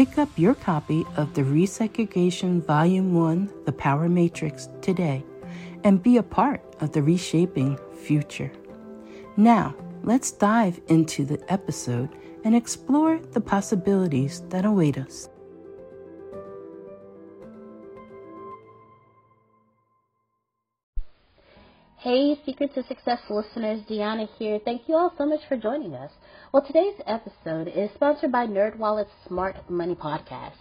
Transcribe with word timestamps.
Pick 0.00 0.16
up 0.16 0.30
your 0.38 0.54
copy 0.54 1.04
of 1.18 1.34
the 1.34 1.42
Resegregation 1.42 2.64
Volume 2.64 3.12
1 3.12 3.52
The 3.66 3.72
Power 3.72 4.08
Matrix 4.08 4.70
today 4.80 5.22
and 5.84 6.02
be 6.02 6.16
a 6.16 6.22
part 6.22 6.62
of 6.80 6.92
the 6.92 7.02
reshaping 7.02 7.78
future. 8.02 8.50
Now, 9.36 9.74
let's 10.02 10.30
dive 10.30 10.80
into 10.88 11.26
the 11.26 11.38
episode 11.52 12.08
and 12.44 12.56
explore 12.56 13.18
the 13.18 13.42
possibilities 13.42 14.40
that 14.48 14.64
await 14.64 14.96
us. 14.96 15.28
Hey, 21.98 22.40
Secrets 22.46 22.78
of 22.78 22.86
Success 22.86 23.18
listeners, 23.28 23.82
Deanna 23.82 24.26
here. 24.38 24.58
Thank 24.64 24.88
you 24.88 24.94
all 24.94 25.12
so 25.18 25.26
much 25.26 25.40
for 25.46 25.58
joining 25.58 25.92
us. 25.92 26.10
Well, 26.52 26.66
today's 26.66 27.00
episode 27.06 27.68
is 27.68 27.90
sponsored 27.94 28.32
by 28.32 28.44
NerdWallet's 28.44 29.12
Smart 29.28 29.70
Money 29.70 29.94
Podcast. 29.94 30.56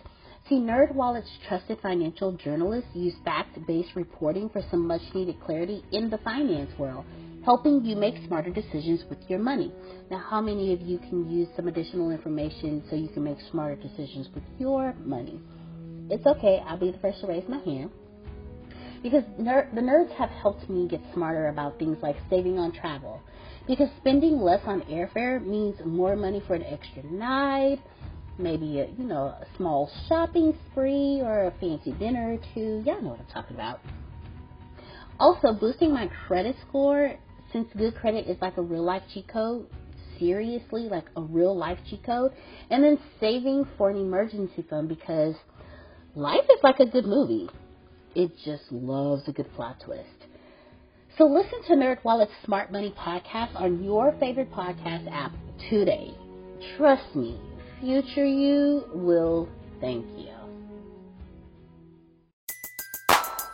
See, 0.47 0.59
NerdWallet's 0.59 1.31
trusted 1.47 1.79
financial 1.81 2.33
journalists 2.33 2.91
use 2.93 3.15
fact-based 3.25 3.95
reporting 3.95 4.49
for 4.49 4.61
some 4.69 4.85
much-needed 4.85 5.41
clarity 5.43 5.83
in 5.91 6.11
the 6.11 6.19
finance 6.19 6.69
world, 6.77 7.05
helping 7.43 7.83
you 7.83 7.95
make 7.95 8.23
smarter 8.27 8.51
decisions 8.51 9.01
with 9.09 9.17
your 9.27 9.39
money. 9.39 9.73
Now, 10.11 10.19
how 10.29 10.41
many 10.41 10.73
of 10.73 10.81
you 10.81 10.99
can 10.99 11.27
use 11.27 11.47
some 11.55 11.67
additional 11.67 12.11
information 12.11 12.83
so 12.87 12.95
you 12.95 13.07
can 13.07 13.23
make 13.23 13.39
smarter 13.49 13.81
decisions 13.81 14.29
with 14.35 14.43
your 14.59 14.93
money? 15.03 15.41
It's 16.11 16.27
okay. 16.27 16.61
I'll 16.67 16.77
be 16.77 16.91
the 16.91 16.99
first 16.99 17.21
to 17.21 17.27
raise 17.27 17.49
my 17.49 17.61
hand 17.61 17.89
because 19.01 19.23
ner- 19.39 19.69
the 19.73 19.81
nerds 19.81 20.11
have 20.11 20.29
helped 20.29 20.69
me 20.69 20.87
get 20.87 21.01
smarter 21.13 21.47
about 21.47 21.79
things 21.79 21.97
like 22.03 22.17
saving 22.29 22.59
on 22.59 22.73
travel. 22.73 23.21
Because 23.69 23.89
spending 23.99 24.41
less 24.41 24.61
on 24.65 24.81
airfare 24.81 25.45
means 25.45 25.75
more 25.85 26.15
money 26.15 26.41
for 26.47 26.55
an 26.55 26.63
extra 26.63 27.03
night, 27.03 27.79
maybe 28.39 28.79
a 28.79 28.87
you 28.87 29.03
know 29.03 29.27
a 29.27 29.45
small 29.55 29.89
shopping 30.07 30.57
spree 30.71 31.21
or 31.21 31.45
a 31.45 31.51
fancy 31.59 31.91
dinner 31.93 32.33
or 32.33 32.37
two. 32.53 32.83
Y'all 32.83 33.01
know 33.01 33.09
what 33.09 33.19
I'm 33.19 33.27
talking 33.27 33.55
about. 33.55 33.79
Also, 35.19 35.53
boosting 35.53 35.93
my 35.93 36.09
credit 36.27 36.55
score 36.67 37.13
since 37.53 37.67
good 37.77 37.95
credit 37.95 38.27
is 38.27 38.37
like 38.41 38.57
a 38.57 38.61
real 38.61 38.83
life 38.83 39.03
cheat 39.13 39.27
code. 39.27 39.67
Seriously, 40.17 40.89
like 40.89 41.05
a 41.15 41.21
real 41.21 41.55
life 41.55 41.77
cheat 41.89 42.03
code, 42.03 42.33
and 42.71 42.83
then 42.83 42.97
saving 43.19 43.67
for 43.77 43.91
an 43.91 43.97
emergency 43.97 44.65
fund 44.67 44.89
because 44.89 45.35
life 46.15 46.43
is 46.49 46.59
like 46.63 46.79
a 46.79 46.85
good 46.87 47.05
movie 47.05 47.47
it 48.15 48.31
just 48.43 48.63
loves 48.71 49.27
a 49.27 49.31
good 49.31 49.51
plot 49.53 49.77
twist. 49.85 50.18
So 51.19 51.25
listen 51.25 51.61
to 51.63 51.73
NerdWallet's 51.73 52.31
Smart 52.45 52.71
Money 52.71 52.93
podcast 52.97 53.53
on 53.59 53.83
your 53.83 54.15
favorite 54.21 54.53
podcast 54.53 55.11
app 55.11 55.33
today. 55.69 56.13
Trust 56.77 57.13
me, 57.13 57.37
future 57.81 58.25
you 58.25 58.85
will 58.93 59.49
thank 59.81 60.05
you. 60.17 60.29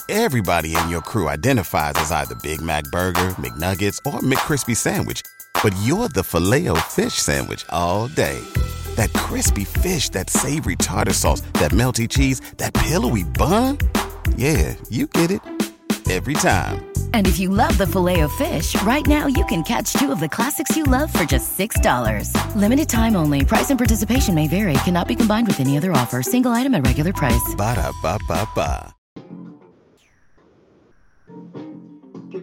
Everybody 0.10 0.76
in 0.76 0.90
your 0.90 1.02
crew 1.02 1.28
identifies 1.28 1.94
as 1.96 2.12
either 2.12 2.36
Big 2.44 2.62
Mac 2.62 2.84
Burger, 2.92 3.30
McNuggets, 3.40 3.98
or 4.06 4.20
McCrispy 4.20 4.78
Sandwich, 4.78 5.24
but 5.64 5.76
you're 5.82 6.08
the 6.10 6.24
filet 6.24 6.68
fish 6.82 7.14
Sandwich 7.14 7.66
all 7.70 8.10
day. 8.10 8.40
That 8.96 9.12
crispy 9.14 9.64
fish, 9.64 10.10
that 10.10 10.30
savory 10.30 10.76
tartar 10.76 11.14
sauce, 11.14 11.42
that 11.54 11.72
melty 11.72 12.08
cheese, 12.08 12.42
that 12.58 12.76
pillowy 12.76 13.24
bun. 13.24 13.80
Yeah, 14.36 14.76
you 14.92 15.08
get 15.08 15.32
it 15.32 15.42
every 16.12 16.34
time. 16.36 16.86
And 17.14 17.26
if 17.28 17.40
you 17.40 17.50
love 17.50 17.78
the 17.78 17.88
Filet-O-Fish, 17.88 18.82
right 18.84 19.06
now 19.08 19.26
you 19.26 19.46
can 19.46 19.64
catch 19.64 19.94
two 19.94 20.12
of 20.12 20.20
the 20.20 20.30
classics 20.30 20.76
you 20.76 20.84
love 20.84 21.12
for 21.12 21.24
just 21.24 21.58
$6. 21.58 22.56
Limited 22.56 22.90
time 22.90 23.16
only. 23.16 23.44
Price 23.46 23.70
and 23.70 23.80
participation 23.80 24.36
may 24.36 24.48
vary. 24.48 24.74
Cannot 24.84 25.08
be 25.08 25.16
combined 25.16 25.48
with 25.48 25.60
any 25.60 25.78
other 25.78 25.92
offer. 25.94 26.22
Single 26.22 26.52
item 26.52 26.76
at 26.76 26.86
regular 26.86 27.14
price. 27.14 27.56
Ba 27.58 27.76
da 27.76 27.92
ba 28.02 28.20
ba 28.28 28.48
ba. 28.54 28.96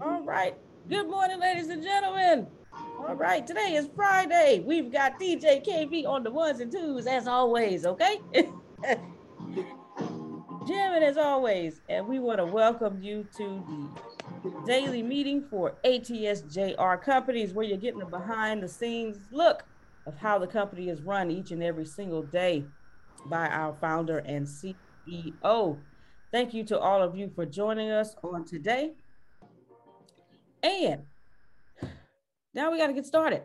All 0.00 0.22
right. 0.22 0.56
Good 0.88 1.08
morning, 1.08 1.38
ladies 1.38 1.69
and 1.69 1.82
gentlemen. 1.82 2.46
All 2.98 3.14
right, 3.14 3.46
today 3.46 3.75
is 3.75 3.88
Friday. 3.96 4.62
We've 4.64 4.92
got 4.92 5.19
DJ 5.19 5.64
KV 5.66 6.06
on 6.06 6.22
the 6.22 6.31
ones 6.31 6.60
and 6.60 6.70
twos 6.70 7.06
as 7.06 7.26
always, 7.26 7.84
okay? 7.84 8.20
Jamming 10.66 11.02
as 11.02 11.16
always, 11.16 11.80
and 11.88 12.06
we 12.06 12.20
want 12.20 12.38
to 12.38 12.46
welcome 12.46 13.02
you 13.02 13.26
to 13.36 13.90
the 14.44 14.62
daily 14.64 15.02
meeting 15.02 15.44
for 15.50 15.74
ATSJR 15.84 17.02
companies, 17.02 17.52
where 17.52 17.66
you're 17.66 17.78
getting 17.78 18.02
a 18.02 18.06
behind 18.06 18.62
the 18.62 18.68
scenes 18.68 19.18
look 19.32 19.64
of 20.06 20.16
how 20.16 20.38
the 20.38 20.46
company 20.46 20.88
is 20.88 21.02
run 21.02 21.32
each 21.32 21.50
and 21.50 21.62
every 21.62 21.84
single 21.84 22.22
day 22.22 22.64
by 23.26 23.48
our 23.48 23.74
founder 23.80 24.18
and 24.18 24.46
CEO. 24.46 25.78
Thank 26.30 26.54
you 26.54 26.62
to 26.64 26.78
all 26.78 27.02
of 27.02 27.16
you 27.16 27.30
for 27.34 27.44
joining 27.44 27.90
us 27.90 28.14
on 28.22 28.44
today. 28.44 28.92
And 30.62 31.02
now 32.54 32.70
we 32.70 32.78
got 32.78 32.86
to 32.86 32.92
get 32.92 33.06
started. 33.06 33.42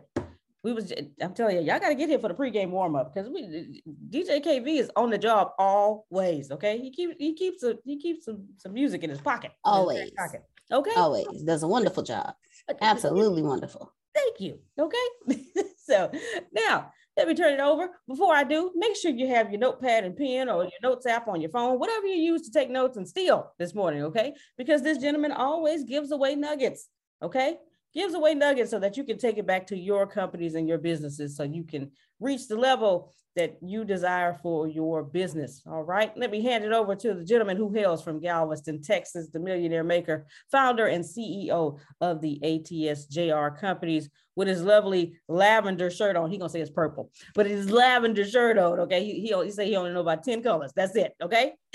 We 0.64 0.72
was 0.72 0.92
I'm 1.20 1.34
telling 1.34 1.56
you, 1.56 1.62
y'all 1.62 1.78
got 1.78 1.88
to 1.88 1.94
get 1.94 2.08
here 2.08 2.18
for 2.18 2.28
the 2.28 2.34
pregame 2.34 2.70
warm 2.70 2.96
up 2.96 3.14
because 3.14 3.30
we 3.30 3.82
DJ 4.10 4.44
KV 4.44 4.80
is 4.80 4.90
on 4.96 5.10
the 5.10 5.18
job 5.18 5.52
always. 5.58 6.50
Okay, 6.50 6.78
he 6.78 6.90
keeps 6.90 7.14
he 7.18 7.34
keeps 7.34 7.62
a, 7.62 7.76
he 7.84 7.98
keeps 8.00 8.24
some 8.24 8.46
some 8.56 8.72
music 8.72 9.04
in 9.04 9.10
his 9.10 9.20
pocket. 9.20 9.52
Always. 9.64 10.00
His 10.00 10.10
pocket. 10.12 10.42
Okay. 10.70 10.90
Always 10.96 11.42
does 11.44 11.62
a 11.62 11.68
wonderful 11.68 12.02
job. 12.02 12.34
Absolutely 12.82 13.42
wonderful. 13.42 13.92
Thank 14.14 14.40
you. 14.40 14.58
Okay. 14.78 15.42
so 15.78 16.10
now 16.52 16.92
let 17.16 17.26
me 17.26 17.34
turn 17.34 17.54
it 17.54 17.60
over. 17.60 17.88
Before 18.06 18.34
I 18.34 18.44
do, 18.44 18.72
make 18.76 18.96
sure 18.96 19.10
you 19.10 19.26
have 19.28 19.50
your 19.50 19.58
notepad 19.58 20.04
and 20.04 20.16
pen 20.16 20.48
or 20.48 20.62
your 20.62 20.80
notes 20.82 21.06
app 21.06 21.26
on 21.26 21.40
your 21.40 21.50
phone, 21.50 21.78
whatever 21.78 22.06
you 22.06 22.14
use 22.14 22.42
to 22.42 22.52
take 22.52 22.70
notes 22.70 22.96
and 22.96 23.08
steal 23.08 23.52
this 23.58 23.74
morning, 23.74 24.04
okay? 24.04 24.34
Because 24.56 24.82
this 24.82 24.98
gentleman 24.98 25.32
always 25.32 25.82
gives 25.82 26.12
away 26.12 26.36
nuggets, 26.36 26.88
okay? 27.20 27.56
Gives 27.98 28.14
away 28.14 28.36
nuggets 28.36 28.70
so 28.70 28.78
that 28.78 28.96
you 28.96 29.02
can 29.02 29.18
take 29.18 29.38
it 29.38 29.46
back 29.46 29.66
to 29.66 29.76
your 29.76 30.06
companies 30.06 30.54
and 30.54 30.68
your 30.68 30.78
businesses 30.78 31.36
so 31.36 31.42
you 31.42 31.64
can 31.64 31.90
reach 32.20 32.46
the 32.46 32.54
level 32.54 33.12
that 33.34 33.58
you 33.60 33.84
desire 33.84 34.38
for 34.40 34.68
your 34.68 35.02
business. 35.02 35.62
All 35.66 35.82
right. 35.82 36.16
Let 36.16 36.30
me 36.30 36.40
hand 36.40 36.62
it 36.62 36.70
over 36.70 36.94
to 36.94 37.14
the 37.14 37.24
gentleman 37.24 37.56
who 37.56 37.72
hails 37.72 38.00
from 38.00 38.20
Galveston, 38.20 38.82
Texas, 38.82 39.30
the 39.32 39.40
millionaire 39.40 39.82
maker, 39.82 40.28
founder 40.52 40.86
and 40.86 41.04
CEO 41.04 41.80
of 42.00 42.20
the 42.20 42.38
ATS 42.44 43.06
JR 43.06 43.48
companies 43.48 44.08
with 44.36 44.46
his 44.46 44.62
lovely 44.62 45.18
lavender 45.26 45.90
shirt 45.90 46.14
on. 46.14 46.30
He 46.30 46.38
gonna 46.38 46.50
say 46.50 46.60
it's 46.60 46.70
purple, 46.70 47.10
but 47.34 47.46
his 47.46 47.68
lavender 47.68 48.24
shirt 48.24 48.58
on. 48.58 48.78
Okay. 48.78 49.04
He, 49.04 49.26
he, 49.26 49.44
he 49.44 49.50
say 49.50 49.66
he 49.66 49.74
only 49.74 49.90
know 49.90 50.02
about 50.02 50.22
10 50.22 50.40
colors. 50.44 50.70
That's 50.76 50.94
it. 50.94 51.14
Okay. 51.20 51.54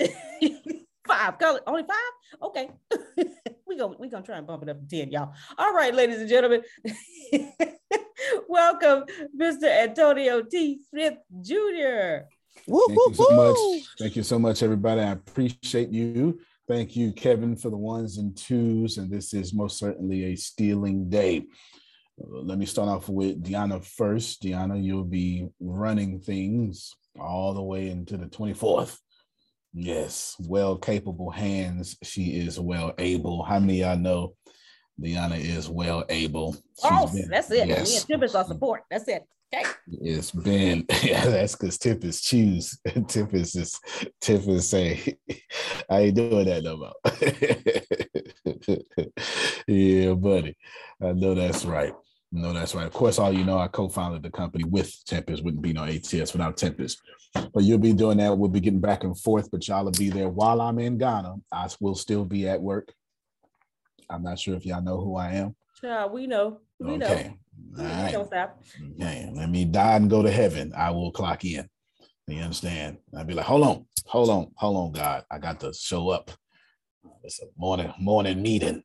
five 1.06 1.38
colors, 1.38 1.60
only 1.66 1.82
five. 1.82 2.42
Okay. 2.42 2.70
we 3.66 3.76
go, 3.76 3.94
we 3.98 4.08
gonna 4.08 4.24
try 4.24 4.38
and 4.38 4.46
bump 4.46 4.62
it 4.62 4.68
up 4.68 4.80
to 4.80 4.96
10, 4.96 5.10
y'all. 5.10 5.32
All 5.58 5.72
right, 5.72 5.94
ladies 5.94 6.20
and 6.20 6.28
gentlemen. 6.28 6.62
Welcome, 8.48 9.04
Mr. 9.38 9.64
Antonio 9.64 10.42
T. 10.42 10.80
Smith 10.90 11.14
Jr. 11.40 12.26
Thank 12.66 12.98
you 12.98 13.14
so 13.14 13.30
much. 13.30 13.86
Thank 13.98 14.16
you 14.16 14.22
so 14.22 14.38
much, 14.38 14.62
everybody. 14.62 15.00
I 15.00 15.12
appreciate 15.12 15.90
you. 15.90 16.40
Thank 16.66 16.96
you, 16.96 17.12
Kevin, 17.12 17.56
for 17.56 17.70
the 17.70 17.76
ones 17.76 18.18
and 18.18 18.36
twos. 18.36 18.96
And 18.96 19.10
this 19.10 19.34
is 19.34 19.52
most 19.52 19.78
certainly 19.78 20.24
a 20.24 20.36
stealing 20.36 21.10
day. 21.10 21.44
Uh, 22.18 22.40
let 22.40 22.58
me 22.58 22.64
start 22.64 22.88
off 22.88 23.08
with 23.08 23.42
Deanna 23.42 23.84
first. 23.84 24.42
Deanna, 24.42 24.82
you'll 24.82 25.04
be 25.04 25.48
running 25.60 26.20
things 26.20 26.94
all 27.18 27.52
the 27.52 27.62
way 27.62 27.90
into 27.90 28.16
the 28.16 28.26
24th. 28.26 28.98
Yes, 29.74 30.36
well 30.38 30.76
capable 30.76 31.30
hands. 31.30 31.96
She 32.02 32.38
is 32.38 32.60
well 32.60 32.94
able. 32.98 33.42
How 33.42 33.58
many 33.58 33.80
y'all 33.80 33.96
know 33.96 34.34
Deanna 35.00 35.38
is 35.38 35.68
well 35.68 36.04
able. 36.08 36.52
She's 36.52 36.62
oh, 36.84 37.10
been, 37.12 37.28
that's 37.28 37.50
it. 37.50 37.66
Yes. 37.68 37.90
Me 37.90 37.96
and 37.96 38.06
Tip 38.06 38.22
is 38.22 38.34
our 38.34 38.44
support. 38.44 38.82
That's 38.90 39.08
it. 39.08 39.24
Okay. 39.52 39.68
It's 40.02 40.30
been 40.30 40.86
yeah, 41.02 41.26
that's 41.26 41.54
because 41.54 41.78
Tip 41.78 42.04
is 42.04 42.20
choose. 42.20 42.78
Tip 43.08 43.34
is 43.34 43.54
is 43.56 44.68
say, 44.68 45.16
I 45.90 45.98
ain't 46.00 46.16
doing 46.16 46.46
that 46.46 46.64
no 46.64 46.76
more. 46.76 46.92
yeah, 49.66 50.14
buddy. 50.14 50.56
I 51.02 51.12
know 51.12 51.34
that's 51.34 51.64
right. 51.64 51.94
No, 52.36 52.52
that's 52.52 52.74
right. 52.74 52.86
Of 52.86 52.92
course, 52.92 53.20
all 53.20 53.32
you 53.32 53.44
know, 53.44 53.58
I 53.58 53.68
co-founded 53.68 54.24
the 54.24 54.30
company 54.30 54.64
with 54.64 54.92
Tempest. 55.04 55.44
Wouldn't 55.44 55.62
be 55.62 55.72
no 55.72 55.84
ATS 55.84 56.32
without 56.32 56.56
Tempest. 56.56 57.00
But 57.32 57.62
you'll 57.62 57.78
be 57.78 57.92
doing 57.92 58.18
that. 58.18 58.36
We'll 58.36 58.50
be 58.50 58.58
getting 58.58 58.80
back 58.80 59.04
and 59.04 59.16
forth, 59.16 59.52
but 59.52 59.68
y'all 59.68 59.84
will 59.84 59.92
be 59.92 60.10
there 60.10 60.28
while 60.28 60.60
I'm 60.60 60.80
in 60.80 60.98
Ghana. 60.98 61.36
I 61.52 61.68
will 61.78 61.94
still 61.94 62.24
be 62.24 62.48
at 62.48 62.60
work. 62.60 62.92
I'm 64.10 64.24
not 64.24 64.40
sure 64.40 64.56
if 64.56 64.66
y'all 64.66 64.82
know 64.82 65.00
who 65.00 65.14
I 65.14 65.34
am. 65.34 65.54
Yeah, 65.80 66.06
we 66.06 66.26
know. 66.26 66.58
We 66.80 66.94
okay. 66.94 67.36
know. 67.76 67.84
All 67.84 67.88
right. 67.88 68.12
Don't 68.12 68.26
stop. 68.26 68.60
Okay. 69.00 69.30
Let 69.32 69.48
me 69.48 69.64
die 69.64 69.94
and 69.94 70.10
go 70.10 70.20
to 70.20 70.30
heaven. 70.30 70.72
I 70.76 70.90
will 70.90 71.12
clock 71.12 71.44
in. 71.44 71.68
You 72.26 72.42
understand? 72.42 72.98
I'd 73.16 73.28
be 73.28 73.34
like, 73.34 73.46
hold 73.46 73.62
on, 73.62 73.86
hold 74.06 74.30
on, 74.30 74.50
hold 74.56 74.76
on, 74.76 74.92
God. 74.92 75.24
I 75.30 75.38
got 75.38 75.60
to 75.60 75.72
show 75.72 76.08
up. 76.08 76.32
It's 77.22 77.40
a 77.40 77.46
morning 77.56 77.92
morning 78.00 78.42
meeting. 78.42 78.82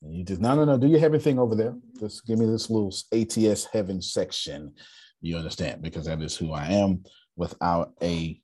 You 0.00 0.24
just 0.24 0.40
no, 0.40 0.54
no, 0.54 0.64
no. 0.64 0.78
Do 0.78 0.86
your 0.86 1.00
heaven 1.00 1.20
thing 1.20 1.38
over 1.38 1.54
there. 1.54 1.74
Just 1.98 2.26
give 2.26 2.38
me 2.38 2.46
this 2.46 2.70
little 2.70 2.94
ATS 3.12 3.64
heaven 3.64 4.00
section. 4.00 4.74
You 5.20 5.36
understand? 5.36 5.82
Because 5.82 6.06
that 6.06 6.22
is 6.22 6.36
who 6.36 6.52
I 6.52 6.66
am 6.66 7.04
without 7.36 7.92
a 8.02 8.40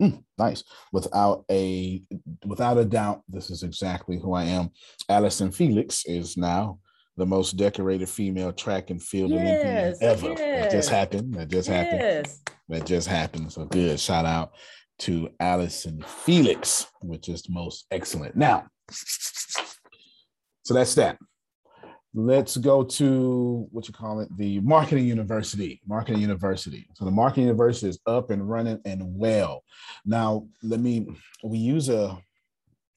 Mm, 0.00 0.22
nice. 0.38 0.62
Without 0.92 1.44
a 1.50 2.02
without 2.46 2.78
a 2.78 2.84
doubt, 2.84 3.22
this 3.28 3.50
is 3.50 3.64
exactly 3.64 4.18
who 4.18 4.32
I 4.32 4.44
am. 4.44 4.70
Allyson 5.08 5.50
Felix 5.50 6.04
is 6.06 6.36
now 6.36 6.78
the 7.16 7.26
most 7.26 7.56
decorated 7.56 8.08
female 8.08 8.52
track 8.52 8.90
and 8.90 9.02
field 9.02 9.32
yes, 9.32 9.40
Olympian 9.40 9.96
ever. 10.00 10.40
Yes. 10.40 10.62
That 10.62 10.70
just 10.70 10.90
happened. 10.90 11.34
That 11.34 11.48
just 11.48 11.68
yes. 11.68 11.90
happened. 11.90 12.38
That 12.68 12.86
just 12.86 13.08
happened. 13.08 13.52
So 13.52 13.64
good. 13.64 13.98
Shout 13.98 14.24
out 14.24 14.52
to 15.00 15.30
Allyson 15.40 16.04
Felix, 16.06 16.86
which 17.02 17.28
is 17.28 17.48
most 17.48 17.86
excellent. 17.90 18.36
Now, 18.36 18.66
so 20.68 20.74
that's 20.74 20.94
that. 20.96 21.16
Let's 22.12 22.58
go 22.58 22.84
to 22.84 23.66
what 23.70 23.88
you 23.88 23.94
call 23.94 24.20
it 24.20 24.28
the 24.36 24.60
marketing 24.60 25.06
university 25.06 25.80
marketing 25.86 26.20
university. 26.20 26.86
So 26.92 27.06
the 27.06 27.10
marketing 27.10 27.44
university 27.44 27.88
is 27.88 27.98
up 28.04 28.28
and 28.30 28.46
running 28.46 28.78
and 28.84 29.00
well. 29.18 29.64
Now 30.04 30.46
let 30.62 30.80
me 30.80 31.06
we 31.42 31.56
use 31.56 31.88
a 31.88 32.18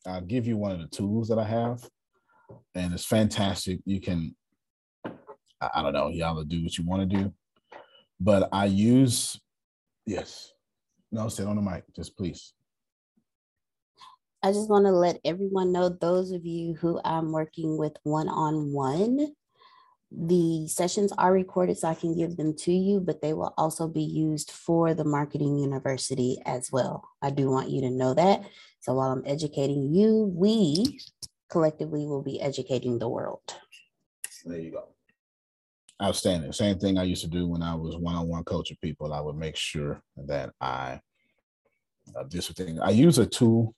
i'll 0.06 0.20
give 0.20 0.48
you 0.48 0.58
one 0.58 0.74
of 0.74 0.80
the 0.80 0.88
tools 0.88 1.30
that 1.30 1.40
i 1.40 1.46
have 1.46 1.88
and 2.76 2.94
it's 2.94 3.06
fantastic. 3.06 3.80
You 3.86 4.02
can 4.02 4.36
i, 5.06 5.70
I 5.76 5.82
don't 5.82 5.94
know 5.94 6.10
y'all 6.10 6.44
do 6.44 6.62
what 6.62 6.78
you 6.78 6.86
want 6.86 7.10
to 7.10 7.18
do 7.18 7.34
but 8.20 8.50
i 8.52 8.66
use 8.66 9.40
yes. 10.06 10.52
No 11.10 11.30
sit 11.30 11.48
on 11.48 11.56
the 11.56 11.62
mic 11.62 11.86
just 11.96 12.18
please 12.18 12.54
I 14.44 14.52
just 14.52 14.70
want 14.70 14.86
to 14.86 14.92
let 14.92 15.20
everyone 15.24 15.72
know 15.72 15.90
those 15.90 16.32
of 16.32 16.46
you 16.46 16.74
who 16.74 17.00
I'm 17.06 17.32
working 17.32 17.78
with 17.78 17.94
one 18.04 18.28
on 18.28 18.72
one, 18.72 19.36
the 20.12 20.68
sessions 20.68 21.14
are 21.18 21.32
recorded 21.32 21.78
so 21.78 21.88
I 21.88 21.94
can 21.94 22.18
give 22.18 22.38
them 22.38 22.56
to 22.58 22.74
you, 22.74 23.00
but 23.00 23.22
they 23.22 23.34
will 23.34 23.54
also 23.58 23.88
be 23.88 24.02
used 24.02 24.52
for 24.52 24.94
the 24.96 25.06
marketing 25.06 25.60
university 25.60 26.42
as 26.46 26.72
well. 26.72 27.08
I 27.22 27.30
do 27.30 27.50
want 27.52 27.70
you 27.70 27.82
to 27.82 27.92
know 27.92 28.16
that. 28.16 28.44
So 28.80 28.96
while 28.96 29.12
I'm 29.12 29.24
educating 29.28 29.94
you, 29.94 30.32
we 30.36 31.00
collectively 31.50 32.08
will 32.08 32.24
be 32.24 32.42
educating 32.42 32.98
the 32.98 33.10
world. 33.10 33.44
There 34.44 34.60
you 34.60 34.72
go. 34.72 34.88
Outstanding. 36.02 36.52
Same 36.52 36.80
thing 36.80 36.98
I 36.98 37.04
used 37.04 37.22
to 37.22 37.30
do 37.30 37.48
when 37.48 37.62
I 37.62 37.76
was 37.76 37.96
one 37.96 38.16
on 38.16 38.28
one 38.28 38.44
coaching 38.44 38.78
people. 38.82 39.14
I 39.14 39.22
would 39.22 39.36
make 39.36 39.56
sure 39.56 40.02
that 40.18 40.52
I 40.60 41.00
uh, 42.18 42.24
this 42.28 42.50
thing. 42.50 42.80
I 42.80 42.90
use 42.90 43.20
a 43.20 43.26
tool 43.28 43.76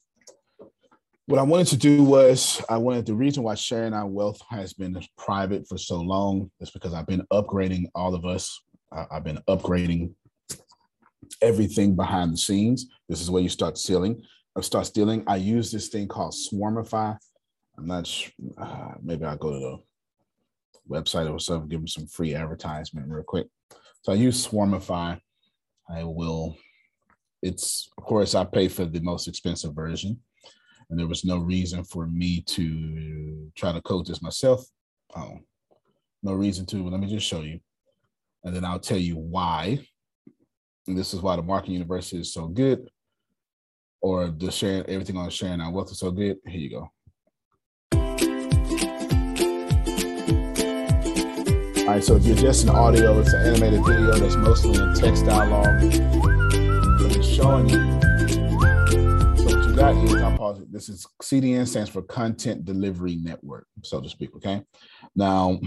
what 1.25 1.39
I 1.39 1.43
wanted 1.43 1.67
to 1.67 1.77
do 1.77 2.03
was 2.03 2.61
I 2.67 2.77
wanted 2.77 3.05
the 3.05 3.15
reason 3.15 3.43
why 3.43 3.55
sharing 3.55 3.93
our 3.93 4.07
wealth 4.07 4.41
has 4.49 4.73
been 4.73 4.99
private 5.17 5.67
for 5.67 5.77
so 5.77 6.01
long 6.01 6.51
is 6.59 6.71
because 6.71 6.93
I've 6.93 7.07
been 7.07 7.25
upgrading 7.31 7.85
all 7.95 8.13
of 8.13 8.25
us. 8.25 8.61
I've 8.91 9.23
been 9.23 9.39
upgrading 9.47 10.13
everything 11.41 11.95
behind 11.95 12.33
the 12.33 12.37
scenes. 12.37 12.87
This 13.07 13.21
is 13.21 13.31
where 13.31 13.41
you 13.41 13.49
start 13.49 13.77
stealing. 13.77 14.21
I 14.55 14.61
start 14.61 14.85
stealing. 14.85 15.23
I 15.25 15.37
use 15.37 15.71
this 15.71 15.87
thing 15.87 16.07
called 16.07 16.33
Swarmify. 16.33 17.17
I'm 17.77 17.87
not 17.87 18.05
sure. 18.05 18.31
Uh, 18.57 18.91
maybe 19.01 19.25
I'll 19.25 19.37
go 19.37 19.51
to 19.51 19.59
the 19.59 19.79
website 20.89 21.31
or 21.31 21.39
something, 21.39 21.69
give 21.69 21.79
them 21.79 21.87
some 21.87 22.05
free 22.05 22.35
advertisement 22.35 23.09
real 23.09 23.23
quick. 23.23 23.47
So 24.01 24.11
I 24.11 24.15
use 24.15 24.45
Swarmify. 24.45 25.19
I 25.89 26.03
will. 26.03 26.57
It's 27.41 27.89
of 27.97 28.03
course 28.03 28.35
I 28.35 28.43
pay 28.43 28.67
for 28.67 28.85
the 28.85 28.99
most 28.99 29.27
expensive 29.27 29.73
version 29.73 30.19
and 30.89 30.99
there 30.99 31.07
was 31.07 31.25
no 31.25 31.37
reason 31.37 31.83
for 31.83 32.07
me 32.07 32.41
to 32.41 33.51
try 33.55 33.71
to 33.71 33.81
code 33.81 34.07
this 34.07 34.21
myself. 34.21 34.65
Um, 35.15 35.43
no 36.21 36.33
reason 36.33 36.65
to. 36.67 36.87
Let 36.87 36.99
me 36.99 37.07
just 37.07 37.27
show 37.27 37.41
you, 37.41 37.59
and 38.43 38.55
then 38.55 38.65
I'll 38.65 38.79
tell 38.79 38.97
you 38.97 39.15
why. 39.15 39.85
And 40.87 40.97
this 40.97 41.13
is 41.13 41.21
why 41.21 41.35
the 41.35 41.41
marketing 41.41 41.73
university 41.73 42.19
is 42.19 42.33
so 42.33 42.47
good, 42.47 42.89
or 44.01 44.29
the 44.29 44.51
sharing 44.51 44.85
everything 44.87 45.17
on 45.17 45.29
sharing 45.29 45.61
our 45.61 45.71
wealth 45.71 45.91
is 45.91 45.99
so 45.99 46.11
good. 46.11 46.37
Here 46.45 46.59
you 46.59 46.69
go. 46.69 46.89
All 51.83 51.89
right, 51.89 52.03
so 52.03 52.15
if 52.15 52.25
you're 52.25 52.35
just 52.35 52.63
an 52.63 52.69
audio, 52.69 53.19
it's 53.19 53.33
an 53.33 53.45
animated 53.45 53.85
video 53.85 54.13
that's 54.13 54.35
mostly 54.35 54.81
in 54.81 54.93
text 54.95 55.25
dialogue. 55.25 55.83
It's 57.11 57.27
showing 57.27 57.69
you 57.69 57.99
got 59.83 60.01
is, 60.05 60.13
I'll 60.13 60.37
pause. 60.37 60.61
This 60.71 60.87
is 60.87 61.05
CDN 61.21 61.67
stands 61.67 61.89
for 61.89 62.01
Content 62.03 62.63
Delivery 62.63 63.17
Network, 63.17 63.67
so 63.81 63.99
to 63.99 64.07
speak. 64.07 64.33
Okay. 64.37 64.61
Now, 65.13 65.59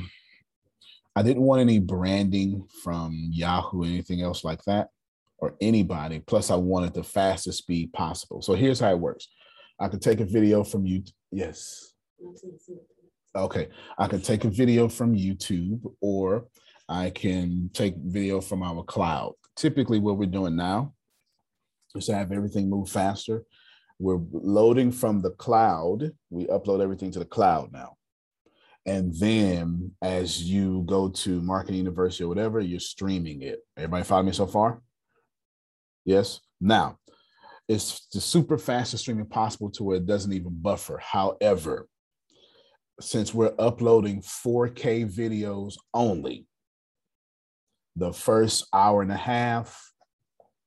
I 1.14 1.23
didn't 1.23 1.42
want 1.42 1.61
any 1.61 1.78
branding 1.78 2.66
from 2.82 3.28
Yahoo 3.30 3.82
or 3.82 3.85
anything 3.85 4.23
else 4.23 4.42
like 4.42 4.64
that 4.64 4.88
or 5.37 5.54
anybody. 5.61 6.20
Plus, 6.20 6.50
I 6.50 6.54
wanted 6.54 6.94
the 6.94 7.04
fastest 7.04 7.58
speed 7.58 7.92
possible. 7.92 8.40
So 8.40 8.54
here's 8.54 8.80
how 8.80 8.90
it 8.90 8.99
works 8.99 9.28
I 9.78 9.88
could 9.88 10.00
take 10.00 10.20
a 10.20 10.25
video 10.25 10.64
from 10.64 10.87
you. 10.87 11.02
Yes. 11.30 11.92
Okay. 13.37 13.68
I 13.99 14.08
could 14.08 14.25
take 14.25 14.46
a 14.46 14.50
video 14.50 14.88
from 14.88 15.14
YouTube 15.14 15.92
or 16.00 16.46
I 16.88 17.11
can 17.11 17.68
take 17.75 17.96
video 17.99 18.40
from 18.40 18.62
our 18.62 18.82
cloud. 18.82 19.35
Typically, 19.56 19.99
what 19.99 20.16
we're 20.16 20.25
doing 20.25 20.56
now 20.56 20.94
is 21.94 22.06
to 22.06 22.14
have 22.14 22.32
everything 22.32 22.70
move 22.70 22.88
faster. 22.88 23.44
We're 23.98 24.20
loading 24.32 24.92
from 24.92 25.22
the 25.22 25.30
cloud. 25.30 26.12
We 26.30 26.46
upload 26.46 26.82
everything 26.82 27.10
to 27.12 27.18
the 27.18 27.24
cloud 27.24 27.72
now. 27.72 27.96
And 28.84 29.12
then 29.18 29.92
as 30.00 30.42
you 30.42 30.84
go 30.86 31.08
to 31.08 31.40
Marketing 31.42 31.78
University 31.78 32.24
or 32.24 32.28
whatever, 32.28 32.60
you're 32.60 32.78
streaming 32.78 33.42
it. 33.42 33.60
Everybody 33.76 34.04
follow 34.04 34.22
me 34.22 34.32
so 34.32 34.46
far? 34.46 34.80
Yes. 36.04 36.40
Now, 36.60 36.98
it's 37.68 38.06
the 38.12 38.20
super 38.20 38.58
fastest 38.58 39.02
streaming 39.02 39.26
possible 39.26 39.70
to 39.70 39.82
where 39.82 39.96
it 39.96 40.06
doesn't 40.06 40.32
even 40.32 40.56
buffer. 40.60 40.98
However, 40.98 41.88
since 43.00 43.34
we're 43.34 43.54
uploading 43.58 44.22
4K 44.22 45.12
videos 45.12 45.74
only, 45.92 46.46
the 47.96 48.12
first 48.12 48.68
hour 48.72 49.02
and 49.02 49.10
a 49.10 49.16
half, 49.16 49.92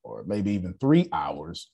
or 0.04 0.24
maybe 0.28 0.52
even 0.52 0.74
three 0.74 1.08
hours 1.14 1.72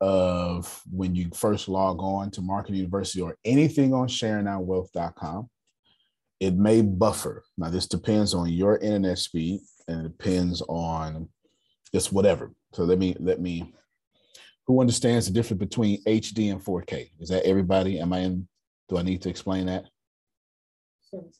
of 0.00 0.82
when 0.90 1.14
you 1.14 1.30
first 1.34 1.68
log 1.68 2.00
on 2.00 2.30
to 2.32 2.40
Marketing 2.40 2.76
University 2.76 3.20
or 3.20 3.36
anything 3.44 3.92
on 3.92 4.08
sharingourwealth.com, 4.08 5.48
it 6.40 6.54
may 6.54 6.80
buffer. 6.80 7.44
Now, 7.58 7.68
this 7.68 7.86
depends 7.86 8.32
on 8.32 8.48
your 8.48 8.78
internet 8.78 9.18
speed 9.18 9.60
and 9.88 10.06
it 10.06 10.16
depends 10.16 10.62
on 10.62 11.28
just 11.92 12.12
whatever. 12.12 12.52
So 12.72 12.84
let 12.84 12.98
me 12.98 13.16
let 13.18 13.40
me 13.40 13.74
who 14.66 14.80
understands 14.80 15.26
the 15.26 15.32
difference 15.32 15.58
between 15.58 16.02
HD 16.04 16.52
and 16.52 16.62
4K? 16.62 17.10
Is 17.18 17.28
that 17.30 17.44
everybody? 17.44 17.98
Am 17.98 18.12
I 18.12 18.20
in? 18.20 18.48
Do 18.88 18.98
I 18.98 19.02
need 19.02 19.22
to 19.22 19.28
explain 19.28 19.66
that? 19.66 19.84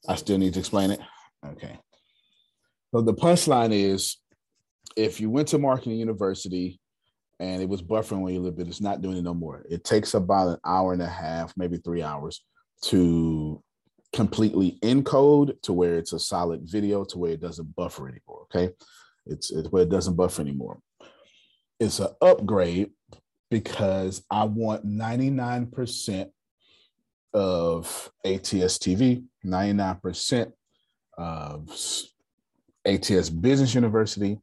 I 0.09 0.17
still 0.17 0.37
need 0.37 0.55
to 0.55 0.59
explain 0.59 0.91
it. 0.91 1.01
Okay. 1.47 1.79
So 2.93 3.03
the 3.03 3.15
punchline 3.15 3.73
is 3.73 4.17
if 4.97 5.21
you 5.21 5.31
went 5.31 5.49
to 5.49 5.59
marketing 5.59 5.99
university 5.99 6.81
and 7.41 7.63
it 7.63 7.69
was 7.69 7.83
buffering 7.83 8.21
a 8.21 8.39
little 8.39 8.51
bit, 8.53 8.69
it's 8.69 8.83
not 8.83 9.01
doing 9.01 9.17
it 9.17 9.25
no 9.25 9.33
more. 9.33 9.65
It 9.69 9.83
takes 9.83 10.13
about 10.13 10.49
an 10.49 10.59
hour 10.65 10.93
and 10.93 11.01
a 11.01 11.09
half, 11.09 11.55
maybe 11.57 11.79
three 11.79 12.03
hours 12.03 12.45
to 12.85 13.63
completely 14.13 14.79
encode 14.83 15.61
to 15.63 15.73
where 15.73 15.97
it's 15.97 16.13
a 16.13 16.19
solid 16.19 16.61
video 16.65 17.03
to 17.05 17.19
where 17.19 17.33
it 17.33 17.41
doesn't 17.41 17.75
buffer 17.75 18.09
anymore. 18.09 18.43
Okay. 18.43 18.75
It's, 19.25 19.51
it's 19.51 19.69
where 19.71 19.85
it 19.85 19.89
doesn't 19.89 20.17
buffer 20.17 20.43
anymore. 20.43 20.81
It's 21.79 21.99
an 21.99 22.09
upgrade 22.21 22.91
because 23.51 24.23
I 24.31 24.45
want 24.45 24.87
99% 24.87 26.31
of 27.33 28.11
ATS 28.25 28.79
TV, 28.79 29.25
99% 29.47 30.53
of 31.17 31.71
ATS 32.85 33.31
Business 33.31 33.75
University, 33.75 34.39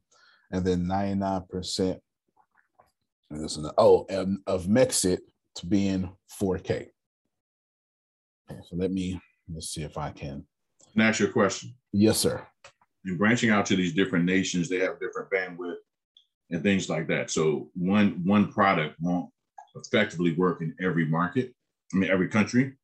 and 0.50 0.64
then 0.64 0.84
99% 0.84 2.00
listen, 3.30 3.70
oh, 3.78 4.06
and 4.08 4.38
of 4.46 4.66
Mexit 4.66 5.18
to 5.56 5.66
being 5.66 6.10
4K. 6.40 6.88
So 8.48 8.76
let 8.76 8.90
me 8.90 9.20
let's 9.52 9.68
see 9.68 9.82
if 9.82 9.98
I 9.98 10.10
can. 10.10 10.44
Can 10.92 11.02
I 11.02 11.08
ask 11.08 11.20
you 11.20 11.26
a 11.26 11.30
question? 11.30 11.74
Yes, 11.92 12.18
sir. 12.18 12.46
In 13.04 13.16
branching 13.16 13.50
out 13.50 13.66
to 13.66 13.76
these 13.76 13.92
different 13.92 14.24
nations, 14.24 14.68
they 14.68 14.78
have 14.78 14.98
different 15.00 15.30
bandwidth 15.30 15.76
and 16.50 16.62
things 16.62 16.88
like 16.88 17.06
that. 17.08 17.30
So 17.30 17.68
one 17.74 18.22
one 18.24 18.50
product 18.52 18.96
won't 19.00 19.30
effectively 19.76 20.32
work 20.34 20.62
in 20.62 20.74
every 20.80 21.04
market. 21.04 21.54
I 21.92 21.96
mean 21.96 22.10
every 22.10 22.28
country. 22.28 22.74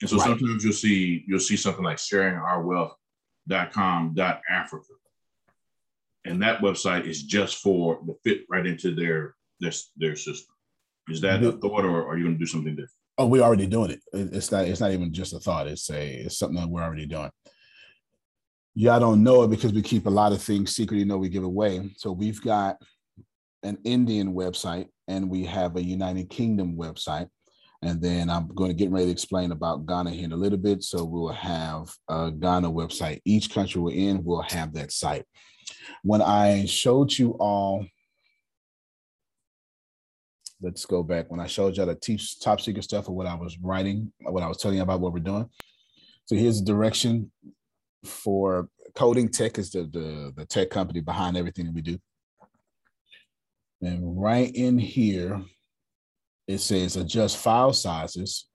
And 0.00 0.10
so 0.10 0.16
right. 0.16 0.26
sometimes 0.26 0.64
you'll 0.64 0.72
see 0.72 1.24
you'll 1.26 1.40
see 1.40 1.56
something 1.56 1.84
like 1.84 1.98
sharingourwealth.com.africa. 1.98 4.92
And 6.24 6.40
that 6.42 6.60
website 6.60 7.06
is 7.06 7.22
just 7.22 7.56
for 7.56 8.00
the 8.06 8.14
fit 8.24 8.42
right 8.48 8.66
into 8.66 8.94
their 8.94 9.34
their, 9.62 9.72
their 9.96 10.16
system. 10.16 10.54
Is 11.08 11.20
that 11.22 11.42
a 11.42 11.52
thought 11.52 11.84
or 11.84 12.06
are 12.06 12.16
you 12.16 12.24
going 12.24 12.34
to 12.34 12.38
do 12.38 12.46
something 12.46 12.72
different? 12.72 12.90
Oh, 13.18 13.26
we're 13.26 13.42
already 13.42 13.66
doing 13.66 13.90
it. 13.90 14.00
It's 14.12 14.50
not 14.50 14.66
it's 14.66 14.80
not 14.80 14.92
even 14.92 15.12
just 15.12 15.34
a 15.34 15.40
thought. 15.40 15.66
It's 15.66 15.90
a 15.90 16.24
it's 16.24 16.38
something 16.38 16.60
that 16.60 16.68
we're 16.68 16.82
already 16.82 17.06
doing. 17.06 17.30
Y'all 18.74 19.00
don't 19.00 19.22
know 19.22 19.42
it 19.42 19.50
because 19.50 19.72
we 19.72 19.82
keep 19.82 20.06
a 20.06 20.10
lot 20.10 20.32
of 20.32 20.40
things 20.40 20.74
secret. 20.74 20.98
You 20.98 21.04
know, 21.04 21.18
we 21.18 21.28
give 21.28 21.44
away. 21.44 21.92
So 21.96 22.12
we've 22.12 22.40
got 22.40 22.76
an 23.62 23.78
Indian 23.84 24.32
website 24.34 24.86
and 25.08 25.28
we 25.28 25.44
have 25.44 25.76
a 25.76 25.82
United 25.82 26.30
Kingdom 26.30 26.76
website. 26.76 27.28
And 27.82 28.00
then 28.00 28.30
I'm 28.30 28.46
going 28.54 28.70
to 28.70 28.76
get 28.76 28.90
ready 28.90 29.06
to 29.06 29.12
explain 29.12 29.50
about 29.52 29.86
Ghana 29.86 30.10
here 30.10 30.24
in 30.24 30.32
a 30.32 30.36
little 30.36 30.58
bit. 30.58 30.82
So 30.84 31.04
we'll 31.04 31.32
have 31.32 31.92
a 32.08 32.30
Ghana 32.30 32.70
website. 32.70 33.20
Each 33.24 33.52
country 33.52 33.80
we're 33.80 33.94
in 33.94 34.24
will 34.24 34.42
have 34.42 34.72
that 34.74 34.92
site. 34.92 35.24
When 36.02 36.22
I 36.22 36.64
showed 36.64 37.12
you 37.12 37.32
all, 37.32 37.84
let's 40.62 40.86
go 40.86 41.02
back. 41.02 41.30
When 41.30 41.40
I 41.40 41.46
showed 41.46 41.76
you 41.76 41.82
all 41.82 41.88
the 41.88 41.94
teach 41.94 42.40
top 42.40 42.60
secret 42.60 42.84
stuff 42.84 43.08
of 43.08 43.14
what 43.14 43.26
I 43.26 43.34
was 43.34 43.58
writing, 43.58 44.12
what 44.20 44.42
I 44.42 44.48
was 44.48 44.58
telling 44.58 44.76
you 44.76 44.82
about 44.82 45.00
what 45.00 45.12
we're 45.12 45.20
doing. 45.20 45.48
So 46.26 46.36
here's 46.36 46.60
the 46.60 46.66
direction 46.66 47.30
for 48.04 48.68
coding 48.94 49.28
tech 49.28 49.58
is 49.58 49.70
the, 49.70 49.82
the, 49.82 50.32
the 50.36 50.46
tech 50.46 50.70
company 50.70 51.00
behind 51.00 51.36
everything 51.36 51.66
that 51.66 51.74
we 51.74 51.82
do. 51.82 51.98
And 53.80 54.20
right 54.20 54.50
in 54.54 54.78
here, 54.78 55.42
it 56.46 56.58
says 56.58 56.96
adjust 56.96 57.36
file 57.36 57.72
sizes 57.72 58.46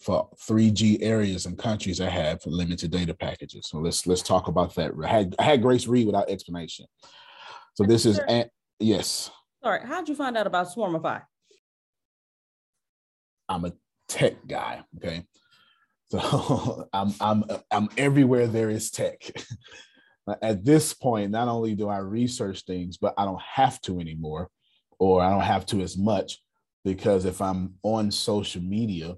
for 0.00 0.28
3G 0.48 0.98
areas 1.00 1.46
and 1.46 1.58
countries 1.58 1.98
that 1.98 2.12
have 2.12 2.40
limited 2.46 2.90
data 2.90 3.14
packages. 3.14 3.68
So 3.68 3.78
let's 3.78 4.06
let's 4.06 4.22
talk 4.22 4.48
about 4.48 4.74
that. 4.76 4.92
I 5.02 5.08
had, 5.08 5.34
I 5.38 5.42
had 5.42 5.62
Grace 5.62 5.86
read 5.86 6.06
without 6.06 6.30
explanation. 6.30 6.86
So 7.74 7.84
this 7.84 8.06
is 8.06 8.20
yes. 8.78 9.30
Sorry, 9.62 9.80
how'd 9.84 10.08
you 10.08 10.14
find 10.14 10.36
out 10.36 10.46
about 10.46 10.68
Swarmify? 10.68 11.22
I'm 13.48 13.64
a 13.64 13.72
tech 14.08 14.46
guy. 14.46 14.82
Okay. 14.96 15.24
So 16.10 16.88
I'm 16.92 17.14
I'm 17.20 17.44
I'm 17.70 17.88
everywhere 17.96 18.46
there 18.46 18.70
is 18.70 18.90
tech. 18.90 19.30
At 20.42 20.64
this 20.64 20.92
point, 20.92 21.30
not 21.30 21.46
only 21.46 21.76
do 21.76 21.88
I 21.88 21.98
research 21.98 22.64
things, 22.64 22.96
but 22.96 23.14
I 23.16 23.24
don't 23.24 23.40
have 23.42 23.80
to 23.82 24.00
anymore, 24.00 24.50
or 24.98 25.22
I 25.22 25.30
don't 25.30 25.42
have 25.42 25.66
to 25.66 25.80
as 25.82 25.96
much 25.96 26.42
because 26.84 27.24
if 27.24 27.40
I'm 27.40 27.74
on 27.84 28.10
social 28.10 28.62
media, 28.62 29.14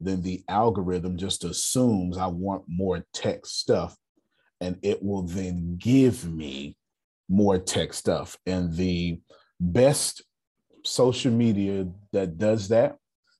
then 0.00 0.20
the 0.20 0.42
algorithm 0.48 1.16
just 1.16 1.44
assumes 1.44 2.18
I 2.18 2.26
want 2.26 2.64
more 2.68 3.06
tech 3.14 3.46
stuff, 3.46 3.96
and 4.60 4.78
it 4.82 5.02
will 5.02 5.22
then 5.22 5.76
give 5.78 6.30
me 6.30 6.76
more 7.28 7.58
tech 7.58 7.94
stuff. 7.94 8.36
And 8.44 8.76
the 8.76 9.20
best 9.60 10.22
social 10.84 11.32
media 11.32 11.86
that 12.12 12.36
does 12.36 12.68
that 12.68 12.96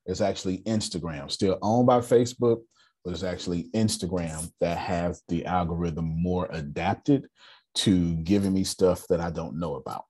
is 0.06 0.20
actually 0.20 0.58
Instagram, 0.58 1.30
still 1.30 1.58
owned 1.62 1.86
by 1.86 1.98
Facebook, 1.98 2.62
but 3.04 3.12
it's 3.12 3.22
actually 3.22 3.64
Instagram 3.74 4.50
that 4.60 4.78
has 4.78 5.22
the 5.28 5.46
algorithm 5.46 6.22
more 6.22 6.48
adapted 6.50 7.26
to 7.74 8.16
giving 8.16 8.52
me 8.52 8.64
stuff 8.64 9.06
that 9.08 9.20
I 9.20 9.30
don't 9.30 9.58
know 9.58 9.76
about. 9.76 10.04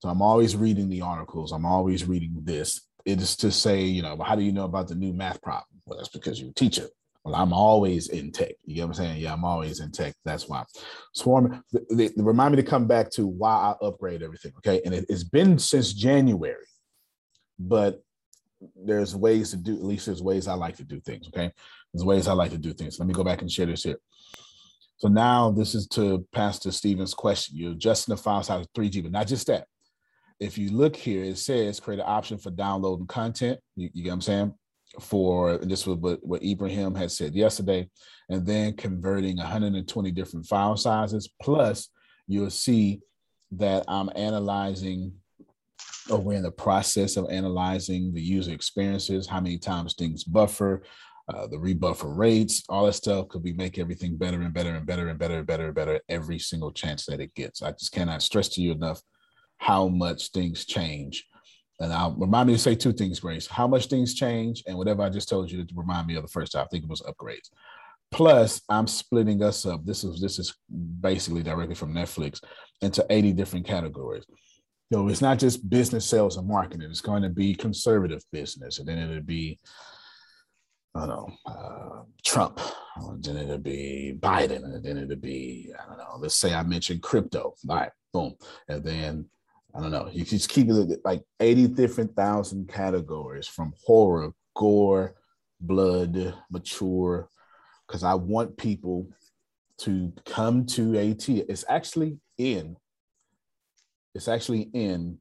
So 0.00 0.08
I'm 0.08 0.22
always 0.22 0.56
reading 0.56 0.88
the 0.88 1.02
articles. 1.02 1.52
I'm 1.52 1.66
always 1.66 2.06
reading 2.06 2.38
this. 2.42 2.88
It 3.04 3.20
is 3.20 3.36
to 3.38 3.50
say, 3.50 3.82
you 3.82 4.02
know, 4.02 4.16
how 4.22 4.34
do 4.34 4.42
you 4.42 4.52
know 4.52 4.64
about 4.64 4.88
the 4.88 4.94
new 4.94 5.12
math 5.12 5.42
problem? 5.42 5.64
Well, 5.86 5.98
that's 5.98 6.08
because 6.10 6.40
you're 6.40 6.50
a 6.50 6.54
teacher. 6.54 6.88
Well, 7.24 7.34
I'm 7.34 7.52
always 7.52 8.08
in 8.08 8.32
tech. 8.32 8.52
You 8.64 8.76
get 8.76 8.82
what 8.82 8.88
I'm 8.88 8.94
saying? 8.94 9.20
Yeah, 9.20 9.34
I'm 9.34 9.44
always 9.44 9.80
in 9.80 9.90
tech. 9.92 10.14
That's 10.24 10.48
why. 10.48 10.64
Swarm, 11.12 11.62
they 11.90 12.10
remind 12.16 12.54
me 12.54 12.62
to 12.62 12.68
come 12.68 12.86
back 12.86 13.10
to 13.12 13.26
why 13.26 13.50
I 13.50 13.84
upgrade 13.84 14.22
everything. 14.22 14.52
Okay. 14.58 14.80
And 14.84 14.94
it, 14.94 15.04
it's 15.08 15.24
been 15.24 15.58
since 15.58 15.92
January, 15.92 16.66
but 17.58 18.02
there's 18.76 19.16
ways 19.16 19.50
to 19.50 19.56
do, 19.56 19.74
at 19.74 19.84
least 19.84 20.06
there's 20.06 20.22
ways 20.22 20.48
I 20.48 20.54
like 20.54 20.76
to 20.76 20.84
do 20.84 21.00
things. 21.00 21.28
Okay. 21.28 21.52
There's 21.92 22.04
ways 22.04 22.28
I 22.28 22.32
like 22.32 22.50
to 22.52 22.58
do 22.58 22.72
things. 22.72 22.98
Let 22.98 23.08
me 23.08 23.14
go 23.14 23.24
back 23.24 23.40
and 23.40 23.50
share 23.50 23.66
this 23.66 23.84
here. 23.84 23.98
So 24.98 25.08
now 25.08 25.50
this 25.50 25.74
is 25.74 25.86
to 25.88 26.26
Pastor 26.32 26.70
Stevens' 26.70 27.14
question. 27.14 27.56
You're 27.56 27.72
adjusting 27.72 28.14
the 28.14 28.20
file 28.20 28.42
size 28.42 28.66
of 28.66 28.72
3G, 28.74 29.02
but 29.02 29.12
not 29.12 29.26
just 29.26 29.46
that. 29.46 29.66
If 30.38 30.58
you 30.58 30.70
look 30.70 30.94
here, 30.94 31.24
it 31.24 31.38
says 31.38 31.80
create 31.80 32.00
an 32.00 32.06
option 32.06 32.38
for 32.38 32.50
downloading 32.50 33.06
content. 33.06 33.60
You, 33.76 33.88
you 33.94 34.04
get 34.04 34.10
what 34.10 34.14
I'm 34.14 34.20
saying? 34.20 34.54
For 35.00 35.58
this 35.58 35.86
was 35.86 35.98
what, 35.98 36.18
what 36.22 36.42
Ibrahim 36.42 36.94
had 36.94 37.12
said 37.12 37.34
yesterday, 37.34 37.88
and 38.28 38.44
then 38.44 38.74
converting 38.74 39.36
120 39.36 40.10
different 40.10 40.46
file 40.46 40.76
sizes. 40.76 41.30
Plus, 41.40 41.88
you'll 42.26 42.50
see 42.50 43.00
that 43.52 43.84
I'm 43.88 44.10
analyzing 44.16 45.12
or 46.08 46.18
we're 46.18 46.34
in 46.34 46.42
the 46.42 46.50
process 46.50 47.16
of 47.16 47.28
analyzing 47.30 48.12
the 48.12 48.22
user 48.22 48.52
experiences, 48.52 49.26
how 49.26 49.40
many 49.40 49.58
times 49.58 49.94
things 49.94 50.24
buffer, 50.24 50.82
uh, 51.28 51.46
the 51.46 51.56
rebuffer 51.56 52.16
rates, 52.16 52.64
all 52.68 52.86
that 52.86 52.94
stuff 52.94 53.28
could 53.28 53.42
we 53.42 53.52
make 53.52 53.78
everything 53.78 54.16
better 54.16 54.40
and 54.40 54.52
better 54.52 54.70
and 54.70 54.86
better 54.86 55.08
and 55.08 55.18
better 55.18 55.38
and 55.38 55.46
better 55.46 55.66
and 55.66 55.74
better 55.74 56.00
every 56.08 56.38
single 56.38 56.72
chance 56.72 57.06
that 57.06 57.20
it 57.20 57.34
gets. 57.34 57.62
I 57.62 57.72
just 57.72 57.92
cannot 57.92 58.22
stress 58.22 58.48
to 58.50 58.62
you 58.62 58.72
enough 58.72 59.00
how 59.58 59.88
much 59.88 60.30
things 60.30 60.64
change. 60.64 61.26
And 61.78 61.92
I'll 61.92 62.14
remind 62.16 62.48
me 62.48 62.54
to 62.54 62.58
say 62.58 62.74
two 62.74 62.92
things, 62.92 63.20
Grace. 63.20 63.46
How 63.46 63.66
much 63.66 63.86
things 63.86 64.14
change, 64.14 64.62
and 64.66 64.76
whatever 64.76 65.02
I 65.02 65.08
just 65.08 65.28
told 65.28 65.50
you 65.50 65.64
to 65.64 65.74
remind 65.74 66.06
me 66.06 66.16
of 66.16 66.22
the 66.22 66.28
first 66.28 66.52
time. 66.52 66.64
I 66.64 66.68
think 66.68 66.84
it 66.84 66.90
was 66.90 67.02
upgrades. 67.02 67.50
Plus, 68.10 68.60
I'm 68.68 68.86
splitting 68.86 69.42
us 69.42 69.64
up. 69.64 69.84
This 69.84 70.04
is 70.04 70.20
this 70.20 70.38
is 70.38 70.54
basically 71.00 71.42
directly 71.42 71.74
from 71.74 71.94
Netflix 71.94 72.42
into 72.82 73.06
80 73.08 73.32
different 73.32 73.66
categories. 73.66 74.24
So 74.92 75.08
it's 75.08 75.22
not 75.22 75.38
just 75.38 75.68
business, 75.70 76.04
sales, 76.04 76.36
and 76.36 76.48
marketing. 76.48 76.90
It's 76.90 77.00
going 77.00 77.22
to 77.22 77.28
be 77.28 77.54
conservative 77.54 78.24
business, 78.32 78.78
and 78.78 78.88
then 78.88 78.98
it'll 78.98 79.22
be, 79.22 79.60
I 80.96 81.06
don't 81.06 81.08
know, 81.10 81.30
uh, 81.46 82.02
Trump, 82.24 82.60
and 82.96 83.22
then 83.22 83.36
it'll 83.36 83.58
be 83.58 84.16
Biden, 84.18 84.64
and 84.64 84.84
then 84.84 84.98
it'll 84.98 85.16
be, 85.16 85.72
I 85.80 85.86
don't 85.86 85.98
know. 85.98 86.16
Let's 86.18 86.34
say 86.34 86.54
I 86.54 86.64
mentioned 86.64 87.02
crypto. 87.02 87.54
All 87.68 87.76
right, 87.76 87.92
boom, 88.12 88.34
and 88.68 88.82
then 88.82 89.26
I 89.74 89.80
don't 89.80 89.92
know. 89.92 90.08
You 90.10 90.24
just 90.24 90.48
keep 90.48 90.68
it 90.68 91.00
like 91.04 91.22
80 91.38 91.68
different 91.68 92.16
thousand 92.16 92.68
categories 92.68 93.46
from 93.46 93.72
horror, 93.84 94.32
gore, 94.56 95.14
blood, 95.60 96.34
mature, 96.50 97.28
because 97.86 98.02
I 98.02 98.14
want 98.14 98.56
people 98.56 99.06
to 99.78 100.12
come 100.26 100.66
to 100.66 100.98
AT. 100.98 101.28
It's 101.28 101.64
actually 101.68 102.18
in. 102.38 102.76
It's 104.14 104.28
actually 104.28 104.70
in. 104.72 105.18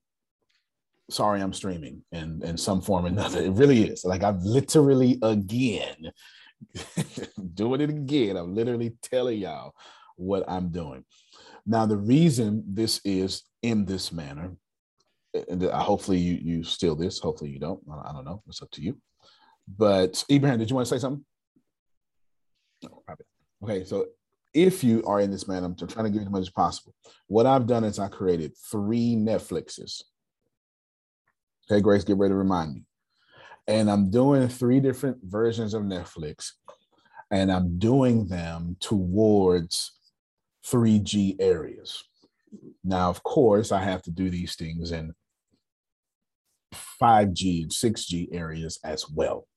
Sorry, 1.10 1.42
I'm 1.42 1.54
streaming 1.54 2.04
in 2.12 2.42
in 2.44 2.58
some 2.58 2.82
form 2.82 3.06
or 3.06 3.08
another. 3.10 3.42
It 3.42 3.54
really 3.54 3.84
is. 3.84 4.06
Like 4.06 4.24
I'm 4.24 4.40
literally 4.44 5.18
again 5.22 6.12
doing 7.54 7.82
it 7.82 7.90
again. 7.90 8.38
I'm 8.38 8.54
literally 8.54 8.96
telling 9.02 9.40
y'all 9.40 9.74
what 10.16 10.44
I'm 10.48 10.70
doing. 10.70 11.06
Now, 11.66 11.86
the 11.86 11.98
reason 11.98 12.64
this 12.68 13.02
is 13.04 13.44
in 13.62 13.86
this 13.86 14.12
manner, 14.12 14.56
and 15.50 15.62
hopefully 15.64 16.18
you 16.18 16.40
you 16.42 16.64
steal 16.64 16.96
this. 16.96 17.20
Hopefully 17.20 17.52
you 17.52 17.60
don't. 17.60 17.80
I 18.06 18.12
don't 18.12 18.26
know. 18.26 18.42
It's 18.48 18.62
up 18.62 18.72
to 18.72 18.82
you. 18.82 18.98
But 19.68 20.24
Ibrahim, 20.32 20.60
did 20.60 20.70
you 20.70 20.76
want 20.76 20.88
to 20.88 20.96
say 20.96 21.00
something? 21.00 21.24
No, 22.84 23.04
probably. 23.06 23.26
Okay, 23.64 23.86
so 23.86 24.08
if 24.54 24.84
you 24.84 25.04
are 25.06 25.20
in 25.20 25.32
this 25.32 25.48
man, 25.48 25.64
I'm 25.64 25.76
trying 25.76 26.06
to 26.06 26.10
give 26.10 26.22
you 26.22 26.28
as 26.28 26.32
much 26.32 26.42
as 26.42 26.50
possible. 26.50 26.94
What 27.28 27.46
I've 27.46 27.68
done 27.68 27.84
is 27.84 28.00
I 28.00 28.08
created 28.08 28.54
three 28.72 29.16
Netflixes. 29.16 30.04
Okay, 31.70 31.82
Grace, 31.82 32.04
get 32.04 32.18
ready 32.18 32.32
to 32.32 32.36
remind 32.36 32.74
me. 32.74 32.84
And 33.68 33.90
I'm 33.92 34.10
doing 34.10 34.48
three 34.48 34.80
different 34.80 35.18
versions 35.24 35.76
of 35.76 35.84
Netflix, 35.84 36.54
and 37.30 37.52
I'm 37.52 37.78
doing 37.78 38.28
them 38.28 38.78
towards 38.80 39.92
3G 40.66 41.36
areas. 41.40 42.04
Now, 42.84 43.10
of 43.10 43.22
course, 43.22 43.72
I 43.72 43.84
have 43.84 44.02
to 44.04 44.12
do 44.12 44.32
these 44.32 44.56
things 44.56 44.92
in 44.92 45.14
5G 47.00 47.64
and 47.64 47.72
6G 47.72 48.30
areas 48.32 48.80
as 48.84 49.08
well. 49.08 49.48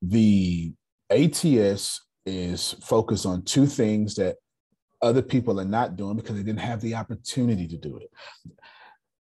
The 0.00 0.72
ATS 1.10 2.00
is 2.26 2.74
focus 2.82 3.26
on 3.26 3.42
two 3.42 3.66
things 3.66 4.14
that 4.16 4.36
other 5.02 5.22
people 5.22 5.60
are 5.60 5.66
not 5.66 5.96
doing 5.96 6.16
because 6.16 6.36
they 6.36 6.42
didn't 6.42 6.60
have 6.60 6.80
the 6.80 6.94
opportunity 6.94 7.66
to 7.68 7.76
do 7.76 7.98
it. 7.98 8.10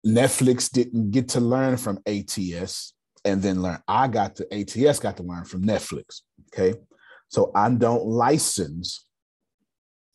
Netflix 0.07 0.71
didn't 0.71 1.11
get 1.11 1.29
to 1.31 1.41
learn 1.41 1.77
from 1.77 1.99
ATS 2.07 2.95
and 3.25 3.43
then 3.43 3.63
learn. 3.63 3.81
I 3.89 4.07
got 4.07 4.37
to 4.37 4.55
ATS 4.55 5.01
got 5.01 5.17
to 5.17 5.23
learn 5.23 5.45
from 5.45 5.65
Netflix. 5.65 6.21
Okay. 6.53 6.79
So 7.29 7.51
I 7.55 7.71
don't 7.71 8.05
license 8.05 9.07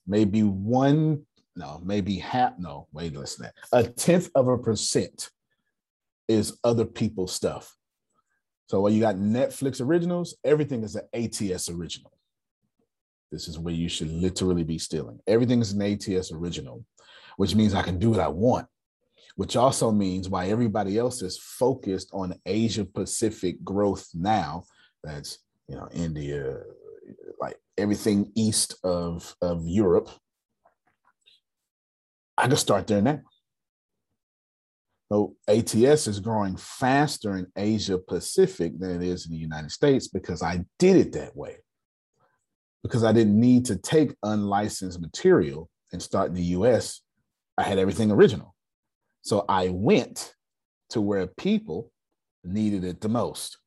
maybe 0.09 0.41
one, 0.41 1.25
no, 1.55 1.79
maybe 1.83 2.17
half, 2.17 2.57
no, 2.57 2.87
wait, 2.91 3.15
listen 3.15 3.43
that. 3.43 3.53
A 3.71 3.87
tenth 3.87 4.29
of 4.35 4.47
a 4.47 4.57
percent 4.57 5.29
is 6.27 6.57
other 6.63 6.85
people's 6.85 7.31
stuff. 7.31 7.75
So 8.67 8.81
when 8.81 8.93
you 8.93 9.01
got 9.01 9.15
Netflix 9.15 9.79
originals, 9.81 10.35
everything 10.43 10.83
is 10.83 10.95
an 10.95 11.07
ATS 11.13 11.69
original. 11.69 12.11
This 13.31 13.47
is 13.47 13.59
where 13.59 13.73
you 13.73 13.89
should 13.89 14.11
literally 14.11 14.63
be 14.63 14.77
stealing. 14.77 15.19
Everything 15.27 15.61
is 15.61 15.73
an 15.73 15.81
ATS 15.81 16.31
original, 16.31 16.83
which 17.37 17.55
means 17.55 17.73
I 17.73 17.83
can 17.83 17.99
do 17.99 18.11
what 18.11 18.19
I 18.19 18.27
want, 18.27 18.67
which 19.35 19.55
also 19.55 19.91
means 19.91 20.29
why 20.29 20.47
everybody 20.47 20.97
else 20.97 21.21
is 21.21 21.37
focused 21.37 22.09
on 22.11 22.35
Asia 22.45 22.85
Pacific 22.85 23.63
growth 23.63 24.07
now. 24.13 24.63
That's, 25.03 25.39
you 25.67 25.75
know, 25.75 25.87
India, 25.93 26.57
like 27.39 27.57
everything 27.77 28.31
east 28.35 28.75
of, 28.83 29.35
of 29.41 29.65
Europe. 29.65 30.09
I 32.37 32.47
can 32.47 32.57
start 32.57 32.87
there 32.87 33.01
now. 33.01 33.19
So 35.11 35.35
ATS 35.47 36.07
is 36.07 36.19
growing 36.19 36.55
faster 36.55 37.35
in 37.35 37.47
Asia 37.55 37.97
Pacific 37.97 38.79
than 38.79 38.91
it 38.91 39.01
is 39.01 39.25
in 39.25 39.31
the 39.31 39.37
United 39.37 39.71
States 39.71 40.07
because 40.07 40.43
I 40.43 40.63
did 40.77 40.97
it 40.97 41.11
that 41.13 41.35
way. 41.35 41.57
Because 42.83 43.03
I 43.03 43.11
didn't 43.11 43.39
need 43.39 43.65
to 43.65 43.75
take 43.75 44.15
unlicensed 44.23 45.01
material 45.01 45.69
and 45.91 46.01
start 46.01 46.29
in 46.29 46.35
the 46.35 46.43
US. 46.57 47.01
I 47.57 47.63
had 47.63 47.77
everything 47.77 48.11
original. 48.11 48.55
So 49.21 49.45
I 49.49 49.69
went 49.69 50.33
to 50.91 51.01
where 51.01 51.27
people 51.27 51.91
needed 52.43 52.83
it 52.83 53.01
the 53.01 53.09
most. 53.09 53.57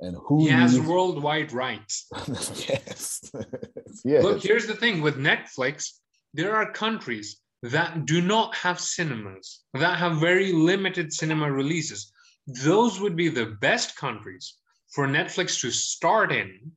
And 0.00 0.16
who 0.26 0.44
he 0.44 0.48
has 0.48 0.74
needs... 0.74 0.86
worldwide 0.86 1.52
rights. 1.52 2.06
yes. 2.68 3.30
yes. 4.04 4.22
Look, 4.22 4.42
here's 4.42 4.66
the 4.66 4.74
thing 4.74 5.00
with 5.00 5.16
Netflix, 5.16 5.92
there 6.34 6.54
are 6.56 6.72
countries 6.72 7.40
that 7.62 8.06
do 8.06 8.20
not 8.20 8.54
have 8.56 8.80
cinemas, 8.80 9.62
that 9.74 9.98
have 9.98 10.18
very 10.18 10.52
limited 10.52 11.12
cinema 11.12 11.50
releases, 11.50 12.12
those 12.46 13.00
would 13.00 13.14
be 13.14 13.28
the 13.28 13.56
best 13.60 13.96
countries 13.96 14.54
for 14.90 15.06
Netflix 15.06 15.60
to 15.60 15.70
start 15.70 16.32
in, 16.32 16.72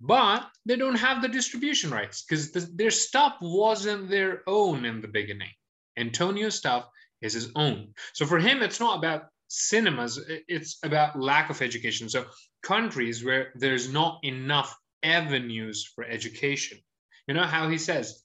but 0.00 0.48
they 0.64 0.76
don't 0.76 0.94
have 0.96 1.22
the 1.22 1.28
distribution 1.28 1.90
rights 1.90 2.22
because 2.22 2.52
the, 2.52 2.60
their 2.74 2.90
stuff 2.90 3.36
wasn't 3.40 4.08
their 4.08 4.42
own 4.46 4.84
in 4.84 5.00
the 5.00 5.08
beginning. 5.08 5.50
Antonio's 5.96 6.54
stuff 6.54 6.88
is 7.20 7.32
his 7.32 7.50
own. 7.56 7.92
So 8.12 8.26
for 8.26 8.38
him, 8.38 8.62
it's 8.62 8.80
not 8.80 8.98
about 8.98 9.24
cinemas, 9.48 10.20
it's 10.46 10.78
about 10.82 11.18
lack 11.18 11.50
of 11.50 11.62
education. 11.62 12.08
So 12.08 12.26
countries 12.62 13.24
where 13.24 13.52
there's 13.56 13.92
not 13.92 14.20
enough 14.22 14.76
avenues 15.02 15.90
for 15.94 16.04
education. 16.04 16.78
You 17.26 17.34
know 17.34 17.44
how 17.44 17.68
he 17.68 17.78
says, 17.78 18.22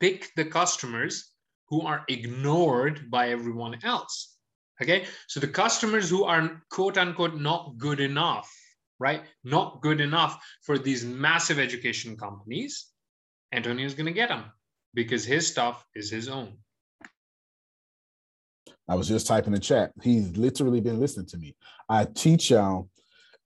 pick 0.00 0.30
the 0.36 0.44
customers 0.44 1.32
who 1.68 1.82
are 1.82 2.04
ignored 2.08 3.10
by 3.10 3.30
everyone 3.30 3.78
else. 3.84 4.34
Okay, 4.80 5.06
so 5.26 5.40
the 5.40 5.48
customers 5.48 6.08
who 6.08 6.24
are 6.24 6.62
quote 6.70 6.96
unquote 6.96 7.34
not 7.34 7.76
good 7.78 8.00
enough, 8.00 8.48
right? 8.98 9.22
Not 9.44 9.80
good 9.82 10.00
enough 10.00 10.44
for 10.62 10.78
these 10.78 11.04
massive 11.04 11.58
education 11.58 12.16
companies, 12.16 12.86
Antonio's 13.52 13.94
going 13.94 14.06
to 14.06 14.12
get 14.12 14.28
them 14.28 14.44
because 14.94 15.24
his 15.24 15.46
stuff 15.46 15.84
is 15.94 16.10
his 16.10 16.28
own. 16.28 16.58
I 18.88 18.94
was 18.94 19.08
just 19.08 19.26
typing 19.26 19.52
the 19.52 19.58
chat. 19.58 19.92
He's 20.02 20.36
literally 20.36 20.80
been 20.80 20.98
listening 20.98 21.26
to 21.26 21.38
me. 21.38 21.54
I 21.88 22.06
teach 22.06 22.50
y'all 22.50 22.88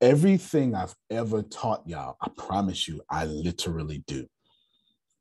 everything 0.01 0.75
I've 0.75 0.95
ever 1.11 1.43
taught 1.43 1.83
y'all. 1.87 2.17
I 2.21 2.29
promise 2.37 2.87
you, 2.87 3.03
I 3.11 3.25
literally 3.25 4.05
do. 4.07 4.27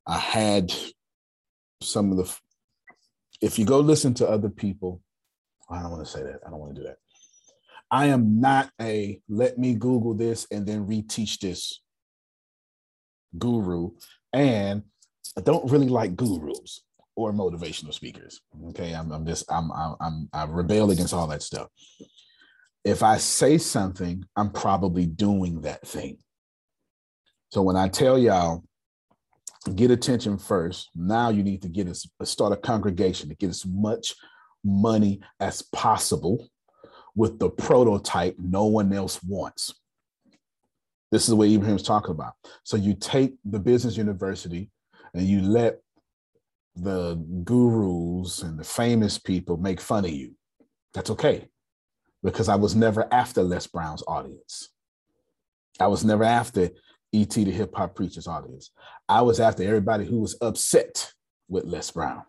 I 0.08 0.18
had 0.18 0.72
some 1.82 2.12
of 2.12 2.18
the 2.18 2.38
if 3.42 3.58
you 3.58 3.66
go 3.66 3.80
listen 3.80 4.14
to 4.14 4.28
other 4.30 4.50
people 4.50 5.02
i 5.70 5.82
don't 5.82 5.92
want 5.92 6.06
to 6.06 6.12
say 6.12 6.22
that 6.24 6.40
i 6.46 6.50
don't 6.50 6.60
want 6.60 6.74
to 6.74 6.82
do 6.82 6.88
that 6.88 6.98
i 7.92 8.08
am 8.08 8.40
not 8.40 8.70
a 8.82 9.20
let 9.30 9.58
me 9.58 9.76
google 9.76 10.14
this 10.14 10.48
and 10.52 10.66
then 10.66 10.88
reteach 10.88 11.40
this 11.40 11.82
guru. 13.38 13.92
And 14.34 14.84
i 15.38 15.42
don't 15.42 15.70
really 15.72 15.90
like 15.90 16.16
gurus 16.16 16.82
or 17.16 17.34
motivational 17.34 17.94
speakers. 17.94 18.42
Okay 18.70 18.94
i'm, 18.94 19.12
I'm 19.12 19.26
just 19.26 19.52
i'm 19.52 19.72
i'm 19.72 20.30
i 20.34 20.46
rebel 20.46 20.92
against 20.92 21.14
all 21.14 21.28
that 21.28 21.44
stuff. 21.44 21.68
If 22.84 23.04
i 23.04 23.18
say 23.18 23.58
something 23.58 24.24
i'm 24.36 24.52
probably 24.52 25.06
doing 25.06 25.62
that 25.62 25.86
thing. 25.88 26.18
So 27.50 27.62
when 27.62 27.76
i 27.76 27.88
tell 27.88 28.18
y'all 28.18 28.64
get 29.76 29.92
attention 29.92 30.38
first. 30.38 30.90
Now 30.96 31.30
you 31.30 31.44
need 31.44 31.62
to 31.62 31.70
get 31.70 31.88
a, 31.88 32.26
start 32.26 32.54
a 32.54 32.58
congregation 32.58 33.30
to 33.30 33.36
get 33.36 33.50
as 33.50 33.66
much 33.66 34.16
money 34.64 35.22
as 35.40 35.62
possible 35.62 36.48
with 37.16 37.40
the 37.40 37.50
prototype 37.50 38.36
no 38.40 38.66
one 38.66 38.94
else 38.94 39.22
wants. 39.24 39.74
This 41.12 41.28
is 41.28 41.34
what 41.34 41.50
Ibrahim's 41.50 41.84
talking 41.84 42.12
about. 42.12 42.34
So 42.64 42.78
you 42.78 42.94
take 42.94 43.36
the 43.44 43.60
business 43.60 43.98
university 43.98 44.72
and 45.14 45.26
you 45.26 45.42
let 45.42 45.82
the 46.76 47.16
gurus 47.44 48.44
and 48.44 48.58
the 48.58 48.64
famous 48.64 49.18
people 49.18 49.58
make 49.58 49.82
fun 49.82 50.06
of 50.06 50.12
you. 50.12 50.36
That's 50.94 51.10
okay. 51.10 51.48
Because 52.24 52.48
I 52.48 52.56
was 52.56 52.76
never 52.76 53.14
after 53.14 53.44
Les 53.44 53.68
Brown's 53.68 54.04
audience. 54.08 54.70
I 55.80 55.88
was 55.88 56.06
never 56.06 56.24
after 56.24 56.70
ET 57.14 57.30
the 57.30 57.52
hip 57.52 57.76
hop 57.76 57.96
preachers 57.96 58.28
audience. 58.28 58.72
I 59.10 59.22
was 59.22 59.40
after 59.40 59.64
everybody 59.64 60.06
who 60.06 60.22
was 60.22 60.38
upset 60.40 61.12
with 61.50 61.66
Les 61.66 61.92
Brown. 61.92 62.24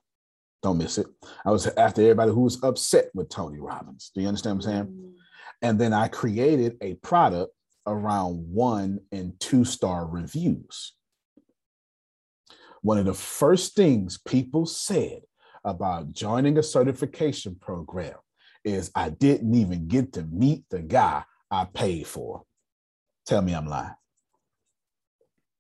Don't 0.62 0.78
miss 0.78 0.98
it. 0.98 1.06
I 1.44 1.50
was 1.50 1.66
after 1.66 2.02
everybody 2.02 2.30
who 2.30 2.42
was 2.42 2.62
upset 2.62 3.06
with 3.14 3.28
Tony 3.28 3.58
Robbins. 3.58 4.12
Do 4.14 4.20
you 4.20 4.28
understand 4.28 4.58
what 4.58 4.66
I'm 4.66 4.72
saying? 4.72 4.86
Mm. 4.86 5.12
And 5.62 5.80
then 5.80 5.92
I 5.92 6.08
created 6.08 6.76
a 6.80 6.94
product 6.94 7.52
around 7.86 8.36
one 8.52 9.00
and 9.10 9.38
two 9.40 9.64
star 9.64 10.06
reviews. 10.06 10.94
One 12.82 12.98
of 12.98 13.06
the 13.06 13.14
first 13.14 13.74
things 13.74 14.18
people 14.18 14.66
said 14.66 15.22
about 15.64 16.12
joining 16.12 16.58
a 16.58 16.62
certification 16.62 17.56
program 17.60 18.16
is 18.64 18.90
I 18.94 19.10
didn't 19.10 19.54
even 19.54 19.88
get 19.88 20.12
to 20.14 20.22
meet 20.24 20.64
the 20.70 20.80
guy 20.80 21.24
I 21.50 21.64
paid 21.64 22.06
for. 22.06 22.42
Tell 23.26 23.42
me 23.42 23.54
I'm 23.54 23.66
lying. 23.66 23.94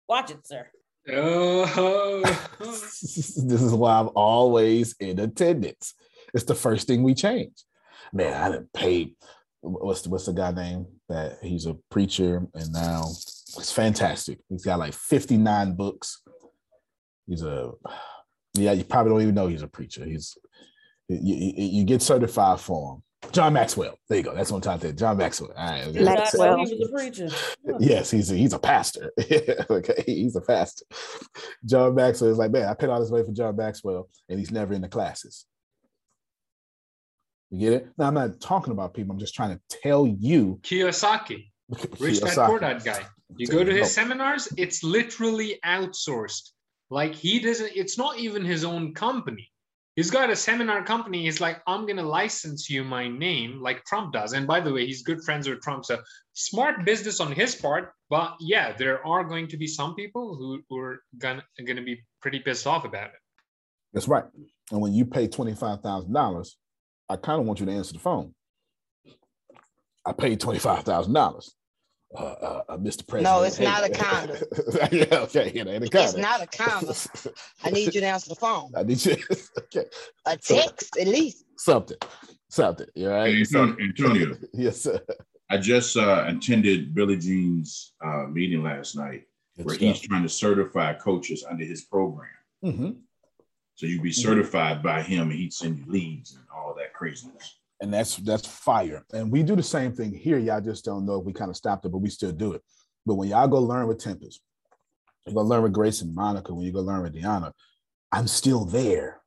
Watch 0.08 0.30
it, 0.30 0.46
sir. 0.46 0.68
Oh. 1.10 2.20
this 2.60 3.36
is 3.36 3.72
why 3.72 3.98
I'm 3.98 4.10
always 4.14 4.94
in 5.00 5.18
attendance. 5.18 5.94
It's 6.34 6.44
the 6.44 6.54
first 6.54 6.86
thing 6.86 7.02
we 7.02 7.14
change. 7.14 7.52
Man, 8.12 8.32
I 8.32 8.50
didn't 8.50 8.72
pay. 8.72 9.14
What's 9.60 10.02
the, 10.02 10.10
what's 10.10 10.26
the 10.26 10.32
guy 10.32 10.50
name 10.52 10.86
that 11.08 11.38
he's 11.42 11.66
a 11.66 11.74
preacher 11.90 12.46
and 12.54 12.72
now 12.72 13.04
it's 13.08 13.72
fantastic. 13.72 14.38
He's 14.48 14.64
got 14.64 14.78
like 14.78 14.94
59 14.94 15.74
books. 15.74 16.22
He's 17.26 17.42
a 17.42 17.72
yeah, 18.54 18.72
you 18.72 18.84
probably 18.84 19.12
don't 19.12 19.22
even 19.22 19.34
know 19.34 19.46
he's 19.46 19.62
a 19.62 19.68
preacher. 19.68 20.04
He's 20.04 20.36
you, 21.08 21.52
you 21.56 21.84
get 21.84 22.02
certified 22.02 22.60
for 22.60 22.94
him. 22.94 23.02
John 23.30 23.52
Maxwell. 23.52 23.96
There 24.08 24.18
you 24.18 24.24
go. 24.24 24.34
That's 24.34 24.50
what 24.50 24.56
I'm 24.56 24.62
talking 24.62 24.90
about. 24.90 24.98
John 24.98 25.16
Maxwell. 25.16 25.52
All 25.56 25.64
right. 25.64 25.94
Maxwell. 25.94 26.64
He 26.64 26.74
was 26.74 26.88
a 26.88 26.92
preacher. 26.92 27.28
yes, 27.78 28.10
he's 28.10 28.30
a, 28.30 28.34
he's 28.34 28.52
a 28.52 28.58
pastor. 28.58 29.12
okay, 29.70 30.02
he's 30.04 30.36
a 30.36 30.40
pastor. 30.40 30.84
John 31.64 31.94
Maxwell 31.94 32.30
is 32.30 32.38
like, 32.38 32.50
man, 32.50 32.68
I 32.68 32.74
paid 32.74 32.90
all 32.90 33.00
this 33.00 33.10
money 33.10 33.24
for 33.24 33.32
John 33.32 33.56
Maxwell, 33.56 34.08
and 34.28 34.38
he's 34.38 34.50
never 34.50 34.74
in 34.74 34.82
the 34.82 34.88
classes. 34.88 35.46
You 37.50 37.58
get 37.60 37.72
it? 37.72 37.88
Now 37.96 38.06
I'm 38.08 38.14
not 38.14 38.40
talking 38.40 38.72
about 38.72 38.94
people. 38.94 39.12
I'm 39.12 39.20
just 39.20 39.34
trying 39.34 39.56
to 39.56 39.60
tell 39.82 40.06
you. 40.06 40.58
Kiyosaki, 40.62 41.50
rich 41.98 42.20
dad 42.20 42.46
poor 42.46 42.58
dad 42.58 42.82
guy. 42.84 43.04
You 43.36 43.46
go 43.46 43.62
to 43.62 43.72
his 43.72 43.92
seminars. 43.92 44.48
It's 44.58 44.82
literally 44.82 45.58
outsourced. 45.64 46.50
Like 46.90 47.14
he 47.14 47.40
doesn't. 47.40 47.72
It's 47.74 47.96
not 47.96 48.18
even 48.18 48.44
his 48.44 48.64
own 48.64 48.94
company 48.94 49.51
he's 49.96 50.10
got 50.10 50.30
a 50.30 50.36
seminar 50.36 50.84
company. 50.84 51.24
He's 51.24 51.40
like, 51.40 51.60
I'm 51.66 51.82
going 51.82 51.96
to 51.96 52.02
license 52.02 52.68
you 52.70 52.84
my 52.84 53.08
name 53.08 53.60
like 53.60 53.84
Trump 53.84 54.12
does. 54.12 54.32
And 54.32 54.46
by 54.46 54.60
the 54.60 54.72
way, 54.72 54.86
he's 54.86 55.02
good 55.02 55.22
friends 55.24 55.48
with 55.48 55.60
Trump. 55.60 55.84
So 55.84 55.98
smart 56.32 56.84
business 56.84 57.20
on 57.20 57.32
his 57.32 57.54
part. 57.54 57.92
But 58.10 58.34
yeah, 58.40 58.72
there 58.76 59.06
are 59.06 59.24
going 59.24 59.48
to 59.48 59.56
be 59.56 59.66
some 59.66 59.94
people 59.94 60.36
who, 60.36 60.78
are 60.78 61.02
going 61.18 61.42
to 61.56 61.82
be 61.82 62.02
pretty 62.20 62.40
pissed 62.40 62.66
off 62.66 62.84
about 62.84 63.06
it. 63.06 63.20
That's 63.92 64.08
right. 64.08 64.24
And 64.70 64.80
when 64.80 64.94
you 64.94 65.04
pay 65.04 65.28
$25,000, 65.28 66.50
I 67.08 67.16
kind 67.16 67.40
of 67.40 67.46
want 67.46 67.60
you 67.60 67.66
to 67.66 67.72
answer 67.72 67.92
the 67.92 67.98
phone. 67.98 68.34
I 70.04 70.12
paid 70.12 70.40
$25,000 70.40 71.50
uh, 72.14 72.22
uh, 72.22 72.62
uh, 72.68 72.76
Mr. 72.76 73.06
President. 73.06 73.22
No, 73.24 73.42
it's 73.42 73.58
not 73.58 73.84
a 73.84 73.90
condom. 73.92 74.36
yeah, 74.92 75.18
okay, 75.20 75.50
it 75.54 75.66
ain't 75.66 75.84
a 75.84 75.88
condom. 75.88 76.00
It's 76.02 76.16
not 76.16 76.42
a 76.42 76.46
condom. 76.46 76.94
I 77.64 77.70
need 77.70 77.94
you 77.94 78.00
to 78.00 78.06
answer 78.06 78.30
the 78.30 78.34
phone. 78.34 78.72
I 78.76 78.82
need 78.82 79.04
you. 79.04 79.16
okay. 79.58 79.86
A 80.26 80.36
text 80.36 80.94
so, 80.94 81.00
at 81.00 81.08
least. 81.08 81.44
Something, 81.56 81.98
something. 82.48 82.86
You 82.94 83.10
right? 83.10 83.34
Hey, 83.34 83.58
Antonio. 83.80 84.36
yes, 84.52 84.82
sir. 84.82 85.00
I 85.50 85.58
just 85.58 85.96
uh, 85.96 86.24
attended 86.28 86.94
Billy 86.94 87.16
Jean's 87.16 87.92
uh, 88.04 88.24
meeting 88.30 88.62
last 88.62 88.96
night, 88.96 89.24
Good 89.56 89.66
where 89.66 89.74
stuff. 89.74 89.88
he's 89.88 90.00
trying 90.00 90.22
to 90.22 90.28
certify 90.28 90.94
coaches 90.94 91.44
under 91.48 91.64
his 91.64 91.82
program. 91.82 92.28
Mm-hmm. 92.64 92.90
So 93.74 93.86
you'd 93.86 94.02
be 94.02 94.10
mm-hmm. 94.10 94.20
certified 94.20 94.78
mm-hmm. 94.78 94.86
by 94.86 95.02
him, 95.02 95.30
and 95.30 95.38
he'd 95.38 95.52
send 95.52 95.78
you 95.78 95.84
leads 95.86 96.34
and 96.34 96.44
all 96.54 96.74
that 96.78 96.94
craziness 96.94 97.56
and 97.82 97.92
that's 97.92 98.16
that's 98.18 98.46
fire. 98.46 99.04
And 99.12 99.30
we 99.30 99.42
do 99.42 99.56
the 99.56 99.62
same 99.62 99.92
thing 99.92 100.14
here. 100.14 100.38
Y'all 100.38 100.60
just 100.60 100.84
don't 100.84 101.04
know. 101.04 101.18
We 101.18 101.32
kind 101.32 101.50
of 101.50 101.56
stopped 101.56 101.84
it, 101.84 101.90
but 101.90 101.98
we 101.98 102.08
still 102.08 102.30
do 102.32 102.52
it. 102.52 102.62
But 103.04 103.16
when 103.16 103.28
y'all 103.28 103.48
go 103.48 103.58
learn 103.58 103.88
with 103.88 103.98
Tempest, 103.98 104.40
you 105.26 105.34
go 105.34 105.40
learn 105.40 105.64
with 105.64 105.72
Grace 105.72 106.00
and 106.00 106.14
Monica. 106.14 106.54
When 106.54 106.64
you 106.64 106.72
go 106.72 106.80
learn 106.80 107.02
with 107.02 107.14
Deanna, 107.14 107.52
I'm 108.12 108.28
still 108.28 108.64
there. 108.64 109.20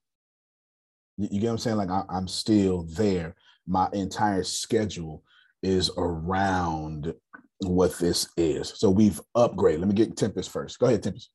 You, 1.18 1.28
you 1.32 1.42
get 1.42 1.48
what 1.48 1.54
I'm 1.54 1.58
saying? 1.60 1.78
Like 1.78 1.90
I, 1.90 2.04
I'm 2.10 2.30
still 2.30 2.84
there. 2.84 3.36
My 3.68 3.90
entire 3.92 4.44
schedule 4.44 5.22
is 5.62 5.92
around 5.98 7.14
what 7.60 7.98
this 8.00 8.30
is. 8.38 8.70
So 8.78 8.90
we've 8.90 9.20
upgraded. 9.36 9.80
Let 9.80 9.90
me 9.90 9.96
get 9.96 10.16
Tempest 10.16 10.50
first. 10.50 10.80
Go 10.80 10.86
ahead, 10.86 11.04
Tempest. 11.04 11.30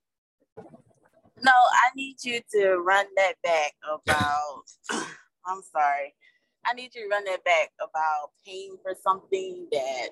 No, 0.56 1.52
I 1.52 1.90
need 1.94 2.16
you 2.22 2.40
to 2.52 2.76
run 2.76 3.04
that 3.16 3.35
back 3.42 3.72
about. 3.85 4.62
I'm 5.46 5.61
sorry. 5.70 6.14
I 6.66 6.75
need 6.75 6.94
you 6.94 7.03
to 7.03 7.09
run 7.09 7.25
that 7.25 7.44
back 7.44 7.70
about 7.81 8.31
paying 8.44 8.77
for 8.83 8.94
something 9.03 9.66
that 9.73 10.09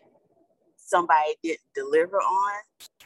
somebody 0.77 1.35
didn't 1.43 1.61
deliver 1.75 2.17
on 2.17 2.61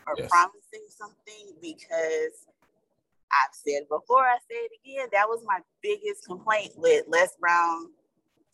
or 0.06 0.14
yes. 0.18 0.30
promising 0.30 0.86
something 0.88 1.54
because 1.60 2.46
I've 3.32 3.54
said 3.54 3.88
before, 3.88 4.22
I 4.22 4.36
say 4.48 4.56
it 4.56 4.72
again, 4.84 5.08
that 5.12 5.28
was 5.28 5.42
my 5.46 5.58
biggest 5.82 6.26
complaint 6.26 6.72
with 6.76 7.04
Les 7.08 7.28
Brown 7.40 7.86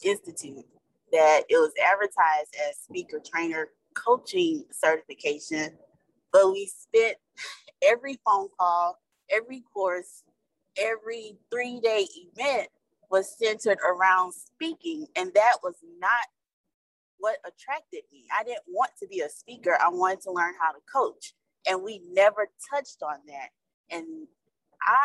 Institute, 0.05 0.65
that 1.13 1.43
it 1.49 1.57
was 1.57 1.73
advertised 1.85 2.55
as 2.69 2.77
speaker 2.79 3.21
trainer 3.25 3.69
coaching 3.95 4.65
certification, 4.71 5.77
but 6.33 6.53
we 6.53 6.67
spent 6.67 7.17
every 7.83 8.19
phone 8.25 8.49
call, 8.59 8.99
every 9.31 9.63
course, 9.75 10.23
every 10.77 11.37
three 11.51 11.81
day 11.81 12.07
event 12.15 12.69
was 13.11 13.37
centered 13.39 13.79
around 13.87 14.33
speaking, 14.33 15.07
and 15.17 15.33
that 15.35 15.57
was 15.63 15.77
not 15.99 16.27
what 17.19 17.39
attracted 17.47 18.03
me. 18.13 18.25
I 18.39 18.45
didn't 18.45 18.65
want 18.69 18.93
to 19.01 19.09
be 19.09 19.21
a 19.21 19.29
speaker, 19.29 19.79
I 19.81 19.89
wanted 19.89 20.21
to 20.23 20.33
learn 20.33 20.55
how 20.61 20.73
to 20.73 20.79
coach, 20.93 21.35
and 21.69 21.83
we 21.83 22.03
never 22.13 22.49
touched 22.73 23.03
on 23.03 23.19
that. 23.27 23.51
And 23.91 24.27
I 24.83 24.99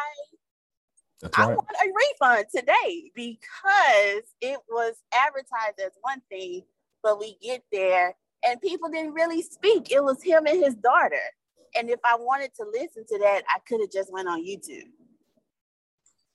That's 1.22 1.38
right. 1.38 1.50
I 1.50 1.56
want 1.56 1.68
a 1.70 1.92
refund 1.94 2.46
today 2.54 3.12
because 3.16 4.24
it 4.42 4.60
was 4.70 4.96
advertised 5.14 5.80
as 5.84 5.92
one 6.02 6.22
thing, 6.30 6.64
but 7.02 7.20
we 7.20 7.38
get 7.42 7.64
there 7.72 8.16
and 8.46 8.62
people 8.62 8.90
didn't 8.90 9.14
really 9.14 9.42
speak. 9.42 9.92
It 9.92 10.04
was 10.04 10.22
him 10.22 10.46
and 10.48 10.64
his 10.64 10.76
daughter. 10.76 11.16
And 11.76 11.90
if 11.90 12.00
I 12.04 12.16
wanted 12.16 12.52
to 12.56 12.66
listen 12.72 13.06
to 13.08 13.20
that, 13.20 13.44
I 13.50 13.60
could 13.68 13.82
have 13.82 13.92
just 13.92 14.12
went 14.12 14.28
on 14.28 14.46
YouTube. 14.46 14.90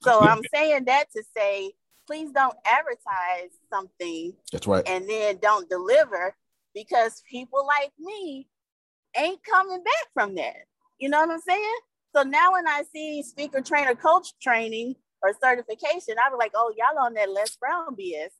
So 0.02 0.20
I'm 0.22 0.42
saying 0.54 0.84
that 0.86 1.06
to 1.14 1.22
say, 1.36 1.72
please 2.06 2.30
don't 2.32 2.56
advertise 2.64 3.50
something. 3.70 4.32
That's 4.52 4.66
right. 4.66 4.86
And 4.88 5.08
then 5.08 5.38
don't 5.42 5.68
deliver 5.68 6.34
because 6.74 7.22
people 7.30 7.66
like 7.66 7.92
me 7.98 8.48
ain't 9.16 9.40
coming 9.44 9.82
back 9.82 10.06
from 10.14 10.34
that. 10.36 10.56
You 10.98 11.08
know 11.08 11.20
what 11.20 11.30
I'm 11.30 11.40
saying? 11.40 11.78
So 12.14 12.22
now 12.22 12.52
when 12.52 12.66
I 12.66 12.82
see 12.92 13.22
speaker 13.22 13.60
trainer 13.60 13.94
coach 13.94 14.32
training 14.40 14.96
or 15.22 15.34
certification, 15.42 16.16
I 16.24 16.30
be 16.30 16.36
like, 16.38 16.52
oh, 16.54 16.72
y'all 16.76 17.04
on 17.04 17.14
that 17.14 17.30
Les 17.30 17.56
Brown 17.56 17.94
BS 17.94 18.30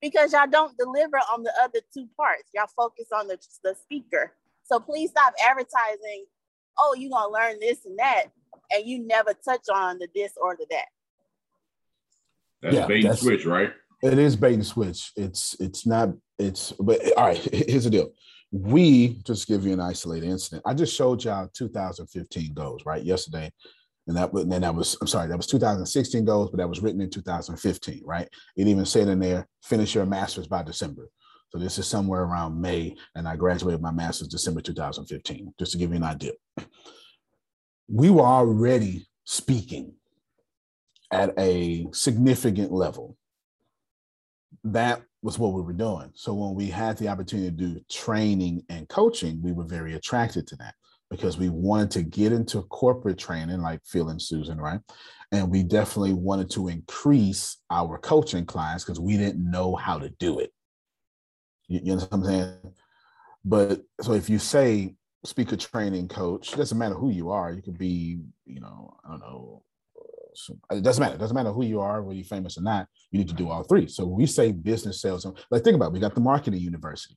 because 0.00 0.32
y'all 0.32 0.46
don't 0.50 0.76
deliver 0.78 1.18
on 1.32 1.42
the 1.42 1.52
other 1.62 1.80
two 1.92 2.08
parts. 2.16 2.44
Y'all 2.54 2.70
focus 2.76 3.08
on 3.14 3.28
the, 3.28 3.38
the 3.62 3.74
speaker. 3.74 4.32
So 4.64 4.80
please 4.80 5.10
stop 5.10 5.34
advertising, 5.46 6.26
oh, 6.78 6.94
you're 6.98 7.10
going 7.10 7.28
to 7.28 7.32
learn 7.32 7.60
this 7.60 7.84
and 7.84 7.98
that. 7.98 8.26
And 8.70 8.86
you 8.86 9.06
never 9.06 9.34
touch 9.34 9.66
on 9.72 9.98
the 9.98 10.08
this 10.14 10.32
or 10.40 10.56
the 10.56 10.66
that. 10.70 10.86
That's 12.62 12.74
yeah, 12.74 12.86
bait 12.86 13.04
and 13.04 13.18
switch, 13.18 13.46
right? 13.46 13.72
It 14.02 14.18
is 14.18 14.36
bait 14.36 14.54
and 14.54 14.66
switch. 14.66 15.12
It's 15.16 15.56
it's 15.60 15.86
not. 15.86 16.10
It's 16.38 16.72
but 16.72 17.00
all 17.16 17.26
right. 17.26 17.36
Here's 17.36 17.84
the 17.84 17.90
deal. 17.90 18.10
We 18.50 19.20
just 19.24 19.46
give 19.46 19.66
you 19.66 19.72
an 19.72 19.80
isolated 19.80 20.28
incident. 20.28 20.62
I 20.66 20.74
just 20.74 20.94
showed 20.94 21.22
y'all 21.22 21.50
2015 21.52 22.54
goals 22.54 22.84
right 22.86 23.02
yesterday, 23.02 23.52
and 24.06 24.16
that 24.16 24.32
and 24.32 24.50
then 24.50 24.62
that 24.62 24.74
was 24.74 24.96
I'm 25.00 25.06
sorry 25.06 25.28
that 25.28 25.36
was 25.36 25.46
2016 25.46 26.24
goals, 26.24 26.50
but 26.50 26.58
that 26.58 26.68
was 26.68 26.80
written 26.80 27.00
in 27.00 27.10
2015, 27.10 28.02
right? 28.04 28.28
It 28.56 28.66
even 28.66 28.86
said 28.86 29.08
in 29.08 29.20
there 29.20 29.46
finish 29.62 29.94
your 29.94 30.06
masters 30.06 30.46
by 30.46 30.62
December. 30.62 31.08
So 31.50 31.58
this 31.58 31.78
is 31.78 31.86
somewhere 31.86 32.22
around 32.22 32.60
May, 32.60 32.94
and 33.14 33.26
I 33.26 33.36
graduated 33.36 33.80
my 33.80 33.90
master's 33.90 34.28
December 34.28 34.60
2015. 34.60 35.54
Just 35.58 35.72
to 35.72 35.78
give 35.78 35.90
you 35.90 35.96
an 35.96 36.04
idea, 36.04 36.32
we 37.88 38.10
were 38.10 38.22
already 38.22 39.06
speaking 39.24 39.94
at 41.10 41.38
a 41.38 41.86
significant 41.92 42.72
level. 42.72 43.16
That 44.64 45.02
was 45.22 45.38
what 45.38 45.52
we 45.52 45.62
were 45.62 45.72
doing. 45.72 46.10
So 46.14 46.34
when 46.34 46.54
we 46.54 46.66
had 46.66 46.96
the 46.96 47.08
opportunity 47.08 47.50
to 47.50 47.56
do 47.56 47.80
training 47.90 48.62
and 48.68 48.88
coaching, 48.88 49.40
we 49.42 49.52
were 49.52 49.64
very 49.64 49.94
attracted 49.94 50.46
to 50.48 50.56
that 50.56 50.74
because 51.10 51.38
we 51.38 51.48
wanted 51.48 51.90
to 51.90 52.02
get 52.02 52.32
into 52.32 52.62
corporate 52.62 53.18
training 53.18 53.60
like 53.60 53.80
Phil 53.84 54.10
and 54.10 54.20
Susan, 54.20 54.58
right? 54.58 54.80
And 55.32 55.50
we 55.50 55.62
definitely 55.62 56.12
wanted 56.12 56.50
to 56.50 56.68
increase 56.68 57.58
our 57.70 57.98
coaching 57.98 58.46
clients 58.46 58.84
because 58.84 59.00
we 59.00 59.16
didn't 59.16 59.50
know 59.50 59.74
how 59.74 59.98
to 59.98 60.10
do 60.18 60.38
it. 60.38 60.52
You, 61.66 61.80
you 61.82 61.96
know 61.96 62.02
what 62.02 62.08
I'm 62.12 62.24
saying? 62.24 62.54
But 63.44 63.82
so 64.00 64.12
if 64.12 64.28
you 64.28 64.38
say 64.38 64.94
speaker 65.24 65.56
training 65.56 66.08
coach, 66.08 66.52
doesn't 66.52 66.78
matter 66.78 66.94
who 66.94 67.10
you 67.10 67.30
are, 67.30 67.52
you 67.52 67.62
could 67.62 67.78
be, 67.78 68.20
you 68.44 68.60
know, 68.60 68.96
I 69.04 69.10
don't 69.10 69.20
know, 69.20 69.62
it 70.70 70.82
doesn't 70.82 71.02
matter. 71.02 71.14
It 71.14 71.18
doesn't 71.18 71.34
matter 71.34 71.52
who 71.52 71.64
you 71.64 71.80
are, 71.80 72.02
whether 72.02 72.16
you're 72.16 72.24
famous 72.24 72.58
or 72.58 72.62
not. 72.62 72.86
You 73.10 73.18
need 73.18 73.28
to 73.28 73.34
do 73.34 73.50
all 73.50 73.62
three. 73.62 73.88
So 73.88 74.04
we 74.04 74.26
say 74.26 74.52
business 74.52 75.00
sales. 75.00 75.26
Like 75.50 75.64
think 75.64 75.76
about 75.76 75.86
it. 75.86 75.92
We 75.92 76.00
got 76.00 76.14
the 76.14 76.20
marketing 76.20 76.60
university. 76.60 77.16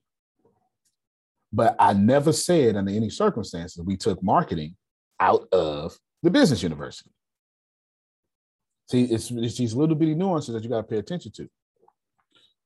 But 1.54 1.76
I 1.80 1.94
never 1.94 2.32
said 2.32 2.78
under 2.78 2.92
any 2.92 3.10
circumstances 3.10 3.84
we 3.86 3.98
took 3.98 4.24
marketing 4.24 4.76
out 5.20 5.48
of 5.52 5.98
the 6.24 6.30
business 6.30 6.64
university. 6.64 7.12
See, 8.90 9.04
it's, 9.04 9.32
it's 9.32 9.58
these 9.58 9.74
little 9.74 9.96
bitty 9.96 10.16
nuances 10.16 10.54
that 10.54 10.64
you 10.64 10.70
got 10.70 10.78
to 10.78 10.84
pay 10.84 10.98
attention 10.98 11.32
to. 11.34 11.48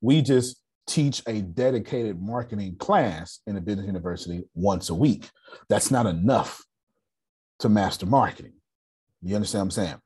We 0.01 0.21
just 0.21 0.61
teach 0.87 1.21
a 1.27 1.41
dedicated 1.41 2.21
marketing 2.21 2.75
class 2.77 3.39
in 3.47 3.57
a 3.57 3.61
business 3.61 3.87
university 3.87 4.43
once 4.53 4.89
a 4.89 4.95
week. 4.95 5.29
That's 5.69 5.91
not 5.91 6.05
enough 6.05 6.63
to 7.59 7.69
master 7.69 8.05
marketing. 8.05 8.53
You 9.21 9.35
understand 9.35 9.61
what 9.61 9.65
I'm 9.65 9.71
saying? 9.71 10.01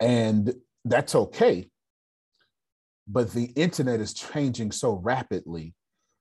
And 0.00 0.54
that's 0.84 1.14
okay. 1.14 1.68
But 3.06 3.32
the 3.32 3.44
internet 3.56 4.00
is 4.00 4.14
changing 4.14 4.72
so 4.72 4.94
rapidly 4.94 5.74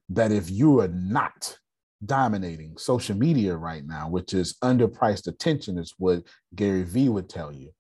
that 0.10 0.32
if 0.32 0.50
you 0.50 0.82
are 0.82 0.90
not 0.90 1.58
dominating 2.06 2.78
social 2.78 3.16
media 3.16 3.56
right 3.56 3.86
now, 3.86 4.10
which 4.10 4.34
is 4.34 4.58
underpriced 4.64 5.28
attention, 5.28 5.78
is 5.78 5.94
what 5.98 6.24
Gary 6.56 6.84
Vee 6.84 7.10
would 7.10 7.30
tell 7.30 7.52
you, 7.52 7.72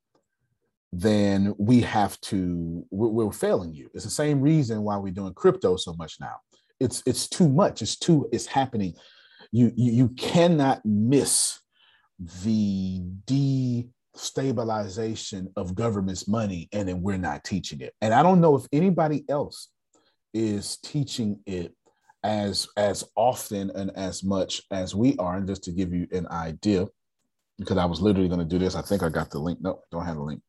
then 0.92 1.54
we 1.58 1.82
have 1.82 2.20
to, 2.22 2.86
we're, 2.92 3.32
failing 3.32 3.74
you. 3.74 3.90
It's 3.94 4.04
the 4.04 4.12
same 4.12 4.42
reason 4.42 4.84
why 4.84 4.98
we're 4.98 5.12
doing 5.12 5.34
crypto 5.34 5.76
so 5.76 5.94
much 5.94 6.18
now. 6.20 6.36
It's 6.80 7.02
it's 7.06 7.28
too 7.28 7.50
much. 7.50 7.82
It's 7.82 7.98
too, 7.98 8.28
it's 8.32 8.46
happening. 8.46 8.94
You, 9.52 9.72
you, 9.76 9.92
you 9.92 10.08
cannot 10.10 10.86
miss 10.86 11.60
the 12.44 13.02
destabilization 14.16 15.48
of 15.56 15.76
government's 15.76 16.28
money 16.28 16.70
and 16.72 16.88
then 16.88 17.02
we're 17.02 17.18
not 17.18 17.44
teaching 17.44 17.82
it. 17.82 17.94
And 18.02 18.14
I 18.14 18.24
don't 18.24 18.42
know 18.42 18.56
if 18.56 18.66
anybody 18.72 19.26
else 19.28 19.70
is 20.34 20.78
teaching 20.78 21.40
it 21.46 21.74
as 22.24 22.68
as 22.78 23.04
often 23.16 23.70
and 23.72 23.92
as 23.96 24.24
much 24.24 24.62
as 24.72 24.96
we 24.96 25.16
are. 25.18 25.38
And 25.38 25.48
just 25.48 25.64
to 25.66 25.72
give 25.72 25.94
you 25.94 26.08
an 26.12 26.28
idea, 26.28 26.88
because 27.58 27.78
I 27.78 27.86
was 27.86 28.02
literally 28.02 28.30
going 28.30 28.40
to 28.40 28.46
do 28.46 28.60
this. 28.60 28.76
I 28.76 28.82
think 28.82 29.04
I 29.04 29.10
got 29.10 29.30
the 29.30 29.40
link. 29.40 29.60
No, 29.62 29.82
don't 29.92 30.06
have 30.06 30.16
the 30.16 30.24
link. 30.24 30.42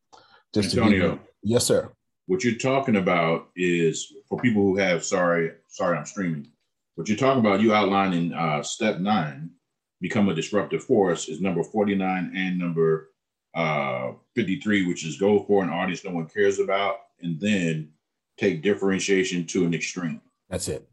Just 0.53 0.75
Antonio, 0.75 1.13
you, 1.13 1.19
yes, 1.43 1.65
sir. 1.65 1.91
What 2.27 2.43
you're 2.43 2.55
talking 2.55 2.95
about 2.95 3.49
is 3.55 4.13
for 4.27 4.39
people 4.39 4.63
who 4.63 4.77
have 4.77 5.03
sorry, 5.03 5.51
sorry, 5.67 5.97
I'm 5.97 6.05
streaming. 6.05 6.47
What 6.95 7.09
you're 7.09 7.17
talking 7.17 7.41
about, 7.41 7.59
you 7.59 7.73
outline 7.73 8.13
in 8.13 8.33
uh, 8.33 8.63
step 8.63 8.99
nine, 8.99 9.51
become 9.99 10.29
a 10.29 10.33
disruptive 10.33 10.83
force, 10.83 11.27
is 11.27 11.41
number 11.41 11.61
49 11.61 12.31
and 12.33 12.57
number 12.57 13.09
uh, 13.55 14.11
53, 14.35 14.85
which 14.87 15.05
is 15.05 15.17
go 15.17 15.43
for 15.43 15.63
an 15.63 15.69
audience 15.69 16.03
no 16.03 16.11
one 16.11 16.27
cares 16.27 16.59
about, 16.59 16.97
and 17.21 17.39
then 17.39 17.89
take 18.37 18.61
differentiation 18.61 19.45
to 19.47 19.65
an 19.65 19.73
extreme. 19.73 20.21
That's 20.49 20.67
it. 20.67 20.87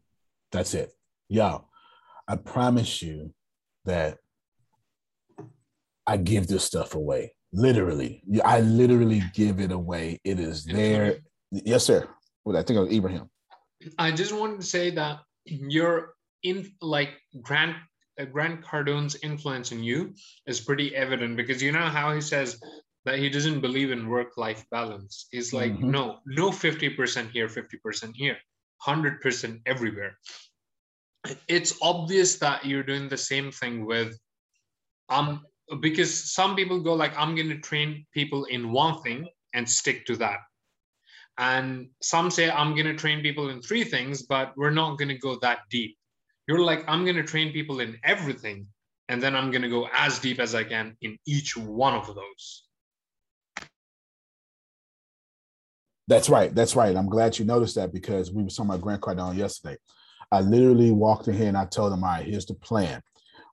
That's 0.53 0.75
it. 0.75 0.93
Y'all, 1.29 1.69
I 2.29 2.37
promise 2.37 3.03
you 3.03 3.33
that 3.85 4.19
I 6.07 6.17
give 6.17 6.47
this 6.47 6.65
stuff 6.65 6.95
away. 6.95 7.35
Literally. 7.53 8.23
I 8.45 8.61
literally 8.61 9.23
give 9.35 9.61
it 9.61 9.73
away. 9.73 10.21
It 10.25 10.41
is 10.41 10.65
there. 10.65 11.19
Yes, 11.51 11.85
sir. 11.85 12.09
Well, 12.45 12.57
I 12.57 12.63
think 12.63 12.79
it 12.79 12.81
was 12.81 12.93
Ibrahim. 12.93 13.29
I 13.99 14.11
just 14.13 14.33
wanted 14.33 14.61
to 14.61 14.67
say 14.67 14.91
that 14.93 15.21
you're 15.45 16.15
in 16.43 16.73
like 16.81 17.11
Grant 17.43 17.77
uh, 17.77 17.79
Grant 18.31 18.63
Cardone's 18.63 19.17
influence 19.23 19.73
in 19.73 19.83
you 19.83 20.15
is 20.47 20.61
pretty 20.61 20.95
evident 20.95 21.37
because 21.37 21.63
you 21.63 21.73
know 21.73 21.89
how 21.89 22.13
he 22.13 22.21
says 22.21 22.61
that 23.05 23.19
he 23.19 23.29
doesn't 23.29 23.61
believe 23.61 23.91
in 23.91 24.09
work-life 24.09 24.65
balance. 24.71 25.27
He's 25.31 25.53
like, 25.53 25.73
mm-hmm. 25.73 25.91
no, 25.91 26.19
no 26.27 26.51
50% 26.51 27.31
here, 27.31 27.49
50% 27.49 28.15
here, 28.15 28.37
100% 28.87 29.61
everywhere. 29.67 30.19
It's 31.49 31.79
obvious 31.83 32.37
that 32.39 32.65
you're 32.65 32.83
doing 32.83 33.09
the 33.09 33.17
same 33.17 33.51
thing 33.51 33.87
with 33.87 34.19
um 35.09 35.43
because 35.81 36.33
some 36.33 36.57
people 36.57 36.81
go 36.81 36.95
like, 36.95 37.17
I'm 37.19 37.35
going 37.35 37.49
to 37.49 37.59
train 37.59 38.05
people 38.13 38.45
in 38.45 38.73
one 38.73 39.01
thing 39.03 39.29
and 39.55 39.69
stick 39.69 40.05
to 40.07 40.17
that. 40.17 40.41
And 41.39 41.89
some 42.03 42.31
say, 42.31 42.51
I'm 42.51 42.75
going 42.75 42.87
to 42.87 42.95
train 42.95 43.23
people 43.23 43.49
in 43.49 43.63
three 43.63 43.85
things, 43.85 44.23
but 44.23 44.53
we're 44.57 44.71
not 44.71 44.99
going 44.99 45.09
to 45.09 45.19
go 45.19 45.39
that 45.41 45.61
deep. 45.71 45.97
You're 46.47 46.61
like, 46.61 46.85
I'm 46.89 47.05
going 47.05 47.17
to 47.17 47.23
train 47.23 47.53
people 47.53 47.81
in 47.81 47.99
everything, 48.05 48.67
and 49.09 49.23
then 49.23 49.37
I'm 49.37 49.51
going 49.51 49.63
to 49.63 49.69
go 49.69 49.89
as 49.93 50.19
deep 50.19 50.41
as 50.41 50.55
I 50.55 50.65
can 50.65 50.97
in 51.01 51.19
each 51.27 51.57
one 51.57 51.95
of 51.95 52.07
those. 52.07 52.65
That's 56.09 56.29
right. 56.29 56.55
That's 56.55 56.75
right. 56.75 56.97
I'm 56.97 57.09
glad 57.09 57.39
you 57.39 57.45
noticed 57.45 57.77
that 57.77 57.93
because 57.93 58.33
we 58.33 58.43
were 58.43 58.49
talking 58.49 58.67
about 58.67 58.81
Grant 58.81 59.01
Cardone 59.01 59.37
yesterday. 59.37 59.77
I 60.33 60.41
literally 60.41 60.91
walked 60.91 61.29
in 61.29 61.35
here 61.35 61.49
and 61.49 61.57
I 61.57 61.67
told 61.67 61.93
him, 61.93 62.03
all 62.03 62.11
right, 62.11 62.27
here's 62.27 62.47
the 62.47 62.55
plan. 62.55 63.01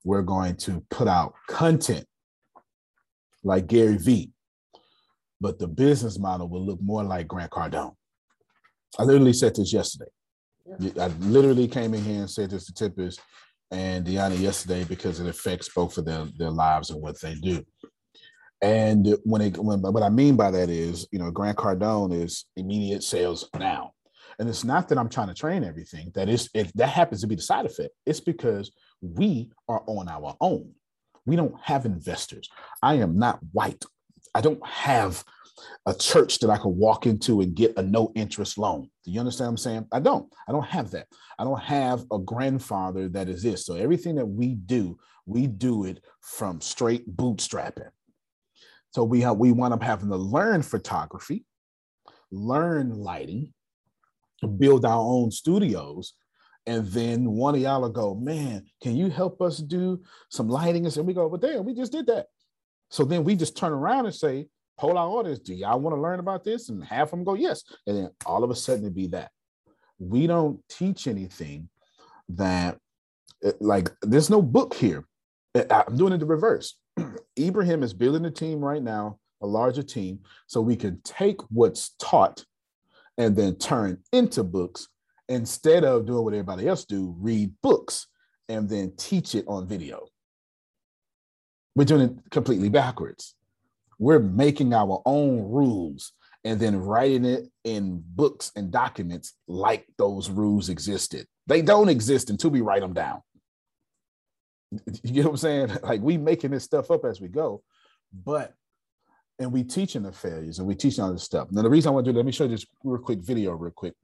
We're 0.04 0.22
going 0.22 0.56
to 0.56 0.84
put 0.90 1.08
out 1.08 1.34
content 1.46 2.06
like 3.44 3.66
Gary 3.66 3.98
Vee, 3.98 4.32
but 5.40 5.58
the 5.58 5.68
business 5.68 6.18
model 6.18 6.48
will 6.48 6.64
look 6.64 6.80
more 6.82 7.04
like 7.04 7.28
Grant 7.28 7.50
Cardone. 7.50 7.94
I 8.98 9.04
literally 9.04 9.32
said 9.32 9.54
this 9.54 9.72
yesterday. 9.72 10.10
I 10.98 11.06
literally 11.20 11.68
came 11.68 11.94
in 11.94 12.02
here 12.02 12.20
and 12.20 12.30
said 12.30 12.50
this 12.50 12.66
to 12.66 12.74
Tippers 12.74 13.18
and 13.70 14.06
Deanna 14.06 14.38
yesterday 14.38 14.84
because 14.84 15.20
it 15.20 15.28
affects 15.28 15.68
both 15.68 15.98
of 15.98 16.04
their, 16.04 16.26
their 16.36 16.50
lives 16.50 16.90
and 16.90 17.00
what 17.00 17.20
they 17.20 17.34
do. 17.34 17.64
And 18.62 19.16
when 19.24 19.40
it 19.40 19.56
when 19.56 19.80
what 19.80 20.02
I 20.02 20.10
mean 20.10 20.36
by 20.36 20.50
that 20.50 20.68
is, 20.68 21.08
you 21.12 21.18
know, 21.18 21.30
Grant 21.30 21.56
Cardone 21.56 22.12
is 22.12 22.44
immediate 22.56 23.02
sales 23.02 23.48
now. 23.58 23.92
And 24.38 24.48
it's 24.48 24.64
not 24.64 24.88
that 24.88 24.98
I'm 24.98 25.08
trying 25.08 25.28
to 25.28 25.34
train 25.34 25.64
everything. 25.64 26.12
That 26.14 26.28
is, 26.28 26.48
if 26.54 26.72
that 26.74 26.88
happens 26.88 27.20
to 27.20 27.26
be 27.26 27.34
the 27.34 27.42
side 27.42 27.66
effect, 27.66 27.90
it's 28.06 28.20
because 28.20 28.72
we 29.02 29.50
are 29.68 29.82
on 29.86 30.08
our 30.08 30.36
own. 30.40 30.72
We 31.26 31.36
don't 31.36 31.54
have 31.62 31.84
investors. 31.84 32.48
I 32.82 32.94
am 32.94 33.18
not 33.18 33.38
white. 33.52 33.84
I 34.34 34.40
don't 34.40 34.64
have 34.66 35.24
a 35.86 35.94
church 35.94 36.38
that 36.40 36.50
I 36.50 36.58
could 36.58 36.68
walk 36.68 37.06
into 37.06 37.40
and 37.40 37.54
get 37.54 37.76
a 37.76 37.82
no 37.82 38.12
interest 38.14 38.58
loan. 38.58 38.90
Do 39.04 39.10
you 39.10 39.20
understand 39.20 39.48
what 39.48 39.50
I'm 39.52 39.56
saying? 39.58 39.86
I 39.92 40.00
don't. 40.00 40.32
I 40.48 40.52
don't 40.52 40.66
have 40.66 40.90
that. 40.92 41.06
I 41.38 41.44
don't 41.44 41.60
have 41.60 42.04
a 42.12 42.18
grandfather 42.18 43.08
that 43.10 43.28
is 43.28 43.42
this. 43.42 43.66
So 43.66 43.74
everything 43.74 44.14
that 44.16 44.26
we 44.26 44.54
do, 44.54 44.98
we 45.26 45.46
do 45.46 45.84
it 45.84 46.02
from 46.20 46.60
straight 46.60 47.16
bootstrapping. 47.16 47.90
So 48.92 49.04
we 49.04 49.20
have 49.20 49.36
we 49.36 49.52
wind 49.52 49.72
up 49.72 49.82
having 49.82 50.10
to 50.10 50.16
learn 50.16 50.62
photography, 50.62 51.44
learn 52.30 52.94
lighting, 52.94 53.52
build 54.58 54.84
our 54.84 55.00
own 55.00 55.30
studios. 55.30 56.14
And 56.66 56.86
then 56.88 57.30
one 57.30 57.54
of 57.54 57.60
y'all 57.60 57.80
will 57.80 57.88
go, 57.88 58.14
man, 58.14 58.66
can 58.82 58.96
you 58.96 59.08
help 59.08 59.40
us 59.40 59.58
do 59.58 60.02
some 60.28 60.48
lighting? 60.48 60.86
And 60.86 61.06
we 61.06 61.14
go, 61.14 61.28
but 61.28 61.40
damn, 61.40 61.64
we 61.64 61.74
just 61.74 61.92
did 61.92 62.06
that. 62.08 62.26
So 62.90 63.04
then 63.04 63.24
we 63.24 63.36
just 63.36 63.56
turn 63.56 63.72
around 63.72 64.06
and 64.06 64.14
say, 64.14 64.48
poll 64.80 64.96
our 64.96 65.08
audience, 65.08 65.40
do 65.40 65.52
y'all 65.52 65.78
want 65.78 65.94
to 65.94 66.00
learn 66.00 66.20
about 66.20 66.42
this? 66.42 66.70
And 66.70 66.82
half 66.82 67.08
of 67.08 67.10
them 67.10 67.24
go, 67.24 67.34
yes. 67.34 67.62
And 67.86 67.96
then 67.96 68.10
all 68.24 68.42
of 68.42 68.50
a 68.50 68.56
sudden 68.56 68.84
it'd 68.84 68.94
be 68.94 69.08
that. 69.08 69.30
We 69.98 70.26
don't 70.26 70.58
teach 70.70 71.06
anything 71.06 71.68
that, 72.30 72.78
eh, 73.44 73.52
like, 73.60 73.90
there's 74.00 74.30
no 74.30 74.40
book 74.40 74.72
here. 74.72 75.04
Eh, 75.54 75.64
I'm 75.70 75.96
doing 75.98 76.14
it 76.14 76.18
the 76.18 76.26
reverse. 76.26 76.78
Ibrahim 77.38 77.82
is 77.82 77.92
building 77.92 78.24
a 78.24 78.30
team 78.30 78.64
right 78.64 78.82
now, 78.82 79.18
a 79.42 79.46
larger 79.46 79.82
team, 79.82 80.20
so 80.46 80.62
we 80.62 80.76
can 80.76 80.98
take 81.04 81.40
what's 81.50 81.94
taught 81.98 82.42
and 83.18 83.36
then 83.36 83.56
turn 83.56 83.98
into 84.14 84.42
books 84.42 84.88
instead 85.28 85.84
of 85.84 86.06
doing 86.06 86.24
what 86.24 86.32
everybody 86.32 86.66
else 86.66 86.86
do, 86.86 87.14
read 87.18 87.52
books 87.62 88.06
and 88.48 88.66
then 88.66 88.94
teach 88.96 89.34
it 89.34 89.44
on 89.46 89.68
video. 89.68 90.06
We're 91.76 91.84
doing 91.84 92.00
it 92.00 92.30
completely 92.30 92.70
backwards 92.70 93.34
we're 94.00 94.18
making 94.18 94.72
our 94.72 95.02
own 95.04 95.42
rules 95.50 96.12
and 96.42 96.58
then 96.58 96.74
writing 96.80 97.26
it 97.26 97.44
in 97.64 98.02
books 98.04 98.50
and 98.56 98.72
documents 98.72 99.34
like 99.46 99.86
those 99.98 100.30
rules 100.30 100.70
existed. 100.70 101.26
They 101.46 101.60
don't 101.60 101.90
exist 101.90 102.30
until 102.30 102.50
we 102.50 102.62
write 102.62 102.80
them 102.80 102.94
down. 102.94 103.20
You 105.02 105.22
know 105.22 105.28
what 105.28 105.32
I'm 105.32 105.36
saying? 105.36 105.70
Like 105.82 106.00
we 106.00 106.16
making 106.16 106.52
this 106.52 106.64
stuff 106.64 106.90
up 106.90 107.04
as 107.04 107.20
we 107.20 107.28
go, 107.28 107.62
but 108.12 108.54
and 109.38 109.52
we 109.52 109.64
teaching 109.64 110.02
the 110.02 110.12
failures 110.12 110.58
and 110.58 110.66
we 110.66 110.74
teaching 110.74 111.04
all 111.04 111.12
this 111.12 111.24
stuff. 111.24 111.48
Now 111.50 111.62
the 111.62 111.70
reason 111.70 111.90
I 111.90 111.92
want 111.92 112.06
to 112.06 112.12
do, 112.12 112.16
let 112.16 112.24
me 112.24 112.32
show 112.32 112.44
you 112.44 112.50
this 112.50 112.66
real 112.82 113.02
quick 113.02 113.18
video 113.18 113.52
real 113.52 113.70
quick 113.70 113.94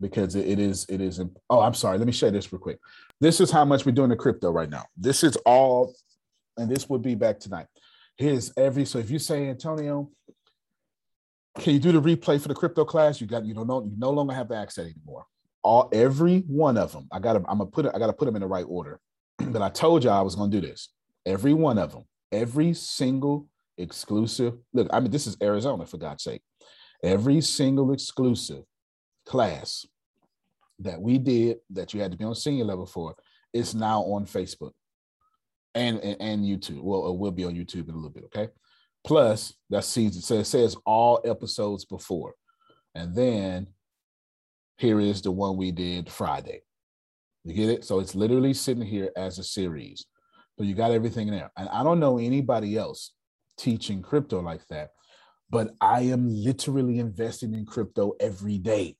because 0.00 0.34
it 0.34 0.58
is 0.58 0.84
it 0.90 1.00
is. 1.00 1.20
Oh, 1.48 1.60
I'm 1.60 1.74
sorry. 1.74 1.96
Let 1.96 2.06
me 2.06 2.12
show 2.12 2.30
this 2.30 2.52
real 2.52 2.60
quick. 2.60 2.80
This 3.20 3.40
is 3.40 3.50
how 3.50 3.64
much 3.64 3.86
we're 3.86 3.92
doing 3.92 4.10
the 4.10 4.16
crypto 4.16 4.50
right 4.50 4.68
now. 4.68 4.84
This 4.96 5.24
is 5.24 5.36
all, 5.46 5.94
and 6.58 6.70
this 6.70 6.88
would 6.90 7.02
be 7.02 7.14
back 7.14 7.40
tonight 7.40 7.66
here's 8.18 8.52
every 8.56 8.84
so 8.84 8.98
if 8.98 9.10
you 9.10 9.18
say 9.18 9.48
Antonio, 9.48 10.10
can 11.58 11.72
you 11.72 11.78
do 11.80 11.92
the 11.92 12.02
replay 12.02 12.40
for 12.40 12.48
the 12.48 12.54
crypto 12.54 12.84
class? 12.84 13.20
You 13.20 13.26
got 13.26 13.46
you 13.46 13.54
don't 13.54 13.66
know 13.66 13.82
you 13.84 13.96
no 13.96 14.10
longer 14.10 14.34
have 14.34 14.48
the 14.48 14.56
access 14.56 14.84
anymore. 14.84 15.24
All 15.62 15.88
every 15.92 16.40
one 16.40 16.76
of 16.76 16.92
them. 16.92 17.08
I 17.10 17.20
gotta 17.20 17.38
I'm 17.48 17.58
gonna 17.58 17.66
put 17.66 17.86
I 17.86 17.98
gotta 17.98 18.12
put 18.12 18.26
them 18.26 18.36
in 18.36 18.42
the 18.42 18.48
right 18.48 18.66
order. 18.68 19.00
but 19.38 19.62
I 19.62 19.70
told 19.70 20.04
you 20.04 20.10
I 20.10 20.20
was 20.20 20.34
gonna 20.34 20.50
do 20.50 20.60
this. 20.60 20.90
Every 21.24 21.54
one 21.54 21.78
of 21.78 21.92
them, 21.92 22.04
every 22.32 22.74
single 22.74 23.48
exclusive. 23.78 24.54
Look, 24.72 24.88
I 24.92 25.00
mean, 25.00 25.10
this 25.10 25.26
is 25.26 25.36
Arizona 25.42 25.86
for 25.86 25.98
God's 25.98 26.24
sake. 26.24 26.42
Every 27.02 27.40
single 27.40 27.92
exclusive 27.92 28.64
class 29.24 29.86
that 30.80 31.00
we 31.00 31.18
did 31.18 31.58
that 31.70 31.94
you 31.94 32.00
had 32.00 32.10
to 32.10 32.18
be 32.18 32.24
on 32.24 32.34
senior 32.34 32.64
level 32.64 32.86
for 32.86 33.14
is 33.52 33.74
now 33.74 34.02
on 34.02 34.26
Facebook 34.26 34.72
and, 35.74 35.98
and, 36.00 36.16
and 36.20 36.44
YouTube. 36.44 36.82
Well, 36.82 37.06
uh, 37.06 37.10
it 37.10 37.18
will 37.18 37.30
be 37.30 37.44
on 37.44 37.54
YouTube 37.54 37.88
in 37.88 37.94
a 37.94 37.96
little 37.96 38.10
bit. 38.10 38.24
Okay. 38.24 38.48
Plus, 39.04 39.54
that 39.70 39.84
season. 39.84 40.22
So 40.22 40.34
it 40.34 40.44
says 40.44 40.76
all 40.84 41.20
episodes 41.24 41.84
before. 41.84 42.34
And 42.94 43.14
then 43.14 43.68
here 44.76 45.00
is 45.00 45.22
the 45.22 45.30
one 45.30 45.56
we 45.56 45.72
did 45.72 46.10
Friday. 46.10 46.62
You 47.44 47.54
get 47.54 47.70
it? 47.70 47.84
So 47.84 48.00
it's 48.00 48.14
literally 48.14 48.54
sitting 48.54 48.84
here 48.84 49.10
as 49.16 49.38
a 49.38 49.44
series. 49.44 50.06
So 50.58 50.64
you 50.64 50.74
got 50.74 50.90
everything 50.90 51.30
there. 51.30 51.50
And 51.56 51.68
I 51.68 51.82
don't 51.82 52.00
know 52.00 52.18
anybody 52.18 52.76
else 52.76 53.12
teaching 53.56 54.02
crypto 54.02 54.40
like 54.40 54.66
that, 54.68 54.90
but 55.50 55.70
I 55.80 56.02
am 56.02 56.28
literally 56.28 56.98
investing 56.98 57.54
in 57.54 57.64
crypto 57.64 58.14
every 58.20 58.58
day. 58.58 58.96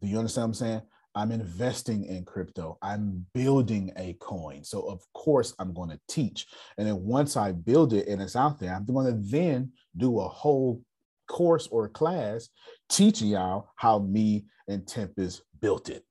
Do 0.00 0.08
you 0.08 0.18
understand 0.18 0.44
what 0.44 0.48
I'm 0.48 0.54
saying? 0.54 0.82
I'm 1.14 1.30
investing 1.30 2.04
in 2.04 2.24
crypto. 2.24 2.78
I'm 2.80 3.26
building 3.34 3.92
a 3.96 4.14
coin. 4.14 4.64
So 4.64 4.82
of 4.82 5.02
course 5.12 5.54
I'm 5.58 5.74
going 5.74 5.90
to 5.90 6.00
teach. 6.08 6.46
And 6.78 6.86
then 6.86 7.02
once 7.02 7.36
I 7.36 7.52
build 7.52 7.92
it 7.92 8.08
and 8.08 8.22
it's 8.22 8.36
out 8.36 8.58
there, 8.58 8.74
I'm 8.74 8.86
going 8.86 9.06
to 9.06 9.30
then 9.30 9.72
do 9.96 10.20
a 10.20 10.28
whole 10.28 10.82
course 11.28 11.66
or 11.68 11.88
class 11.88 12.48
teaching 12.88 13.28
y'all 13.28 13.68
how 13.76 13.98
me 13.98 14.44
and 14.68 14.86
Tempest 14.86 15.42
built 15.60 15.88
it. 15.88 16.04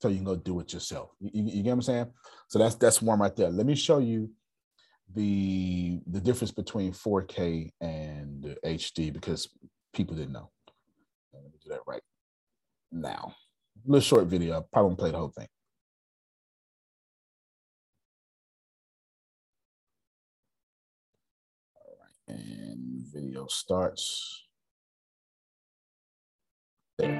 So 0.00 0.08
you 0.08 0.16
can 0.16 0.24
go 0.24 0.36
do 0.36 0.60
it 0.60 0.72
yourself. 0.72 1.10
You, 1.20 1.30
you, 1.32 1.62
get 1.62 1.70
what 1.70 1.74
I'm 1.74 1.82
saying? 1.82 2.12
So 2.48 2.58
that's 2.58 2.74
that's 2.74 3.00
one 3.00 3.20
right 3.20 3.34
there. 3.34 3.48
Let 3.48 3.64
me 3.64 3.74
show 3.74 3.98
you 3.98 4.30
the 5.14 6.00
the 6.06 6.20
difference 6.20 6.50
between 6.50 6.92
4K 6.92 7.70
and 7.80 8.56
HD 8.64 9.12
because 9.12 9.48
people 9.94 10.14
didn't 10.14 10.32
know. 10.32 10.50
Let 11.32 11.44
me 11.44 11.50
do 11.62 11.70
that 11.70 11.80
right 11.86 12.02
now. 12.92 13.34
A 13.76 13.80
little 13.90 14.00
short 14.00 14.26
video. 14.26 14.58
I 14.58 14.62
probably 14.72 14.88
won't 14.88 14.98
play 14.98 15.10
the 15.10 15.18
whole 15.18 15.28
thing. 15.28 15.48
All 21.76 21.96
right, 22.00 22.38
and 22.38 23.04
video 23.12 23.46
starts. 23.48 24.42
There. 26.98 27.18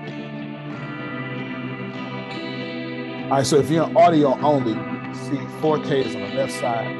All 3.24 3.30
right, 3.30 3.46
so 3.46 3.56
if 3.58 3.68
you're 3.70 3.84
on 3.84 3.96
audio 3.96 4.38
only, 4.40 4.74
see 5.14 5.38
4K 5.60 6.06
is 6.06 6.14
on 6.14 6.22
the 6.22 6.34
left 6.34 6.52
side, 6.52 6.94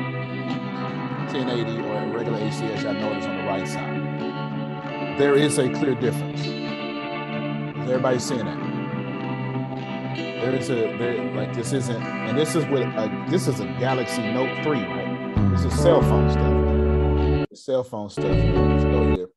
1080 1.32 1.82
or 1.88 2.16
regular 2.16 2.38
HD, 2.40 2.70
as 2.70 2.84
I 2.84 2.92
notice 2.92 3.24
on 3.26 3.36
the 3.36 3.44
right 3.44 3.68
side. 3.68 5.18
There 5.18 5.36
is 5.36 5.58
a 5.58 5.68
clear 5.70 5.94
difference. 5.94 6.40
Is 6.40 7.90
everybody 7.90 8.18
seeing 8.18 8.44
that? 8.46 8.73
There 10.14 10.55
is 10.55 10.70
a 10.70 10.96
there 10.96 11.35
like 11.35 11.53
this 11.55 11.72
isn't, 11.72 12.00
and 12.00 12.38
this 12.38 12.55
is 12.55 12.64
with 12.66 12.83
a, 12.83 13.27
this 13.29 13.48
is 13.48 13.59
a 13.59 13.64
Galaxy 13.81 14.22
Note 14.22 14.62
3, 14.62 14.85
right? 14.85 15.50
This 15.50 15.64
is 15.64 15.72
cell 15.72 16.00
phone 16.03 16.31
stuff. 16.31 17.48
Cell 17.59 17.83
phone 17.83 18.09
stuff. 18.09 18.24
Let's 18.24 18.85
go 18.85 19.16
here. 19.16 19.29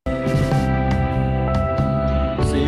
See, 2.46 2.66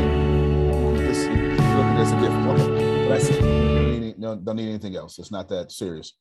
this 0.97 1.25
look 1.27 1.85
at 1.85 1.97
this 1.97 2.11
a 2.11 2.19
different 2.19 2.47
one. 2.47 3.09
That's 3.09 3.29
it. 3.29 3.41
Don't 3.41 3.99
need, 3.99 4.19
don't, 4.19 4.45
don't 4.45 4.55
need 4.55 4.69
anything 4.69 4.95
else. 4.95 5.19
It's 5.19 5.31
not 5.31 5.47
that 5.49 5.71
serious. 5.71 6.13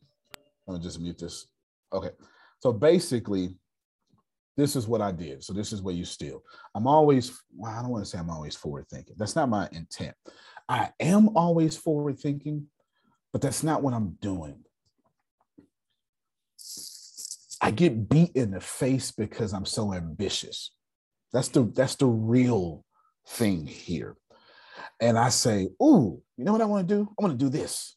I'm 0.66 0.74
gonna 0.74 0.82
just 0.82 1.00
mute 1.00 1.18
this. 1.18 1.46
Okay. 1.92 2.10
So 2.60 2.72
basically, 2.72 3.56
this 4.58 4.76
is 4.76 4.86
what 4.86 5.00
I 5.00 5.12
did. 5.12 5.42
So 5.42 5.54
this 5.54 5.72
is 5.72 5.80
where 5.80 5.94
you 5.94 6.04
steal. 6.04 6.42
I'm 6.74 6.86
always, 6.86 7.40
well, 7.56 7.72
I 7.72 7.80
don't 7.80 7.90
want 7.90 8.04
to 8.04 8.10
say 8.10 8.18
I'm 8.18 8.28
always 8.28 8.56
forward 8.56 8.86
thinking. 8.90 9.14
That's 9.16 9.36
not 9.36 9.48
my 9.48 9.68
intent. 9.72 10.14
I 10.68 10.90
am 11.00 11.36
always 11.36 11.76
forward 11.76 12.18
thinking, 12.18 12.66
but 13.32 13.40
that's 13.40 13.62
not 13.62 13.82
what 13.82 13.94
I'm 13.94 14.18
doing. 14.20 14.64
I 17.60 17.70
get 17.70 18.08
beat 18.08 18.32
in 18.36 18.52
the 18.52 18.60
face 18.60 19.10
because 19.10 19.52
I'm 19.52 19.64
so 19.64 19.92
ambitious. 19.92 20.70
That's 21.32 21.48
the 21.48 21.64
that's 21.64 21.96
the 21.96 22.06
real 22.06 22.84
thing 23.26 23.66
here. 23.66 24.16
And 25.00 25.18
I 25.18 25.30
say, 25.30 25.68
"Ooh, 25.82 26.22
you 26.36 26.44
know 26.44 26.52
what 26.52 26.60
I 26.60 26.66
want 26.66 26.88
to 26.88 26.94
do? 26.94 27.08
I 27.18 27.22
want 27.22 27.38
to 27.38 27.44
do 27.44 27.50
this." 27.50 27.96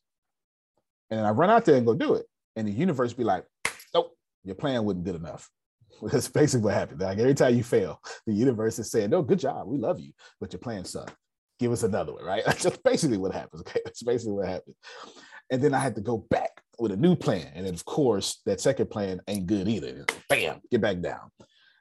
And 1.10 1.22
I 1.22 1.32
run 1.32 1.50
out 1.50 1.66
there 1.66 1.76
and 1.76 1.86
go 1.86 1.94
do 1.94 2.16
it. 2.16 2.26
And 2.56 2.68
the 2.68 2.72
universe 2.72 3.14
be 3.14 3.24
like, 3.24 3.46
"Nope, 3.94 4.16
your 4.44 4.56
plan 4.56 4.84
wasn't 4.84 5.06
good 5.06 5.16
enough." 5.16 5.50
That's 6.02 6.28
basically 6.28 6.66
what 6.66 6.74
happened. 6.74 7.02
Like 7.02 7.20
every 7.20 7.36
time 7.36 7.56
you 7.56 7.64
fail, 7.64 8.02
the 8.26 8.34
universe 8.34 8.80
is 8.80 8.90
saying, 8.90 9.12
"No, 9.12 9.22
good 9.22 9.40
job, 9.40 9.68
we 9.68 9.78
love 9.78 10.00
you, 10.00 10.14
but 10.40 10.54
your 10.54 10.60
plan 10.60 10.86
sucked." 10.86 11.16
Give 11.62 11.72
us 11.72 11.84
another 11.84 12.14
one, 12.14 12.26
right? 12.26 12.44
That's 12.46 12.78
basically 12.78 13.18
what 13.18 13.34
happens. 13.34 13.62
Okay, 13.62 13.80
that's 13.86 14.02
basically 14.02 14.34
what 14.34 14.48
happened. 14.48 14.76
And 15.52 15.62
then 15.62 15.74
I 15.74 15.80
had 15.80 15.96
to 15.96 16.02
go 16.02 16.18
back 16.30 16.50
with 16.80 16.92
a 16.92 16.98
new 16.98 17.16
plan, 17.16 17.52
and 17.54 17.66
then 17.66 17.74
of 17.74 17.86
course 17.86 18.42
that 18.46 18.60
second 18.60 18.90
plan 18.90 19.22
ain't 19.28 19.46
good 19.46 19.68
either. 19.68 20.06
Bam, 20.28 20.60
get 20.72 20.82
back 20.82 21.00
down. 21.00 21.30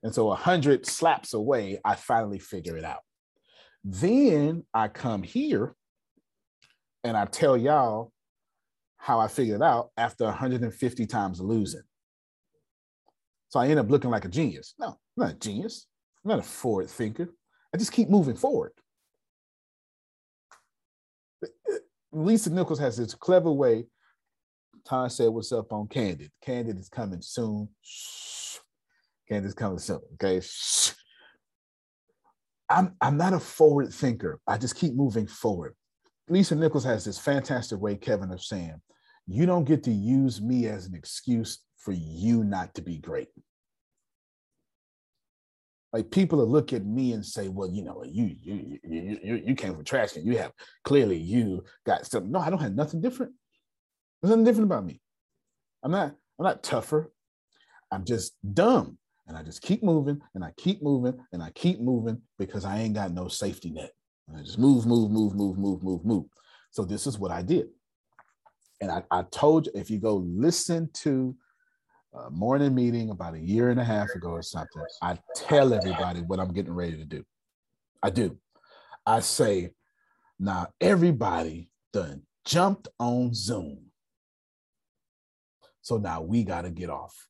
And 0.02 0.14
so 0.14 0.30
a 0.30 0.34
hundred 0.34 0.86
slaps 0.86 1.34
away, 1.34 1.80
I 1.84 1.94
finally 1.94 2.38
figure 2.38 2.76
it 2.76 2.84
out. 2.84 3.00
Then 3.82 4.64
I 4.74 4.88
come 4.88 5.22
here, 5.22 5.74
and 7.02 7.16
I 7.16 7.24
tell 7.24 7.56
y'all 7.56 8.12
how 8.98 9.18
I 9.18 9.28
figured 9.28 9.62
it 9.62 9.64
out 9.64 9.90
after 9.96 10.24
150 10.24 11.06
times 11.06 11.40
losing. 11.40 11.82
So 13.48 13.60
I 13.60 13.68
end 13.68 13.80
up 13.80 13.90
looking 13.90 14.10
like 14.10 14.26
a 14.26 14.28
genius. 14.28 14.74
No, 14.78 14.88
I'm 14.88 14.96
not 15.16 15.30
a 15.30 15.38
genius. 15.38 15.86
I'm 16.24 16.30
not 16.30 16.40
a 16.40 16.42
forward 16.42 16.90
thinker. 16.90 17.30
I 17.72 17.78
just 17.78 17.92
keep 17.92 18.10
moving 18.10 18.36
forward. 18.36 18.72
Lisa 22.12 22.50
Nichols 22.50 22.78
has 22.78 22.96
this 22.96 23.14
clever 23.14 23.50
way. 23.50 23.86
Tom 24.84 25.08
said, 25.10 25.28
"What's 25.28 25.52
up 25.52 25.72
on 25.72 25.86
Candid? 25.88 26.30
Candid 26.40 26.78
is 26.78 26.88
coming 26.88 27.22
soon. 27.22 27.68
Candid 29.28 29.48
is 29.48 29.54
coming 29.54 29.78
soon. 29.78 30.00
Okay." 30.14 30.40
I'm 32.68 32.94
I'm 33.00 33.16
not 33.16 33.34
a 33.34 33.40
forward 33.40 33.92
thinker. 33.92 34.40
I 34.46 34.56
just 34.56 34.76
keep 34.76 34.94
moving 34.94 35.26
forward. 35.26 35.74
Lisa 36.28 36.54
Nichols 36.54 36.84
has 36.84 37.04
this 37.04 37.18
fantastic 37.18 37.80
way, 37.80 37.96
Kevin, 37.96 38.30
of 38.30 38.42
saying, 38.42 38.80
"You 39.26 39.44
don't 39.46 39.64
get 39.64 39.82
to 39.84 39.90
use 39.90 40.40
me 40.40 40.66
as 40.66 40.86
an 40.86 40.94
excuse 40.94 41.64
for 41.76 41.92
you 41.92 42.44
not 42.44 42.74
to 42.74 42.82
be 42.82 42.98
great." 42.98 43.28
Like 45.92 46.10
people 46.10 46.38
will 46.38 46.48
look 46.48 46.72
at 46.72 46.84
me 46.84 47.12
and 47.12 47.24
say, 47.24 47.48
"Well, 47.48 47.68
you 47.68 47.82
know, 47.82 48.04
you 48.04 48.36
you 48.40 48.78
you 48.84 49.18
you, 49.22 49.42
you 49.46 49.54
came 49.54 49.74
from 49.74 49.84
trash 49.84 50.16
and 50.16 50.26
you 50.26 50.38
have 50.38 50.52
clearly 50.84 51.16
you 51.16 51.64
got 51.84 52.06
something." 52.06 52.30
No, 52.30 52.38
I 52.38 52.50
don't 52.50 52.62
have 52.62 52.74
nothing 52.74 53.00
different. 53.00 53.32
There's 54.22 54.30
nothing 54.30 54.44
different 54.44 54.70
about 54.70 54.84
me. 54.84 55.00
I'm 55.82 55.90
not 55.90 56.14
I'm 56.38 56.44
not 56.44 56.62
tougher. 56.62 57.12
I'm 57.90 58.04
just 58.04 58.34
dumb, 58.54 58.98
and 59.26 59.36
I 59.36 59.42
just 59.42 59.62
keep 59.62 59.82
moving 59.82 60.20
and 60.34 60.44
I 60.44 60.52
keep 60.56 60.80
moving 60.80 61.18
and 61.32 61.42
I 61.42 61.50
keep 61.50 61.80
moving 61.80 62.22
because 62.38 62.64
I 62.64 62.78
ain't 62.78 62.94
got 62.94 63.12
no 63.12 63.26
safety 63.26 63.70
net. 63.70 63.90
And 64.28 64.36
I 64.36 64.42
just 64.42 64.58
move, 64.58 64.86
move, 64.86 65.10
move, 65.10 65.34
move, 65.34 65.58
move, 65.58 65.82
move, 65.82 66.04
move. 66.04 66.26
So 66.70 66.84
this 66.84 67.08
is 67.08 67.18
what 67.18 67.32
I 67.32 67.42
did, 67.42 67.66
and 68.80 68.92
I, 68.92 69.02
I 69.10 69.24
told 69.32 69.66
you 69.66 69.72
if 69.74 69.90
you 69.90 69.98
go 69.98 70.16
listen 70.16 70.88
to 71.02 71.34
morning 72.30 72.74
meeting 72.74 73.10
about 73.10 73.34
a 73.34 73.40
year 73.40 73.70
and 73.70 73.80
a 73.80 73.84
half 73.84 74.10
ago 74.10 74.30
or 74.30 74.42
something, 74.42 74.82
I 75.02 75.18
tell 75.34 75.72
everybody 75.72 76.20
what 76.20 76.40
I'm 76.40 76.52
getting 76.52 76.74
ready 76.74 76.96
to 76.96 77.04
do. 77.04 77.24
I 78.02 78.10
do. 78.10 78.38
I 79.06 79.20
say, 79.20 79.72
now 80.38 80.68
everybody 80.80 81.70
done 81.92 82.22
jumped 82.44 82.88
on 82.98 83.34
Zoom. 83.34 83.86
So 85.82 85.98
now 85.98 86.22
we 86.22 86.44
got 86.44 86.62
to 86.62 86.70
get 86.70 86.90
off. 86.90 87.28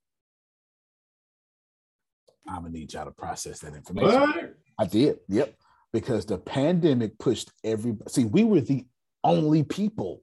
I'm 2.48 2.62
gonna 2.62 2.70
need 2.70 2.92
y'all 2.92 3.04
to 3.04 3.12
process 3.12 3.60
that 3.60 3.74
information. 3.74 4.20
What? 4.20 4.56
I 4.78 4.86
did. 4.86 5.18
Yep. 5.28 5.54
Because 5.92 6.24
the 6.24 6.38
pandemic 6.38 7.18
pushed 7.18 7.52
every. 7.64 7.96
See, 8.08 8.24
we 8.24 8.44
were 8.44 8.60
the 8.60 8.86
only 9.22 9.62
people 9.62 10.22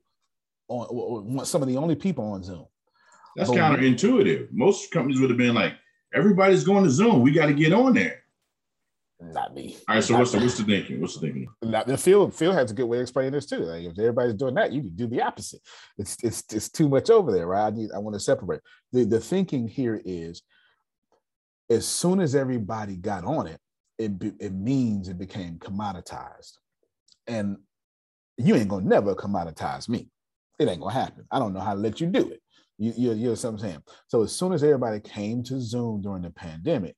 on, 0.68 1.46
some 1.46 1.62
of 1.62 1.68
the 1.68 1.78
only 1.78 1.96
people 1.96 2.26
on 2.26 2.44
Zoom. 2.44 2.66
That's 3.38 3.52
but 3.52 3.58
counterintuitive. 3.60 4.48
Most 4.52 4.92
companies 4.92 5.22
would 5.22 5.30
have 5.30 5.38
been 5.38 5.54
like, 5.54 5.74
everybody's 6.14 6.64
going 6.64 6.84
to 6.84 6.90
Zoom. 6.90 7.22
We 7.22 7.32
got 7.32 7.46
to 7.46 7.54
get 7.54 7.72
on 7.72 7.94
there. 7.94 8.24
Not 9.20 9.54
me. 9.54 9.78
All 9.88 9.96
right. 9.96 10.04
So 10.04 10.18
what's 10.18 10.32
the 10.32 10.40
what's 10.40 10.58
the 10.58 10.64
thinking? 10.64 11.02
What's 11.02 11.16
the 11.16 11.22
thinking? 11.22 11.48
Not 11.64 11.88
the 11.88 11.98
Phil. 11.98 12.30
Phil 12.30 12.52
has 12.52 12.70
a 12.70 12.74
good 12.74 12.86
way 12.86 12.98
of 12.98 13.02
explaining 13.02 13.32
this 13.32 13.48
too. 13.48 13.58
Like 13.58 13.84
if 13.84 13.98
everybody's 13.98 14.36
doing 14.36 14.54
that, 14.56 14.72
you 14.72 14.82
can 14.82 14.96
do 14.96 15.08
the 15.08 15.22
opposite. 15.24 15.62
It's 15.98 16.18
it's 16.24 16.44
it's 16.52 16.70
too 16.70 16.88
much 16.88 17.10
over 17.10 17.32
there, 17.32 17.48
right? 17.48 17.68
I 17.68 17.70
need. 17.72 17.90
I 17.96 17.98
want 17.98 18.16
to 18.16 18.20
separate. 18.20 18.62
The 18.92 19.06
the 19.06 19.20
thinking 19.20 19.68
here 19.68 20.00
is, 20.06 20.44
as 21.70 21.88
soon 21.88 22.20
as 22.20 22.36
everybody 22.36 22.96
got 22.96 23.24
on 23.24 23.48
it, 23.48 23.60
it 23.98 24.12
it 24.40 24.54
means 24.54 25.10
it 25.10 25.18
became 25.18 25.58
commoditized, 25.58 26.54
and 27.26 27.58
you 28.38 28.54
ain't 28.54 28.70
gonna 28.70 28.86
never 28.86 29.16
commoditize 29.16 29.90
me. 29.90 30.12
It 30.60 30.68
ain't 30.68 30.82
gonna 30.82 30.94
happen. 30.94 31.26
I 31.32 31.40
don't 31.40 31.54
know 31.54 31.60
how 31.60 31.74
to 31.74 31.80
let 31.80 32.00
you 32.00 32.06
do 32.06 32.30
it. 32.30 32.42
You, 32.78 32.94
you, 32.96 33.14
you 33.14 33.24
know 33.26 33.32
what 33.32 33.44
I'm 33.44 33.60
saying? 33.60 33.84
So 34.08 34.24
as 34.24 34.34
soon 34.34 34.54
as 34.54 34.64
everybody 34.64 35.00
came 35.00 35.44
to 35.44 35.60
Zoom 35.60 36.02
during 36.02 36.22
the 36.22 36.30
pandemic, 36.30 36.96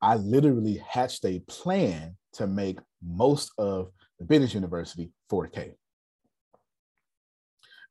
I 0.00 0.16
literally 0.16 0.82
hatched 0.88 1.24
a 1.24 1.40
plan 1.40 2.16
to 2.34 2.46
make 2.46 2.78
most 3.04 3.52
of 3.58 3.90
the 4.18 4.24
business 4.24 4.54
university 4.54 5.10
4K. 5.30 5.72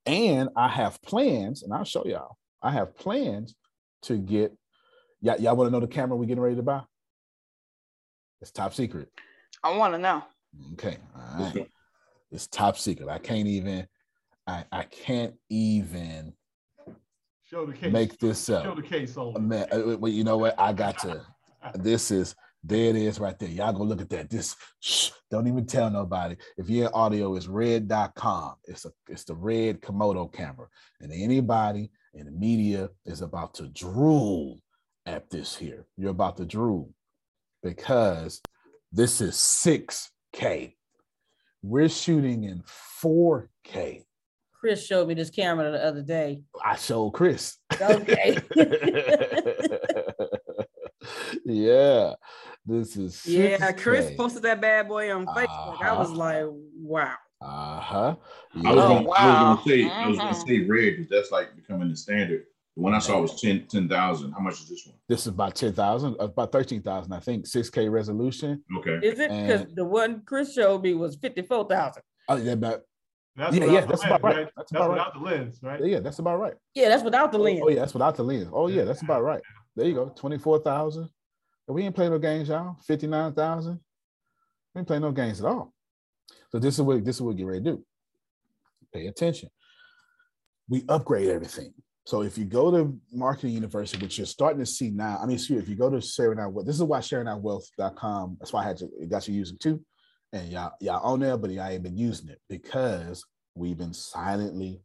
And 0.05 0.49
I 0.55 0.69
have 0.69 1.01
plans, 1.01 1.63
and 1.63 1.73
I'll 1.73 1.84
show 1.84 2.05
y'all. 2.05 2.38
I 2.63 2.71
have 2.71 2.95
plans 2.95 3.55
to 4.03 4.17
get 4.17 4.55
y'all, 5.21 5.39
y'all 5.39 5.55
want 5.55 5.67
to 5.67 5.71
know 5.71 5.80
the 5.80 5.88
camera 5.88 6.17
we're 6.17 6.25
getting 6.25 6.41
ready 6.41 6.55
to 6.55 6.63
buy? 6.63 6.82
It's 8.41 8.51
top 8.51 8.73
secret. 8.73 9.09
I 9.63 9.75
want 9.75 9.93
to 9.93 9.97
know. 9.99 10.23
Okay. 10.73 10.97
All 11.15 11.43
right. 11.43 11.69
It's 12.32 12.47
top 12.47 12.77
secret. 12.77 13.09
I 13.09 13.17
can't 13.17 13.47
even, 13.47 13.88
I, 14.47 14.63
I 14.71 14.84
can't 14.84 15.34
even 15.49 16.34
Show 17.50 17.66
the 17.66 17.74
case. 17.74 17.91
make 17.91 18.20
this 18.20 18.50
up. 18.50 18.64
Show 18.64 18.76
the 18.76 18.82
case 18.82 19.18
on. 19.18 19.47
Man, 19.47 19.68
uh, 19.72 19.97
well, 19.97 20.12
you 20.12 20.24
know 20.24 20.38
what? 20.38 20.60
I 20.60 20.72
got 20.72 21.00
to. 21.00 21.22
This 21.76 22.12
is 22.12 22.36
there. 22.64 22.89
It 22.89 22.95
is 22.95 23.20
right 23.20 23.38
there. 23.39 23.50
Y'all 23.50 23.74
go 23.74 23.84
look 23.84 24.02
at 24.02 24.10
that. 24.10 24.30
This 24.30 24.56
shh, 24.80 25.10
don't 25.32 25.47
even 25.47 25.66
tell 25.66 25.89
nobody. 25.89 26.36
If 26.58 26.70
you're 26.70 26.88
in 26.88 26.93
audio, 26.93 27.36
it's 27.36 27.47
red.com. 27.47 28.56
It's 28.66 28.86
a 28.86 28.91
it's 29.08 29.24
the 29.24 29.36
red 29.36 29.82
Komodo 29.82 30.32
camera, 30.32 30.68
and 31.02 31.12
anybody 31.12 31.89
in 32.14 32.26
the 32.26 32.32
media 32.32 32.89
is 33.06 33.22
about 33.22 33.56
to 33.56 33.68
drool 33.70 34.60
at 35.06 35.30
this 35.30 35.56
here. 35.56 35.88
You're 35.97 36.12
about 36.12 36.38
to 36.38 36.45
drool 36.45 36.93
because 37.64 38.41
this 38.91 39.22
is 39.22 39.36
6K. 39.36 40.76
We're 41.62 41.89
shooting 41.89 42.43
in 42.43 42.64
4K. 43.04 44.06
Chris 44.60 44.86
showed 44.86 45.07
me 45.07 45.14
this 45.14 45.30
camera 45.30 45.72
the 45.72 45.84
other 45.84 46.01
day. 46.01 46.41
I 46.64 46.76
showed 46.76 47.12
Chris. 47.12 47.57
Okay. 47.82 48.38
yeah, 51.45 52.14
this 52.66 52.95
is 52.97 53.26
yeah, 53.26 53.72
Chris 53.72 54.07
6K. 54.07 54.18
posted 54.18 54.43
that 54.43 54.62
bad 54.62 54.88
boy 54.88 55.14
on 55.16 55.26
Facebook. 55.28 55.82
I 55.82 55.93
was 55.97 56.10
Uh-huh. 56.10 56.18
like, 56.18 56.45
wow. 56.82 57.14
Uh 57.41 57.80
huh. 57.80 58.16
I 58.66 58.74
was, 58.74 58.84
Oh, 58.84 58.88
gonna, 58.89 58.93
I 58.93 58.99
was 58.99 59.05
wow. 59.07 59.55
gonna 59.55 59.62
say 59.68 59.89
I 59.89 60.07
was 60.07 60.18
gonna 60.18 60.36
say 60.36 60.60
red 60.66 60.97
because 60.97 61.10
that's 61.10 61.32
like 61.32 61.55
becoming 61.55 61.89
the 61.89 61.95
standard. 61.95 62.43
The 62.76 62.84
one 62.84 62.93
I 62.93 62.99
saw 62.99 63.22
was 63.22 63.39
10 63.39 63.68
10,000. 63.68 64.32
How 64.34 64.39
much 64.39 64.60
is 64.62 64.68
this 64.70 64.86
one? 64.86 64.95
This 65.07 65.22
is 65.22 65.28
about 65.28 65.55
ten 65.55 65.72
thousand, 65.74 66.18
about 66.20 66.51
thirteen 66.51 66.82
thousand, 66.82 67.14
I 67.14 67.20
think. 67.22 67.47
Six 67.47 67.70
K 67.70 67.88
resolution. 67.88 68.62
Okay. 68.80 68.99
Is 69.07 69.20
it? 69.20 69.30
Because 69.32 69.74
the 69.74 69.86
one 69.86 70.22
Chris 70.26 70.53
showed 70.53 70.84
me 70.84 70.93
was 70.95 71.16
54,000. 71.16 72.03
Oh 72.28 72.36
yeah, 72.36 72.51
about 72.51 72.82
That's 73.39 73.55
Yeah, 73.55 73.65
yeah, 73.65 73.85
that's 73.85 74.03
lens, 74.03 74.03
about 74.03 74.23
right. 74.23 74.35
right? 74.35 74.45
That's 74.45 74.55
That's, 74.57 74.71
about 74.71 74.89
right. 74.89 74.89
without 74.89 75.13
the 75.13 75.19
lens, 75.19 75.59
right? 75.63 75.85
yeah, 75.85 75.99
that's 76.01 76.19
about 76.19 76.39
right. 76.39 76.53
Yeah, 76.75 76.89
that's 76.89 77.03
without 77.03 77.31
the 77.31 77.37
oh, 77.37 77.41
lens. 77.41 77.61
Oh 77.63 77.69
yeah, 77.69 77.79
that's 77.79 77.93
without 77.93 78.15
the 78.17 78.23
lens. 78.23 78.49
Oh 78.51 78.67
yeah, 78.67 78.83
that's 78.83 79.01
about 79.01 79.23
right. 79.23 79.41
There 79.77 79.87
you 79.87 79.93
go, 79.93 80.09
twenty 80.09 80.37
four 80.37 80.59
thousand. 80.59 81.09
We 81.69 81.83
ain't 81.83 81.95
playing 81.95 82.11
no 82.11 82.19
games, 82.19 82.49
y'all. 82.49 82.75
Fifty 82.85 83.07
nine 83.07 83.33
thousand. 83.33 83.79
We 84.75 84.79
ain't 84.79 84.87
playing 84.87 85.03
no 85.03 85.11
games 85.11 85.39
at 85.39 85.45
all. 85.45 85.73
So 86.51 86.59
this 86.59 86.75
is 86.75 86.81
what 86.81 87.05
this 87.05 87.15
is 87.15 87.21
what 87.21 87.29
we 87.29 87.35
get 87.35 87.47
ready 87.47 87.63
to 87.63 87.71
do. 87.71 87.85
Pay 88.93 89.07
attention. 89.07 89.49
We 90.67 90.83
upgrade 90.89 91.29
everything. 91.29 91.73
So 92.05 92.23
if 92.23 92.37
you 92.37 92.43
go 92.43 92.71
to 92.71 92.99
Marketing 93.13 93.51
University, 93.51 94.03
which 94.03 94.17
you're 94.17 94.27
starting 94.27 94.59
to 94.59 94.65
see 94.65 94.89
now, 94.89 95.19
I 95.21 95.27
mean, 95.27 95.35
excuse 95.35 95.57
me, 95.57 95.63
if 95.63 95.69
you 95.69 95.75
go 95.75 95.89
to 95.89 96.01
sharing 96.01 96.39
out 96.39 96.51
wealth, 96.51 96.65
this 96.65 96.75
is 96.75 96.83
why 96.83 96.99
sharingoutwealth.com, 96.99 98.37
that's 98.39 98.51
why 98.51 98.63
I 98.63 98.67
had 98.67 98.77
to 98.77 98.89
got 99.07 99.27
you 99.27 99.35
using 99.35 99.57
too. 99.59 99.81
And 100.32 100.49
y'all, 100.51 100.73
y'all 100.80 101.03
on 101.03 101.19
there, 101.21 101.38
but 101.38 101.49
y'all 101.51 101.67
ain't 101.67 101.84
been 101.84 101.97
using 101.97 102.30
it 102.30 102.39
because 102.49 103.25
we've 103.55 103.77
been 103.77 103.93
silently 103.93 104.82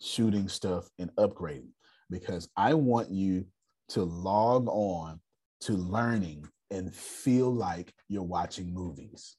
shooting 0.00 0.48
stuff 0.48 0.88
and 0.98 1.10
upgrading. 1.16 1.70
Because 2.10 2.48
I 2.56 2.74
want 2.74 3.10
you 3.10 3.46
to 3.90 4.02
log 4.02 4.68
on 4.68 5.20
to 5.62 5.72
learning 5.72 6.46
and 6.70 6.94
feel 6.94 7.52
like 7.52 7.92
you're 8.08 8.22
watching 8.22 8.72
movies. 8.72 9.36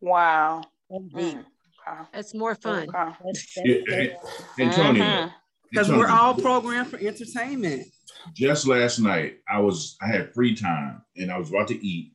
Wow. 0.00 0.62
Indeed. 0.90 1.36
Mm. 1.38 1.44
Wow. 1.86 2.08
That's 2.12 2.34
more 2.34 2.54
fun. 2.54 2.88
Wow. 2.92 3.16
That's, 3.24 3.54
that's, 3.54 3.68
Yeah, 3.68 3.78
that's- 3.88 4.32
Antonio. 4.58 5.04
Mhm. 5.04 5.32
Because 5.70 5.88
Antonio, 5.88 6.06
we're 6.06 6.12
all 6.12 6.34
programmed 6.34 6.88
for 6.88 6.98
entertainment. 6.98 7.86
Just 8.34 8.66
last 8.66 8.98
night 8.98 9.38
I 9.48 9.58
was 9.60 9.96
I 10.00 10.06
had 10.06 10.32
free 10.34 10.54
time 10.54 11.02
and 11.16 11.30
I 11.30 11.38
was 11.38 11.50
about 11.50 11.68
to 11.68 11.86
eat. 11.86 12.12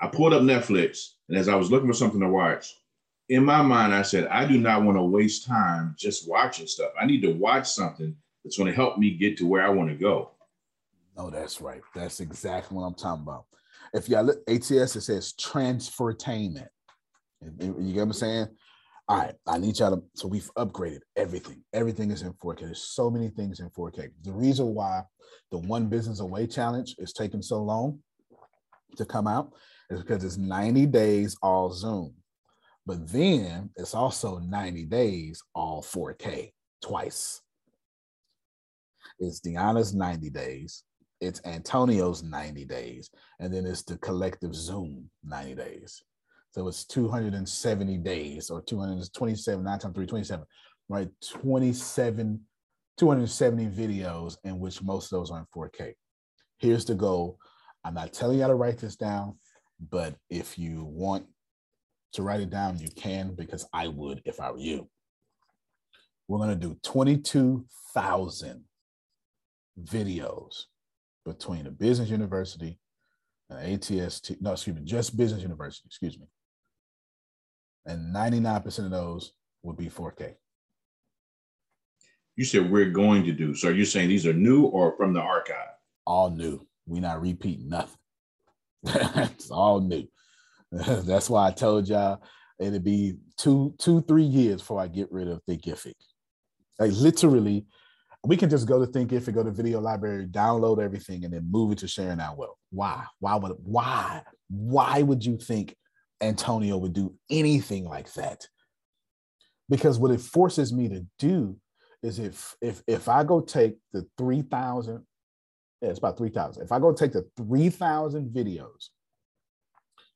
I 0.00 0.08
pulled 0.08 0.32
up 0.32 0.42
Netflix 0.42 1.12
and 1.28 1.36
as 1.36 1.48
I 1.48 1.54
was 1.54 1.70
looking 1.70 1.88
for 1.88 1.94
something 1.94 2.20
to 2.20 2.28
watch, 2.28 2.74
in 3.28 3.44
my 3.44 3.62
mind 3.62 3.94
I 3.94 4.02
said 4.02 4.26
I 4.28 4.46
do 4.46 4.58
not 4.58 4.82
want 4.82 4.98
to 4.98 5.02
waste 5.02 5.46
time 5.46 5.94
just 5.98 6.28
watching 6.28 6.66
stuff. 6.66 6.92
I 7.00 7.06
need 7.06 7.22
to 7.22 7.32
watch 7.32 7.70
something 7.70 8.16
that's 8.44 8.56
going 8.56 8.70
to 8.70 8.76
help 8.76 8.98
me 8.98 9.10
get 9.10 9.36
to 9.38 9.46
where 9.46 9.62
I 9.62 9.70
want 9.70 9.88
to 9.90 9.96
go. 9.96 10.30
No, 11.16 11.30
that's 11.30 11.60
right. 11.60 11.80
That's 11.94 12.20
exactly 12.20 12.76
what 12.76 12.84
I'm 12.84 12.94
talking 12.94 13.22
about. 13.22 13.46
If 13.94 14.08
y'all 14.08 14.22
look 14.24 14.42
ATS, 14.48 14.96
it 14.96 15.00
says 15.00 15.32
transfertainment. 15.32 16.68
You 17.60 17.76
you 17.80 17.92
get 17.92 18.00
what 18.00 18.02
I'm 18.06 18.12
saying? 18.12 18.48
All 19.08 19.18
right, 19.18 19.34
I 19.46 19.58
need 19.58 19.78
y'all 19.78 19.96
to. 19.96 20.02
So 20.14 20.26
we've 20.26 20.50
upgraded 20.58 21.00
everything. 21.14 21.62
Everything 21.72 22.10
is 22.10 22.22
in 22.22 22.32
4K. 22.34 22.60
There's 22.60 22.82
so 22.82 23.08
many 23.08 23.28
things 23.28 23.60
in 23.60 23.70
4K. 23.70 24.10
The 24.22 24.32
reason 24.32 24.74
why 24.74 25.02
the 25.52 25.58
One 25.58 25.86
Business 25.86 26.18
Away 26.18 26.48
Challenge 26.48 26.92
is 26.98 27.12
taking 27.12 27.42
so 27.42 27.62
long 27.62 28.00
to 28.96 29.04
come 29.04 29.28
out 29.28 29.52
is 29.90 30.00
because 30.00 30.24
it's 30.24 30.38
90 30.38 30.86
days 30.86 31.36
all 31.40 31.70
Zoom. 31.70 32.14
But 32.84 33.08
then 33.12 33.70
it's 33.76 33.94
also 33.94 34.38
90 34.38 34.86
days 34.86 35.40
all 35.54 35.82
4K 35.82 36.50
twice. 36.82 37.42
It's 39.20 39.40
Deanna's 39.40 39.94
90 39.94 40.30
days, 40.30 40.82
it's 41.20 41.40
Antonio's 41.44 42.24
90 42.24 42.64
days, 42.64 43.10
and 43.38 43.54
then 43.54 43.66
it's 43.66 43.82
the 43.82 43.98
collective 43.98 44.54
Zoom 44.54 45.10
90 45.24 45.54
days. 45.54 46.02
So 46.56 46.66
it's 46.68 46.86
270 46.86 47.98
days 47.98 48.48
or 48.48 48.62
227, 48.62 49.62
9 49.62 49.78
times 49.78 49.94
3, 49.94 50.06
27, 50.06 50.46
right? 50.88 51.08
27, 51.22 52.40
270 52.96 53.66
videos 53.66 54.38
in 54.42 54.58
which 54.58 54.82
most 54.82 55.12
of 55.12 55.18
those 55.18 55.30
are 55.30 55.40
in 55.40 55.46
4K. 55.54 55.92
Here's 56.56 56.86
the 56.86 56.94
goal. 56.94 57.38
I'm 57.84 57.92
not 57.92 58.14
telling 58.14 58.38
you 58.38 58.42
how 58.42 58.48
to 58.48 58.54
write 58.54 58.78
this 58.78 58.96
down, 58.96 59.36
but 59.90 60.16
if 60.30 60.58
you 60.58 60.84
want 60.84 61.26
to 62.14 62.22
write 62.22 62.40
it 62.40 62.48
down, 62.48 62.78
you 62.78 62.88
can 62.96 63.34
because 63.34 63.68
I 63.74 63.88
would 63.88 64.22
if 64.24 64.40
I 64.40 64.50
were 64.50 64.58
you. 64.58 64.88
We're 66.26 66.38
going 66.38 66.58
to 66.58 66.68
do 66.68 66.78
22,000 66.84 68.64
videos 69.84 70.64
between 71.26 71.64
the 71.64 71.70
business 71.70 72.08
university 72.08 72.78
and 73.50 73.58
ATST, 73.58 74.40
no, 74.40 74.52
excuse 74.52 74.74
me, 74.74 74.82
just 74.84 75.18
business 75.18 75.42
university, 75.42 75.84
excuse 75.86 76.18
me. 76.18 76.26
And 77.86 78.14
99% 78.14 78.78
of 78.80 78.90
those 78.90 79.32
would 79.62 79.76
be 79.76 79.86
4K. 79.86 80.34
You 82.36 82.44
said 82.44 82.70
we're 82.70 82.90
going 82.90 83.24
to 83.24 83.32
do. 83.32 83.54
So 83.54 83.68
are 83.68 83.72
you 83.72 83.84
saying 83.84 84.08
these 84.08 84.26
are 84.26 84.32
new 84.32 84.64
or 84.64 84.94
from 84.96 85.14
the 85.14 85.20
archive? 85.20 85.68
All 86.06 86.30
new. 86.30 86.66
we 86.86 87.00
not 87.00 87.22
repeating 87.22 87.68
nothing. 87.68 87.98
it's 88.84 89.50
all 89.50 89.80
new. 89.80 90.06
That's 90.70 91.30
why 91.30 91.48
I 91.48 91.50
told 91.52 91.88
y'all 91.88 92.22
it'd 92.60 92.84
be 92.84 93.16
two, 93.38 93.74
two, 93.78 94.02
three 94.02 94.24
years 94.24 94.60
before 94.60 94.80
I 94.80 94.88
get 94.88 95.10
rid 95.10 95.28
of 95.28 95.40
Thinkific. 95.48 95.94
Like 96.78 96.92
literally, 96.92 97.66
we 98.24 98.36
can 98.36 98.50
just 98.50 98.66
go 98.66 98.84
to 98.84 98.90
Thinkific, 98.90 99.34
go 99.34 99.42
to 99.42 99.50
video 99.50 99.80
library, 99.80 100.26
download 100.26 100.82
everything, 100.82 101.24
and 101.24 101.32
then 101.32 101.48
move 101.50 101.72
it 101.72 101.78
to 101.78 101.88
sharing 101.88 102.20
out 102.20 102.36
well. 102.36 102.58
Why? 102.70 103.04
Why 103.20 103.36
would 103.36 103.52
why? 103.62 104.22
Why 104.48 105.02
would 105.02 105.24
you 105.24 105.38
think 105.38 105.74
Antonio 106.20 106.76
would 106.76 106.92
do 106.92 107.14
anything 107.30 107.84
like 107.84 108.12
that? 108.14 108.46
Because 109.68 109.98
what 109.98 110.10
it 110.10 110.20
forces 110.20 110.72
me 110.72 110.88
to 110.88 111.04
do 111.18 111.56
is 112.02 112.18
if 112.18 112.54
if 112.60 112.82
if 112.86 113.08
I 113.08 113.24
go 113.24 113.40
take 113.40 113.76
the 113.92 114.06
3,000, 114.16 115.04
yeah, 115.80 115.88
it's 115.88 115.98
about 115.98 116.16
3,000. 116.16 116.62
If 116.62 116.72
I 116.72 116.78
go 116.78 116.92
take 116.92 117.12
the 117.12 117.28
3,000 117.36 118.30
videos 118.30 118.88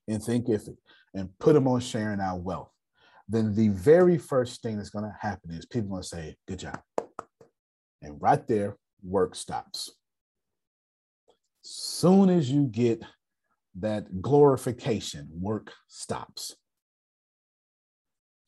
in 0.06 0.20
Thinkific 0.20 0.76
and 1.14 1.36
put 1.38 1.54
them 1.54 1.66
on 1.66 1.80
sharing 1.80 2.20
our 2.20 2.38
wealth, 2.38 2.72
then 3.28 3.54
the 3.54 3.68
very 3.68 4.18
first 4.18 4.62
thing 4.62 4.76
that's 4.76 4.90
going 4.90 5.04
to 5.04 5.16
happen 5.20 5.50
is 5.50 5.66
people 5.66 5.90
going 5.90 6.02
to 6.02 6.08
say, 6.08 6.36
good 6.48 6.58
job. 6.58 6.80
And 8.02 8.20
right 8.20 8.46
there, 8.46 8.76
work 9.02 9.34
stops. 9.34 9.90
Soon 11.62 12.30
as 12.30 12.50
you 12.50 12.64
get 12.64 13.02
that 13.80 14.20
glorification, 14.20 15.28
work 15.32 15.72
stops. 15.88 16.56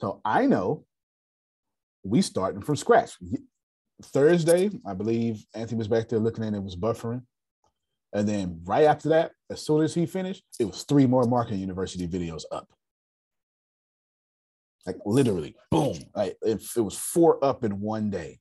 So 0.00 0.20
I 0.24 0.46
know 0.46 0.84
we 2.04 2.22
starting 2.22 2.62
from 2.62 2.76
scratch. 2.76 3.12
Thursday, 4.02 4.70
I 4.84 4.94
believe 4.94 5.44
Anthony 5.54 5.78
was 5.78 5.88
back 5.88 6.08
there 6.08 6.18
looking 6.18 6.44
at 6.44 6.54
it, 6.54 6.62
was 6.62 6.76
buffering. 6.76 7.22
And 8.12 8.28
then 8.28 8.60
right 8.64 8.84
after 8.84 9.10
that, 9.10 9.32
as 9.50 9.64
soon 9.64 9.82
as 9.82 9.94
he 9.94 10.06
finished, 10.06 10.42
it 10.58 10.64
was 10.64 10.82
three 10.82 11.06
more 11.06 11.24
marketing 11.24 11.60
university 11.60 12.06
videos 12.06 12.42
up. 12.50 12.68
Like 14.84 14.96
literally, 15.06 15.54
boom. 15.70 15.96
Like 16.14 16.36
it, 16.42 16.62
it 16.76 16.80
was 16.80 16.98
four 16.98 17.42
up 17.44 17.64
in 17.64 17.80
one 17.80 18.10
day. 18.10 18.40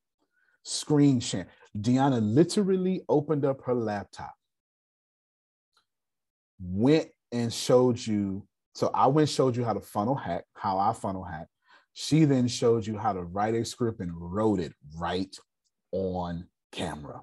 Screen 0.64 1.20
share. 1.20 1.48
Deanna 1.78 2.20
literally 2.22 3.04
opened 3.08 3.46
up 3.46 3.62
her 3.66 3.76
laptop, 3.76 4.34
went 6.62 7.10
and 7.32 7.52
showed 7.52 8.06
you 8.06 8.46
So 8.74 8.90
I 8.94 9.08
went 9.08 9.30
showed 9.30 9.56
you 9.56 9.64
how 9.64 9.74
to 9.74 9.82
funnel 9.82 10.16
hack, 10.16 10.46
how 10.54 10.78
I 10.78 10.94
funnel 10.94 11.24
hack. 11.24 11.48
She 11.94 12.24
then 12.26 12.48
showed 12.48 12.88
you 12.88 12.98
how 12.98 13.14
to 13.14 13.24
write 13.24 13.54
a 13.56 13.66
script 13.66 14.00
and 14.00 14.12
wrote 14.16 14.60
it 14.60 14.74
right 14.98 15.36
on 15.92 16.48
camera. 16.72 17.22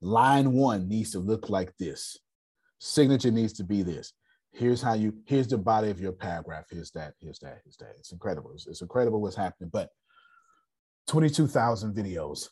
Line 0.00 0.52
one 0.52 0.88
needs 0.88 1.12
to 1.12 1.18
look 1.18 1.48
like 1.48 1.76
this. 1.78 2.18
Signature 2.78 3.30
needs 3.30 3.54
to 3.54 3.64
be 3.64 3.82
this. 3.82 4.12
Here's 4.52 4.82
how 4.82 4.94
you, 4.94 5.14
here's 5.26 5.46
the 5.46 5.58
body 5.58 5.90
of 5.90 6.00
your 6.00 6.12
paragraph. 6.12 6.66
Here's 6.70 6.90
that, 6.92 7.14
here's 7.20 7.38
that, 7.40 7.60
here's 7.64 7.76
that. 7.76 7.94
It's 7.98 8.12
incredible. 8.12 8.52
It's, 8.52 8.66
it's 8.66 8.82
incredible 8.82 9.20
what's 9.20 9.36
happening. 9.36 9.70
But 9.72 9.90
22,000 11.08 11.94
videos. 11.94 12.48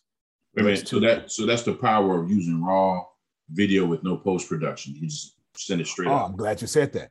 Wait 0.57 0.63
a 0.63 0.65
minute. 0.65 0.89
So 0.89 0.99
that 1.01 1.31
so 1.31 1.45
that's 1.45 1.63
the 1.63 1.75
power 1.75 2.23
of 2.23 2.31
using 2.31 2.65
raw 2.65 3.05
video 3.51 3.85
with 3.85 4.03
no 4.03 4.17
post 4.17 4.49
production. 4.49 4.95
You 4.95 5.07
just 5.07 5.37
send 5.55 5.83
it 5.83 5.87
straight 5.87 6.09
Oh, 6.09 6.15
out. 6.15 6.31
I'm 6.31 6.37
glad 6.37 6.61
you 6.63 6.67
said 6.67 6.93
that. 6.95 7.11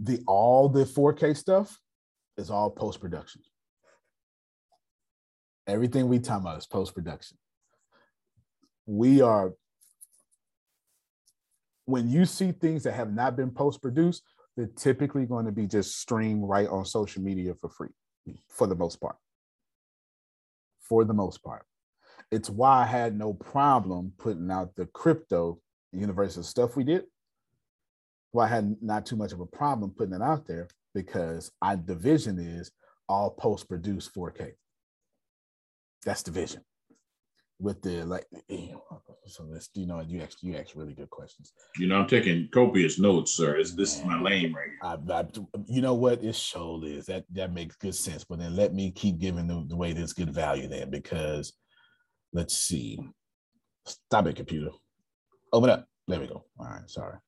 The 0.00 0.22
all 0.26 0.68
the 0.68 0.84
4K 0.84 1.36
stuff 1.36 1.78
is 2.36 2.50
all 2.50 2.70
post 2.70 3.00
production. 3.00 3.40
Everything 5.66 6.08
we 6.08 6.18
talk 6.18 6.40
about 6.42 6.58
is 6.58 6.66
post 6.66 6.94
production. 6.94 7.38
We 8.84 9.22
are 9.22 9.52
when 11.86 12.10
you 12.10 12.26
see 12.26 12.52
things 12.52 12.82
that 12.84 12.92
have 12.92 13.12
not 13.12 13.36
been 13.36 13.50
post 13.50 13.80
produced, 13.80 14.22
they're 14.56 14.70
typically 14.76 15.24
going 15.24 15.46
to 15.46 15.52
be 15.52 15.66
just 15.66 15.98
streamed 15.98 16.44
right 16.44 16.68
on 16.68 16.84
social 16.84 17.22
media 17.22 17.54
for 17.60 17.70
free, 17.70 17.88
for 18.50 18.66
the 18.66 18.74
most 18.74 19.00
part. 19.00 19.16
For 20.88 21.04
the 21.04 21.14
most 21.14 21.42
part. 21.42 21.64
It's 22.32 22.48
why 22.48 22.82
I 22.82 22.86
had 22.86 23.16
no 23.16 23.34
problem 23.34 24.14
putting 24.16 24.50
out 24.50 24.74
the 24.74 24.86
crypto 24.86 25.60
universal 25.92 26.42
stuff 26.42 26.76
we 26.76 26.82
did. 26.82 27.04
Why 28.30 28.46
I 28.46 28.48
had 28.48 28.76
not 28.80 29.04
too 29.04 29.16
much 29.16 29.32
of 29.32 29.40
a 29.40 29.46
problem 29.46 29.90
putting 29.90 30.14
it 30.14 30.22
out 30.22 30.46
there 30.46 30.68
because 30.94 31.52
I 31.60 31.76
the 31.76 31.94
vision 31.94 32.38
is 32.38 32.70
all 33.06 33.32
post 33.32 33.68
produced 33.68 34.14
4K. 34.14 34.52
That's 36.06 36.22
the 36.22 36.30
vision. 36.30 36.62
With 37.60 37.82
the 37.82 38.06
like, 38.06 38.24
eh, 38.48 38.68
so 39.26 39.44
let's 39.44 39.68
you 39.74 39.86
know 39.86 40.00
you 40.00 40.22
ask 40.22 40.42
you 40.42 40.56
ask 40.56 40.74
really 40.74 40.94
good 40.94 41.10
questions. 41.10 41.52
You 41.76 41.86
know, 41.86 41.96
I'm 41.96 42.08
taking 42.08 42.48
copious 42.50 42.98
notes, 42.98 43.32
sir. 43.32 43.56
It's, 43.56 43.72
this 43.72 43.98
is 43.98 44.04
my 44.06 44.20
lane 44.20 44.54
right 44.54 44.70
here. 44.70 45.14
I, 45.14 45.20
I, 45.20 45.26
you 45.66 45.82
know 45.82 45.94
what 45.94 46.24
it 46.24 46.34
show 46.34 46.82
is 46.82 47.04
that 47.06 47.24
that 47.34 47.52
makes 47.52 47.76
good 47.76 47.94
sense. 47.94 48.24
But 48.24 48.38
then 48.38 48.56
let 48.56 48.72
me 48.72 48.90
keep 48.90 49.18
giving 49.18 49.46
the, 49.46 49.66
the 49.68 49.76
way 49.76 49.92
this 49.92 50.14
good 50.14 50.30
value 50.30 50.66
then 50.66 50.88
because 50.88 51.52
let's 52.32 52.56
see. 52.56 52.98
Stop 53.86 54.26
it, 54.26 54.36
computer. 54.36 54.70
Open 55.52 55.70
up. 55.70 55.86
There 56.08 56.20
we 56.20 56.26
go. 56.26 56.44
All 56.58 56.66
right, 56.66 56.88
sorry. 56.88 57.18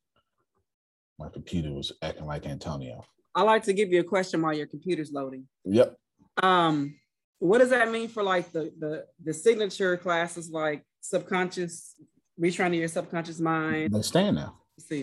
My 1.19 1.29
computer 1.29 1.73
was 1.73 1.93
acting 2.03 2.27
like 2.27 2.47
Antonio. 2.47 3.05
I 3.35 3.43
like 3.43 3.65
to 3.65 3.73
give 3.73 3.93
you 3.93 4.01
a 4.01 4.05
question 4.05 4.43
while 4.43 4.53
your 4.53 4.67
computer's 4.67 5.13
loading. 5.13 5.47
Yep. 5.65 5.97
Um, 6.43 6.97
what 7.39 7.59
does 7.59 7.71
that 7.71 7.91
mean 7.91 8.09
for 8.09 8.23
like 8.23 8.51
the 8.53 8.73
the 8.79 9.07
the 9.23 9.35
signature 9.35 9.97
classes, 9.97 10.51
like 10.51 10.85
subconscious, 11.01 11.95
retraining 12.41 12.79
your 12.79 12.89
subconscious 12.89 13.41
mind? 13.41 13.93
They 13.93 14.03
staying 14.03 14.37
now. 14.37 14.59
Let's 14.77 14.89
see. 14.89 15.01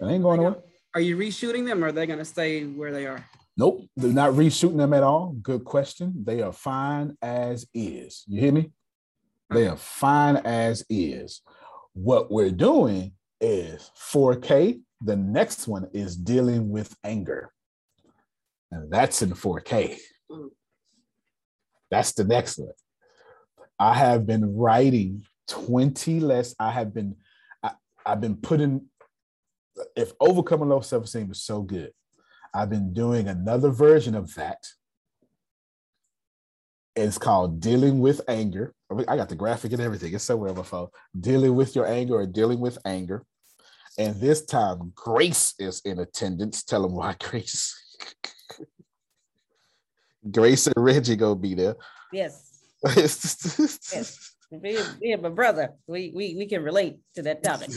It 0.00 0.06
ain't 0.06 0.22
going 0.22 0.40
away. 0.40 0.54
Are 0.94 1.00
you 1.00 1.16
reshooting 1.16 1.66
them, 1.66 1.82
or 1.82 1.88
are 1.88 1.92
they 1.92 2.06
going 2.06 2.18
to 2.18 2.24
stay 2.24 2.64
where 2.64 2.92
they 2.92 3.06
are? 3.06 3.24
Nope, 3.56 3.86
they're 3.96 4.12
not 4.12 4.34
reshooting 4.34 4.76
them 4.76 4.94
at 4.94 5.02
all. 5.02 5.34
Good 5.42 5.64
question. 5.64 6.22
They 6.24 6.42
are 6.42 6.52
fine 6.52 7.16
as 7.20 7.66
is. 7.74 8.24
You 8.28 8.40
hear 8.40 8.52
me? 8.52 8.70
They 9.50 9.66
are 9.66 9.76
fine 9.76 10.36
as 10.36 10.84
is. 10.90 11.40
What 11.94 12.30
we're 12.30 12.50
doing 12.50 13.12
is 13.40 13.90
4K. 14.12 14.80
The 15.00 15.16
next 15.16 15.66
one 15.66 15.88
is 15.92 16.16
dealing 16.16 16.70
with 16.70 16.94
anger. 17.04 17.52
And 18.70 18.90
that's 18.92 19.22
in 19.22 19.30
4K. 19.30 19.98
That's 21.90 22.12
the 22.12 22.24
next 22.24 22.58
one. 22.58 22.72
I 23.78 23.94
have 23.94 24.26
been 24.26 24.56
writing 24.56 25.24
20 25.48 26.20
less. 26.20 26.54
I 26.58 26.70
have 26.72 26.92
been, 26.92 27.16
I, 27.62 27.70
I've 28.04 28.20
been 28.20 28.36
putting, 28.36 28.86
if 29.96 30.12
overcoming 30.20 30.68
low 30.68 30.80
self-esteem 30.80 31.30
is 31.30 31.42
so 31.42 31.62
good, 31.62 31.92
I've 32.52 32.70
been 32.70 32.92
doing 32.92 33.28
another 33.28 33.70
version 33.70 34.14
of 34.14 34.34
that. 34.34 34.66
It's 36.96 37.18
called 37.18 37.60
Dealing 37.60 38.00
with 38.00 38.20
Anger. 38.28 38.74
I 38.90 39.16
got 39.16 39.28
the 39.28 39.36
graphic 39.36 39.72
and 39.72 39.82
everything. 39.82 40.14
It's 40.14 40.24
somewhere 40.24 40.50
on 40.50 40.56
my 40.56 40.62
phone. 40.62 40.88
Dealing 41.18 41.54
with 41.54 41.76
your 41.76 41.86
anger 41.86 42.14
or 42.14 42.26
dealing 42.26 42.58
with 42.58 42.78
anger. 42.84 43.24
And 43.98 44.18
this 44.20 44.44
time, 44.46 44.92
Grace 44.94 45.54
is 45.58 45.82
in 45.84 45.98
attendance. 45.98 46.62
Tell 46.62 46.82
them 46.82 46.94
why 46.94 47.16
Grace. 47.20 47.74
Grace 50.30 50.66
and 50.66 50.76
Reggie 50.76 51.16
gonna 51.16 51.34
be 51.34 51.54
there. 51.54 51.76
Yes. 52.12 52.60
yes. 52.96 54.34
Me, 54.50 54.78
me 54.98 55.12
and 55.12 55.20
my 55.20 55.28
brother, 55.28 55.74
we, 55.86 56.10
we 56.14 56.34
we 56.34 56.46
can 56.46 56.62
relate 56.62 56.96
to 57.14 57.20
that 57.20 57.42
topic. 57.42 57.68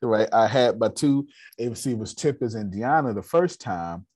right. 0.00 0.26
I 0.32 0.46
had 0.46 0.80
my 0.80 0.88
two 0.88 1.28
MC 1.58 1.92
was 1.92 2.14
Tippers 2.14 2.54
and 2.54 2.72
Deanna 2.72 3.14
the 3.14 3.22
first 3.22 3.60
time 3.60 4.06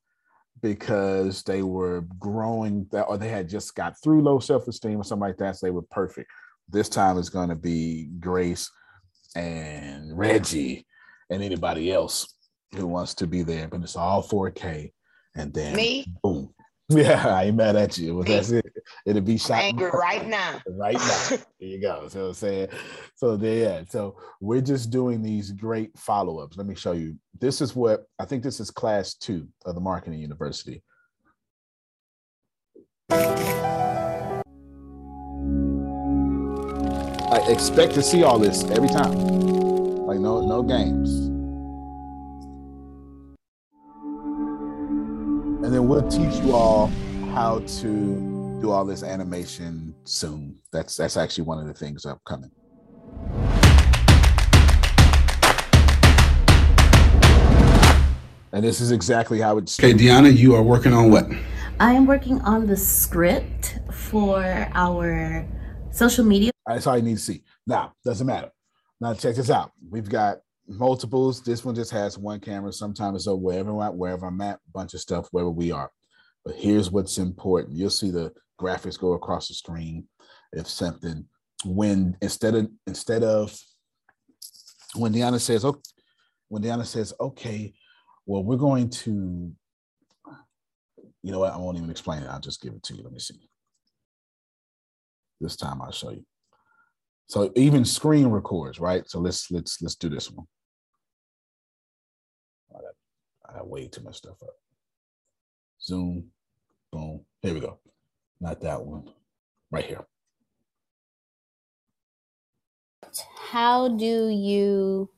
because 0.64 1.42
they 1.42 1.60
were 1.60 2.06
growing 2.18 2.86
that 2.90 3.02
or 3.02 3.18
they 3.18 3.28
had 3.28 3.46
just 3.46 3.74
got 3.74 4.00
through 4.02 4.22
low 4.22 4.38
self-esteem 4.38 4.98
or 4.98 5.04
something 5.04 5.28
like 5.28 5.36
that. 5.36 5.56
So 5.56 5.66
they 5.66 5.70
were 5.70 5.82
perfect. 5.82 6.30
This 6.70 6.88
time 6.88 7.18
it's 7.18 7.28
gonna 7.28 7.54
be 7.54 8.08
Grace 8.18 8.70
and 9.36 10.16
Reggie 10.16 10.86
and 11.28 11.42
anybody 11.42 11.92
else 11.92 12.34
who 12.74 12.86
wants 12.86 13.12
to 13.16 13.26
be 13.26 13.42
there, 13.42 13.68
but 13.68 13.82
it's 13.82 13.94
all 13.94 14.22
4K. 14.22 14.92
And 15.36 15.52
then 15.52 15.76
Me? 15.76 16.06
boom. 16.22 16.50
Yeah, 16.88 17.26
I 17.26 17.44
ain't 17.44 17.56
mad 17.56 17.76
at 17.76 17.96
you. 17.96 18.16
Well, 18.16 18.24
that's 18.24 18.50
it. 18.50 18.73
It'll 19.06 19.22
be 19.22 19.38
shot 19.38 19.58
Angry 19.62 19.90
right 19.92 20.26
now. 20.26 20.60
right 20.68 20.94
now. 20.94 21.26
There 21.28 21.68
you 21.68 21.80
go. 21.80 22.08
So 22.08 22.28
I'm 22.28 22.34
saying, 22.34 22.68
so 23.16 23.36
there, 23.36 23.56
yeah. 23.56 23.84
So 23.88 24.16
we're 24.40 24.60
just 24.60 24.90
doing 24.90 25.22
these 25.22 25.52
great 25.52 25.96
follow-ups. 25.98 26.56
Let 26.56 26.66
me 26.66 26.74
show 26.74 26.92
you. 26.92 27.16
This 27.40 27.60
is 27.60 27.74
what 27.74 28.04
I 28.18 28.24
think 28.24 28.42
this 28.42 28.60
is 28.60 28.70
class 28.70 29.14
two 29.14 29.48
of 29.64 29.74
the 29.74 29.80
marketing 29.80 30.20
university. 30.20 30.82
I 37.30 37.44
expect 37.48 37.94
to 37.94 38.02
see 38.02 38.22
all 38.22 38.38
this 38.38 38.64
every 38.70 38.88
time. 38.88 39.12
Like 40.06 40.18
no, 40.20 40.46
no 40.46 40.62
games. 40.62 41.10
And 45.64 45.72
then 45.72 45.88
we'll 45.88 46.08
teach 46.08 46.34
you 46.44 46.52
all 46.52 46.88
how 47.34 47.60
to 47.60 48.33
do 48.64 48.70
all 48.70 48.84
this 48.84 49.02
animation 49.02 49.94
soon. 50.04 50.56
That's 50.72 50.96
that's 50.96 51.16
actually 51.18 51.44
one 51.44 51.58
of 51.58 51.66
the 51.66 51.74
things 51.74 52.06
upcoming. 52.06 52.50
And 58.52 58.64
this 58.64 58.80
is 58.80 58.90
exactly 58.90 59.40
how 59.40 59.58
it's. 59.58 59.78
Okay, 59.78 59.92
Deanna, 59.92 60.34
you 60.34 60.54
are 60.54 60.62
working 60.62 60.92
on 60.94 61.10
what? 61.10 61.26
I 61.80 61.92
am 61.92 62.06
working 62.06 62.40
on 62.42 62.66
the 62.66 62.76
script 62.76 63.80
for 63.92 64.42
our 64.72 65.46
social 65.90 66.24
media. 66.24 66.52
That's 66.66 66.86
all 66.86 66.96
you 66.96 67.02
need 67.02 67.16
to 67.16 67.22
see. 67.22 67.42
Now, 67.66 67.92
doesn't 68.04 68.26
matter. 68.26 68.50
Now, 69.00 69.12
check 69.12 69.34
this 69.34 69.50
out. 69.50 69.72
We've 69.90 70.08
got 70.08 70.38
multiples. 70.68 71.42
This 71.42 71.64
one 71.64 71.74
just 71.74 71.90
has 71.90 72.16
one 72.16 72.40
camera. 72.40 72.72
Sometimes 72.72 73.16
it's 73.16 73.26
over 73.26 73.42
wherever 73.42 73.72
I'm 73.72 73.82
at, 73.82 73.94
wherever 73.94 74.26
I'm 74.26 74.40
at, 74.40 74.60
bunch 74.72 74.94
of 74.94 75.00
stuff, 75.00 75.28
wherever 75.32 75.50
we 75.50 75.72
are. 75.72 75.90
But 76.44 76.56
here's 76.56 76.90
what's 76.90 77.18
important. 77.18 77.76
You'll 77.76 77.90
see 77.90 78.10
the 78.10 78.32
graphics 78.60 78.98
go 78.98 79.14
across 79.14 79.48
the 79.48 79.54
screen. 79.54 80.06
If 80.52 80.68
something, 80.68 81.26
when 81.64 82.16
instead 82.20 82.54
of 82.54 82.68
instead 82.86 83.24
of 83.24 83.58
when 84.94 85.12
Deanna 85.12 85.40
says, 85.40 85.64
okay, 85.64 85.80
when 86.48 86.62
Deanna 86.62 86.86
says, 86.86 87.12
okay, 87.18 87.74
well, 88.26 88.44
we're 88.44 88.56
going 88.56 88.88
to, 88.90 89.52
you 91.22 91.32
know 91.32 91.40
what? 91.40 91.52
I 91.52 91.56
won't 91.56 91.76
even 91.76 91.90
explain 91.90 92.22
it. 92.22 92.28
I'll 92.28 92.40
just 92.40 92.62
give 92.62 92.74
it 92.74 92.82
to 92.84 92.94
you. 92.94 93.02
Let 93.02 93.12
me 93.12 93.18
see. 93.18 93.48
This 95.40 95.56
time 95.56 95.82
I'll 95.82 95.90
show 95.90 96.10
you. 96.10 96.24
So 97.26 97.50
even 97.56 97.84
screen 97.84 98.28
records, 98.28 98.78
right? 98.78 99.08
So 99.08 99.18
let's 99.18 99.50
let's 99.50 99.80
let's 99.82 99.96
do 99.96 100.08
this 100.10 100.30
one. 100.30 100.46
I 102.70 102.80
got, 102.80 102.94
I 103.48 103.58
got 103.58 103.68
way 103.68 103.88
too 103.88 104.02
much 104.02 104.16
stuff 104.16 104.42
up. 104.42 104.54
Zoom, 105.82 106.30
boom. 106.94 107.20
Here 107.42 107.52
we 107.52 107.60
go. 107.60 107.78
Not 108.40 108.60
that 108.60 108.82
one. 108.82 109.10
Right 109.70 109.84
here. 109.84 110.06
How 113.50 113.88
do 113.88 114.28
you 114.28 115.10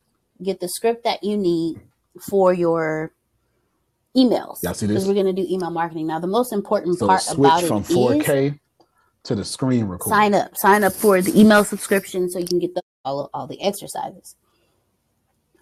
get 0.43 0.59
the 0.59 0.67
script 0.67 1.03
that 1.03 1.23
you 1.23 1.37
need 1.37 1.79
for 2.19 2.53
your 2.53 3.13
emails? 4.15 4.63
Y'all 4.63 4.73
see 4.73 4.87
this? 4.87 4.95
Because 4.95 5.07
we're 5.07 5.13
going 5.13 5.33
to 5.35 5.41
do 5.41 5.47
email 5.49 5.69
marketing. 5.69 6.07
Now, 6.07 6.19
the 6.19 6.27
most 6.27 6.51
important 6.51 6.97
So 6.97 7.07
part 7.07 7.21
switch 7.21 7.39
about 7.39 7.63
it 7.63 7.67
from 7.67 7.81
is 7.81 7.89
4K 7.89 8.59
to 9.23 9.35
the 9.35 9.45
screen 9.45 9.85
record. 9.85 10.09
sign 10.09 10.33
up. 10.33 10.57
Sign 10.57 10.83
up 10.83 10.93
for 10.93 11.21
the 11.21 11.39
email 11.39 11.63
subscription 11.63 12.29
so 12.29 12.39
you 12.39 12.47
can 12.47 12.59
get 12.59 12.73
the, 12.73 12.81
all, 13.05 13.29
all 13.33 13.47
the 13.47 13.61
exercises. 13.61 14.35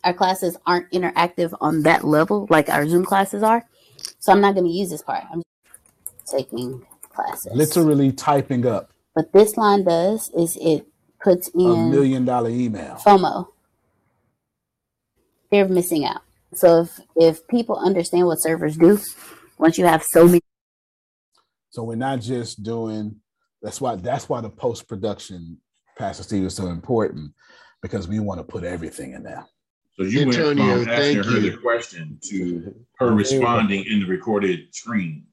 our 0.04 0.14
classes 0.14 0.56
aren't 0.66 0.90
interactive 0.92 1.54
on 1.62 1.84
that 1.84 2.04
level 2.06 2.48
like 2.50 2.70
our 2.70 2.88
Zoom 2.88 3.04
classes 3.06 3.44
are. 3.44 3.66
So 4.20 4.32
I'm 4.32 4.42
not 4.42 4.54
going 4.54 4.66
to 4.66 4.72
use 4.72 4.90
this 4.90 5.02
part. 5.02 5.24
I'm 5.32 5.42
taking 6.30 6.86
classes. 7.10 7.52
Literally 7.54 8.12
typing 8.12 8.66
up 8.66 8.92
What 9.14 9.32
this 9.34 9.58
line 9.58 9.84
does 9.84 10.30
is 10.38 10.58
it 10.62 10.88
puts 11.24 11.50
in 11.50 11.62
a 11.62 11.76
million 11.76 12.26
dollar 12.26 12.50
email. 12.50 12.96
FOMO, 12.96 13.48
fear 15.50 15.64
of 15.64 15.72
missing 15.72 16.06
out. 16.06 16.22
So 16.54 16.82
if 16.82 17.00
if 17.16 17.48
people 17.48 17.78
understand 17.78 18.28
what 18.28 18.42
servers 18.42 18.78
do, 18.78 19.00
once 19.58 19.78
you 19.78 19.86
have 19.86 20.04
so 20.04 20.26
many 20.26 20.42
So 21.70 21.84
we're 21.84 21.96
not 21.96 22.22
just 22.22 22.64
doing 22.64 23.18
that's 23.62 23.82
why 23.82 23.96
that's 23.96 24.30
why 24.30 24.42
the 24.42 24.50
post 24.50 24.88
production, 24.88 25.58
Pastor 25.98 26.24
Steve, 26.24 26.46
is 26.46 26.56
so 26.56 26.68
important 26.68 27.32
because 27.82 28.08
we 28.08 28.20
want 28.20 28.40
to 28.40 28.44
put 28.44 28.64
everything 28.64 29.14
in 29.14 29.24
there. 29.24 29.46
So 29.98 30.04
you 30.04 30.28
went 30.28 30.38
Antonio, 30.38 30.84
from 30.84 30.90
asking 30.90 31.24
her 31.24 31.40
you. 31.40 31.52
the 31.52 31.58
question 31.58 32.20
to 32.30 32.76
her 33.00 33.14
responding 33.14 33.86
in 33.86 34.02
the 34.02 34.06
recorded 34.06 34.74
screen. 34.74 35.26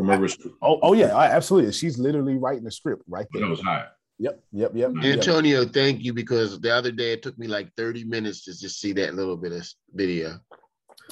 From 0.00 0.08
her 0.08 0.16
resp- 0.16 0.50
Oh, 0.62 0.78
oh 0.82 0.94
yeah, 0.94 1.14
I- 1.14 1.26
absolutely. 1.26 1.72
She's 1.72 1.98
literally 1.98 2.38
writing 2.38 2.64
the 2.64 2.70
script 2.70 3.02
right 3.06 3.26
there. 3.32 3.42
That 3.42 3.50
was 3.50 3.60
hot. 3.60 3.92
Yep, 4.18 4.42
yep, 4.50 4.72
yep. 4.74 4.92
yep. 4.94 5.04
Antonio, 5.04 5.66
thank 5.66 6.02
you 6.02 6.14
because 6.14 6.58
the 6.58 6.74
other 6.74 6.90
day 6.90 7.12
it 7.12 7.22
took 7.22 7.38
me 7.38 7.46
like 7.46 7.70
30 7.76 8.04
minutes 8.04 8.44
to 8.44 8.58
just 8.58 8.80
see 8.80 8.92
that 8.94 9.14
little 9.14 9.36
bit 9.36 9.52
of 9.52 9.68
video. 9.92 10.40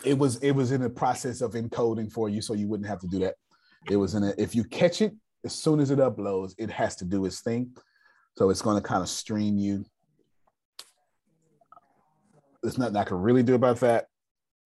It 0.05 0.17
was 0.17 0.37
it 0.39 0.53
was 0.53 0.73
in 0.73 0.81
the 0.81 0.89
process 0.89 1.43
of 1.43 1.53
encoding 1.53 2.11
for 2.11 2.31
you, 2.31 2.41
so 2.41 2.55
you 2.55 2.67
wouldn't 2.67 2.89
have 2.89 3.01
to 3.01 3.07
do 3.07 3.19
that. 3.19 3.35
It 3.91 3.97
was 3.97 4.15
in 4.15 4.25
a 4.25 4.33
if 4.39 4.55
you 4.55 4.65
catch 4.65 5.03
it 5.03 5.13
as 5.45 5.55
soon 5.55 5.81
as 5.81 5.91
it 5.91 5.99
uploads, 5.99 6.55
it 6.57 6.71
has 6.71 6.97
to 6.97 7.05
do 7.05 7.27
its 7.27 7.41
thing. 7.41 7.77
So 8.39 8.49
it's 8.49 8.63
going 8.63 8.77
to 8.77 8.89
kind 8.89 9.03
of 9.03 9.11
stream 9.11 9.59
you. 9.59 9.85
There's 12.63 12.79
nothing 12.79 12.97
I 12.97 13.05
can 13.05 13.19
really 13.19 13.43
do 13.43 13.55
about 13.55 13.81
that. 13.81 14.07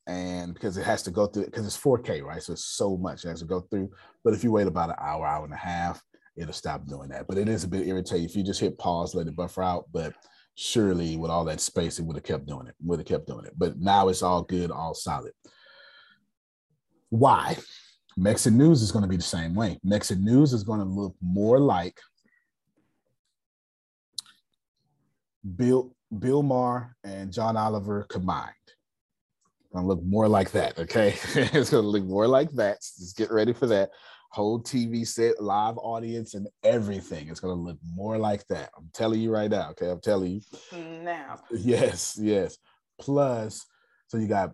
And 0.06 0.54
because 0.54 0.76
it 0.76 0.84
has 0.84 1.02
to 1.04 1.10
go 1.10 1.26
through 1.26 1.44
because 1.44 1.66
it's 1.66 1.78
4K, 1.78 2.22
right? 2.22 2.42
So 2.42 2.54
it's 2.54 2.64
so 2.64 2.96
much 2.96 3.24
it 3.24 3.28
has 3.28 3.40
to 3.40 3.46
go 3.46 3.60
through. 3.60 3.90
But 4.24 4.34
if 4.34 4.42
you 4.42 4.50
wait 4.50 4.66
about 4.66 4.90
an 4.90 4.96
hour, 4.98 5.26
hour 5.26 5.44
and 5.44 5.54
a 5.54 5.56
half, 5.56 6.02
it'll 6.36 6.52
stop 6.52 6.86
doing 6.86 7.10
that. 7.10 7.26
But 7.28 7.38
it 7.38 7.48
is 7.48 7.64
a 7.64 7.68
bit 7.68 7.86
irritating 7.86 8.24
if 8.24 8.34
you 8.34 8.42
just 8.42 8.60
hit 8.60 8.78
pause, 8.78 9.14
let 9.14 9.28
it 9.28 9.36
buffer 9.36 9.62
out. 9.62 9.84
But 9.92 10.14
surely 10.54 11.16
with 11.16 11.30
all 11.30 11.44
that 11.44 11.60
space, 11.60 11.98
it 11.98 12.04
would 12.04 12.16
have 12.16 12.24
kept 12.24 12.46
doing 12.46 12.66
it, 12.66 12.74
would 12.82 12.98
have 12.98 13.06
kept 13.06 13.26
doing 13.26 13.44
it. 13.44 13.52
But 13.56 13.78
now 13.78 14.08
it's 14.08 14.22
all 14.22 14.42
good, 14.42 14.70
all 14.70 14.94
solid. 14.94 15.32
Why? 17.10 17.56
Mexit 18.18 18.52
News 18.52 18.82
is 18.82 18.92
going 18.92 19.02
to 19.02 19.08
be 19.08 19.16
the 19.16 19.22
same 19.22 19.54
way. 19.54 19.78
Mexit 19.86 20.20
News 20.20 20.52
is 20.52 20.64
going 20.64 20.80
to 20.80 20.86
look 20.86 21.14
more 21.20 21.58
like 21.58 21.98
Bill 25.56 25.94
Bill 26.18 26.42
Maher 26.42 26.94
and 27.04 27.32
John 27.32 27.56
Oliver 27.56 28.04
combined. 28.04 28.52
Gonna 29.74 29.86
look 29.86 30.02
more 30.04 30.28
like 30.28 30.50
that. 30.52 30.78
Okay, 30.78 31.14
it's 31.34 31.70
gonna 31.70 31.86
look 31.86 32.04
more 32.04 32.26
like 32.26 32.50
that. 32.52 32.78
Just 32.80 33.16
get 33.16 33.30
ready 33.30 33.52
for 33.52 33.66
that. 33.68 33.90
Whole 34.30 34.62
TV 34.62 35.06
set, 35.06 35.42
live 35.42 35.76
audience, 35.78 36.34
and 36.34 36.48
everything. 36.62 37.28
It's 37.28 37.40
gonna 37.40 37.54
look 37.54 37.78
more 37.94 38.18
like 38.18 38.46
that. 38.48 38.70
I'm 38.76 38.90
telling 38.92 39.20
you 39.20 39.30
right 39.30 39.50
now. 39.50 39.70
Okay, 39.70 39.90
I'm 39.90 40.00
telling 40.00 40.32
you. 40.32 40.78
Now. 41.02 41.40
Yes, 41.50 42.18
yes. 42.20 42.58
Plus, 43.00 43.64
so 44.08 44.18
you 44.18 44.28
got 44.28 44.52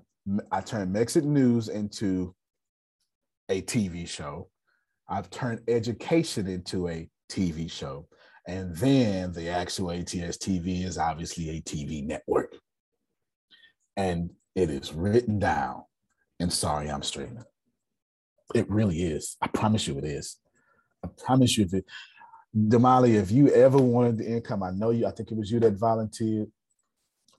I 0.53 0.61
turned 0.61 0.95
Mexit 0.95 1.25
news 1.25 1.69
into 1.69 2.35
a 3.49 3.62
TV 3.62 4.09
show. 4.09 4.51
I've 5.09 5.31
turned 5.31 5.62
education 5.69 6.47
into 6.47 6.89
a 6.89 7.09
TV 7.31 7.71
show. 7.71 8.09
And 8.47 8.75
then 8.77 9.33
the 9.33 9.49
actual 9.49 9.91
ATS 9.91 10.39
TV 10.39 10.85
is 10.85 10.99
obviously 10.99 11.51
a 11.51 11.61
TV 11.62 12.05
network. 12.05 12.57
And 13.97 14.31
it 14.59 14.71
is 14.71 14.93
written 14.93 15.39
down. 15.39 15.85
And 16.41 16.53
sorry, 16.53 16.91
I'm 16.91 17.03
streaming. 17.03 17.45
It 18.55 18.69
really 18.69 19.03
is. 19.03 19.37
I 19.41 19.47
promise 19.47 19.87
you 19.87 19.99
it 19.99 20.05
is. 20.05 20.39
I 21.05 21.09
promise 21.25 21.57
you 21.57 21.65
if 21.65 21.75
it 21.75 21.85
Damali, 22.57 23.15
if 23.15 23.31
you 23.31 23.49
ever 23.51 23.79
wanted 23.79 24.19
the 24.19 24.27
income, 24.27 24.63
I 24.63 24.71
know 24.71 24.91
you, 24.91 25.07
I 25.07 25.11
think 25.11 25.31
it 25.31 25.37
was 25.37 25.51
you 25.51 25.61
that 25.61 25.75
volunteered 25.75 26.51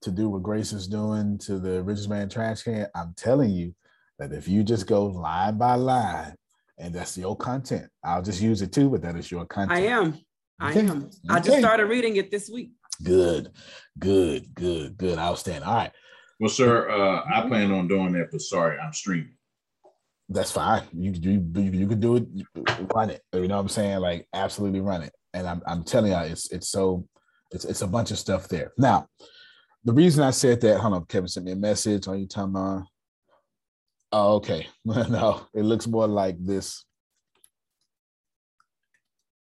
to 0.02 0.12
do 0.12 0.30
what 0.30 0.44
Grace 0.44 0.72
is 0.72 0.88
doing 0.88 1.38
to 1.40 1.60
the 1.60 1.84
Richest 1.84 2.10
Man 2.10 2.30
Trash 2.30 2.64
Can. 2.64 2.88
I'm 2.96 3.14
telling 3.18 3.50
you 3.50 3.74
that 4.20 4.32
if 4.32 4.48
you 4.48 4.64
just 4.64 4.88
go 4.88 5.06
line 5.08 5.58
by 5.58 5.74
line, 5.76 6.36
and 6.78 6.94
that's 6.94 7.18
your 7.18 7.36
content, 7.36 7.90
I'll 8.04 8.22
just 8.22 8.40
use 8.40 8.62
it 8.62 8.72
too, 8.72 8.90
but 8.90 9.02
that 9.02 9.16
is 9.18 9.30
your 9.30 9.46
content. 9.46 9.84
I 9.84 9.88
am. 9.88 10.20
I 10.60 10.70
Okay. 10.70 10.88
am. 10.88 11.10
I 11.28 11.40
just 11.40 11.58
started 11.58 11.86
reading 11.88 12.16
it 12.18 12.32
this 12.32 12.50
week. 12.50 12.72
Good, 13.04 13.52
good, 13.98 14.54
good, 14.54 14.96
good. 14.96 15.18
Outstanding. 15.18 15.68
All 15.68 15.76
right. 15.76 15.92
Well, 16.40 16.50
sir, 16.50 16.90
uh, 16.90 17.24
I 17.34 17.48
plan 17.48 17.72
on 17.72 17.88
doing 17.88 18.14
that, 18.14 18.32
but 18.32 18.42
sorry, 18.42 18.80
I'm 18.80 18.94
streaming. 18.94 19.34
That's 20.30 20.52
fine. 20.52 20.84
You 20.94 21.12
you 21.12 21.44
you, 21.56 21.88
could 21.88 22.00
do 22.00 22.18
it. 22.18 22.28
Run 22.94 23.10
it. 23.10 23.24
You 23.34 23.48
know 23.48 23.56
what 23.56 23.62
I'm 23.62 23.68
saying? 23.68 24.00
Like 24.00 24.28
absolutely 24.34 24.80
run 24.80 25.02
it. 25.02 25.12
And 25.34 25.48
I'm 25.48 25.62
I'm 25.66 25.84
telling 25.84 26.12
you, 26.12 26.18
it's 26.20 26.52
it's 26.52 26.70
so 26.70 27.08
it's 27.52 27.66
it's 27.66 27.82
a 27.82 27.88
bunch 27.88 28.12
of 28.12 28.20
stuff 28.20 28.48
there. 28.48 28.72
Now, 28.78 29.08
the 29.84 29.94
reason 29.94 30.24
I 30.24 30.30
said 30.30 30.62
that, 30.62 30.80
hold 30.80 30.94
on, 30.94 31.06
Kevin 31.06 31.28
sent 31.28 31.48
me 31.48 31.54
a 31.54 31.56
message. 31.56 32.08
Are 32.08 32.16
you 32.16 32.28
talking 32.28 32.52
about? 32.52 32.84
Oh, 34.12 34.36
okay. 34.36 34.68
no, 34.86 35.48
it 35.54 35.64
looks 35.64 35.88
more 35.88 36.08
like 36.08 36.38
this. 36.40 36.86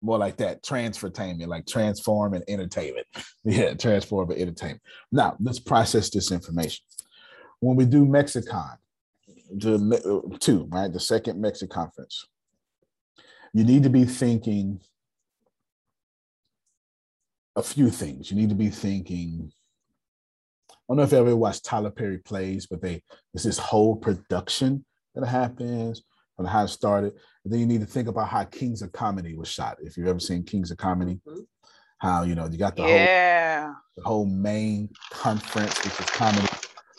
More 0.03 0.19
like 0.19 0.37
that 0.39 0.63
transfertainment, 0.65 1.47
like 1.47 1.67
transform 1.67 2.35
and 2.35 2.45
entertainment. 2.49 3.07
Yeah, 3.45 3.75
transform 3.75 4.31
and 4.31 4.41
entertainment. 4.41 4.83
Now, 5.11 5.37
let's 5.41 5.59
process 5.59 6.11
this 6.11 6.31
information. 6.31 6.85
When 7.61 7.77
we 7.77 7.87
do 7.87 8.05
Mexicon, 8.07 8.77
the 9.51 9.75
uh, 10.33 10.37
two, 10.39 10.67
right? 10.71 10.93
The 10.93 11.01
second 11.01 11.43
Mexit 11.43 11.71
conference. 11.71 12.27
You 13.53 13.65
need 13.65 13.83
to 13.83 13.91
be 13.91 14.05
thinking 14.05 14.81
a 17.57 17.63
few 17.63 17.91
things. 17.91 18.31
You 18.31 18.37
need 18.37 18.49
to 18.49 18.55
be 18.55 18.71
thinking. 18.71 19.53
I 20.71 20.75
don't 20.89 20.97
know 20.97 21.03
if 21.05 21.13
you 21.13 21.19
ever 21.19 21.37
watched 21.37 21.65
Tyler 21.65 21.91
Perry 21.91 22.19
plays, 22.19 22.67
but 22.67 22.81
they 22.81 23.03
it's 23.35 23.45
this 23.45 23.59
whole 23.59 23.97
production 23.97 24.85
that 25.15 25.27
happens 25.27 26.03
how 26.49 26.65
it 26.65 26.69
started. 26.69 27.13
And 27.45 27.53
then 27.53 27.61
you 27.61 27.67
need 27.67 27.81
to 27.81 27.87
think 27.87 28.09
about 28.09 28.29
how 28.29 28.45
Kings 28.45 28.83
of 28.83 28.93
Comedy 28.93 29.35
was 29.35 29.49
shot. 29.49 29.79
If 29.81 29.97
you've 29.97 30.09
ever 30.09 30.21
seen 30.21 30.45
Kings 30.45 30.71
of 30.71 30.79
Comedy, 30.79 31.21
mm-hmm. 31.27 31.41
how 31.99 32.23
you 32.23 32.35
know 32.35 32.49
you 32.51 32.59
got 32.59 32.77
the 32.77 32.83
whole 32.83 33.75
the 33.97 34.03
whole 34.05 34.27
main 34.27 34.89
conference, 35.11 35.83
which 35.85 35.99
is 36.01 36.07
comedy. 36.07 36.49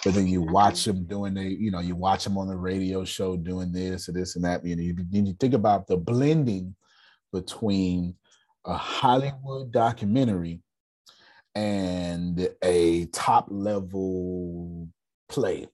But 0.04 0.16
then 0.16 0.28
you 0.28 0.42
mm-hmm. 0.42 0.52
watch 0.52 0.84
them 0.84 1.06
doing 1.06 1.34
the, 1.34 1.44
you 1.44 1.72
know, 1.72 1.80
you 1.80 1.96
watch 1.96 2.26
them 2.26 2.38
on 2.38 2.48
the 2.48 2.56
radio 2.58 3.06
show 3.06 3.38
doing 3.38 3.72
this 3.72 4.10
or 4.10 4.12
this 4.12 4.36
and 4.36 4.44
that. 4.44 4.66
You 4.66 4.76
know, 4.76 4.82
you, 4.82 4.96
then 5.10 5.26
you 5.26 5.34
think 5.40 5.54
about 5.54 5.88
the 5.88 5.96
blending 5.96 6.76
between 7.32 8.16
a 8.66 8.76
Hollywood 8.76 9.72
documentary 9.72 10.62
and 11.56 12.50
a 12.62 13.06
top 13.08 13.48
level 13.50 14.90
play 15.30 15.68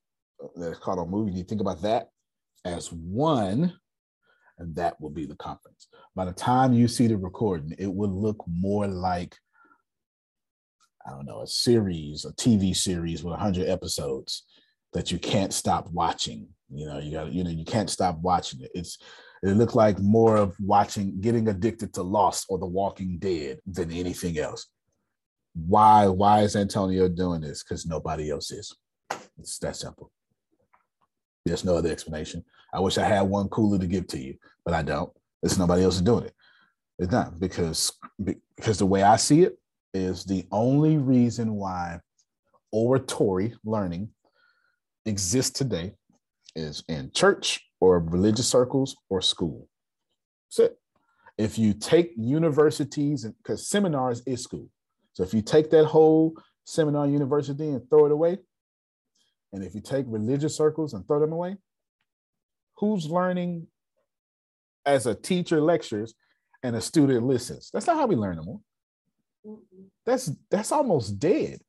that's 0.55 0.79
called 0.79 0.99
a 0.99 1.05
movie. 1.09 1.31
You 1.31 1.43
think 1.43 1.61
about 1.61 1.81
that 1.81 2.09
as 2.65 2.91
one, 2.91 3.73
and 4.57 4.75
that 4.75 4.99
will 4.99 5.09
be 5.09 5.25
the 5.25 5.35
conference. 5.35 5.87
By 6.15 6.25
the 6.25 6.33
time 6.33 6.73
you 6.73 6.87
see 6.87 7.07
the 7.07 7.17
recording, 7.17 7.75
it 7.77 7.93
will 7.93 8.09
look 8.09 8.43
more 8.47 8.87
like 8.87 9.35
I 11.09 11.11
don't 11.11 11.25
know, 11.25 11.41
a 11.41 11.47
series, 11.47 12.25
a 12.25 12.33
TV 12.33 12.75
series 12.75 13.23
with 13.23 13.31
100 13.31 13.67
episodes 13.67 14.43
that 14.93 15.11
you 15.11 15.17
can't 15.17 15.53
stop 15.53 15.89
watching. 15.91 16.47
You 16.71 16.85
know, 16.85 16.99
you 16.99 17.11
got, 17.11 17.31
you 17.31 17.43
know, 17.43 17.49
you 17.49 17.65
can't 17.65 17.89
stop 17.89 18.19
watching 18.19 18.61
it. 18.61 18.71
It's, 18.73 18.99
it 19.41 19.51
looked 19.51 19.75
like 19.75 19.99
more 19.99 20.35
of 20.35 20.55
watching, 20.59 21.19
getting 21.21 21.47
addicted 21.47 21.93
to 21.93 22.03
Lost 22.03 22.45
or 22.49 22.59
The 22.59 22.65
Walking 22.65 23.17
Dead 23.17 23.59
than 23.65 23.91
anything 23.91 24.37
else. 24.37 24.67
Why, 25.55 26.07
why 26.07 26.41
is 26.41 26.55
Antonio 26.55 27.07
doing 27.07 27.41
this? 27.41 27.63
Because 27.63 27.85
nobody 27.85 28.29
else 28.29 28.51
is. 28.51 28.75
It's 29.39 29.57
that 29.59 29.77
simple. 29.77 30.11
There's 31.45 31.65
no 31.65 31.77
other 31.77 31.91
explanation. 31.91 32.43
I 32.73 32.79
wish 32.79 32.97
I 32.97 33.05
had 33.05 33.21
one 33.21 33.49
cooler 33.49 33.79
to 33.79 33.87
give 33.87 34.07
to 34.07 34.19
you, 34.19 34.35
but 34.65 34.73
I 34.73 34.83
don't. 34.83 35.11
It's 35.41 35.57
nobody 35.57 35.83
else 35.83 35.95
is 35.95 36.01
doing 36.01 36.25
it. 36.25 36.33
It's 36.99 37.11
not 37.11 37.39
because 37.39 37.93
because 38.23 38.77
the 38.77 38.85
way 38.85 39.03
I 39.03 39.15
see 39.15 39.43
it 39.43 39.57
is 39.93 40.25
the 40.25 40.45
only 40.51 40.97
reason 40.97 41.53
why 41.53 41.99
oratory 42.71 43.55
learning 43.63 44.09
exists 45.05 45.57
today 45.57 45.93
is 46.55 46.83
in 46.87 47.11
church 47.11 47.61
or 47.79 47.99
religious 47.99 48.47
circles 48.47 48.95
or 49.09 49.21
school. 49.21 49.67
That's 50.49 50.71
it. 50.71 50.79
If 51.37 51.57
you 51.57 51.73
take 51.73 52.13
universities 52.17 53.23
and 53.23 53.33
because 53.37 53.67
seminars 53.67 54.21
is 54.27 54.43
school. 54.43 54.67
So 55.13 55.23
if 55.23 55.33
you 55.33 55.41
take 55.41 55.69
that 55.71 55.85
whole 55.85 56.33
seminar 56.65 57.07
university 57.07 57.69
and 57.69 57.89
throw 57.89 58.05
it 58.05 58.11
away, 58.11 58.39
and 59.51 59.63
if 59.63 59.73
you 59.73 59.81
take 59.81 60.05
religious 60.07 60.55
circles 60.55 60.93
and 60.93 61.05
throw 61.07 61.19
them 61.19 61.33
away, 61.33 61.57
who's 62.77 63.05
learning 63.05 63.67
as 64.85 65.05
a 65.05 65.15
teacher 65.15 65.61
lectures 65.61 66.13
and 66.63 66.75
a 66.75 66.81
student 66.81 67.25
listens? 67.25 67.69
That's 67.73 67.87
not 67.87 67.97
how 67.97 68.07
we 68.07 68.15
learn 68.15 68.37
anymore. 68.37 68.61
That's 70.05 70.31
that's 70.51 70.71
almost 70.71 71.19
dead. 71.19 71.59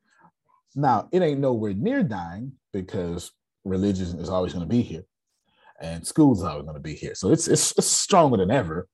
Now, 0.74 1.08
it 1.12 1.22
ain't 1.22 1.40
nowhere 1.40 1.74
near 1.74 2.02
dying 2.02 2.52
because 2.72 3.32
religion 3.64 4.18
is 4.18 4.28
always 4.28 4.52
going 4.52 4.68
to 4.68 4.68
be 4.68 4.82
here 4.82 5.04
and 5.80 6.06
schools 6.06 6.42
are 6.42 6.50
always 6.50 6.64
going 6.64 6.76
to 6.76 6.80
be 6.80 6.94
here. 6.94 7.14
So 7.14 7.32
it's, 7.32 7.48
it's, 7.48 7.72
it's 7.76 7.86
stronger 7.86 8.36
than 8.36 8.50
ever. 8.50 8.86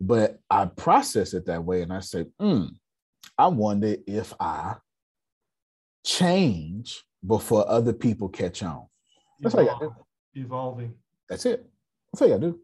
But 0.00 0.38
I 0.50 0.66
process 0.66 1.34
it 1.34 1.46
that 1.46 1.64
way 1.64 1.82
and 1.82 1.92
I 1.92 2.00
say, 2.00 2.26
hmm, 2.38 2.66
I 3.36 3.46
wonder 3.48 3.96
if 4.06 4.34
I 4.38 4.76
change 6.04 7.04
before 7.26 7.68
other 7.68 7.92
people 7.92 8.28
catch 8.28 8.62
on. 8.62 8.86
That's 9.40 9.54
all 9.54 9.62
you 9.62 9.68
got 9.68 9.80
to 9.80 9.86
do. 9.86 9.94
Evolving. 10.40 10.94
That's 11.28 11.46
it. 11.46 11.66
That's 12.12 12.22
all 12.22 12.28
you 12.28 12.34
got 12.34 12.40
to 12.40 12.50
do. 12.52 12.60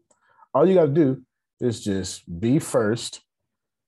All 0.53 0.67
you 0.67 0.75
got 0.75 0.85
to 0.85 0.93
do 0.93 1.21
is 1.59 1.83
just 1.83 2.23
be 2.39 2.59
first 2.59 3.21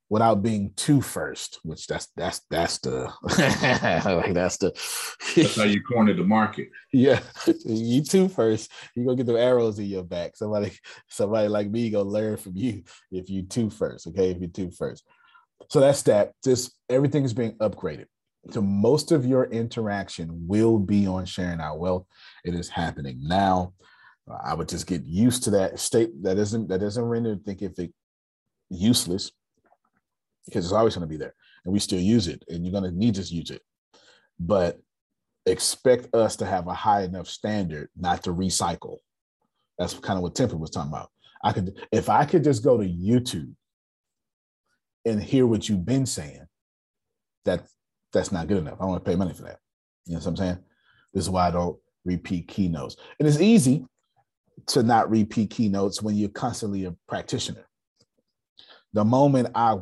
without 0.10 0.42
being 0.42 0.72
too 0.76 1.02
first, 1.02 1.60
which 1.64 1.88
that's 1.88 2.08
that's 2.16 2.42
that's 2.50 2.78
the 2.80 3.12
like 3.24 4.34
that's 4.34 4.58
the 4.58 4.72
that's 5.36 5.56
how 5.56 5.64
you 5.64 5.82
corner 5.84 6.14
the 6.14 6.24
market. 6.24 6.70
Yeah, 6.94 7.20
you 7.66 8.04
too 8.04 8.28
first. 8.30 8.72
You 8.96 9.06
gonna 9.06 9.18
get 9.18 9.26
the 9.26 9.34
arrows 9.34 9.80
in 9.80 9.86
your 9.86 10.04
back. 10.04 10.36
Somebody 10.36 10.72
somebody 11.10 11.48
like 11.48 11.70
me 11.70 11.90
gonna 11.90 12.10
learn 12.10 12.38
from 12.38 12.56
you 12.56 12.84
if 13.12 13.30
you 13.30 13.44
too 13.44 13.70
first. 13.70 14.08
Okay, 14.08 14.32
if 14.32 14.42
you 14.42 14.48
too 14.48 14.72
first. 14.72 15.06
So 15.70 15.80
that's 15.80 16.04
that. 16.04 16.34
Just 16.44 16.72
everything 16.90 17.24
is 17.24 17.34
being 17.34 17.54
upgraded. 17.58 18.06
So 18.52 18.62
most 18.62 19.12
of 19.12 19.26
your 19.26 19.46
interaction 19.46 20.48
will 20.48 20.80
be 20.80 21.08
on 21.08 21.26
sharing 21.26 21.60
our 21.60 21.78
wealth. 21.78 22.06
It 22.46 22.56
is 22.56 22.70
happening 22.70 23.20
now. 23.22 23.74
I 24.44 24.54
would 24.54 24.70
just 24.70 24.88
get 24.88 25.04
used 25.04 25.44
to 25.44 25.52
that 25.52 25.80
state. 25.80 26.24
That 26.24 26.38
isn't 26.38 26.68
that 26.70 26.80
doesn't 26.80 27.04
render 27.04 27.36
Thinkific 27.36 27.92
useless 28.70 29.32
because 30.46 30.66
it's 30.66 30.74
always 30.74 30.96
going 30.96 31.08
to 31.08 31.10
be 31.10 31.18
there 31.18 31.34
and 31.66 31.74
we 31.74 31.80
still 31.80 32.00
use 32.00 32.28
it 32.28 32.44
and 32.48 32.66
you're 32.66 32.72
going 32.72 32.84
to 32.84 32.98
need 32.98 33.16
to 33.16 33.22
use 33.22 33.52
it 33.52 33.62
but 34.40 34.80
expect 35.46 36.14
us 36.14 36.36
to 36.36 36.46
have 36.46 36.68
a 36.68 36.74
high 36.74 37.04
enough 37.04 37.28
standard 37.28 37.90
not 37.96 38.24
to 38.24 38.34
recycle 38.34 38.98
that's 39.78 39.94
kind 39.94 40.18
of 40.18 40.24
what 40.24 40.36
temper 40.36 40.58
was 40.58 40.70
talking 40.70 40.92
about 40.92 41.10
i 41.44 41.52
could 41.52 41.78
if 41.92 42.10
i 42.10 42.26
could 42.26 42.44
just 42.44 42.64
go 42.64 42.78
to 42.78 42.84
youtube 42.84 43.54
and 45.06 45.22
hear 45.22 45.46
what 45.46 45.70
you've 45.70 45.86
been 45.86 46.06
saying 46.06 46.46
that 47.46 47.66
that's 48.14 48.32
not 48.32 48.48
good 48.48 48.58
enough 48.58 48.78
i 48.80 48.86
want 48.86 49.04
to 49.04 49.10
pay 49.10 49.16
money 49.16 49.34
for 49.34 49.44
that 49.44 49.60
you 50.06 50.14
know 50.14 50.20
what 50.20 50.28
i'm 50.28 50.36
saying 50.36 50.58
this 51.14 51.24
is 51.24 51.30
why 51.30 51.48
i 51.48 51.52
don't 51.52 51.78
repeat 52.06 52.48
keynotes 52.48 52.96
and 53.20 53.28
it's 53.28 53.42
easy 53.42 53.86
to 54.66 54.82
not 54.82 55.10
repeat 55.10 55.50
keynotes 55.50 56.02
when 56.02 56.16
you're 56.16 56.30
constantly 56.30 56.86
a 56.86 56.96
practitioner 57.08 57.68
the 58.94 59.04
moment 59.04 59.50
i 59.56 59.78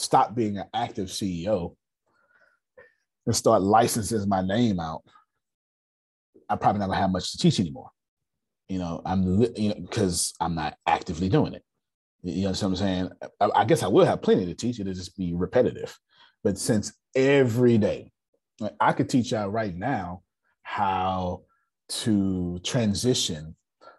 stop 0.00 0.34
being 0.34 0.58
an 0.58 0.66
active 0.72 1.08
CEO 1.08 1.74
and 3.26 3.36
start 3.36 3.62
licensing 3.62 4.28
my 4.28 4.40
name 4.40 4.80
out, 4.80 5.02
I 6.48 6.56
probably 6.56 6.80
not 6.80 6.86
gonna 6.86 7.00
have 7.00 7.10
much 7.10 7.32
to 7.32 7.38
teach 7.38 7.60
anymore. 7.60 7.90
You 8.68 8.78
know, 8.78 9.02
I'm 9.04 9.42
you 9.56 9.68
know 9.70 9.74
because 9.80 10.34
I'm 10.40 10.54
not 10.54 10.76
actively 10.86 11.28
doing 11.28 11.54
it. 11.54 11.62
You 12.22 12.44
know 12.44 12.50
what 12.50 12.62
I'm 12.62 12.76
saying? 12.76 13.10
I, 13.40 13.50
I 13.54 13.64
guess 13.64 13.82
I 13.82 13.88
will 13.88 14.04
have 14.04 14.22
plenty 14.22 14.46
to 14.46 14.54
teach. 14.54 14.80
It'll 14.80 14.92
just 14.92 15.16
be 15.16 15.34
repetitive. 15.34 15.96
But 16.42 16.58
since 16.58 16.92
every 17.18 17.78
day, 17.78 18.12
like 18.60 18.74
I 18.80 18.92
could 18.92 19.08
teach 19.08 19.32
y'all 19.32 19.48
right 19.48 19.74
now 19.74 20.22
how 20.62 21.42
to 21.88 22.60
transition 22.62 23.56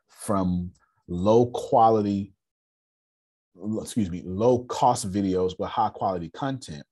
from 0.07 0.71
low 1.07 1.47
quality 1.47 2.33
excuse 3.81 4.09
me, 4.09 4.21
low 4.25 4.59
cost 4.59 5.11
videos 5.11 5.53
with 5.59 5.69
high 5.69 5.89
quality 5.89 6.29
content 6.29 6.83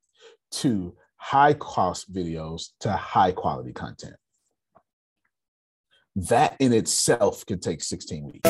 to 0.52 0.94
high 1.16 1.54
cost 1.54 2.14
videos 2.14 2.70
to 2.82 2.92
high 2.92 3.32
quality 3.32 3.72
content. 3.72 4.16
That 6.16 6.58
in 6.60 6.74
itself 6.74 7.46
can 7.46 7.60
take 7.60 7.82
16 7.82 8.26
weeks. 8.26 8.50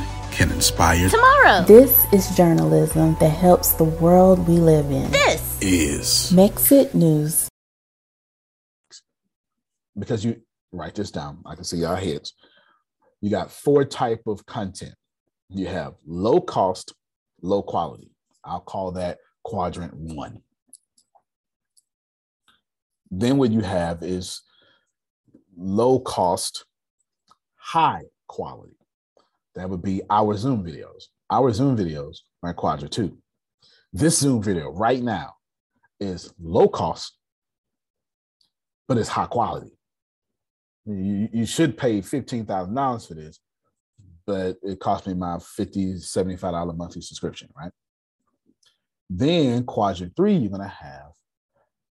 can 0.41 0.51
inspire 0.53 1.07
tomorrow. 1.07 1.63
This 1.65 2.11
is 2.11 2.35
journalism 2.35 3.15
that 3.19 3.29
helps 3.29 3.73
the 3.73 3.83
world 3.83 4.47
we 4.47 4.55
live 4.55 4.89
in. 4.89 5.11
This 5.11 5.61
is 5.61 6.31
Mexit 6.33 6.95
News. 6.95 7.47
Because 9.97 10.25
you 10.25 10.41
write 10.71 10.95
this 10.95 11.11
down, 11.11 11.43
I 11.45 11.53
can 11.53 11.63
see 11.63 11.85
our 11.85 11.95
heads. 11.95 12.33
You 13.21 13.29
got 13.29 13.51
four 13.51 13.85
type 13.85 14.23
of 14.25 14.43
content. 14.47 14.95
You 15.49 15.67
have 15.67 15.93
low 16.07 16.41
cost, 16.41 16.95
low 17.43 17.61
quality. 17.61 18.09
I'll 18.43 18.61
call 18.61 18.93
that 18.93 19.19
quadrant 19.43 19.93
one. 19.93 20.41
Then 23.11 23.37
what 23.37 23.51
you 23.51 23.61
have 23.61 24.01
is 24.01 24.41
low 25.55 25.99
cost, 25.99 26.65
high 27.57 28.05
quality. 28.25 28.80
That 29.55 29.69
would 29.69 29.81
be 29.81 30.01
our 30.09 30.35
Zoom 30.37 30.63
videos. 30.63 31.05
Our 31.29 31.51
Zoom 31.51 31.77
videos 31.77 32.19
are 32.43 32.53
quadrant 32.53 32.93
two. 32.93 33.17
This 33.93 34.19
Zoom 34.19 34.41
video 34.41 34.71
right 34.71 35.01
now 35.01 35.35
is 35.99 36.33
low 36.39 36.67
cost, 36.67 37.17
but 38.87 38.97
it's 38.97 39.09
high 39.09 39.25
quality. 39.25 39.71
You, 40.85 41.29
you 41.31 41.45
should 41.45 41.77
pay 41.77 41.99
$15,000 41.99 43.07
for 43.07 43.13
this, 43.13 43.39
but 44.25 44.57
it 44.63 44.79
cost 44.79 45.07
me 45.07 45.13
my 45.13 45.35
$50, 45.35 45.97
$75 45.97 46.77
monthly 46.77 47.01
subscription, 47.01 47.49
right? 47.55 47.71
Then 49.09 49.65
quadrant 49.65 50.15
three, 50.15 50.35
you're 50.35 50.49
going 50.49 50.61
to 50.61 50.67
have 50.67 51.11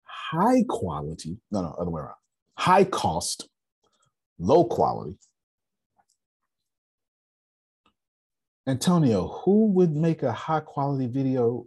high 0.04 0.64
quality, 0.68 1.36
no, 1.50 1.62
no, 1.62 1.76
other 1.78 1.90
way 1.90 2.00
around, 2.00 2.14
high 2.56 2.84
cost, 2.84 3.48
low 4.38 4.64
quality. 4.64 5.18
Antonio, 8.70 9.26
who 9.26 9.66
would 9.72 9.96
make 9.96 10.22
a 10.22 10.32
high 10.32 10.60
quality 10.60 11.08
video? 11.08 11.66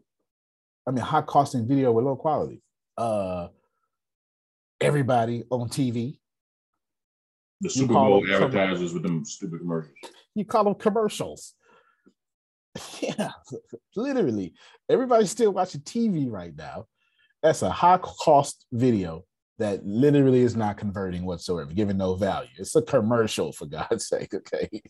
I 0.87 0.91
mean, 0.91 1.03
high 1.03 1.21
costing 1.21 1.67
video 1.67 1.91
with 1.91 2.05
low 2.05 2.15
quality? 2.15 2.61
Uh, 2.97 3.49
everybody 4.79 5.43
on 5.49 5.67
TV. 5.67 6.19
The 7.59 7.69
Super 7.69 7.93
Bowl 7.93 8.23
advertisers 8.31 8.93
with 8.93 9.03
them 9.03 9.25
stupid 9.25 9.59
commercials. 9.59 9.93
You 10.33 10.45
call 10.45 10.63
them 10.63 10.75
commercials. 10.75 11.53
Yeah, 12.99 13.31
literally. 13.95 14.53
Everybody's 14.89 15.29
still 15.29 15.51
watching 15.51 15.81
TV 15.81 16.31
right 16.31 16.55
now. 16.55 16.87
That's 17.43 17.61
a 17.61 17.69
high 17.69 17.99
cost 17.99 18.65
video 18.71 19.25
that 19.59 19.85
literally 19.85 20.41
is 20.41 20.55
not 20.55 20.77
converting 20.77 21.25
whatsoever, 21.25 21.71
giving 21.71 21.97
no 21.97 22.15
value. 22.15 22.49
It's 22.57 22.75
a 22.75 22.81
commercial, 22.81 23.51
for 23.51 23.65
God's 23.65 24.07
sake. 24.09 24.33
Okay. 24.33 24.81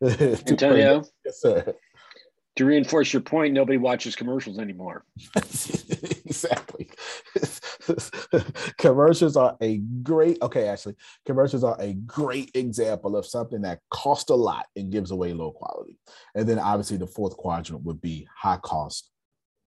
Antonio? 0.48 1.04
Yes, 1.24 1.40
sir. 1.40 1.74
To 2.56 2.66
reinforce 2.66 3.14
your 3.14 3.22
point, 3.22 3.54
nobody 3.54 3.78
watches 3.78 4.14
commercials 4.14 4.58
anymore. 4.58 5.04
exactly. 5.36 6.90
commercials 8.76 9.38
are 9.38 9.56
a 9.62 9.78
great, 10.02 10.36
okay, 10.42 10.68
actually, 10.68 10.96
commercials 11.24 11.64
are 11.64 11.76
a 11.80 11.94
great 11.94 12.50
example 12.54 13.16
of 13.16 13.24
something 13.24 13.62
that 13.62 13.80
costs 13.90 14.28
a 14.28 14.34
lot 14.34 14.66
and 14.76 14.92
gives 14.92 15.12
away 15.12 15.32
low 15.32 15.50
quality. 15.50 15.98
And 16.34 16.46
then 16.46 16.58
obviously 16.58 16.98
the 16.98 17.06
fourth 17.06 17.38
quadrant 17.38 17.84
would 17.84 18.02
be 18.02 18.28
high 18.36 18.58
cost 18.58 19.10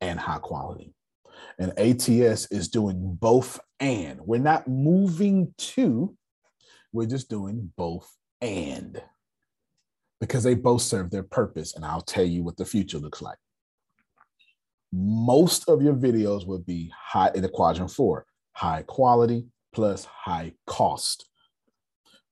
and 0.03 0.21
high 0.21 0.39
quality. 0.39 0.93
And 1.59 1.79
ATS 1.79 2.51
is 2.51 2.69
doing 2.69 3.17
both 3.21 3.61
and. 3.81 4.21
We're 4.21 4.41
not 4.41 4.69
moving 4.69 5.55
to, 5.59 6.17
we're 6.93 7.07
just 7.07 7.29
doing 7.29 7.73
both 7.77 8.11
and 8.41 9.03
because 10.21 10.43
they 10.45 10.55
both 10.55 10.83
serve 10.83 11.11
their 11.11 11.23
purpose. 11.23 11.75
And 11.75 11.85
I'll 11.85 12.01
tell 12.01 12.25
you 12.25 12.43
what 12.43 12.57
the 12.57 12.65
future 12.65 12.99
looks 12.99 13.23
like. 13.23 13.39
Most 14.93 15.69
of 15.69 15.83
your 15.83 15.95
videos 15.95 16.47
will 16.47 16.61
be 16.61 16.93
high 16.97 17.31
in 17.35 17.43
the 17.43 17.49
quadrant 17.49 17.91
four, 17.91 18.27
high 18.53 18.83
quality 18.83 19.47
plus 19.73 20.05
high 20.05 20.53
cost. 20.67 21.29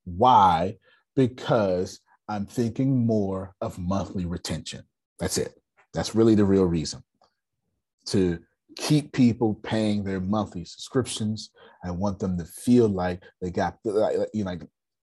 Why? 0.05 0.77
Because 1.17 2.01
I'm 2.29 2.47
thinking 2.47 3.05
more 3.05 3.55
of 3.61 3.79
monthly 3.79 4.27
retention. 4.27 4.85
That's 5.19 5.39
it. 5.39 5.55
That's 5.93 6.15
really 6.15 6.35
the 6.35 6.45
real 6.45 6.65
reason 6.65 7.03
to 8.07 8.39
keep 8.77 9.13
people 9.13 9.55
paying 9.63 10.05
their 10.05 10.21
monthly 10.21 10.65
subscriptions. 10.65 11.51
I 11.85 11.91
want 11.91 12.19
them 12.19 12.39
to 12.39 12.45
feel 12.45 12.89
like 12.89 13.23
they 13.41 13.51
got, 13.51 13.79
you 13.85 13.93
know, 13.93 14.27
like 14.45 14.63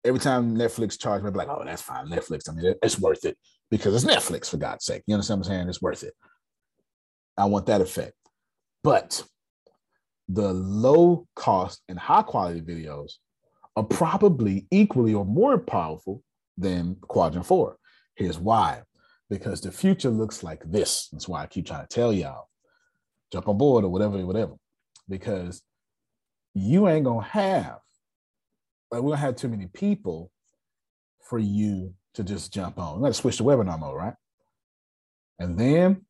every 0.04 0.20
time 0.20 0.56
Netflix 0.56 0.98
charges 0.98 1.24
me, 1.24 1.30
be 1.30 1.38
like, 1.38 1.48
oh, 1.48 1.62
that's 1.64 1.82
fine, 1.82 2.08
Netflix. 2.08 2.48
I 2.48 2.52
mean, 2.52 2.74
it's 2.82 2.98
worth 2.98 3.24
it 3.24 3.36
because 3.70 3.94
it's 3.94 4.12
Netflix 4.12 4.50
for 4.50 4.56
God's 4.56 4.84
sake. 4.84 5.02
You 5.06 5.14
understand 5.14 5.40
what 5.40 5.46
I'm 5.48 5.52
saying? 5.52 5.68
It's 5.68 5.82
worth 5.82 6.02
it. 6.02 6.14
I 7.36 7.46
want 7.46 7.66
that 7.66 7.80
effect. 7.80 8.14
But 8.82 9.22
the 10.28 10.52
low 10.52 11.26
cost 11.34 11.82
and 11.88 11.98
high 11.98 12.22
quality 12.22 12.60
videos 12.60 13.12
are 13.76 13.84
probably 13.84 14.66
equally 14.70 15.14
or 15.14 15.24
more 15.24 15.58
powerful 15.58 16.22
than 16.56 16.96
quadrant 17.02 17.46
four. 17.46 17.76
Here's 18.14 18.38
why 18.38 18.82
because 19.30 19.60
the 19.60 19.70
future 19.70 20.10
looks 20.10 20.42
like 20.42 20.62
this. 20.64 21.08
That's 21.12 21.28
why 21.28 21.42
I 21.42 21.46
keep 21.46 21.66
trying 21.66 21.86
to 21.86 21.94
tell 21.94 22.12
y'all 22.12 22.49
jump 23.32 23.48
on 23.48 23.58
board 23.58 23.84
or 23.84 23.88
whatever, 23.88 24.24
whatever, 24.26 24.54
because 25.08 25.62
you 26.54 26.88
ain't 26.88 27.04
gonna 27.04 27.22
have 27.22 27.78
like 28.90 29.02
we 29.02 29.10
don't 29.10 29.18
have 29.18 29.36
too 29.36 29.48
many 29.48 29.66
people 29.66 30.30
for 31.22 31.38
you 31.38 31.94
to 32.14 32.24
just 32.24 32.52
jump 32.52 32.78
on. 32.78 33.02
To 33.02 33.14
switch 33.14 33.36
to 33.36 33.44
webinar 33.44 33.78
mode, 33.78 33.96
right? 33.96 34.14
And 35.38 35.58
then 35.58 36.04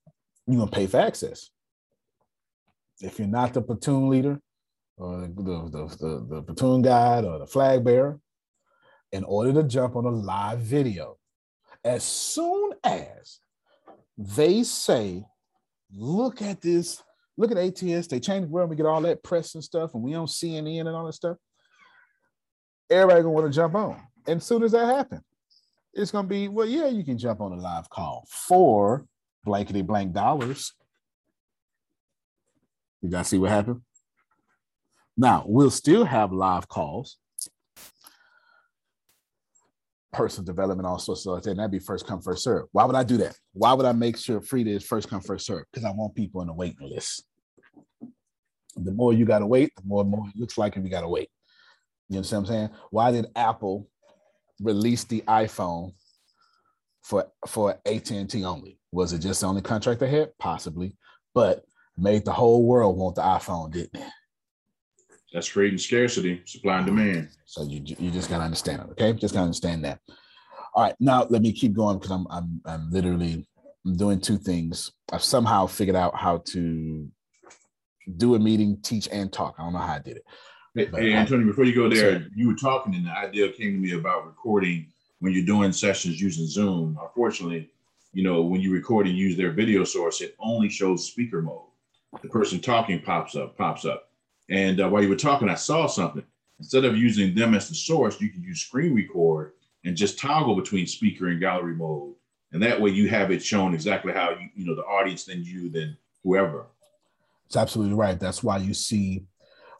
you're 0.47 0.59
gonna 0.59 0.71
pay 0.71 0.87
for 0.87 0.99
access. 0.99 1.51
If 3.01 3.19
you're 3.19 3.29
not 3.29 3.55
the 3.55 3.63
platoon 3.63 4.09
leader 4.09 4.41
or 4.97 5.21
the, 5.21 5.29
the, 5.29 5.97
the, 5.99 6.27
the 6.37 6.43
platoon 6.43 6.83
guide 6.83 7.25
or 7.25 7.39
the 7.39 7.47
flag 7.47 7.85
bearer, 7.85 8.19
in 9.13 9.25
order 9.25 9.53
to 9.55 9.63
jump 9.65 9.97
on 9.97 10.05
a 10.05 10.11
live 10.11 10.61
video, 10.61 11.17
as 11.85 12.05
soon 12.05 12.73
as 12.85 13.41
they 14.17 14.63
say, 14.63 15.25
look 15.93 16.43
at 16.43 16.61
this, 16.61 17.03
look 17.41 17.51
at 17.51 17.59
ATS, 17.59 18.07
they 18.07 18.21
change 18.21 18.45
the 18.45 18.51
world, 18.51 18.71
we 18.71 18.77
get 18.77 18.87
all 18.87 19.01
that 19.01 19.23
press 19.23 19.55
and 19.55 19.65
stuff, 19.65 19.95
and 19.95 20.03
we 20.03 20.15
on 20.15 20.27
CNN 20.27 20.81
and 20.81 20.89
all 20.91 21.07
that 21.07 21.15
stuff, 21.15 21.37
everybody 22.91 23.23
gonna 23.23 23.33
want 23.33 23.47
to 23.47 23.57
jump 23.57 23.75
on. 23.75 24.01
And 24.27 24.41
as 24.41 24.47
soon 24.47 24.63
as 24.63 24.73
that 24.73 24.87
happens, 24.87 25.23
it's 25.95 26.11
gonna 26.11 26.29
be, 26.29 26.49
well, 26.49 26.67
yeah, 26.67 26.89
you 26.89 27.05
can 27.05 27.19
jump 27.19 27.41
on 27.41 27.53
a 27.53 27.57
live 27.57 27.89
call 27.89 28.27
for 28.29 29.07
blankety 29.45 29.83
blank 29.83 30.13
dollars. 30.13 30.75
You 33.01 33.09
guys 33.09 33.29
see 33.29 33.39
what 33.39 33.51
happened? 33.51 33.81
Now 35.17 35.45
we'll 35.47 35.71
still 35.71 36.05
have 36.05 36.33
live 36.33 36.69
calls 36.69 37.19
personal 40.13 40.45
development, 40.45 40.87
all 40.87 40.99
sorts 40.99 41.27
of 41.27 41.43
that. 41.43 41.51
And 41.51 41.59
that'd 41.59 41.71
be 41.71 41.79
first 41.79 42.07
come, 42.07 42.21
first 42.21 42.43
serve. 42.43 42.67
Why 42.73 42.85
would 42.85 42.97
I 42.97 43.05
do 43.05 43.17
that? 43.19 43.37
Why 43.53 43.73
would 43.73 43.87
I 43.87 43.93
make 43.93 44.17
sure 44.17 44.41
Frida 44.41 44.71
is 44.71 44.85
first 44.85 45.09
come, 45.09 45.21
first 45.21 45.47
serve? 45.47 45.65
Because 45.73 45.85
I 45.85 45.93
want 45.93 46.15
people 46.15 46.41
on 46.41 46.47
the 46.47 46.53
waiting 46.53 46.89
list. 46.89 47.25
The 48.77 48.93
more 48.93 49.13
you 49.13 49.25
gotta 49.25 49.47
wait, 49.47 49.73
the 49.77 49.83
more 49.85 50.05
more 50.05 50.27
it 50.29 50.39
looks 50.39 50.59
like 50.59 50.77
if 50.77 50.85
you 50.85 50.91
gotta 50.91 51.09
wait. 51.09 51.29
You 52.09 52.17
know 52.17 52.21
what 52.21 52.33
I'm 52.33 52.47
saying? 52.47 52.71
Why 52.91 53.13
did 53.13 53.27
Apple 53.37 53.89
release 54.61 55.05
the 55.05 55.23
iPhone 55.23 55.93
for 57.03 57.27
for 57.47 57.79
AT&T 57.87 58.45
only? 58.45 58.79
Was 58.93 59.13
it 59.13 59.21
just 59.21 59.41
the 59.41 59.47
only 59.47 59.63
contract 59.63 60.01
they 60.01 60.11
had? 60.11 60.37
Possibly, 60.39 60.97
but 61.35 61.65
made 61.97 62.25
the 62.25 62.33
whole 62.33 62.65
world 62.65 62.97
want 62.97 63.17
the 63.17 63.23
iPhone, 63.23 63.73
didn't 63.73 64.01
it? 64.01 64.13
That's 65.33 65.51
creating 65.51 65.79
scarcity, 65.79 66.43
supply 66.45 66.79
and 66.79 66.87
demand. 66.87 67.29
So 67.45 67.63
you 67.63 67.83
you 67.85 68.11
just 68.11 68.29
gotta 68.29 68.45
understand 68.45 68.83
it, 68.83 68.91
okay? 68.93 69.13
Just 69.13 69.35
gotta 69.35 69.45
understand 69.45 69.85
that. 69.85 70.01
All 70.75 70.85
right, 70.85 70.95
now 71.01 71.27
let 71.31 71.43
me 71.43 71.53
keep 71.53 71.73
going 71.73 71.99
because 71.99 72.11
I'm 72.11 72.27
I'm 72.31 72.61
I'm 72.65 72.91
literally 72.91 73.47
I'm 73.87 73.97
doing 73.97 74.21
two 74.21 74.39
things. 74.39 74.93
I've 75.13 75.23
somehow 75.23 75.67
figured 75.67 75.97
out 75.97 76.17
how 76.17 76.39
to 76.49 77.09
do 78.17 78.35
a 78.35 78.39
meeting, 78.39 78.79
teach, 78.83 79.09
and 79.11 79.33
talk. 79.33 79.57
I 79.59 79.63
don't 79.63 79.73
know 79.73 79.79
how 79.79 79.95
I 79.95 79.99
did 79.99 80.19
it. 80.19 80.25
Hey, 80.75 80.89
hey 80.95 81.13
Antonio, 81.15 81.47
before 81.47 81.65
you 81.65 81.75
go 81.75 81.89
there, 81.89 82.27
you 82.35 82.49
were 82.49 82.55
talking, 82.55 82.95
and 82.95 83.07
the 83.07 83.11
idea 83.11 83.51
came 83.51 83.73
to 83.73 83.79
me 83.79 83.93
about 83.93 84.27
recording 84.27 84.87
when 85.19 85.33
you're 85.33 85.45
doing 85.45 85.73
sessions 85.73 86.21
using 86.21 86.47
Zoom. 86.47 86.99
Unfortunately, 87.01 87.71
you 88.13 88.23
know, 88.23 88.43
when 88.43 88.61
you 88.61 88.73
record 88.73 89.07
and 89.07 89.17
use 89.17 89.37
their 89.37 89.53
video 89.53 89.85
source, 89.85 90.21
it 90.21 90.37
only 90.39 90.69
shows 90.69 91.07
speaker 91.07 91.43
mode. 91.43 91.63
The 92.23 92.29
person 92.29 92.61
talking 92.61 93.01
pops 93.01 93.37
up, 93.37 93.57
pops 93.57 93.85
up. 93.85 94.11
And 94.49 94.81
uh, 94.81 94.89
while 94.89 95.03
you 95.03 95.09
were 95.09 95.17
talking, 95.17 95.49
I 95.49 95.55
saw 95.55 95.87
something. 95.87 96.25
Instead 96.59 96.85
of 96.85 96.97
using 96.97 97.35
them 97.35 97.55
as 97.55 97.69
the 97.69 97.75
source, 97.75 98.21
you 98.21 98.31
can 98.31 98.43
use 98.43 98.61
screen 98.61 98.95
record 98.95 99.53
and 99.85 99.97
just 99.97 100.19
toggle 100.19 100.57
between 100.57 100.87
speaker 100.87 101.29
and 101.29 101.41
gallery 101.41 101.75
mode. 101.75 102.15
And 102.53 102.63
that 102.63 102.81
way 102.81 102.91
you 102.91 103.09
have 103.09 103.31
it 103.31 103.43
shown 103.43 103.75
exactly 103.75 104.13
how 104.13 104.31
you, 104.31 104.49
you 104.55 104.67
know, 104.67 104.75
the 104.75 104.83
audience, 104.83 105.25
then 105.25 105.45
you, 105.45 105.71
then 105.71 105.97
whoever. 106.25 106.67
It's 107.51 107.57
absolutely 107.57 107.97
right. 107.97 108.19
That's 108.21 108.45
why 108.45 108.59
you 108.59 108.73
see 108.73 109.25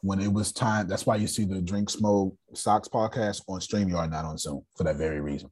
when 0.01 0.19
it 0.19 0.31
was 0.31 0.51
time, 0.51 0.89
that's 0.89 1.05
why 1.05 1.15
you 1.15 1.25
see 1.25 1.45
the 1.45 1.61
Drink 1.61 1.89
Smoke 1.89 2.35
Socks 2.53 2.89
podcast 2.89 3.43
on 3.47 3.61
StreamYard, 3.61 4.11
not 4.11 4.25
on 4.25 4.37
Zoom, 4.37 4.65
for 4.75 4.83
that 4.83 4.97
very 4.97 5.21
reason. 5.21 5.49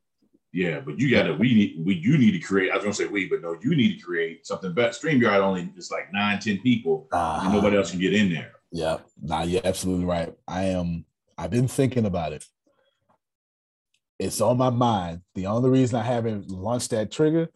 Yeah, 0.52 0.82
but 0.82 1.00
you 1.00 1.10
gotta 1.10 1.34
we 1.34 1.54
need 1.54 1.76
we 1.86 1.94
you 1.94 2.18
need 2.18 2.32
to 2.32 2.40
create. 2.40 2.72
I 2.72 2.76
was 2.76 2.84
gonna 2.84 2.94
say 2.94 3.06
we, 3.06 3.30
but 3.30 3.42
no, 3.42 3.56
you 3.62 3.74
need 3.74 3.98
to 3.98 4.04
create 4.04 4.46
something 4.46 4.74
better. 4.74 4.90
StreamYard 4.90 5.40
only 5.40 5.72
is 5.78 5.92
like 5.92 6.12
nine, 6.12 6.40
ten 6.40 6.60
people, 6.60 7.08
uh-huh. 7.10 7.46
and 7.46 7.54
nobody 7.54 7.78
else 7.78 7.92
can 7.92 8.02
get 8.02 8.14
in 8.14 8.34
there. 8.34 8.52
Yeah, 8.70 8.98
nah, 9.22 9.44
you're 9.44 9.62
absolutely 9.64 10.06
right. 10.06 10.34
I 10.46 10.64
am. 10.64 11.06
I've 11.38 11.52
been 11.52 11.70
thinking 11.70 12.06
about 12.06 12.34
it. 12.34 12.44
It's 14.18 14.42
on 14.42 14.58
my 14.58 14.72
mind. 14.72 15.22
The 15.36 15.46
only 15.46 15.70
reason 15.70 15.98
I 15.98 16.04
haven't 16.04 16.50
launched 16.52 16.90
that 16.90 17.14
trigger 17.14 17.50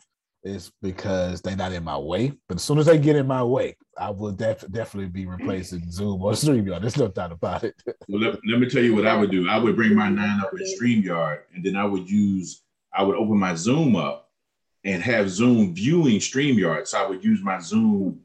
is 0.44 0.72
because 0.82 1.42
they're 1.42 1.56
not 1.56 1.72
in 1.72 1.84
my 1.84 1.98
way. 1.98 2.34
But 2.48 2.58
as 2.58 2.64
soon 2.64 2.78
as 2.78 2.86
they 2.86 2.98
get 2.98 3.16
in 3.16 3.28
my 3.28 3.44
way, 3.44 3.78
I 3.98 4.10
will 4.10 4.32
def- 4.32 4.70
definitely 4.72 5.10
be 5.10 5.26
replacing 5.26 5.90
Zoom 5.90 6.22
or 6.22 6.32
StreamYard. 6.34 6.82
There's 6.82 6.98
no 6.98 7.08
doubt 7.08 7.32
about 7.32 7.64
it. 7.64 7.76
well, 8.08 8.22
let, 8.22 8.40
let 8.48 8.60
me 8.60 8.70
tell 8.70 8.84
you 8.84 8.96
what 8.96 9.08
I 9.08 9.16
would 9.16 9.32
do. 9.32 9.48
I 9.50 9.58
would 9.58 9.76
bring 9.76 9.96
my 9.96 10.08
mm-hmm. 10.08 10.16
nine 10.16 10.40
up 10.42 10.52
in 10.54 10.66
StreamYard, 10.80 11.40
and 11.54 11.64
then 11.64 11.76
I 11.76 11.86
would 11.86 12.10
use, 12.10 12.64
I 12.94 13.04
would 13.04 13.16
open 13.16 13.38
my 13.38 13.56
Zoom 13.56 13.96
up 13.96 14.30
and 14.84 15.02
have 15.02 15.30
Zoom 15.30 15.74
viewing 15.74 16.18
StreamYard. 16.18 16.88
So 16.88 17.04
I 17.04 17.08
would 17.08 17.24
use 17.24 17.42
my 17.42 17.60
Zoom 17.60 18.20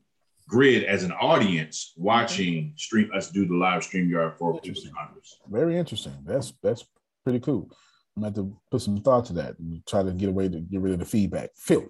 grid 0.49 0.85
as 0.85 1.05
an 1.05 1.13
audience 1.13 1.93
mm-hmm. 1.93 2.05
watching 2.05 2.73
stream 2.77 3.11
us 3.15 3.31
do 3.31 3.47
the 3.47 3.55
live 3.55 3.85
stream 3.85 4.09
yard 4.09 4.35
for 4.39 4.59
Congress. 4.61 5.39
Very 5.49 5.79
interesting. 5.79 6.17
That's 6.25 6.53
that's 6.63 6.85
pretty 7.23 7.41
cool. 7.41 7.71
I'm 8.17 8.23
going 8.23 8.35
to 8.35 8.41
have 8.41 8.49
to 8.51 8.57
put 8.73 8.83
some 8.83 9.01
thought 9.01 9.27
to 9.27 9.33
that 9.35 9.57
and 9.61 9.87
try 9.87 10.03
to 10.03 10.11
get 10.11 10.29
away 10.29 10.49
to 10.49 10.59
get 10.59 10.81
rid 10.81 10.95
of 10.95 10.99
the 10.99 11.05
feedback. 11.05 11.51
Phil. 11.57 11.89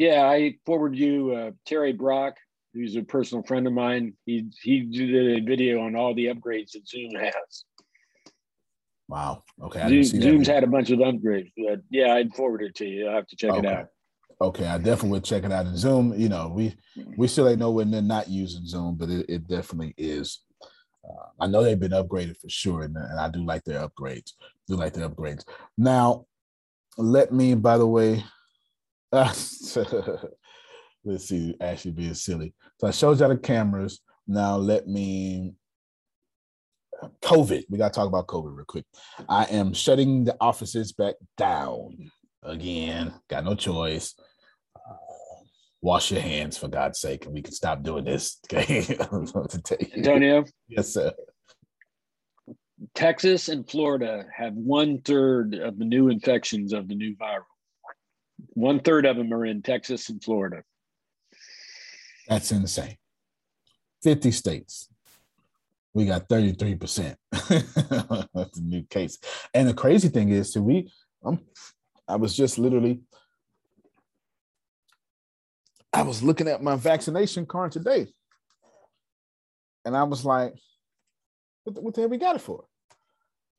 Yeah, 0.00 0.24
I 0.24 0.54
forward 0.64 0.96
you 0.96 1.34
uh, 1.34 1.50
Terry 1.66 1.92
Brock, 1.92 2.36
who's 2.72 2.96
a 2.96 3.02
personal 3.02 3.44
friend 3.44 3.66
of 3.66 3.74
mine. 3.74 4.14
He 4.24 4.46
he 4.62 4.80
did 4.80 5.42
a 5.42 5.44
video 5.44 5.82
on 5.82 5.94
all 5.94 6.14
the 6.14 6.28
upgrades 6.28 6.70
that 6.70 6.88
Zoom 6.88 7.10
has. 7.16 7.64
Wow. 9.10 9.42
Okay. 9.62 10.02
Zoom, 10.02 10.22
Zoom's 10.22 10.46
had 10.46 10.64
a 10.64 10.66
bunch 10.66 10.88
of 10.88 11.00
upgrades. 11.00 11.52
But 11.54 11.82
yeah, 11.90 12.14
I'd 12.14 12.32
forward 12.32 12.62
it 12.62 12.76
to 12.76 12.86
you. 12.86 13.08
I'll 13.08 13.16
have 13.16 13.26
to 13.26 13.36
check 13.36 13.50
okay. 13.50 13.58
it 13.58 13.66
out. 13.66 13.88
Okay, 14.40 14.66
I 14.66 14.78
definitely 14.78 15.10
would 15.10 15.24
check 15.24 15.44
it 15.44 15.52
out 15.52 15.66
in 15.66 15.76
Zoom. 15.76 16.18
You 16.18 16.30
know, 16.30 16.48
we 16.48 16.74
we 17.18 17.28
still 17.28 17.50
ain't 17.50 17.58
nowhere 17.58 17.84
near 17.84 18.00
not 18.00 18.26
using 18.26 18.64
Zoom, 18.64 18.94
but 18.94 19.10
it, 19.10 19.26
it 19.28 19.48
definitely 19.48 19.92
is. 19.98 20.40
Uh, 21.04 21.26
I 21.40 21.46
know 21.46 21.62
they've 21.62 21.78
been 21.78 21.92
upgraded 21.92 22.38
for 22.40 22.48
sure, 22.48 22.84
and, 22.84 22.96
and 22.96 23.20
I 23.20 23.28
do 23.28 23.44
like 23.44 23.64
their 23.64 23.86
upgrades. 23.86 24.32
Do 24.66 24.76
like 24.76 24.94
their 24.94 25.10
upgrades. 25.10 25.44
Now, 25.76 26.24
let 26.96 27.34
me, 27.34 27.54
by 27.54 27.76
the 27.76 27.86
way, 27.86 28.24
let's 31.04 31.28
see, 31.28 31.54
actually 31.60 31.90
being 31.92 32.14
silly. 32.14 32.54
So 32.78 32.86
I 32.86 32.90
showed 32.90 33.20
you 33.20 33.28
the 33.28 33.36
cameras. 33.36 34.00
Now 34.26 34.56
let 34.56 34.86
me 34.86 35.54
COVID. 37.22 37.64
We 37.68 37.78
got 37.78 37.92
to 37.92 37.98
talk 37.98 38.08
about 38.08 38.26
COVID 38.26 38.56
real 38.56 38.64
quick. 38.66 38.84
I 39.28 39.44
am 39.44 39.72
shutting 39.72 40.24
the 40.24 40.36
offices 40.40 40.92
back 40.92 41.14
down 41.36 42.10
again. 42.42 43.14
Got 43.28 43.44
no 43.44 43.54
choice 43.54 44.14
uh, 44.76 44.94
wash 45.82 46.10
your 46.10 46.20
hands 46.20 46.58
for 46.58 46.68
God's 46.68 47.00
sake, 47.00 47.24
and 47.24 47.34
we 47.34 47.42
can 47.42 47.52
stop 47.52 47.82
doing 47.82 48.04
this. 48.04 48.38
Okay, 48.52 48.96
Antonio. 49.96 50.44
Yes, 50.68 50.94
sir. 50.94 51.12
Texas 52.94 53.48
and 53.48 53.68
Florida 53.68 54.24
have 54.34 54.54
one 54.54 55.00
third 55.02 55.54
of 55.54 55.78
the 55.78 55.84
new 55.84 56.08
infections 56.08 56.72
of 56.72 56.88
the 56.88 56.94
new 56.94 57.14
viral. 57.16 57.44
One 58.54 58.80
third 58.80 59.06
of 59.06 59.16
them 59.16 59.32
are 59.32 59.44
in 59.44 59.62
Texas 59.62 60.08
and 60.08 60.22
Florida. 60.22 60.62
That's 62.28 62.52
insane. 62.52 62.96
50 64.02 64.30
states. 64.30 64.88
We 65.92 66.06
got 66.06 66.28
33% 66.28 67.16
of 68.34 68.52
the 68.52 68.60
new 68.62 68.84
case. 68.84 69.18
And 69.52 69.68
the 69.68 69.74
crazy 69.74 70.08
thing 70.08 70.28
is, 70.30 70.52
so 70.52 70.60
we 70.60 70.90
I'm 71.24 71.40
I 72.08 72.16
was 72.16 72.36
just 72.36 72.58
literally, 72.58 73.00
I 75.92 76.02
was 76.02 76.22
looking 76.22 76.48
at 76.48 76.62
my 76.62 76.74
vaccination 76.74 77.46
card 77.46 77.70
today, 77.70 78.08
and 79.84 79.96
I 79.96 80.02
was 80.02 80.24
like, 80.24 80.54
"What 81.64 81.74
the, 81.74 81.80
what 81.80 81.94
the 81.94 82.00
hell 82.00 82.10
we 82.10 82.18
got 82.18 82.36
it 82.36 82.42
for?" 82.42 82.64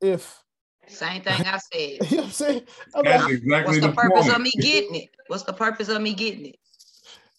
If 0.01 0.43
Same 0.91 1.21
thing 1.21 1.41
I 1.45 1.57
said. 1.57 1.61
you 2.11 2.17
know 2.17 2.23
what 2.23 2.25
I'm 2.25 2.31
saying, 2.31 2.61
I'm 2.95 3.03
That's 3.05 3.23
like, 3.23 3.33
exactly 3.33 3.65
What's 3.65 3.81
the 3.81 3.87
the 3.87 3.93
purpose 3.93 4.23
point. 4.25 4.35
of 4.35 4.41
me 4.41 4.51
getting 4.61 4.95
it? 4.95 5.09
What's 5.27 5.43
the 5.43 5.53
purpose 5.53 5.89
of 5.89 6.01
me 6.01 6.13
getting 6.13 6.45
it? 6.47 6.55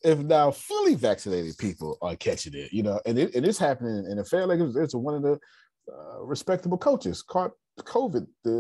if 0.05 0.19
now 0.19 0.51
fully 0.51 0.95
vaccinated 0.95 1.57
people 1.59 1.97
are 2.03 2.17
catching 2.17 2.55
it, 2.55 2.73
you 2.73 2.83
know, 2.83 3.01
and 3.07 3.19
it, 3.19 3.35
it 3.35 3.47
is 3.47 3.59
happening 3.59 4.05
in 4.11 4.17
the 4.17 4.25
Fair 4.25 4.47
like 4.47 4.61
It's, 4.61 4.77
it's 4.77 4.95
one 4.95 5.15
of 5.15 5.23
the 5.23 5.39
uh, 5.93 6.23
respectable 6.23 6.79
coaches 6.79 7.23
caught 7.23 7.53
COVID, 7.79 8.27
the 8.45 8.51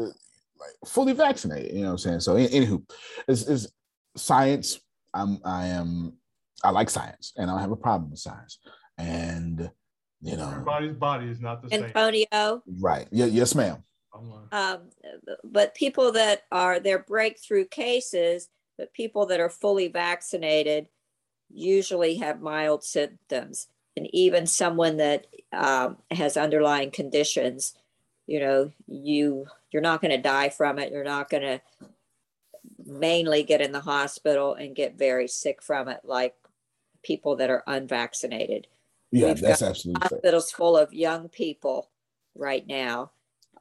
like 0.60 0.90
fully 0.90 1.12
vaccinated. 1.12 1.72
You 1.74 1.80
know 1.82 1.86
what 1.86 1.92
I'm 1.92 1.98
saying? 1.98 2.20
So, 2.20 2.36
an- 2.36 2.46
anywho, 2.48 2.82
is 3.28 3.48
is 3.48 3.72
science. 4.16 4.80
I'm 5.14 5.38
I 5.44 5.66
am 5.66 6.14
I 6.64 6.70
like 6.70 6.90
science, 6.90 7.32
and 7.36 7.50
I 7.50 7.54
don't 7.54 7.60
have 7.60 7.72
a 7.72 7.76
problem 7.76 8.10
with 8.10 8.20
science. 8.20 8.58
And 8.98 9.70
you 10.20 10.36
know, 10.36 10.48
Everybody's 10.48 10.94
body 10.94 11.28
is 11.28 11.40
not 11.40 11.62
the 11.62 11.70
same. 11.70 11.84
Antonio. 11.84 12.62
right? 12.80 13.08
Yeah, 13.10 13.26
yes, 13.26 13.54
ma'am. 13.54 13.82
Um, 14.52 14.80
but 15.44 15.74
people 15.74 16.12
that 16.12 16.42
are 16.52 16.78
they're 16.80 16.98
breakthrough 16.98 17.64
cases, 17.64 18.48
but 18.76 18.92
people 18.92 19.26
that 19.26 19.40
are 19.40 19.48
fully 19.50 19.88
vaccinated 19.88 20.88
usually 21.50 22.16
have 22.16 22.40
mild 22.40 22.84
symptoms, 22.84 23.68
and 23.96 24.08
even 24.12 24.46
someone 24.46 24.98
that 24.98 25.26
um, 25.52 25.96
has 26.10 26.36
underlying 26.36 26.90
conditions, 26.90 27.74
you 28.26 28.40
know, 28.40 28.72
you 28.86 29.46
you're 29.70 29.82
not 29.82 30.00
going 30.00 30.10
to 30.10 30.18
die 30.18 30.50
from 30.50 30.78
it. 30.78 30.92
You're 30.92 31.04
not 31.04 31.30
going 31.30 31.42
to 31.42 31.60
mainly 32.84 33.42
get 33.42 33.60
in 33.60 33.72
the 33.72 33.80
hospital 33.80 34.54
and 34.54 34.76
get 34.76 34.98
very 34.98 35.28
sick 35.28 35.62
from 35.62 35.88
it, 35.88 36.00
like 36.04 36.34
people 37.02 37.36
that 37.36 37.50
are 37.50 37.64
unvaccinated. 37.66 38.66
Yeah, 39.10 39.28
We've 39.28 39.40
that's 39.40 39.62
absolutely 39.62 40.00
fair. 40.00 40.18
hospitals 40.18 40.50
full 40.50 40.76
of 40.76 40.92
young 40.92 41.28
people 41.28 41.88
right 42.34 42.66
now 42.66 43.10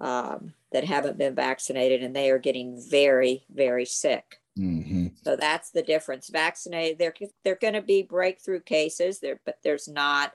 um, 0.02 0.54
that 0.72 0.84
haven't 0.84 1.20
been 1.20 1.36
vaccinated, 1.36 2.04
and 2.04 2.16
they 2.16 2.32
are 2.32 2.40
getting 2.40 2.82
very, 2.90 3.46
very 3.54 3.86
sick. 3.86 4.42
hmm 4.58 5.08
So 5.24 5.36
that's 5.36 5.70
the 5.70 5.84
difference. 5.84 6.30
Vaccinated, 6.30 6.98
there 6.98 7.14
they're 7.44 7.56
going 7.56 7.76
to 7.76 7.84
be 7.84 8.02
breakthrough 8.02 8.62
cases 8.62 9.20
there, 9.20 9.40
but 9.46 9.60
there's 9.64 9.88
not, 9.88 10.34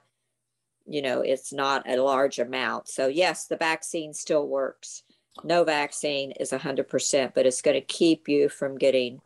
you 0.86 1.02
know, 1.02 1.20
it's 1.20 1.52
not 1.52 1.88
a 1.88 2.00
large 2.00 2.38
amount. 2.38 2.88
So 2.88 3.08
yes, 3.08 3.46
the 3.46 3.56
vaccine 3.56 4.14
still 4.14 4.46
works. 4.46 5.02
No 5.42 5.64
vaccine 5.64 6.30
is 6.38 6.52
hundred 6.52 6.88
percent, 6.88 7.34
but 7.34 7.44
it's 7.44 7.60
going 7.60 7.74
to 7.74 7.80
keep 7.80 8.28
you 8.28 8.48
from 8.48 8.78
getting, 8.78 9.20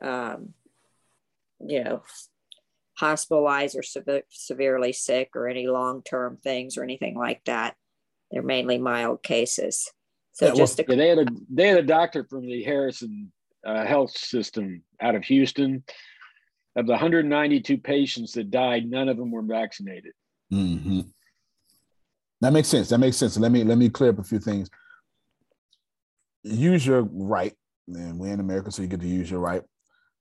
um, 0.00 0.54
you 1.58 1.82
know, 1.82 2.02
hospitalized 2.94 3.76
or 3.76 3.82
seve- 3.82 4.22
severely 4.30 4.92
sick 4.92 5.30
or 5.34 5.48
any 5.48 5.66
long-term 5.66 6.38
things 6.42 6.78
or 6.78 6.84
anything 6.84 7.16
like 7.16 7.44
that. 7.44 7.74
They're 8.30 8.42
mainly 8.42 8.78
mild 8.78 9.22
cases. 9.22 9.90
So 10.32 10.46
Yeah, 10.46 10.52
well, 10.52 10.58
just 10.58 10.76
to 10.78 10.84
yeah, 10.88 10.96
they 10.96 11.08
had 11.08 11.18
a 11.18 11.26
they 11.50 11.68
had 11.68 11.78
a 11.78 11.82
doctor 11.82 12.24
from 12.28 12.46
the 12.46 12.62
Harrison 12.62 13.32
uh, 13.64 13.84
Health 13.86 14.10
System 14.10 14.82
out 15.00 15.14
of 15.14 15.24
Houston. 15.24 15.84
Of 16.76 16.84
the 16.84 16.92
192 16.92 17.78
patients 17.78 18.32
that 18.32 18.50
died, 18.50 18.84
none 18.84 19.08
of 19.08 19.16
them 19.16 19.30
were 19.30 19.40
vaccinated. 19.40 20.12
hmm 20.50 21.00
That 22.42 22.52
makes 22.52 22.68
sense. 22.68 22.90
That 22.90 22.98
makes 22.98 23.16
sense. 23.16 23.38
Let 23.38 23.50
me 23.50 23.64
let 23.64 23.78
me 23.78 23.88
clear 23.88 24.10
up 24.10 24.18
a 24.18 24.24
few 24.24 24.38
things. 24.38 24.68
Use 26.42 26.86
your 26.86 27.02
right, 27.02 27.54
and 27.88 28.18
we're 28.18 28.32
in 28.32 28.40
America, 28.40 28.70
so 28.70 28.82
you 28.82 28.88
get 28.88 29.00
to 29.00 29.08
use 29.08 29.30
your 29.30 29.40
right. 29.40 29.62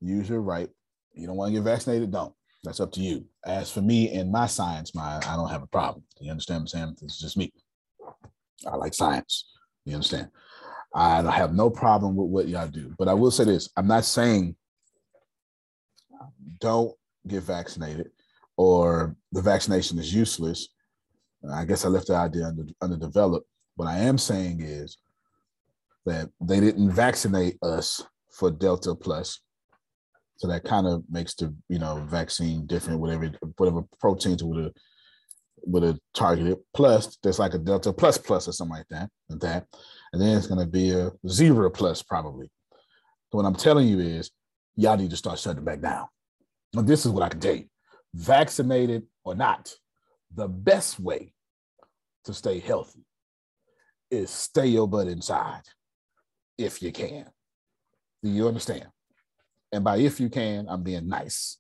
Use 0.02 0.30
your 0.30 0.42
right. 0.42 0.70
You 1.14 1.28
don't 1.28 1.36
want 1.36 1.54
to 1.54 1.60
get 1.60 1.66
vaccinated, 1.66 2.12
don't. 2.12 2.34
That's 2.64 2.80
up 2.80 2.92
to 2.94 3.02
you. 3.02 3.26
As 3.46 3.72
for 3.72 3.82
me 3.82 4.12
and 4.14 4.32
my 4.32 4.48
science 4.48 4.96
mind, 4.96 5.26
I 5.26 5.36
don't 5.36 5.50
have 5.50 5.62
a 5.62 5.68
problem. 5.68 6.04
You 6.20 6.32
understand 6.32 6.60
what 6.60 6.62
I'm 6.62 6.68
saying? 6.68 6.98
This 7.02 7.14
is 7.14 7.20
just 7.20 7.38
me. 7.38 7.52
I 8.66 8.76
like 8.76 8.94
science. 8.94 9.46
You 9.86 9.96
understand? 9.96 10.30
I 10.94 11.30
have 11.30 11.54
no 11.54 11.70
problem 11.70 12.16
with 12.16 12.30
what 12.30 12.48
y'all 12.48 12.68
do. 12.68 12.94
But 12.98 13.10
I 13.10 13.14
will 13.14 13.32
say 13.32 13.44
this: 13.44 13.70
I'm 13.76 13.88
not 13.88 14.06
saying 14.06 14.56
don't 16.60 16.94
get 17.28 17.44
vaccinated 17.44 18.12
or 18.58 19.16
the 19.32 19.42
vaccination 19.42 20.00
is 20.00 20.14
useless. 20.14 20.70
I 21.52 21.66
guess 21.66 21.86
I 21.86 21.90
left 21.90 22.08
the 22.08 22.16
idea 22.16 22.46
under, 22.46 22.64
underdeveloped. 22.82 23.48
What 23.76 23.88
I 23.88 24.00
am 24.00 24.18
saying 24.18 24.62
is 24.62 24.98
that 26.06 26.30
they 26.42 26.60
didn't 26.60 26.92
vaccinate 26.92 27.58
us 27.62 28.04
for 28.32 28.52
Delta 28.52 28.96
plus, 28.96 29.42
so 30.38 30.48
that 30.48 30.64
kind 30.64 30.88
of 30.88 31.04
makes 31.10 31.36
the 31.36 31.54
you 31.68 31.80
know 31.80 32.06
vaccine 32.08 32.66
different. 32.66 33.00
Whatever 33.00 33.32
whatever 33.58 33.84
proteins 34.00 34.44
would 34.44 34.64
have 34.64 34.74
would 35.66 35.84
a 35.84 36.00
targeted. 36.14 36.58
Plus, 36.74 37.18
there's 37.24 37.40
like 37.40 37.54
a 37.54 37.58
Delta 37.58 37.92
plus 37.94 38.18
plus 38.18 38.48
or 38.48 38.52
something 38.52 38.78
like 38.78 38.88
that, 38.90 39.10
and 39.30 39.42
that, 39.42 39.66
and 40.14 40.22
then 40.22 40.38
it's 40.38 40.48
going 40.48 40.60
to 40.60 40.66
be 40.66 40.92
a 40.92 41.12
zero 41.28 41.70
plus 41.70 42.02
probably. 42.04 42.50
So 43.32 43.38
what 43.38 43.46
I'm 43.46 43.56
telling 43.56 43.88
you 43.88 44.00
is, 44.00 44.32
y'all 44.76 44.98
need 44.98 45.10
to 45.10 45.18
start 45.18 45.40
shutting 45.40 45.64
back 45.64 45.82
down. 45.82 46.08
Now, 46.74 46.82
this 46.82 47.06
is 47.06 47.12
what 47.12 47.24
I 47.24 47.30
can 47.30 47.40
tell 47.40 47.56
you: 47.56 47.66
vaccinated 48.14 49.04
or 49.24 49.36
not, 49.36 49.74
the 50.34 50.48
best 50.48 51.00
way 51.00 51.34
to 52.26 52.34
stay 52.34 52.60
healthy 52.60 53.06
is 54.12 54.30
stay 54.30 54.68
your 54.68 54.88
butt 54.88 55.08
inside 55.08 55.64
if 56.58 56.82
you 56.82 56.92
can. 56.92 57.26
Do 58.24 58.30
you 58.30 58.48
understand? 58.48 58.88
And 59.72 59.84
by 59.84 59.98
if 59.98 60.20
you 60.20 60.30
can, 60.30 60.68
I'm 60.70 60.84
being 60.84 61.08
nice. 61.08 61.58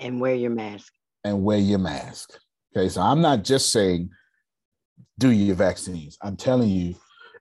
And 0.00 0.20
wear 0.20 0.34
your 0.34 0.50
mask. 0.50 0.92
And 1.24 1.44
wear 1.44 1.58
your 1.58 1.78
mask. 1.78 2.38
Okay, 2.76 2.88
so 2.88 3.00
I'm 3.00 3.20
not 3.20 3.44
just 3.44 3.70
saying 3.70 4.10
do 5.18 5.30
your 5.30 5.54
vaccines. 5.54 6.18
I'm 6.22 6.36
telling 6.36 6.68
you, 6.68 6.94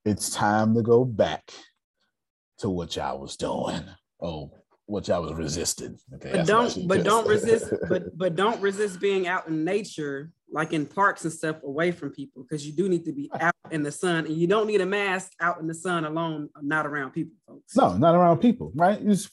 it's 0.05 0.29
time 0.29 0.75
to 0.75 0.83
go 0.83 1.03
back 1.03 1.51
to 2.59 2.69
what 2.69 2.95
y'all 2.95 3.19
was 3.19 3.35
doing. 3.35 3.83
Oh, 4.21 4.51
what 4.85 5.07
y'all 5.07 5.23
was 5.23 5.33
resisting. 5.33 5.97
Okay, 6.15 6.31
But 6.31 6.45
that's 6.45 6.49
what 6.49 6.59
I 6.59 6.67
don't 6.75 6.87
but 6.87 6.95
just- 6.97 7.07
don't 7.07 7.27
resist 7.27 7.73
but 7.89 8.17
but 8.17 8.35
don't 8.35 8.61
resist 8.61 8.99
being 8.99 9.27
out 9.27 9.47
in 9.47 9.63
nature 9.63 10.31
like 10.51 10.71
in 10.71 10.85
parks 10.85 11.23
and 11.23 11.33
stuff 11.33 11.63
away 11.63 11.91
from 11.91 12.11
people 12.11 12.43
because 12.43 12.67
you 12.67 12.73
do 12.73 12.87
need 12.87 13.05
to 13.05 13.11
be 13.11 13.31
out 13.39 13.55
in 13.71 13.81
the 13.81 13.91
sun 13.91 14.25
and 14.27 14.35
you 14.37 14.45
don't 14.45 14.67
need 14.67 14.81
a 14.81 14.85
mask 14.85 15.31
out 15.41 15.59
in 15.59 15.65
the 15.65 15.73
sun 15.73 16.05
alone 16.05 16.47
not 16.61 16.85
around 16.85 17.09
people 17.11 17.33
folks 17.47 17.75
No, 17.75 17.97
not 17.97 18.13
around 18.13 18.37
people, 18.37 18.71
right? 18.75 18.99
It's- 19.01 19.29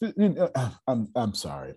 I'm, 0.86 1.08
I'm 1.14 1.34
sorry. 1.34 1.74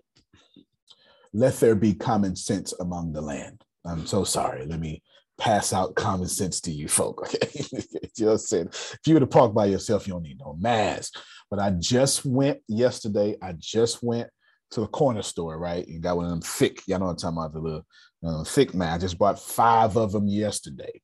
Let 1.34 1.54
there 1.60 1.74
be 1.74 1.92
common 1.94 2.36
sense 2.36 2.72
among 2.80 3.12
the 3.12 3.20
land. 3.20 3.63
I'm 3.86 4.06
so 4.06 4.24
sorry. 4.24 4.66
Let 4.66 4.80
me 4.80 5.02
pass 5.38 5.72
out 5.72 5.94
common 5.94 6.28
sense 6.28 6.60
to 6.62 6.70
you 6.70 6.88
folk. 6.88 7.22
Okay. 7.22 7.64
just 8.16 8.48
said 8.48 8.68
if 8.68 9.00
you 9.06 9.14
were 9.14 9.20
to 9.20 9.26
park 9.26 9.52
by 9.52 9.66
yourself, 9.66 10.06
you 10.06 10.12
don't 10.12 10.22
need 10.22 10.38
no 10.38 10.56
mask. 10.58 11.14
But 11.50 11.58
I 11.58 11.70
just 11.70 12.24
went 12.24 12.60
yesterday. 12.68 13.36
I 13.42 13.54
just 13.58 14.02
went 14.02 14.30
to 14.72 14.80
the 14.80 14.86
corner 14.88 15.22
store, 15.22 15.58
right? 15.58 15.86
And 15.86 16.02
got 16.02 16.16
one 16.16 16.26
of 16.26 16.30
them 16.30 16.40
thick, 16.40 16.80
y'all 16.86 16.98
know 16.98 17.06
what 17.06 17.12
I'm 17.12 17.16
talking 17.16 17.38
about, 17.38 17.52
the 17.52 17.60
little 17.60 17.86
uh, 18.24 18.44
thick 18.44 18.74
man. 18.74 18.92
I 18.92 18.98
just 18.98 19.18
bought 19.18 19.38
five 19.38 19.96
of 19.96 20.12
them 20.12 20.26
yesterday. 20.26 21.00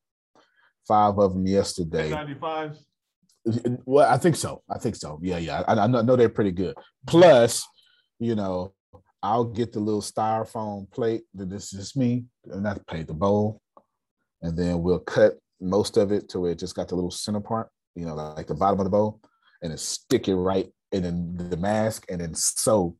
Five 0.87 1.17
of 1.19 1.33
them 1.33 1.45
yesterday. 1.45 2.09
95s. 2.11 2.77
Well, 3.85 4.11
I 4.11 4.17
think 4.17 4.35
so. 4.35 4.61
I 4.69 4.77
think 4.77 4.95
so. 4.95 5.19
Yeah, 5.21 5.37
yeah. 5.37 5.63
I, 5.67 5.73
I 5.73 5.87
know, 5.87 6.01
know 6.01 6.15
they're 6.15 6.29
pretty 6.29 6.51
good. 6.51 6.75
Plus, 7.07 7.65
you 8.19 8.35
know, 8.35 8.73
I'll 9.23 9.43
get 9.45 9.71
the 9.71 9.79
little 9.79 10.01
styrofoam 10.01 10.89
plate 10.91 11.23
that 11.35 11.49
this 11.49 11.73
is 11.73 11.95
me, 11.95 12.25
and 12.45 12.63
not 12.63 12.85
plate, 12.87 13.07
the 13.07 13.13
bowl, 13.13 13.61
and 14.41 14.57
then 14.57 14.81
we'll 14.81 14.99
cut 14.99 15.37
most 15.59 15.97
of 15.97 16.11
it 16.11 16.27
to 16.29 16.39
where 16.39 16.51
it 16.51 16.59
just 16.59 16.75
got 16.75 16.87
the 16.87 16.95
little 16.95 17.11
center 17.11 17.39
part, 17.39 17.69
you 17.95 18.05
know, 18.05 18.15
like 18.15 18.47
the 18.47 18.55
bottom 18.55 18.79
of 18.79 18.85
the 18.85 18.89
bowl, 18.89 19.21
and 19.61 19.71
then 19.71 19.77
stick 19.77 20.27
it 20.27 20.35
right 20.35 20.71
in 20.91 21.03
the- 21.37 21.43
the 21.43 21.57
mask, 21.57 22.05
and 22.09 22.19
then 22.21 22.33
sew 22.33 22.95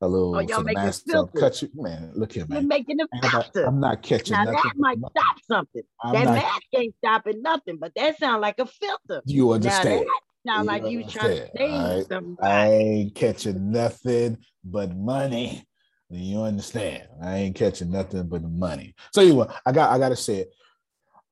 a 0.00 0.08
little. 0.08 0.34
Oh, 0.34 0.40
y'all 0.40 0.64
making 0.64 0.82
mask 0.82 1.04
don't 1.04 1.32
cut 1.32 1.62
you, 1.62 1.68
man. 1.74 2.10
Look 2.16 2.32
here, 2.32 2.44
You're 2.48 2.60
making 2.62 3.00
a 3.00 3.06
I'm 3.22 3.30
filter. 3.30 3.64
I'm 3.64 3.78
not 3.78 4.02
catching 4.02 4.32
Now 4.32 4.42
nothing. 4.44 4.60
that 4.64 4.74
might 4.76 4.98
stop 4.98 5.36
something. 5.46 5.82
I'm 6.02 6.12
that 6.14 6.24
not- 6.24 6.34
mask 6.34 6.62
ain't 6.74 6.94
stopping 6.96 7.40
nothing, 7.40 7.76
but 7.78 7.92
that 7.94 8.18
sound 8.18 8.40
like 8.42 8.58
a 8.58 8.66
filter. 8.66 9.22
You 9.26 9.52
understand? 9.52 10.06
Now 10.44 10.54
that 10.54 10.56
sound 10.56 10.66
like 10.66 10.90
you 10.90 11.04
trying 11.04 11.36
to 11.36 11.50
save 11.56 11.70
alright? 11.72 12.06
something. 12.08 12.36
I 12.42 12.68
ain't 12.72 13.14
catching 13.14 13.70
nothing 13.70 14.38
but 14.64 14.94
money. 14.96 15.66
You 16.10 16.42
understand? 16.42 17.08
I 17.22 17.36
ain't 17.36 17.56
catching 17.56 17.90
nothing 17.90 18.28
but 18.28 18.42
the 18.42 18.48
money. 18.48 18.94
So 19.14 19.22
anyway, 19.22 19.46
I 19.64 19.72
got 19.72 19.90
I 19.90 19.98
gotta 19.98 20.16
say 20.16 20.40
it. 20.40 20.50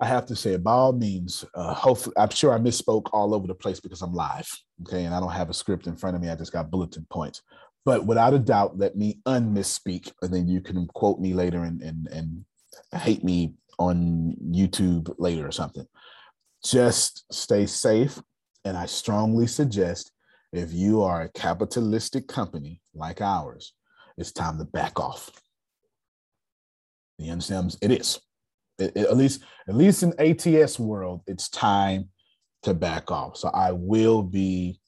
I 0.00 0.06
have 0.06 0.24
to 0.26 0.36
say 0.36 0.52
it 0.52 0.64
by 0.64 0.72
all 0.72 0.92
means. 0.92 1.44
Uh, 1.54 1.74
hopefully, 1.74 2.14
I'm 2.16 2.30
sure 2.30 2.54
I 2.54 2.58
misspoke 2.58 3.10
all 3.12 3.34
over 3.34 3.46
the 3.46 3.54
place 3.54 3.80
because 3.80 4.00
I'm 4.00 4.14
live. 4.14 4.48
Okay, 4.82 5.04
and 5.04 5.14
I 5.14 5.20
don't 5.20 5.32
have 5.32 5.50
a 5.50 5.54
script 5.54 5.86
in 5.86 5.96
front 5.96 6.16
of 6.16 6.22
me. 6.22 6.30
I 6.30 6.34
just 6.34 6.52
got 6.52 6.70
bulletin 6.70 7.06
points. 7.10 7.42
But 7.84 8.06
without 8.06 8.32
a 8.32 8.38
doubt, 8.38 8.78
let 8.78 8.96
me 8.96 9.20
unmisspeak, 9.26 10.12
and 10.22 10.32
then 10.32 10.48
you 10.48 10.62
can 10.62 10.86
quote 10.88 11.20
me 11.20 11.34
later 11.34 11.64
and 11.64 11.82
and 11.82 12.08
and 12.08 12.44
hate 12.94 13.22
me 13.22 13.54
on 13.78 14.34
YouTube 14.50 15.14
later 15.18 15.46
or 15.46 15.52
something. 15.52 15.86
Just 16.64 17.30
stay 17.30 17.66
safe, 17.66 18.18
and 18.64 18.78
I 18.78 18.86
strongly 18.86 19.46
suggest 19.46 20.12
if 20.52 20.72
you 20.72 21.02
are 21.02 21.22
a 21.22 21.28
capitalistic 21.30 22.26
company 22.26 22.80
like 22.94 23.20
ours, 23.20 23.74
it's 24.16 24.32
time 24.32 24.58
to 24.58 24.64
back 24.64 24.98
off. 24.98 25.30
You 27.18 27.32
understand? 27.32 27.76
It 27.80 27.92
is. 27.92 28.20
It, 28.78 28.92
it, 28.96 29.06
at 29.06 29.16
least, 29.16 29.42
at 29.68 29.74
least 29.74 30.02
in 30.02 30.14
ATS 30.18 30.78
world, 30.78 31.22
it's 31.26 31.48
time 31.48 32.08
to 32.62 32.74
back 32.74 33.10
off. 33.10 33.36
So 33.36 33.48
I 33.48 33.72
will 33.72 34.22
be 34.22 34.80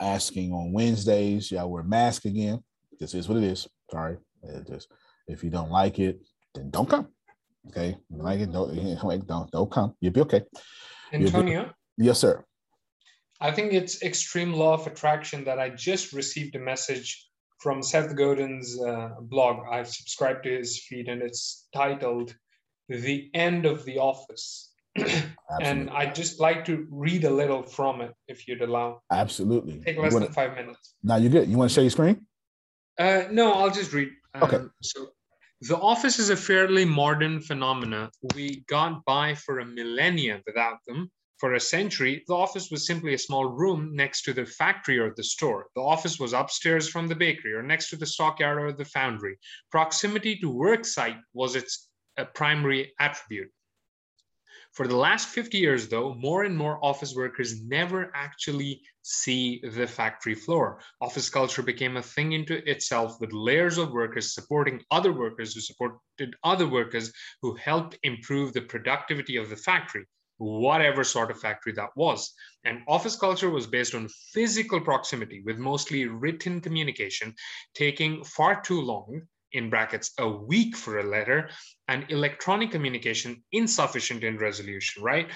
asking 0.00 0.52
on 0.52 0.72
Wednesdays. 0.72 1.50
Y'all 1.50 1.70
wear 1.70 1.82
mask 1.82 2.24
again. 2.24 2.62
This 2.98 3.14
is 3.14 3.28
what 3.28 3.38
it 3.38 3.44
is. 3.44 3.68
Sorry. 3.90 4.16
It 4.42 4.66
just 4.66 4.88
if 5.28 5.44
you 5.44 5.50
don't 5.50 5.70
like 5.70 5.98
it, 5.98 6.20
then 6.54 6.70
don't 6.70 6.88
come. 6.88 7.08
Okay. 7.68 7.96
like 8.10 8.40
it, 8.40 8.52
don't 8.52 8.74
don't 9.26 9.50
don't 9.50 9.70
come. 9.70 9.94
You'll 10.00 10.12
be 10.12 10.20
okay. 10.22 10.42
Antonio. 11.12 11.72
Be, 11.96 12.06
yes, 12.06 12.18
sir. 12.18 12.44
I 13.42 13.50
think 13.50 13.72
it's 13.72 14.02
extreme 14.02 14.52
law 14.52 14.74
of 14.74 14.86
attraction 14.86 15.42
that 15.44 15.58
I 15.58 15.68
just 15.68 16.12
received 16.12 16.54
a 16.54 16.60
message 16.60 17.28
from 17.58 17.82
Seth 17.82 18.14
Godin's 18.14 18.80
uh, 18.80 19.10
blog. 19.20 19.66
I've 19.68 19.88
subscribed 19.88 20.44
to 20.44 20.56
his 20.56 20.80
feed 20.86 21.08
and 21.08 21.20
it's 21.20 21.66
titled 21.74 22.36
The 22.88 23.30
End 23.34 23.66
of 23.66 23.84
the 23.84 23.98
Office. 23.98 24.70
and 25.60 25.90
I'd 25.90 26.14
just 26.14 26.38
like 26.38 26.64
to 26.66 26.86
read 26.88 27.24
a 27.24 27.30
little 27.30 27.64
from 27.64 28.00
it 28.00 28.14
if 28.28 28.46
you'd 28.46 28.62
allow. 28.62 29.02
Absolutely. 29.10 29.80
Take 29.80 29.98
less 29.98 30.12
wanna, 30.12 30.26
than 30.26 30.34
five 30.34 30.54
minutes. 30.54 30.94
Now 31.02 31.16
you're 31.16 31.30
good. 31.30 31.48
You 31.48 31.56
want 31.56 31.68
to 31.68 31.74
share 31.74 31.82
your 31.82 31.90
screen? 31.90 32.24
Uh, 32.96 33.24
no, 33.32 33.54
I'll 33.54 33.72
just 33.72 33.92
read. 33.92 34.10
Um, 34.34 34.42
okay. 34.44 34.60
So 34.82 35.08
the 35.62 35.78
office 35.78 36.20
is 36.20 36.30
a 36.30 36.36
fairly 36.36 36.84
modern 36.84 37.40
phenomena. 37.40 38.10
We 38.36 38.62
got 38.68 39.04
by 39.04 39.34
for 39.34 39.58
a 39.58 39.64
millennia 39.64 40.42
without 40.46 40.78
them. 40.86 41.10
For 41.42 41.54
a 41.54 41.60
century, 41.60 42.22
the 42.28 42.36
office 42.36 42.70
was 42.70 42.86
simply 42.86 43.14
a 43.14 43.18
small 43.18 43.46
room 43.46 43.96
next 43.96 44.22
to 44.26 44.32
the 44.32 44.46
factory 44.46 45.00
or 45.00 45.12
the 45.12 45.24
store. 45.24 45.66
The 45.74 45.80
office 45.80 46.20
was 46.20 46.34
upstairs 46.34 46.88
from 46.88 47.08
the 47.08 47.16
bakery 47.16 47.54
or 47.54 47.64
next 47.64 47.90
to 47.90 47.96
the 47.96 48.06
stockyard 48.06 48.62
or 48.62 48.72
the 48.72 48.84
foundry. 48.84 49.40
Proximity 49.72 50.36
to 50.36 50.48
work 50.48 50.84
site 50.84 51.16
was 51.32 51.56
its 51.56 51.88
uh, 52.16 52.26
primary 52.26 52.94
attribute. 53.00 53.50
For 54.74 54.86
the 54.86 54.94
last 54.94 55.30
50 55.30 55.58
years, 55.58 55.88
though, 55.88 56.14
more 56.14 56.44
and 56.44 56.56
more 56.56 56.78
office 56.80 57.12
workers 57.12 57.60
never 57.64 58.12
actually 58.14 58.80
see 59.02 59.60
the 59.64 59.88
factory 59.88 60.36
floor. 60.36 60.80
Office 61.00 61.28
culture 61.28 61.64
became 61.64 61.96
a 61.96 62.02
thing 62.02 62.34
into 62.34 62.62
itself 62.70 63.20
with 63.20 63.32
layers 63.32 63.78
of 63.78 63.90
workers 63.90 64.32
supporting 64.32 64.80
other 64.92 65.12
workers 65.12 65.54
who 65.54 65.60
supported 65.60 66.36
other 66.44 66.68
workers 66.68 67.12
who 67.40 67.56
helped 67.56 67.98
improve 68.04 68.52
the 68.52 68.62
productivity 68.62 69.38
of 69.38 69.50
the 69.50 69.56
factory 69.56 70.06
whatever 70.42 71.04
sort 71.04 71.30
of 71.30 71.40
factory 71.40 71.72
that 71.72 71.90
was. 71.94 72.32
And 72.64 72.82
office 72.88 73.16
culture 73.16 73.50
was 73.50 73.66
based 73.66 73.94
on 73.94 74.08
physical 74.32 74.80
proximity 74.80 75.42
with 75.44 75.58
mostly 75.58 76.06
written 76.06 76.60
communication 76.60 77.34
taking 77.74 78.24
far 78.24 78.60
too 78.60 78.80
long 78.80 79.22
in 79.52 79.70
brackets 79.70 80.12
a 80.18 80.28
week 80.28 80.76
for 80.76 80.98
a 80.98 81.04
letter 81.04 81.50
and 81.88 82.10
electronic 82.10 82.70
communication 82.70 83.42
insufficient 83.52 84.24
in 84.24 84.38
resolution 84.38 85.02
right? 85.02 85.28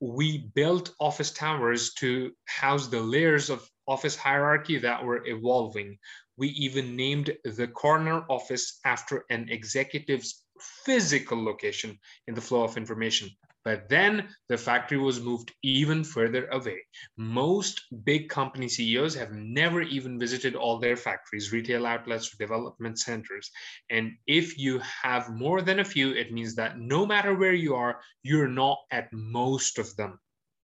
We 0.00 0.50
built 0.54 0.94
office 1.00 1.32
towers 1.32 1.94
to 1.94 2.32
house 2.46 2.88
the 2.88 3.00
layers 3.00 3.50
of 3.50 3.68
office 3.88 4.16
hierarchy 4.16 4.78
that 4.78 5.04
were 5.04 5.26
evolving. 5.26 5.98
We 6.36 6.48
even 6.48 6.96
named 6.96 7.36
the 7.44 7.68
corner 7.68 8.24
office 8.28 8.78
after 8.84 9.24
an 9.30 9.48
executive's 9.48 10.44
physical 10.84 11.42
location 11.42 11.98
in 12.28 12.34
the 12.34 12.40
flow 12.40 12.62
of 12.62 12.76
information 12.76 13.30
but 13.64 13.88
then 13.88 14.28
the 14.48 14.58
factory 14.58 14.98
was 14.98 15.20
moved 15.20 15.52
even 15.62 16.02
further 16.04 16.46
away. 16.48 16.80
Most 17.16 17.82
big 18.04 18.28
company 18.28 18.68
CEOs 18.68 19.14
have 19.14 19.32
never 19.32 19.82
even 19.82 20.18
visited 20.18 20.56
all 20.56 20.78
their 20.78 20.96
factories, 20.96 21.52
retail 21.52 21.86
outlets, 21.86 22.32
or 22.32 22.36
development 22.38 22.98
centers. 22.98 23.50
And 23.90 24.12
if 24.26 24.58
you 24.58 24.80
have 24.80 25.30
more 25.30 25.62
than 25.62 25.80
a 25.80 25.84
few, 25.84 26.12
it 26.12 26.32
means 26.32 26.54
that 26.56 26.78
no 26.78 27.06
matter 27.06 27.34
where 27.34 27.54
you 27.54 27.74
are, 27.74 28.00
you're 28.22 28.48
not 28.48 28.78
at 28.90 29.12
most 29.12 29.78
of 29.78 29.94
them. 29.96 30.18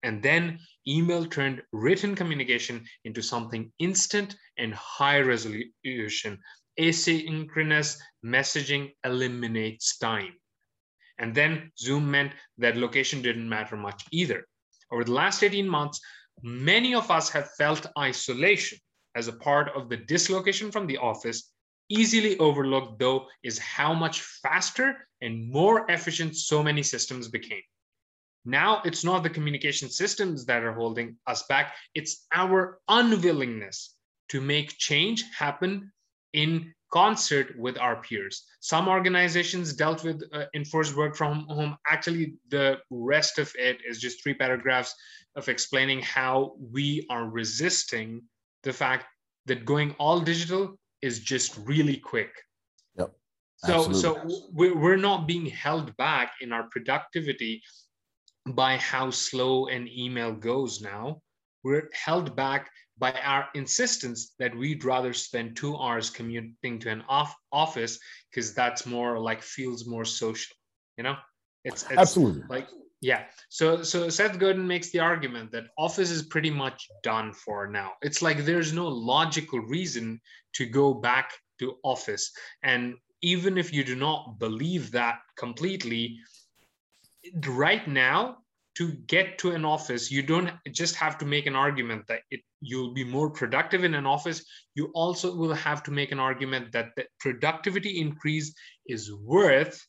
And 0.03 0.23
then 0.23 0.61
email 0.87 1.25
turned 1.25 1.63
written 1.73 2.15
communication 2.15 2.87
into 3.05 3.23
something 3.23 3.73
instant 3.79 4.37
and 4.59 4.75
high 4.75 5.21
resolution. 5.21 6.39
Asynchronous 6.79 7.99
messaging 8.25 8.93
eliminates 9.05 9.97
time. 9.99 10.35
And 11.19 11.35
then 11.35 11.71
Zoom 11.79 12.11
meant 12.11 12.33
that 12.59 12.77
location 12.77 13.23
didn't 13.23 13.49
matter 13.49 13.77
much 13.77 14.05
either. 14.11 14.47
Over 14.91 15.05
the 15.05 15.13
last 15.13 15.43
18 15.43 15.69
months, 15.69 16.01
many 16.43 16.95
of 16.95 17.11
us 17.11 17.31
have 17.31 17.51
felt 17.53 17.87
isolation 17.99 18.79
as 19.15 19.29
a 19.29 19.33
part 19.33 19.69
of 19.77 19.89
the 19.89 19.97
dislocation 19.97 20.71
from 20.71 20.87
the 20.87 20.99
office. 20.99 21.53
Easily 21.89 22.39
overlooked, 22.39 22.99
though, 22.99 23.27
is 23.43 23.59
how 23.59 23.95
much 23.95 24.23
faster 24.23 25.07
and 25.21 25.51
more 25.51 25.89
efficient 25.91 26.37
so 26.37 26.63
many 26.63 26.83
systems 26.83 27.29
became. 27.29 27.63
Now 28.45 28.83
it's 28.85 29.05
not 29.05 29.23
the 29.23 29.31
communication 29.31 29.89
systems 29.89 30.45
that 30.47 30.63
are 30.63 30.75
holding 30.75 31.17
us 31.27 31.45
back, 31.45 31.75
it's 31.95 32.27
our 32.35 32.79
unwillingness 32.89 33.95
to 34.29 34.41
make 34.41 34.77
change 34.77 35.25
happen 35.37 35.93
in 36.33 36.75
concert 36.95 37.59
with 37.59 37.77
our 37.79 37.97
peers. 37.97 38.45
Some 38.61 38.87
organizations 38.89 39.73
dealt 39.73 40.05
with 40.05 40.23
uh, 40.33 40.45
enforced 40.55 40.95
work 40.95 41.17
from 41.17 41.45
home. 41.49 41.77
Actually, 41.91 42.37
the 42.51 42.79
rest 42.91 43.41
of 43.41 43.53
it 43.59 43.79
is 43.89 43.99
just 43.99 44.23
three 44.23 44.35
paragraphs 44.35 44.95
of 45.35 45.49
explaining 45.49 46.01
how 46.03 46.55
we 46.73 47.05
are 47.11 47.27
resisting 47.29 48.23
the 48.63 48.73
fact 48.73 49.07
that 49.47 49.65
going 49.65 49.91
all 49.99 50.21
digital 50.21 50.79
is 51.03 51.19
just 51.19 51.59
really 51.65 51.97
quick. 51.97 52.33
Yep. 52.97 53.11
So, 53.57 53.93
so 53.93 54.09
we're 54.53 55.05
not 55.11 55.27
being 55.27 55.47
held 55.47 55.97
back 55.97 56.35
in 56.41 56.53
our 56.53 56.69
productivity 56.71 57.61
by 58.51 58.77
how 58.77 59.11
slow 59.11 59.67
an 59.67 59.89
email 59.89 60.33
goes 60.33 60.81
now. 60.81 61.21
We're 61.65 61.91
held 61.93 62.37
back 62.37 62.71
by 62.99 63.13
our 63.13 63.49
insistence 63.55 64.35
that 64.39 64.57
we'd 64.57 64.85
rather 64.85 65.13
spend 65.13 65.57
two 65.57 65.77
hours 65.77 66.11
commuting 66.11 66.79
to 66.79 66.91
an 66.91 67.03
off 67.09 67.35
office 67.53 67.99
because 68.31 68.55
that's 68.55 68.87
more 68.87 69.19
like 69.19 69.43
feels 69.43 69.87
more 69.87 70.05
social 70.05 70.55
you 70.97 71.05
know? 71.05 71.17
It's, 71.65 71.83
it's 71.85 71.99
absolutely. 71.99 72.43
like 72.49 72.69
yeah. 73.01 73.25
So 73.49 73.83
so 73.83 74.09
seth 74.09 74.39
godin 74.39 74.67
makes 74.67 74.91
the 74.91 75.01
argument 75.01 75.53
that 75.53 75.65
office 75.77 76.11
is 76.11 76.23
pretty 76.23 76.51
much 76.51 76.89
done 77.03 77.33
for 77.33 77.67
now. 77.67 77.93
It's 78.03 78.23
like 78.23 78.45
there's 78.45 78.73
no 78.73 78.87
logical 78.87 79.61
reason 79.61 80.21
to 80.55 80.67
go 80.67 80.95
back 80.95 81.33
to 81.59 81.77
office. 81.83 82.31
And 82.63 82.95
even 83.23 83.57
if 83.57 83.73
you 83.73 83.85
do 83.85 83.97
not 83.97 84.39
believe 84.39 84.91
that 84.93 85.21
completely 85.37 86.19
right 87.47 87.87
now 87.89 88.39
to 88.77 88.93
get 89.07 89.39
to 89.39 89.53
an 89.53 89.65
office 89.65 90.11
you 90.11 90.23
don't 90.23 90.51
just 90.73 90.95
have 90.97 91.17
to 91.17 91.25
make 91.25 91.47
an 91.47 91.57
argument 91.57 92.05
that 92.07 92.21
it 92.31 92.41
you'll 92.65 92.95
be 92.95 93.05
more 93.05 93.31
productive 93.31 93.85
in 93.85 93.95
an 93.95 94.07
office 94.07 94.45
you 94.75 94.91
also 94.95 95.35
will 95.35 95.55
have 95.55 95.83
to 95.83 95.91
make 95.91 96.13
an 96.13 96.19
argument 96.19 96.73
that 96.73 96.89
the 96.97 97.05
productivity 97.21 98.01
increase 98.01 98.55
is 98.87 99.13
worth 99.13 99.81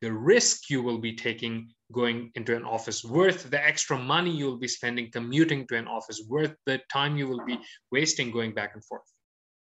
the 0.00 0.12
risk 0.12 0.68
you 0.68 0.82
will 0.82 0.98
be 0.98 1.14
taking 1.14 1.68
going 1.92 2.30
into 2.34 2.56
an 2.56 2.64
office 2.64 3.04
worth 3.04 3.50
the 3.50 3.66
extra 3.66 3.98
money 3.98 4.30
you'll 4.30 4.58
be 4.58 4.68
spending 4.68 5.10
commuting 5.12 5.66
to 5.66 5.76
an 5.76 5.86
office 5.86 6.22
worth 6.28 6.54
the 6.66 6.80
time 6.90 7.16
you 7.16 7.28
will 7.28 7.44
be 7.44 7.58
wasting 7.90 8.30
going 8.30 8.52
back 8.54 8.72
and 8.74 8.84
forth 8.84 9.02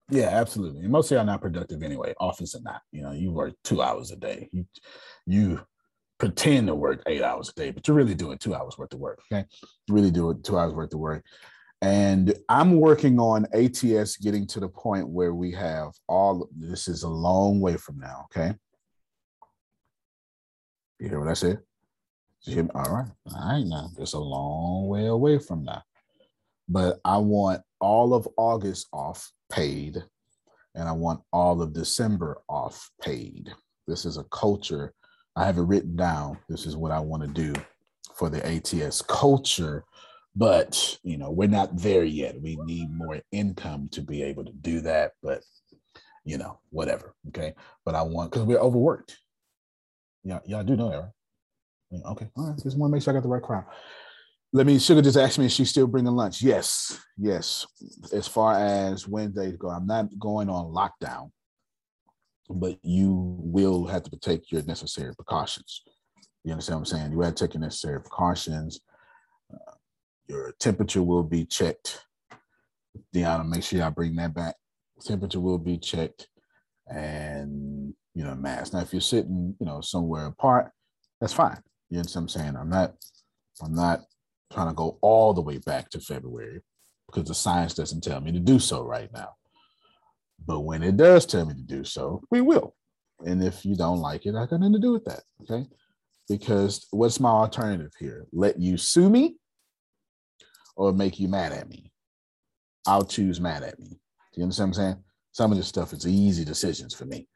yeah 0.10 0.30
absolutely 0.30 0.82
and 0.82 0.92
most 0.92 1.12
are 1.12 1.24
not 1.24 1.42
productive 1.42 1.82
anyway 1.84 2.14
office 2.20 2.54
or 2.56 2.62
not 2.62 2.82
you 2.92 3.02
know 3.02 3.12
you 3.12 3.32
work 3.32 3.54
two 3.64 3.82
hours 3.82 4.12
a 4.12 4.16
day 4.16 4.50
you 4.52 4.66
you 5.26 5.60
pretend 6.18 6.68
to 6.68 6.76
work 6.76 7.04
eight 7.08 7.22
hours 7.22 7.50
a 7.50 7.54
day, 7.54 7.72
but 7.72 7.88
you're 7.88 7.98
really 7.98 8.16
doing 8.16 8.38
two 8.38 8.56
hours 8.56 8.78
worth 8.78 8.94
of 8.94 9.00
work. 9.00 9.20
Okay. 9.32 9.46
Really 9.90 10.12
doing 10.12 10.42
two 10.42 10.58
hours 10.58 10.74
worth 10.74 10.94
of 10.94 11.00
work. 11.00 11.24
And 11.82 12.34
I'm 12.50 12.80
working 12.80 13.20
on 13.20 13.46
ATS 13.54 14.18
getting 14.18 14.48
to 14.48 14.60
the 14.60 14.68
point 14.68 15.08
where 15.08 15.34
we 15.34 15.52
have 15.54 15.92
all 16.08 16.50
this 16.56 16.88
is 16.88 17.04
a 17.04 17.10
long 17.10 17.60
way 17.60 17.78
from 17.78 18.00
now. 18.00 18.26
Okay. 18.26 18.56
You 21.00 21.10
hear 21.10 21.20
what 21.20 21.30
I 21.30 21.34
said? 21.34 21.60
All 22.74 22.84
right. 22.84 23.08
All 23.32 23.50
right 23.50 23.64
now. 23.66 23.90
It's 24.00 24.14
a 24.14 24.20
long 24.20 24.88
way 24.88 25.08
away 25.08 25.38
from 25.38 25.64
now. 25.64 25.84
But 26.68 27.00
I 27.06 27.18
want 27.18 27.62
all 27.80 28.14
of 28.14 28.28
August 28.38 28.88
off 28.92 29.32
paid, 29.52 30.04
and 30.74 30.90
I 30.90 30.92
want 30.92 31.22
all 31.32 31.62
of 31.62 31.74
December 31.74 32.40
off 32.50 32.90
paid. 33.02 33.54
This 33.88 34.06
is 34.06 34.18
a 34.18 34.24
culture 34.26 34.94
I 35.38 35.46
have 35.46 35.60
it 35.60 35.62
written 35.62 35.96
down. 35.96 36.40
This 36.50 36.66
is 36.66 36.76
what 36.76 36.92
I 36.92 37.00
want 37.00 37.22
to 37.22 37.30
do 37.30 37.54
for 38.16 38.28
the 38.28 38.44
ATS 38.44 39.04
culture, 39.04 39.86
but 40.38 41.00
you 41.04 41.18
know, 41.18 41.32
we're 41.32 41.48
not 41.48 41.76
there 41.76 42.04
yet. 42.04 42.40
We 42.40 42.58
need 42.64 42.92
more 42.92 43.20
income 43.32 43.90
to 43.94 44.02
be 44.02 44.22
able 44.22 44.46
to 44.46 44.54
do 44.54 44.82
that, 44.82 45.14
but 45.24 45.42
you 46.24 46.38
know, 46.38 46.60
whatever. 46.70 47.16
Okay. 47.30 47.56
But 47.84 47.96
I 47.96 48.04
want 48.04 48.32
because 48.32 48.46
we're 48.46 48.60
overworked. 48.60 49.18
Yeah, 50.24 50.40
y'all 50.46 50.64
do 50.64 50.76
know 50.76 50.90
that, 50.90 51.12
right? 51.92 52.12
Okay. 52.12 52.28
All 52.36 52.50
right. 52.50 52.60
Just 52.62 52.78
want 52.78 52.92
to 52.92 52.96
make 52.96 53.02
sure 53.04 53.14
I 53.14 53.18
got 53.18 53.24
the 53.24 53.30
right 53.30 53.42
crowd. 53.42 53.66
Let 54.54 54.68
me. 54.68 54.78
Sugar 54.78 55.02
just 55.02 55.18
asked 55.18 55.40
me 55.40 55.46
if 55.48 55.52
she's 55.52 55.72
still 55.72 55.88
bringing 55.88 56.14
lunch. 56.14 56.42
Yes, 56.42 57.00
yes. 57.18 57.66
As 58.14 58.28
far 58.28 58.60
as 58.60 59.08
Wednesdays 59.08 59.58
go, 59.58 59.70
I'm 59.70 59.88
not 59.88 60.08
going 60.20 60.50
on 60.50 60.72
lockdown, 60.72 61.32
but 62.48 62.78
you 62.84 63.38
will 63.40 63.88
have 63.88 64.04
to 64.04 64.18
take 64.20 64.52
your 64.52 64.62
necessary 64.64 65.16
precautions. 65.16 65.82
You 66.44 66.52
understand 66.52 66.82
what 66.82 66.92
I'm 66.92 66.98
saying? 66.98 67.12
You 67.12 67.22
have 67.22 67.36
to 67.36 67.46
take 67.48 67.56
your 67.56 67.62
necessary 67.62 68.02
precautions. 68.02 68.82
Your 70.28 70.54
temperature 70.60 71.04
will 71.04 71.24
be 71.24 71.46
checked. 71.46 72.06
Deanna, 73.16 73.48
make 73.48 73.64
sure 73.64 73.80
y'all 73.80 73.92
bring 73.92 74.16
that 74.16 74.34
back. 74.34 74.56
Temperature 75.02 75.40
will 75.40 75.60
be 75.60 75.78
checked, 75.78 76.28
and 76.88 77.94
you 78.16 78.24
know, 78.24 78.36
mask. 78.36 78.74
Now, 78.74 78.80
if 78.80 78.92
you're 78.92 79.02
sitting, 79.02 79.56
you 79.60 79.66
know, 79.66 79.80
somewhere 79.82 80.26
apart, 80.26 80.72
that's 81.22 81.34
fine. 81.34 81.62
You 81.90 82.00
understand 82.00 82.26
what 82.26 82.36
I'm 82.36 82.42
saying? 82.42 82.56
I'm 82.58 82.70
not. 82.70 82.96
I'm 83.62 83.76
not 83.76 84.02
trying 84.52 84.68
to 84.68 84.74
go 84.74 84.98
all 85.02 85.34
the 85.34 85.42
way 85.42 85.58
back 85.60 85.90
to 85.92 86.00
February 86.00 86.62
because 87.08 87.28
the 87.28 87.36
science 87.36 87.74
doesn't 87.74 88.04
tell 88.04 88.22
me 88.22 88.32
to 88.32 88.40
do 88.40 88.60
so 88.60 88.84
right 88.84 89.12
now. 89.14 89.30
But 90.46 90.62
when 90.62 90.84
it 90.84 90.98
does 90.98 91.26
tell 91.26 91.46
me 91.46 91.54
to 91.54 91.62
do 91.62 91.84
so, 91.84 92.22
we 92.30 92.42
will. 92.42 92.76
And 93.26 93.44
if 93.44 93.66
you 93.66 93.76
don't 93.76 94.00
like 94.00 94.26
it, 94.26 94.36
I 94.36 94.46
got 94.46 94.60
nothing 94.60 94.74
to 94.74 94.80
do 94.80 94.92
with 94.92 95.06
that. 95.06 95.24
Okay. 95.42 95.68
Because 96.30 96.88
what's 96.92 97.20
my 97.20 97.30
alternative 97.30 97.94
here? 98.00 98.28
Let 98.32 98.60
you 98.60 98.78
sue 98.78 99.10
me 99.10 99.38
or 100.78 100.94
make 100.94 101.20
you 101.20 101.28
mad 101.28 101.52
at 101.52 101.68
me? 101.68 101.92
I'll 102.86 103.04
choose 103.04 103.42
mad 103.42 103.64
at 103.64 103.78
me. 103.80 103.90
Do 103.90 103.96
you 104.36 104.44
understand 104.44 104.70
what 104.70 104.78
I'm 104.78 104.84
saying? 104.94 105.04
Some 105.34 105.52
of 105.52 105.58
this 105.58 105.68
stuff 105.68 105.92
is 105.92 106.08
easy 106.08 106.46
decisions 106.46 106.94
for 106.94 107.06
me. 107.06 107.28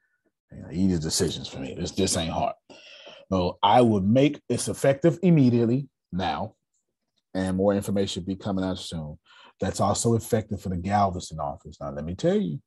You 0.52 0.62
know, 0.62 0.70
easy 0.72 1.00
decisions 1.00 1.48
for 1.48 1.60
me. 1.60 1.76
This 1.78 1.92
this 1.92 2.16
ain't 2.16 2.32
hard. 2.32 2.54
So 3.30 3.58
I 3.62 3.82
would 3.82 4.06
make 4.06 4.42
this 4.48 4.68
effective 4.68 5.20
immediately 5.22 5.90
now 6.12 6.56
and 7.34 7.58
more 7.58 7.74
information 7.74 8.24
be 8.24 8.36
coming 8.36 8.64
out 8.64 8.78
soon. 8.78 9.18
That's 9.60 9.80
also 9.80 10.16
effective 10.16 10.62
for 10.62 10.70
the 10.70 10.78
Galveston 10.78 11.40
office. 11.40 11.78
Now, 11.80 11.92
let 11.92 12.04
me 12.04 12.16
tell 12.16 12.36
you, 12.36 12.60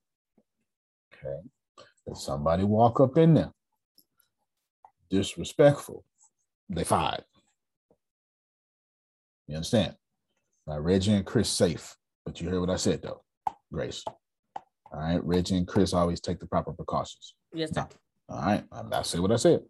okay, 1.12 1.40
if 2.06 2.18
somebody 2.18 2.64
walk 2.64 3.00
up 3.00 3.18
in 3.18 3.34
there 3.34 3.52
disrespectful, 5.10 6.04
they 6.68 6.84
fired. 6.84 7.24
You 9.46 9.56
understand? 9.56 9.96
Now, 10.66 10.78
Reggie 10.78 11.12
and 11.12 11.26
Chris 11.26 11.48
safe, 11.48 11.94
but 12.24 12.40
you 12.40 12.48
heard 12.48 12.60
what 12.60 12.70
I 12.70 12.76
said 12.76 13.02
though, 13.02 13.22
Grace. 13.72 14.02
All 14.92 15.00
right, 15.00 15.22
Reggie 15.24 15.56
and 15.56 15.66
Chris 15.66 15.92
always 15.92 16.20
take 16.20 16.38
the 16.38 16.46
proper 16.46 16.72
precautions. 16.72 17.34
Yes, 17.52 17.74
sir. 17.74 17.86
All 18.28 18.40
right, 18.40 18.64
I 18.72 19.02
say 19.02 19.18
what 19.18 19.32
I 19.32 19.36
said. 19.36 19.62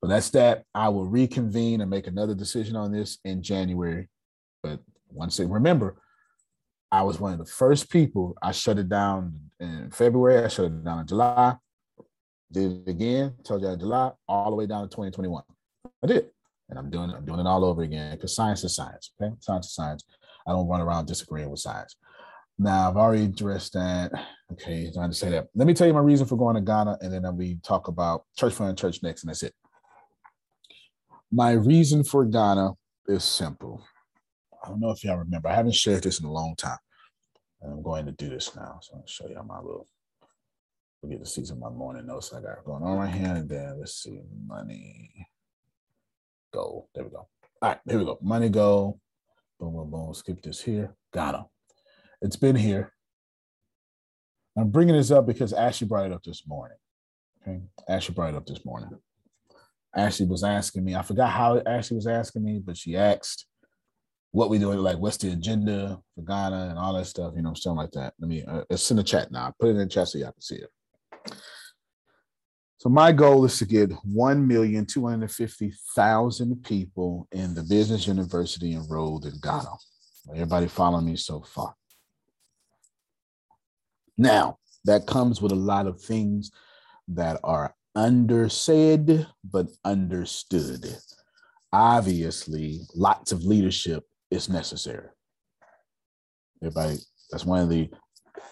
But 0.00 0.08
that's 0.08 0.30
that. 0.30 0.64
I 0.74 0.88
will 0.88 1.06
reconvene 1.06 1.80
and 1.80 1.90
make 1.90 2.06
another 2.06 2.34
decision 2.34 2.76
on 2.76 2.92
this 2.92 3.18
in 3.24 3.42
January 3.42 4.08
but 4.64 4.80
once 5.10 5.36
they 5.36 5.44
remember, 5.44 5.96
I 6.90 7.02
was 7.02 7.20
one 7.20 7.34
of 7.34 7.38
the 7.38 7.44
first 7.44 7.90
people. 7.90 8.34
I 8.42 8.52
shut 8.52 8.78
it 8.78 8.88
down 8.88 9.38
in 9.60 9.90
February. 9.90 10.42
I 10.42 10.48
shut 10.48 10.66
it 10.66 10.84
down 10.84 11.00
in 11.00 11.06
July. 11.06 11.56
Did 12.50 12.88
it 12.88 12.90
again. 12.90 13.34
Told 13.44 13.60
you 13.60 13.68
in 13.68 13.78
July, 13.78 14.12
all 14.26 14.50
the 14.50 14.56
way 14.56 14.66
down 14.66 14.82
to 14.82 14.88
2021. 14.88 15.42
I 16.02 16.06
did, 16.06 16.30
and 16.70 16.78
I'm 16.78 16.88
doing. 16.88 17.10
I'm 17.10 17.26
doing 17.26 17.40
it 17.40 17.46
all 17.46 17.64
over 17.64 17.82
again 17.82 18.12
because 18.12 18.34
science 18.34 18.64
is 18.64 18.74
science. 18.74 19.12
Okay, 19.20 19.34
science 19.40 19.66
is 19.66 19.74
science. 19.74 20.04
I 20.46 20.52
don't 20.52 20.68
run 20.68 20.80
around 20.80 21.06
disagreeing 21.06 21.50
with 21.50 21.60
science. 21.60 21.96
Now 22.58 22.88
I've 22.88 22.96
already 22.96 23.24
addressed 23.24 23.72
that. 23.72 24.12
Okay, 24.52 24.90
I 24.98 25.06
to 25.06 25.14
say 25.14 25.30
that. 25.30 25.48
Let 25.54 25.66
me 25.66 25.74
tell 25.74 25.86
you 25.86 25.94
my 25.94 26.00
reason 26.00 26.26
for 26.26 26.36
going 26.36 26.54
to 26.54 26.60
Ghana, 26.60 26.98
and 27.00 27.12
then 27.12 27.36
we 27.36 27.56
talk 27.62 27.88
about 27.88 28.24
church 28.36 28.54
fund 28.54 28.78
church 28.78 29.02
next, 29.02 29.22
and 29.22 29.30
that's 29.30 29.42
it. 29.42 29.54
My 31.32 31.52
reason 31.52 32.04
for 32.04 32.24
Ghana 32.24 32.72
is 33.08 33.24
simple. 33.24 33.84
I 34.62 34.68
don't 34.68 34.80
know 34.80 34.90
if 34.90 35.02
y'all 35.02 35.18
remember. 35.18 35.48
I 35.48 35.54
haven't 35.54 35.74
shared 35.74 36.04
this 36.04 36.20
in 36.20 36.26
a 36.26 36.32
long 36.32 36.54
time. 36.56 36.78
And 37.60 37.72
I'm 37.72 37.82
going 37.82 38.06
to 38.06 38.12
do 38.12 38.28
this 38.28 38.54
now. 38.54 38.78
So 38.82 38.96
I'll 38.96 39.06
show 39.06 39.26
y'all 39.28 39.42
my 39.44 39.58
little, 39.58 39.88
we 41.02 41.10
get 41.10 41.24
to 41.24 41.26
see 41.28 41.44
some 41.44 41.62
of 41.62 41.72
my 41.72 41.76
morning 41.76 42.06
notes 42.06 42.32
I 42.32 42.40
got 42.40 42.64
going 42.64 42.82
on 42.82 42.98
right 42.98 43.12
here. 43.12 43.34
And 43.34 43.48
then 43.48 43.78
let's 43.80 44.02
see, 44.02 44.20
money 44.46 45.10
go. 46.52 46.88
There 46.94 47.04
we 47.04 47.10
go. 47.10 47.26
All 47.60 47.70
right, 47.70 47.78
here 47.88 47.98
we 47.98 48.04
go. 48.04 48.18
Money 48.22 48.48
go. 48.48 49.00
Boom, 49.58 49.74
boom, 49.74 49.90
boom. 49.90 50.14
Skip 50.14 50.42
this 50.42 50.62
here. 50.62 50.94
Got 51.12 51.34
him. 51.34 51.44
It's 52.22 52.36
been 52.36 52.56
here. 52.56 52.92
I'm 54.56 54.70
bringing 54.70 54.94
this 54.96 55.10
up 55.10 55.26
because 55.26 55.52
Ashley 55.52 55.86
brought 55.86 56.06
it 56.06 56.12
up 56.12 56.22
this 56.22 56.44
morning. 56.46 56.76
Okay. 57.42 57.60
Ashley 57.88 58.14
brought 58.14 58.34
it 58.34 58.36
up 58.36 58.46
this 58.46 58.64
morning. 58.64 58.90
Ashley 59.96 60.26
was 60.26 60.42
asking 60.42 60.84
me, 60.84 60.94
I 60.94 61.02
forgot 61.02 61.30
how 61.30 61.60
Ashley 61.66 61.96
was 61.96 62.06
asking 62.06 62.44
me, 62.44 62.60
but 62.64 62.76
she 62.76 62.96
asked, 62.96 63.46
what 64.34 64.50
we 64.50 64.58
doing, 64.58 64.78
like 64.78 64.98
what's 64.98 65.16
the 65.16 65.30
agenda 65.30 66.00
for 66.16 66.22
Ghana 66.22 66.66
and 66.70 66.78
all 66.78 66.92
that 66.94 67.06
stuff, 67.06 67.34
you 67.36 67.42
know, 67.42 67.54
something 67.54 67.76
like 67.76 67.92
that. 67.92 68.14
Let 68.18 68.28
me, 68.28 68.42
uh, 68.42 68.64
it's 68.68 68.90
in 68.90 68.96
the 68.96 69.04
chat 69.04 69.30
now. 69.30 69.54
Put 69.60 69.68
it 69.68 69.72
in 69.72 69.78
the 69.78 69.86
chat 69.86 70.08
so 70.08 70.18
y'all 70.18 70.32
can 70.32 70.40
see 70.40 70.56
it. 70.56 70.70
So 72.78 72.88
my 72.88 73.12
goal 73.12 73.44
is 73.44 73.58
to 73.58 73.64
get 73.64 73.90
1,250,000 73.90 76.64
people 76.64 77.28
in 77.32 77.54
the 77.54 77.62
business 77.62 78.06
university 78.06 78.74
enrolled 78.74 79.26
in 79.26 79.34
Ghana. 79.40 79.70
Everybody 80.32 80.68
follow 80.68 81.00
me 81.00 81.16
so 81.16 81.40
far. 81.40 81.74
Now, 84.18 84.58
that 84.84 85.06
comes 85.06 85.40
with 85.40 85.52
a 85.52 85.56
lot 85.56 85.86
of 85.86 86.00
things 86.00 86.50
that 87.08 87.40
are 87.42 87.74
undersaid 87.96 89.26
but 89.44 89.68
understood. 89.84 90.96
Obviously, 91.72 92.80
lots 92.94 93.32
of 93.32 93.44
leadership 93.44 94.04
is 94.30 94.48
necessary. 94.48 95.08
Everybody, 96.62 96.98
that's 97.30 97.44
one 97.44 97.60
of 97.60 97.68
the, 97.68 97.90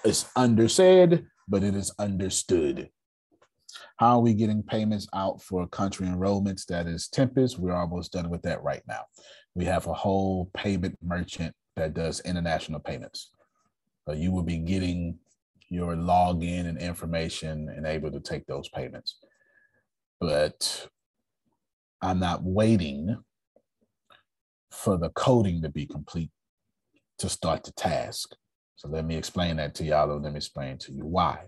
it's 0.04 0.24
undersaid, 0.36 1.24
but 1.48 1.62
it 1.62 1.74
is 1.74 1.92
understood. 1.98 2.90
How 3.96 4.16
are 4.16 4.20
we 4.20 4.34
getting 4.34 4.62
payments 4.62 5.06
out 5.14 5.42
for 5.42 5.66
country 5.66 6.06
enrollments? 6.06 6.66
That 6.66 6.86
is 6.86 7.08
Tempest. 7.08 7.58
We're 7.58 7.74
almost 7.74 8.12
done 8.12 8.30
with 8.30 8.42
that 8.42 8.62
right 8.62 8.82
now. 8.88 9.04
We 9.54 9.64
have 9.66 9.86
a 9.86 9.94
whole 9.94 10.50
payment 10.54 10.98
merchant 11.02 11.54
that 11.76 11.94
does 11.94 12.20
international 12.20 12.80
payments. 12.80 13.30
So 14.06 14.14
you 14.14 14.32
will 14.32 14.42
be 14.42 14.58
getting 14.58 15.18
your 15.68 15.94
login 15.94 16.66
and 16.66 16.78
information 16.78 17.68
and 17.74 17.86
able 17.86 18.10
to 18.10 18.20
take 18.20 18.46
those 18.46 18.68
payments. 18.68 19.18
But 20.20 20.88
I'm 22.02 22.18
not 22.18 22.42
waiting 22.42 23.16
for 24.70 24.98
the 24.98 25.10
coding 25.10 25.62
to 25.62 25.68
be 25.68 25.86
complete 25.86 26.30
to 27.18 27.28
start 27.28 27.64
the 27.64 27.72
task. 27.72 28.34
So 28.76 28.88
let 28.88 29.04
me 29.04 29.16
explain 29.16 29.56
that 29.56 29.74
to 29.76 29.84
y'all, 29.84 30.10
and 30.10 30.24
let 30.24 30.32
me 30.32 30.38
explain 30.38 30.78
to 30.78 30.92
you 30.92 31.04
why. 31.06 31.46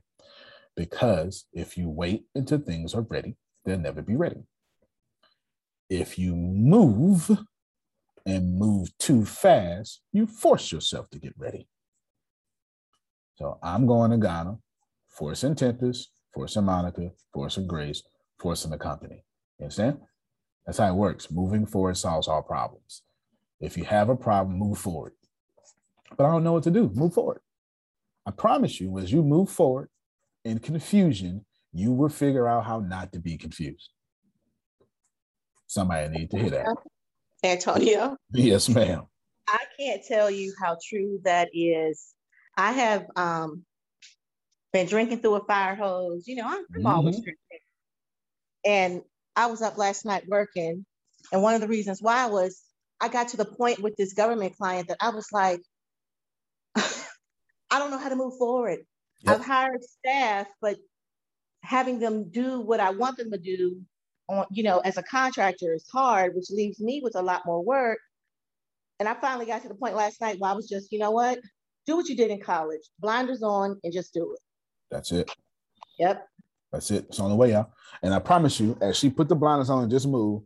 Because 0.77 1.47
if 1.53 1.77
you 1.77 1.89
wait 1.89 2.25
until 2.35 2.59
things 2.59 2.95
are 2.95 3.03
ready, 3.03 3.37
they'll 3.65 3.79
never 3.79 4.03
be 4.03 4.17
ready. 4.17 4.43
If 5.89 6.19
you 6.19 6.35
move 6.35 7.31
and 8.27 8.59
move 8.59 8.97
too 8.99 9.25
fast, 9.25 10.01
you 10.13 10.27
force 10.27 10.73
yourself 10.73 11.11
to 11.11 11.19
get 11.19 11.35
ready. 11.37 11.69
So 13.37 13.59
I'm 13.63 13.87
going 13.87 14.11
to 14.11 14.17
Ghana, 14.17 14.59
forcing 15.09 15.55
Tempest, 15.55 16.11
force 16.33 16.55
forcing 16.55 16.65
Monica, 16.65 17.11
forcing 17.33 17.67
Grace, 17.67 18.03
force 18.39 18.63
forcing 18.63 18.71
the 18.71 18.79
company. 18.79 19.25
You 19.59 19.65
understand? 19.65 19.99
That's 20.67 20.79
how 20.79 20.89
it 20.89 20.97
works. 20.97 21.31
Moving 21.31 21.67
forward 21.67 21.97
solves 21.97 22.29
all 22.29 22.43
problems. 22.43 23.03
If 23.61 23.77
you 23.77 23.85
have 23.85 24.09
a 24.09 24.17
problem, 24.17 24.59
move 24.59 24.79
forward. 24.79 25.13
But 26.17 26.25
I 26.25 26.31
don't 26.31 26.45
know 26.45 26.53
what 26.53 26.65
to 26.65 26.71
do. 26.71 26.91
Move 26.95 27.15
forward. 27.15 27.41
I 28.27 28.31
promise 28.31 28.81
you, 28.81 28.99
as 28.99 29.13
you 29.13 29.23
move 29.23 29.51
forward 29.51 29.91
in 30.45 30.59
confusion, 30.59 31.45
you 31.73 31.93
will 31.93 32.09
figure 32.09 32.47
out 32.47 32.65
how 32.65 32.81
not 32.81 33.13
to 33.13 33.19
be 33.19 33.37
confused. 33.37 33.91
Somebody 35.67 36.09
need 36.17 36.31
to 36.31 36.39
hear 36.39 36.51
that. 36.51 36.67
Antonio. 37.43 38.17
Yes, 38.33 38.69
ma'am. 38.69 39.03
I 39.49 39.65
can't 39.79 40.03
tell 40.07 40.31
you 40.31 40.55
how 40.61 40.79
true 40.89 41.21
that 41.25 41.51
is. 41.53 42.15
I 42.57 42.73
have 42.73 43.07
um, 43.17 43.65
been 44.73 44.87
drinking 44.87 45.21
through 45.21 45.35
a 45.35 45.45
fire 45.45 45.75
hose. 45.75 46.27
You 46.27 46.37
know, 46.37 46.47
I'm, 46.47 46.53
I'm 46.53 46.65
mm-hmm. 46.77 46.87
always 46.87 47.17
drinking. 47.17 47.37
And 48.65 49.03
I 49.37 49.47
was 49.47 49.63
up 49.63 49.77
last 49.77 50.05
night 50.05 50.25
working. 50.29 50.87
And 51.33 51.43
one 51.43 51.55
of 51.55 51.61
the 51.61 51.69
reasons 51.69 52.01
why 52.01 52.27
was 52.27 52.63
I 53.01 53.09
got 53.09 53.29
to 53.29 53.37
the 53.37 53.45
point 53.45 53.81
with 53.81 53.97
this 53.97 54.15
government 54.15 54.57
client 54.57 54.89
that 54.89 54.99
I 55.01 55.11
was 55.11 55.27
like, 55.33 55.61
I 56.77 57.79
don't 57.79 57.91
know 57.91 57.99
how 57.99 58.09
to 58.09 58.17
move 58.17 58.39
forward. 58.39 58.81
Yep. 59.25 59.35
I've 59.35 59.45
hired 59.45 59.85
staff, 59.85 60.47
but 60.61 60.77
having 61.63 61.99
them 61.99 62.31
do 62.31 62.61
what 62.61 62.81
I 62.81 62.91
want 62.91 63.17
them 63.17 63.31
to 63.31 63.39
do 63.39 63.81
on, 64.29 64.47
you 64.51 64.63
know, 64.63 64.81
as 64.81 64.99
a 64.99 65.03
contractor 65.03 65.73
is 65.73 65.87
hard, 65.93 66.35
which 66.35 66.51
leaves 66.51 66.81
me 66.81 67.01
with 67.03 67.17
a 67.17 67.23
lot 67.23 67.43
more 67.47 67.63
work. 67.65 67.99
And 69.01 69.09
I 69.09 69.15
finally 69.15 69.47
got 69.47 69.63
to 69.63 69.69
the 69.69 69.75
point 69.75 69.97
last 69.97 70.21
night 70.21 70.39
where 70.39 70.51
I 70.51 70.55
was 70.55 70.69
just, 70.69 70.93
you 70.93 70.99
know 70.99 71.11
what? 71.11 71.41
Do 71.87 71.97
what 71.97 72.09
you 72.09 72.17
did 72.17 72.31
in 72.31 72.41
college, 72.41 72.83
blinders 73.01 73.43
on, 73.43 73.79
and 73.83 73.93
just 73.93 74.15
do 74.15 74.33
it. 74.33 74.41
That's 74.91 75.11
it. 75.13 75.31
Yep. 75.99 76.27
That's 76.73 76.91
it. 76.91 77.07
It's 77.09 77.21
on 77.21 77.31
the 77.31 77.37
way 77.37 77.55
out. 77.55 77.71
And 78.03 78.15
I 78.15 78.19
promise 78.19 78.61
you, 78.61 78.77
as 78.81 78.97
she 78.97 79.11
put 79.11 79.29
the 79.29 79.35
blinders 79.37 79.71
on 79.71 79.83
and 79.83 79.91
just 79.91 80.07
move, 80.07 80.43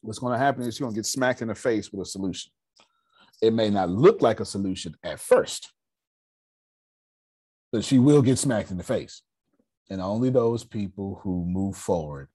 what's 0.00 0.18
going 0.18 0.32
to 0.32 0.38
happen 0.38 0.62
is 0.62 0.74
she's 0.74 0.80
going 0.80 0.92
to 0.92 0.96
get 0.96 1.06
smacked 1.06 1.42
in 1.42 1.48
the 1.48 1.54
face 1.54 1.90
with 1.92 2.06
a 2.06 2.10
solution. 2.10 2.52
it 3.42 3.52
may 3.52 3.70
not 3.70 3.90
look 3.90 4.22
like 4.22 4.40
a 4.40 4.44
solution 4.44 4.94
at 5.02 5.20
first, 5.20 5.72
but 7.72 7.84
she 7.84 7.98
will 7.98 8.22
get 8.22 8.38
smacked 8.38 8.70
in 8.70 8.78
the 8.78 8.84
face. 8.84 9.22
And 9.90 10.00
only 10.00 10.30
those 10.30 10.64
people 10.64 11.20
who 11.22 11.44
move 11.44 11.76
forward 11.76 12.28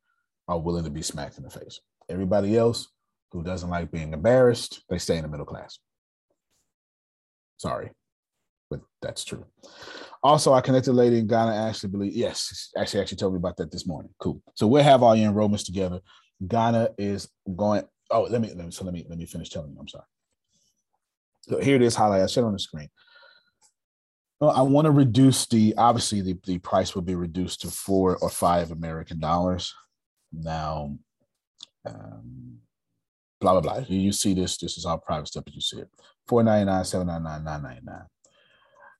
are 0.48 0.60
willing 0.60 0.84
to 0.84 0.90
be 0.90 1.02
smacked 1.02 1.38
in 1.38 1.44
the 1.44 1.49
face. 1.49 1.80
Everybody 2.10 2.58
else 2.58 2.88
who 3.32 3.44
doesn't 3.44 3.70
like 3.70 3.91
being 3.91 4.14
embarrassed, 4.14 4.84
they 4.90 4.98
stay 4.98 5.18
in 5.18 5.24
the 5.24 5.30
middle 5.30 5.45
class. 5.45 5.80
Sorry, 7.58 7.91
but 8.70 8.82
that's 9.02 9.24
true. 9.24 9.45
Also, 10.24 10.53
I 10.53 10.62
connected 10.62 10.94
lady 10.94 11.20
in 11.20 11.28
Ghana, 11.28 11.52
Ashley 11.52 11.90
believe 11.90 12.14
yes, 12.14 12.72
actually 12.78 13.02
actually 13.02 13.18
told 13.18 13.34
me 13.34 13.38
about 13.38 13.58
that 13.58 13.72
this 13.72 13.88
morning. 13.88 14.12
Cool. 14.20 14.41
So 14.56 14.68
we'll 14.68 14.84
have 14.84 15.03
all 15.03 15.16
your 15.16 15.32
enrollments 15.32 15.66
together. 15.66 15.99
Ghana 16.48 16.90
is 16.98 17.30
going. 17.56 17.84
Oh, 18.10 18.24
let 18.24 18.41
me 18.41 18.49
let 18.49 18.66
me 18.66 18.72
so 18.72 18.84
let 18.84 18.94
me 18.94 19.06
let 19.08 19.18
me 19.18 19.26
finish 19.26 19.49
telling 19.49 19.72
you. 19.72 19.78
I'm 19.80 19.88
sorry. 19.88 20.06
So 21.41 21.60
here 21.60 21.76
it 21.76 21.82
is, 21.82 21.95
highlight. 21.95 22.22
I 22.22 22.26
said 22.28 22.44
on 22.44 22.53
the 22.53 22.60
screen. 22.60 22.90
Well, 24.41 24.49
I 24.49 24.63
want 24.63 24.85
to 24.85 24.91
reduce 24.91 25.45
the 25.45 25.76
obviously 25.77 26.22
the, 26.22 26.35
the 26.47 26.57
price 26.57 26.95
will 26.95 27.03
be 27.03 27.13
reduced 27.13 27.61
to 27.61 27.68
four 27.68 28.18
or 28.18 28.30
five 28.30 28.72
American 28.72 29.19
dollars. 29.19 29.72
Now, 30.34 30.97
um, 31.85 32.57
blah 33.39 33.59
blah 33.59 33.61
blah. 33.61 33.85
You 33.88 34.11
see 34.11 34.34
this. 34.34 34.57
This 34.57 34.80
is 34.80 34.85
all 34.85 34.97
private 34.97 35.27
stuff, 35.27 35.45
but 35.45 35.53
you 35.53 35.61
see 35.61 35.77
it. 35.77 35.89
Four 36.27 36.41
ninety 36.41 36.65
nine, 36.65 36.84
seven 36.85 37.05
ninety 37.05 37.23
nine, 37.23 37.43
nine 37.43 37.61
ninety 37.61 37.81
nine. 37.85 38.05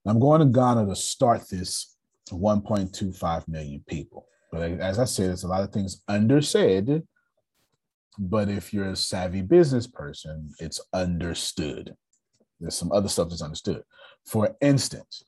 I'm 0.06 0.20
going 0.20 0.42
to 0.42 0.46
Ghana 0.46 0.86
to 0.86 0.96
start 0.96 1.50
this 1.50 1.96
1.25 2.30 3.48
million 3.48 3.84
people. 3.88 4.26
But 4.52 4.62
as 4.62 5.00
I 5.00 5.06
said, 5.06 5.30
there's 5.30 5.44
a 5.44 5.48
lot 5.48 5.64
of 5.64 5.72
things 5.72 6.02
undersaid. 6.08 7.04
But 8.18 8.50
if 8.50 8.74
you're 8.74 8.90
a 8.90 8.96
savvy 8.96 9.42
business 9.42 9.88
person, 9.88 10.52
it's 10.60 10.82
understood. 10.94 11.96
There's 12.60 12.76
some 12.76 12.92
other 12.92 13.10
stuff 13.10 13.30
that's 13.30 13.42
understood. 13.42 13.84
For 14.26 14.56
instance, 14.62 15.24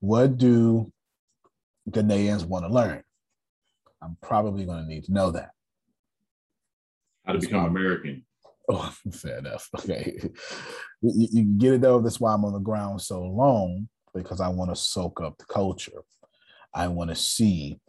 what 0.00 0.38
do 0.38 0.90
Ghanaians 1.88 2.44
want 2.44 2.64
to 2.64 2.72
learn? 2.72 3.02
I'm 4.02 4.16
probably 4.22 4.64
going 4.64 4.82
to 4.82 4.88
need 4.88 5.04
to 5.04 5.12
know 5.12 5.30
that. 5.30 5.50
How 7.24 7.34
to 7.34 7.38
become 7.38 7.66
American. 7.66 8.24
Oh, 8.72 8.94
fair 9.10 9.38
enough. 9.38 9.68
Okay. 9.80 10.16
You, 11.02 11.28
you 11.32 11.42
get 11.42 11.72
it 11.72 11.80
though. 11.80 12.00
That's 12.00 12.20
why 12.20 12.32
I'm 12.32 12.44
on 12.44 12.52
the 12.52 12.60
ground 12.60 13.02
so 13.02 13.20
long 13.20 13.88
because 14.14 14.40
I 14.40 14.46
want 14.46 14.70
to 14.70 14.76
soak 14.76 15.20
up 15.20 15.38
the 15.38 15.44
culture. 15.46 16.04
I 16.72 16.86
want 16.86 17.10
to 17.10 17.16
see 17.16 17.80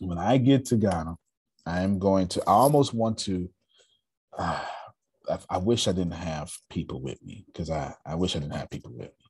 when 0.00 0.18
I 0.18 0.38
get 0.38 0.64
to 0.66 0.76
Ghana, 0.76 1.14
I 1.64 1.82
am 1.82 2.00
going 2.00 2.26
to, 2.28 2.42
I 2.48 2.52
almost 2.52 2.94
want 2.94 3.18
to, 3.18 3.48
uh, 4.36 4.64
I, 5.30 5.38
I, 5.50 5.58
wish 5.58 5.88
I 5.88 5.92
didn't 5.92 6.14
have 6.14 6.52
people 6.70 7.00
with 7.00 7.20
me 7.24 7.44
because 7.46 7.70
I, 7.70 7.94
I 8.04 8.14
wish 8.14 8.36
I 8.36 8.38
didn't 8.38 8.54
have 8.54 8.70
people 8.70 8.92
with 8.92 9.08
me. 9.08 9.25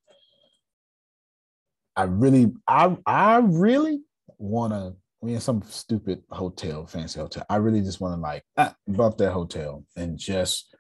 I 1.97 2.05
really, 2.05 2.53
I, 2.69 2.97
I 3.07 3.39
really 3.39 4.01
want 4.39 4.73
to, 4.73 4.95
I 5.23 5.27
mean, 5.27 5.41
some 5.41 5.63
stupid 5.63 6.23
hotel, 6.31 6.87
fancy 6.87 7.19
hotel. 7.19 7.45
I 7.49 7.57
really 7.57 7.81
just 7.81 8.01
want 8.01 8.17
to 8.17 8.21
like 8.21 8.45
ah, 8.57 8.75
bump 8.87 9.17
that 9.19 9.33
hotel 9.33 9.85
and 9.97 10.19
just 10.19 10.75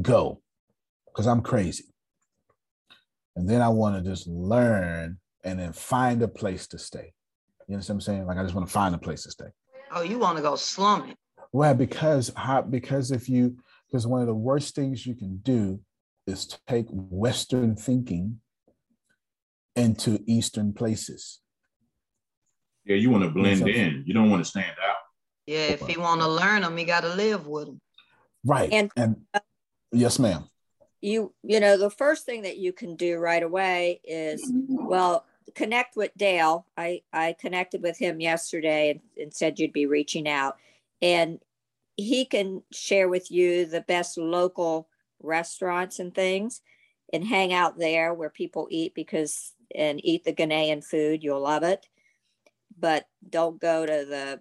go 0.00 0.42
because 1.06 1.26
I'm 1.26 1.40
crazy. 1.40 1.86
And 3.36 3.48
then 3.48 3.62
I 3.62 3.68
want 3.68 3.96
to 3.96 4.08
just 4.08 4.26
learn 4.26 5.18
and 5.44 5.58
then 5.58 5.72
find 5.72 6.22
a 6.22 6.28
place 6.28 6.66
to 6.68 6.78
stay. 6.78 7.12
You 7.66 7.74
understand 7.74 7.96
what 7.96 8.02
I'm 8.02 8.14
saying? 8.14 8.26
Like 8.26 8.36
I 8.36 8.42
just 8.42 8.54
want 8.54 8.66
to 8.66 8.72
find 8.72 8.94
a 8.94 8.98
place 8.98 9.22
to 9.22 9.30
stay. 9.30 9.46
Oh, 9.92 10.02
you 10.02 10.18
want 10.18 10.36
to 10.36 10.42
go 10.42 10.56
slumming? 10.56 11.14
Well, 11.52 11.74
because 11.74 12.32
how, 12.36 12.62
because 12.62 13.10
if 13.10 13.28
you 13.28 13.56
because 13.90 14.06
one 14.06 14.20
of 14.20 14.26
the 14.26 14.34
worst 14.34 14.74
things 14.74 15.06
you 15.06 15.14
can 15.14 15.38
do 15.38 15.80
is 16.26 16.46
take 16.68 16.86
Western 16.90 17.74
thinking 17.74 18.40
into 19.80 20.22
Eastern 20.26 20.72
places. 20.72 21.40
Yeah, 22.84 22.96
you 22.96 23.10
want 23.10 23.24
to 23.24 23.30
blend 23.30 23.68
in. 23.68 24.04
You 24.06 24.14
don't 24.14 24.30
want 24.30 24.44
to 24.44 24.48
stand 24.48 24.76
out. 24.88 24.96
Yeah, 25.46 25.68
if 25.68 25.80
he 25.86 25.96
want 25.96 26.20
to 26.20 26.28
learn 26.28 26.62
them, 26.62 26.76
he 26.76 26.84
got 26.84 27.00
to 27.00 27.14
live 27.14 27.46
with 27.46 27.66
them. 27.66 27.80
Right. 28.44 28.72
And, 28.72 28.90
and 28.96 29.16
yes, 29.92 30.18
ma'am 30.18 30.50
you 31.00 31.32
you 31.42 31.60
know 31.60 31.76
the 31.76 31.90
first 31.90 32.26
thing 32.26 32.42
that 32.42 32.58
you 32.58 32.72
can 32.72 32.96
do 32.96 33.18
right 33.18 33.42
away 33.42 34.00
is 34.04 34.50
well 34.68 35.24
connect 35.54 35.96
with 35.96 36.10
dale 36.16 36.66
i 36.76 37.00
i 37.12 37.34
connected 37.40 37.82
with 37.82 37.98
him 37.98 38.20
yesterday 38.20 38.90
and, 38.90 39.00
and 39.20 39.34
said 39.34 39.58
you'd 39.58 39.72
be 39.72 39.86
reaching 39.86 40.28
out 40.28 40.56
and 41.02 41.40
he 41.96 42.24
can 42.24 42.62
share 42.72 43.08
with 43.08 43.30
you 43.30 43.66
the 43.66 43.80
best 43.80 44.16
local 44.16 44.88
restaurants 45.22 45.98
and 45.98 46.14
things 46.14 46.60
and 47.12 47.26
hang 47.26 47.52
out 47.52 47.78
there 47.78 48.14
where 48.14 48.30
people 48.30 48.68
eat 48.70 48.94
because 48.94 49.52
and 49.76 50.00
eat 50.04 50.24
the 50.24 50.32
Ghanaian 50.32 50.84
food 50.84 51.22
you'll 51.22 51.42
love 51.42 51.62
it 51.62 51.86
but 52.78 53.06
don't 53.28 53.60
go 53.60 53.86
to 53.86 54.06
the 54.08 54.40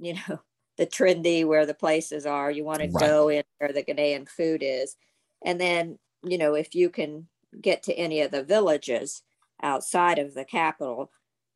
you 0.00 0.14
know 0.14 0.40
the 0.78 0.86
trendy 0.86 1.44
where 1.44 1.66
the 1.66 1.74
places 1.74 2.24
are 2.24 2.50
you 2.50 2.64
want 2.64 2.80
right. 2.80 2.92
to 2.92 2.98
go 2.98 3.28
in 3.28 3.42
where 3.58 3.72
the 3.72 3.82
Ghanaian 3.82 4.28
food 4.28 4.62
is 4.64 4.96
and 5.44 5.60
then, 5.60 5.98
you 6.22 6.38
know, 6.38 6.54
if 6.54 6.74
you 6.74 6.90
can 6.90 7.28
get 7.60 7.82
to 7.84 7.94
any 7.94 8.20
of 8.20 8.30
the 8.30 8.42
villages 8.42 9.22
outside 9.62 10.18
of 10.18 10.34
the 10.34 10.44
capital, 10.44 11.10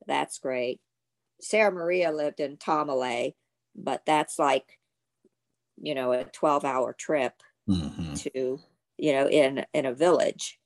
that's 0.07 0.39
great. 0.39 0.81
Sarah 1.41 1.73
Maria 1.73 2.13
lived 2.13 2.41
in 2.41 2.57
Tamale, 2.57 3.37
but 3.75 4.03
that's 4.07 4.39
like, 4.39 4.79
you 5.81 5.95
know, 5.95 6.13
a 6.13 6.25
12 6.25 6.65
hour 6.65 6.93
trip 6.93 7.35
mm-hmm. 7.69 8.15
to, 8.15 8.61
you 8.97 9.13
know, 9.13 9.29
in, 9.29 9.65
in 9.73 9.87
a 9.87 9.95
village. 9.95 10.59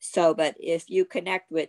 So, 0.00 0.34
but 0.34 0.56
if 0.58 0.88
you 0.88 1.04
connect 1.04 1.50
with 1.50 1.68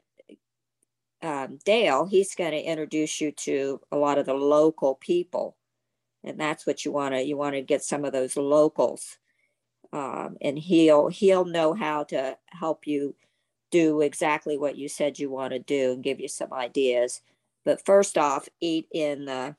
um, 1.21 1.59
Dale, 1.65 2.05
he's 2.05 2.33
going 2.33 2.51
to 2.51 2.61
introduce 2.61 3.21
you 3.21 3.31
to 3.31 3.79
a 3.91 3.97
lot 3.97 4.17
of 4.17 4.25
the 4.25 4.33
local 4.33 4.95
people. 4.95 5.55
And 6.23 6.39
that's 6.39 6.65
what 6.65 6.85
you 6.85 6.91
want 6.91 7.13
to, 7.13 7.21
you 7.21 7.37
want 7.37 7.55
to 7.55 7.61
get 7.61 7.83
some 7.83 8.05
of 8.05 8.13
those 8.13 8.37
locals 8.37 9.17
um, 9.93 10.37
and 10.41 10.57
he'll 10.57 11.07
he'll 11.07 11.45
know 11.45 11.73
how 11.73 12.03
to 12.05 12.37
help 12.47 12.87
you 12.87 13.15
do 13.71 14.01
exactly 14.01 14.57
what 14.57 14.77
you 14.77 14.87
said 14.87 15.19
you 15.19 15.29
want 15.29 15.53
to 15.53 15.59
do 15.59 15.93
and 15.93 16.03
give 16.03 16.19
you 16.19 16.27
some 16.27 16.53
ideas. 16.53 17.21
But 17.65 17.85
first 17.85 18.17
off, 18.17 18.49
eat 18.59 18.87
in 18.91 19.25
the 19.25 19.55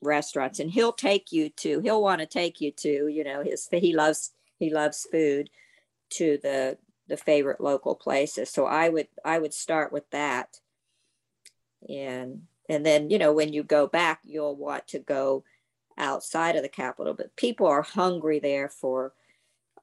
restaurants, 0.00 0.60
and 0.60 0.70
he'll 0.70 0.92
take 0.92 1.32
you 1.32 1.48
to 1.50 1.80
he'll 1.80 2.02
want 2.02 2.20
to 2.20 2.26
take 2.26 2.60
you 2.60 2.72
to 2.72 3.08
you 3.08 3.24
know 3.24 3.42
his 3.42 3.68
he 3.72 3.94
loves 3.94 4.32
he 4.58 4.70
loves 4.70 5.06
food 5.10 5.50
to 6.10 6.38
the 6.42 6.78
the 7.12 7.16
favorite 7.16 7.60
local 7.60 7.94
places. 7.94 8.50
So 8.50 8.66
I 8.66 8.88
would 8.88 9.06
I 9.24 9.38
would 9.38 9.54
start 9.54 9.92
with 9.92 10.10
that, 10.10 10.58
and 11.88 12.42
and 12.68 12.84
then 12.84 13.10
you 13.10 13.18
know 13.18 13.32
when 13.32 13.52
you 13.52 13.62
go 13.62 13.86
back, 13.86 14.20
you'll 14.24 14.56
want 14.56 14.88
to 14.88 14.98
go 14.98 15.44
outside 15.96 16.56
of 16.56 16.62
the 16.62 16.68
capital. 16.68 17.14
But 17.14 17.36
people 17.36 17.68
are 17.68 17.82
hungry 17.82 18.40
there 18.40 18.68
for 18.68 19.12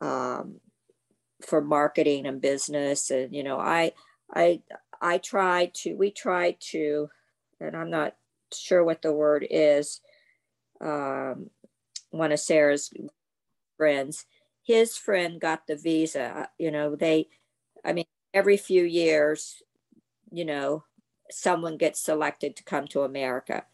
um, 0.01 0.59
for 1.45 1.61
marketing 1.61 2.25
and 2.25 2.41
business. 2.41 3.11
And, 3.11 3.33
you 3.33 3.43
know, 3.43 3.59
I, 3.59 3.93
I, 4.33 4.61
I 5.01 5.17
try 5.17 5.71
to, 5.75 5.95
we 5.95 6.11
try 6.11 6.57
to, 6.71 7.09
and 7.59 7.75
I'm 7.75 7.89
not 7.89 8.15
sure 8.53 8.83
what 8.83 9.01
the 9.01 9.13
word 9.13 9.45
is. 9.49 10.01
Um, 10.81 11.49
one 12.11 12.31
of 12.31 12.39
Sarah's 12.39 12.91
friends, 13.77 14.25
his 14.63 14.97
friend 14.97 15.39
got 15.39 15.67
the 15.67 15.75
visa. 15.75 16.49
You 16.57 16.71
know, 16.71 16.95
they, 16.95 17.27
I 17.83 17.93
mean, 17.93 18.05
every 18.33 18.57
few 18.57 18.83
years, 18.83 19.61
you 20.31 20.45
know, 20.45 20.83
someone 21.31 21.77
gets 21.77 22.01
selected 22.01 22.55
to 22.55 22.63
come 22.63 22.87
to 22.87 23.01
America. 23.01 23.65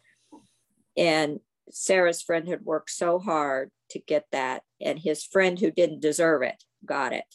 And 0.98 1.40
Sarah's 1.72 2.22
friend 2.22 2.48
had 2.48 2.64
worked 2.64 2.92
so 2.92 3.20
hard 3.20 3.72
to 3.90 4.00
get 4.00 4.26
that, 4.32 4.64
and 4.82 5.00
his 5.00 5.24
friend 5.24 5.60
who 5.60 5.72
didn't 5.72 6.00
deserve 6.02 6.42
it 6.42 6.64
got 6.86 7.14
it. 7.14 7.26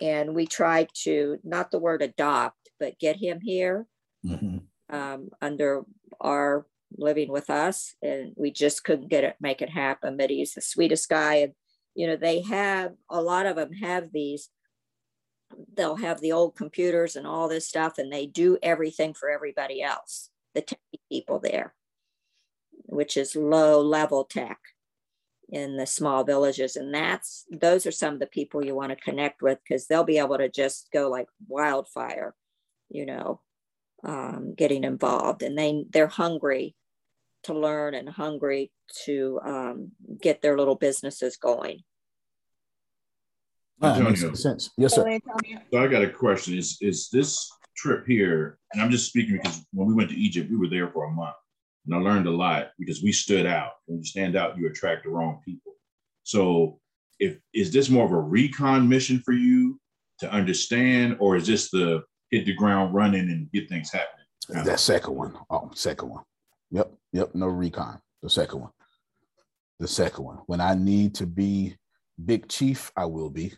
And 0.00 0.34
we 0.34 0.46
tried 0.46 0.88
to, 1.02 1.38
not 1.44 1.70
the 1.70 1.78
word 1.78 2.02
adopt, 2.02 2.70
but 2.78 2.98
get 2.98 3.16
him 3.16 3.40
here 3.42 3.86
mm-hmm. 4.24 4.58
um, 4.94 5.28
under 5.40 5.82
our 6.20 6.66
living 6.96 7.30
with 7.30 7.50
us. 7.50 7.94
And 8.02 8.32
we 8.36 8.50
just 8.50 8.82
couldn't 8.82 9.08
get 9.08 9.24
it, 9.24 9.36
make 9.40 9.60
it 9.62 9.70
happen. 9.70 10.16
But 10.16 10.30
he's 10.30 10.54
the 10.54 10.62
sweetest 10.62 11.08
guy. 11.08 11.34
And, 11.34 11.52
you 11.94 12.06
know, 12.06 12.16
they 12.16 12.42
have, 12.42 12.92
a 13.08 13.20
lot 13.20 13.46
of 13.46 13.56
them 13.56 13.72
have 13.72 14.12
these, 14.12 14.48
they'll 15.76 15.96
have 15.96 16.20
the 16.20 16.32
old 16.32 16.56
computers 16.56 17.16
and 17.16 17.26
all 17.26 17.48
this 17.48 17.68
stuff, 17.68 17.98
and 17.98 18.12
they 18.12 18.26
do 18.26 18.58
everything 18.62 19.14
for 19.14 19.30
everybody 19.30 19.82
else, 19.82 20.30
the 20.54 20.64
people 21.10 21.40
there 21.40 21.74
which 22.90 23.16
is 23.16 23.36
low 23.36 23.80
level 23.80 24.24
tech 24.24 24.58
in 25.48 25.76
the 25.76 25.86
small 25.86 26.24
villages. 26.24 26.76
And 26.76 26.92
that's 26.92 27.46
those 27.50 27.86
are 27.86 27.92
some 27.92 28.14
of 28.14 28.20
the 28.20 28.26
people 28.26 28.64
you 28.64 28.74
want 28.74 28.90
to 28.90 28.96
connect 28.96 29.42
with 29.42 29.58
because 29.66 29.86
they'll 29.86 30.04
be 30.04 30.18
able 30.18 30.38
to 30.38 30.48
just 30.48 30.88
go 30.92 31.08
like 31.08 31.26
wildfire 31.48 32.34
you 32.90 33.06
know 33.06 33.40
um, 34.04 34.54
getting 34.56 34.84
involved. 34.84 35.42
And 35.42 35.56
they 35.56 35.84
they're 35.90 36.08
hungry 36.08 36.74
to 37.44 37.54
learn 37.54 37.94
and 37.94 38.08
hungry 38.08 38.70
to 39.04 39.40
um, 39.44 39.92
get 40.20 40.42
their 40.42 40.58
little 40.58 40.74
businesses 40.74 41.36
going 41.36 41.82
That 43.80 44.02
makes 44.02 44.20
sense. 44.42 44.70
Yes, 44.76 44.94
sir. 44.94 45.18
So 45.72 45.78
I 45.78 45.86
got 45.86 46.02
a 46.02 46.10
question. 46.10 46.58
Is 46.58 46.76
is 46.80 47.08
this 47.10 47.50
trip 47.76 48.06
here? 48.06 48.58
And 48.72 48.82
I'm 48.82 48.90
just 48.90 49.08
speaking 49.08 49.38
because 49.38 49.64
when 49.72 49.88
we 49.88 49.94
went 49.94 50.10
to 50.10 50.16
Egypt, 50.16 50.50
we 50.50 50.56
were 50.56 50.68
there 50.68 50.90
for 50.90 51.04
a 51.06 51.10
month, 51.10 51.36
and 51.86 51.94
I 51.94 51.98
learned 51.98 52.26
a 52.26 52.30
lot 52.30 52.70
because 52.78 53.02
we 53.02 53.12
stood 53.12 53.46
out. 53.46 53.72
When 53.86 53.98
you 53.98 54.04
stand 54.04 54.36
out, 54.36 54.58
you 54.58 54.66
attract 54.68 55.04
the 55.04 55.10
wrong 55.10 55.40
people. 55.44 55.72
So, 56.24 56.78
if 57.18 57.38
is 57.54 57.72
this 57.72 57.88
more 57.88 58.04
of 58.04 58.12
a 58.12 58.20
recon 58.20 58.88
mission 58.88 59.20
for 59.24 59.32
you 59.32 59.80
to 60.18 60.30
understand, 60.30 61.16
or 61.18 61.36
is 61.36 61.46
this 61.46 61.70
the 61.70 62.02
hit 62.30 62.44
the 62.44 62.54
ground 62.54 62.94
running 62.94 63.30
and 63.30 63.50
get 63.50 63.68
things 63.68 63.90
happening? 63.90 64.66
That 64.66 64.80
second 64.80 65.14
one. 65.14 65.38
Oh, 65.48 65.70
second 65.74 66.10
one. 66.10 66.24
Yep. 66.70 66.92
Yep. 67.12 67.34
No 67.34 67.46
recon. 67.46 68.00
The 68.22 68.30
second 68.30 68.60
one. 68.60 68.70
The 69.78 69.88
second 69.88 70.24
one. 70.24 70.38
When 70.46 70.60
I 70.60 70.74
need 70.74 71.14
to 71.16 71.26
be 71.26 71.76
big 72.22 72.48
chief, 72.48 72.92
I 72.96 73.06
will 73.06 73.30
be. 73.30 73.52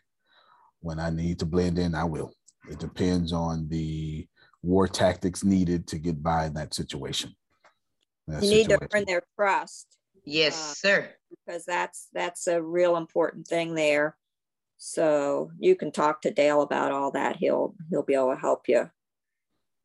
When 0.81 0.99
I 0.99 1.11
need 1.11 1.39
to 1.41 1.47
blend 1.47 1.79
in, 1.79 1.95
I 1.95 2.05
will. 2.05 2.33
It 2.69 2.79
depends 2.79 3.33
on 3.33 3.69
the 3.69 4.27
war 4.63 4.87
tactics 4.87 5.45
needed 5.45 5.87
to 5.89 5.99
get 5.99 6.23
by 6.23 6.47
in 6.47 6.55
that 6.55 6.75
situation. 6.75 7.35
That 8.29 8.43
You 8.43 8.51
need 8.51 8.69
to 8.69 8.75
situation. 8.75 8.89
earn 8.95 9.05
their 9.07 9.23
trust. 9.37 9.87
Yes, 10.25 10.55
uh, 10.55 10.75
sir. 10.75 11.11
Because 11.31 11.65
that's 11.65 12.09
that's 12.13 12.47
a 12.47 12.63
real 12.63 12.97
important 12.97 13.47
thing 13.49 13.75
there. 13.75 14.17
So 14.77 15.51
you 15.59 15.75
can 15.75 15.93
talk 15.93 16.23
to 16.23 16.31
Dale 16.31 16.63
about 16.63 16.93
all 16.93 17.11
that. 17.13 17.37
He'll 17.37 17.75
he'll 17.91 18.03
be 18.03 18.15
able 18.15 18.35
to 18.35 18.41
help 18.41 18.69
you. 18.69 18.91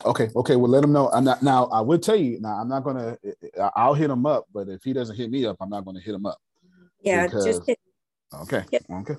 Okay, 0.05 0.29
okay. 0.35 0.55
Well, 0.55 0.69
let 0.69 0.83
him 0.83 0.91
know. 0.93 1.09
I'm 1.11 1.23
not 1.23 1.41
now. 1.41 1.65
I 1.65 1.81
will 1.81 1.97
tell 1.97 2.15
you 2.15 2.39
now. 2.39 2.59
I'm 2.59 2.69
not 2.69 2.83
gonna. 2.83 3.17
I- 3.59 3.71
I'll 3.75 3.95
hit 3.95 4.09
him 4.09 4.25
up, 4.25 4.45
but 4.53 4.67
if 4.69 4.83
he 4.83 4.93
doesn't 4.93 5.15
hit 5.15 5.31
me 5.31 5.45
up, 5.45 5.57
I'm 5.59 5.69
not 5.69 5.85
gonna 5.85 5.99
hit 5.99 6.13
him 6.13 6.25
up. 6.25 6.37
Yeah, 7.01 7.25
Because- 7.25 7.45
just 7.45 7.65
hit, 7.65 7.79
Okay, 8.41 8.63
okay. 8.91 9.15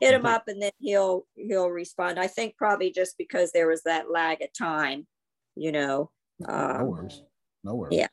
hit 0.00 0.14
him 0.14 0.24
up 0.24 0.44
and 0.48 0.62
then 0.62 0.70
he'll 0.78 1.26
he'll 1.34 1.68
respond. 1.68 2.18
I 2.18 2.28
think 2.28 2.56
probably 2.56 2.90
just 2.92 3.18
because 3.18 3.52
there 3.52 3.66
was 3.68 3.82
that 3.82 4.10
lag 4.10 4.40
of 4.40 4.48
time, 4.54 5.06
you 5.54 5.70
know. 5.70 6.10
No 6.38 6.48
Um, 6.54 6.86
worries. 6.86 7.22
No 7.62 7.74
worries. 7.74 7.98
yeah. 7.98 8.08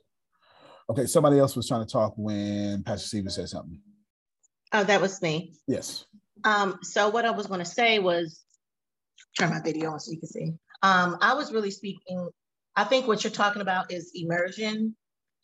Okay. 0.89 1.05
Somebody 1.05 1.39
else 1.39 1.55
was 1.55 1.67
trying 1.67 1.85
to 1.85 1.91
talk 1.91 2.13
when 2.17 2.83
Pastor 2.83 3.07
Steven 3.07 3.29
said 3.31 3.47
something. 3.47 3.79
Oh, 4.73 4.83
that 4.83 4.99
was 5.01 5.21
me. 5.21 5.55
Yes. 5.67 6.05
Um, 6.43 6.79
so 6.83 7.09
what 7.09 7.25
I 7.25 7.31
was 7.31 7.47
going 7.47 7.59
to 7.59 7.65
say 7.65 7.99
was, 7.99 8.43
turn 9.37 9.49
my 9.51 9.61
video 9.61 9.91
on 9.91 9.99
so 9.99 10.11
you 10.11 10.19
can 10.19 10.27
see. 10.29 10.53
Um, 10.81 11.17
I 11.21 11.33
was 11.33 11.51
really 11.51 11.71
speaking. 11.71 12.29
I 12.75 12.83
think 12.83 13.07
what 13.07 13.23
you're 13.23 13.31
talking 13.31 13.61
about 13.61 13.91
is 13.91 14.11
immersion, 14.15 14.95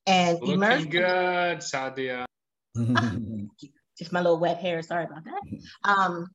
and 0.08 0.40
Looking 0.40 0.56
immersion. 0.56 0.90
good, 0.90 1.58
Sadia. 1.60 2.26
Just 3.98 4.12
my 4.12 4.22
little 4.22 4.40
wet 4.40 4.58
hair. 4.58 4.82
Sorry 4.82 5.06
about 5.06 5.24
that. 5.26 5.42
Um, 5.84 6.28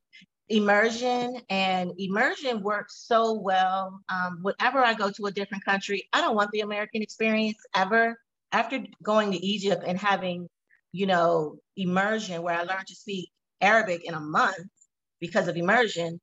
immersion 0.49 1.39
and 1.49 1.91
immersion 1.97 2.61
works 2.61 3.05
so 3.07 3.33
well. 3.39 4.01
Um, 4.09 4.39
whenever 4.41 4.79
I 4.79 4.93
go 4.93 5.09
to 5.11 5.25
a 5.27 5.31
different 5.31 5.63
country, 5.63 6.07
I 6.11 6.21
don't 6.21 6.35
want 6.35 6.51
the 6.51 6.61
American 6.61 7.01
experience 7.01 7.57
ever. 7.75 8.17
After 8.51 8.83
going 9.01 9.31
to 9.31 9.37
Egypt 9.37 9.83
and 9.87 9.97
having, 9.97 10.49
you 10.91 11.05
know, 11.05 11.57
immersion 11.77 12.41
where 12.41 12.55
I 12.55 12.63
learned 12.63 12.87
to 12.87 12.95
speak 12.95 13.31
Arabic 13.61 14.03
in 14.03 14.13
a 14.13 14.19
month 14.19 14.67
because 15.21 15.47
of 15.47 15.55
immersion, 15.55 16.19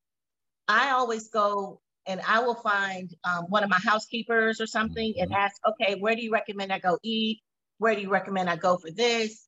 I 0.66 0.90
always 0.90 1.28
go 1.30 1.80
and 2.08 2.22
I 2.26 2.40
will 2.40 2.54
find 2.54 3.14
um, 3.22 3.44
one 3.48 3.62
of 3.62 3.68
my 3.68 3.78
housekeepers 3.78 4.62
or 4.62 4.66
something 4.66 5.14
and 5.20 5.32
ask, 5.32 5.56
okay, 5.68 5.94
where 6.00 6.16
do 6.16 6.22
you 6.22 6.32
recommend 6.32 6.72
I 6.72 6.78
go 6.78 6.98
eat? 7.02 7.40
Where 7.76 7.94
do 7.94 8.00
you 8.00 8.08
recommend 8.08 8.48
I 8.48 8.56
go 8.56 8.78
for 8.78 8.90
this? 8.90 9.46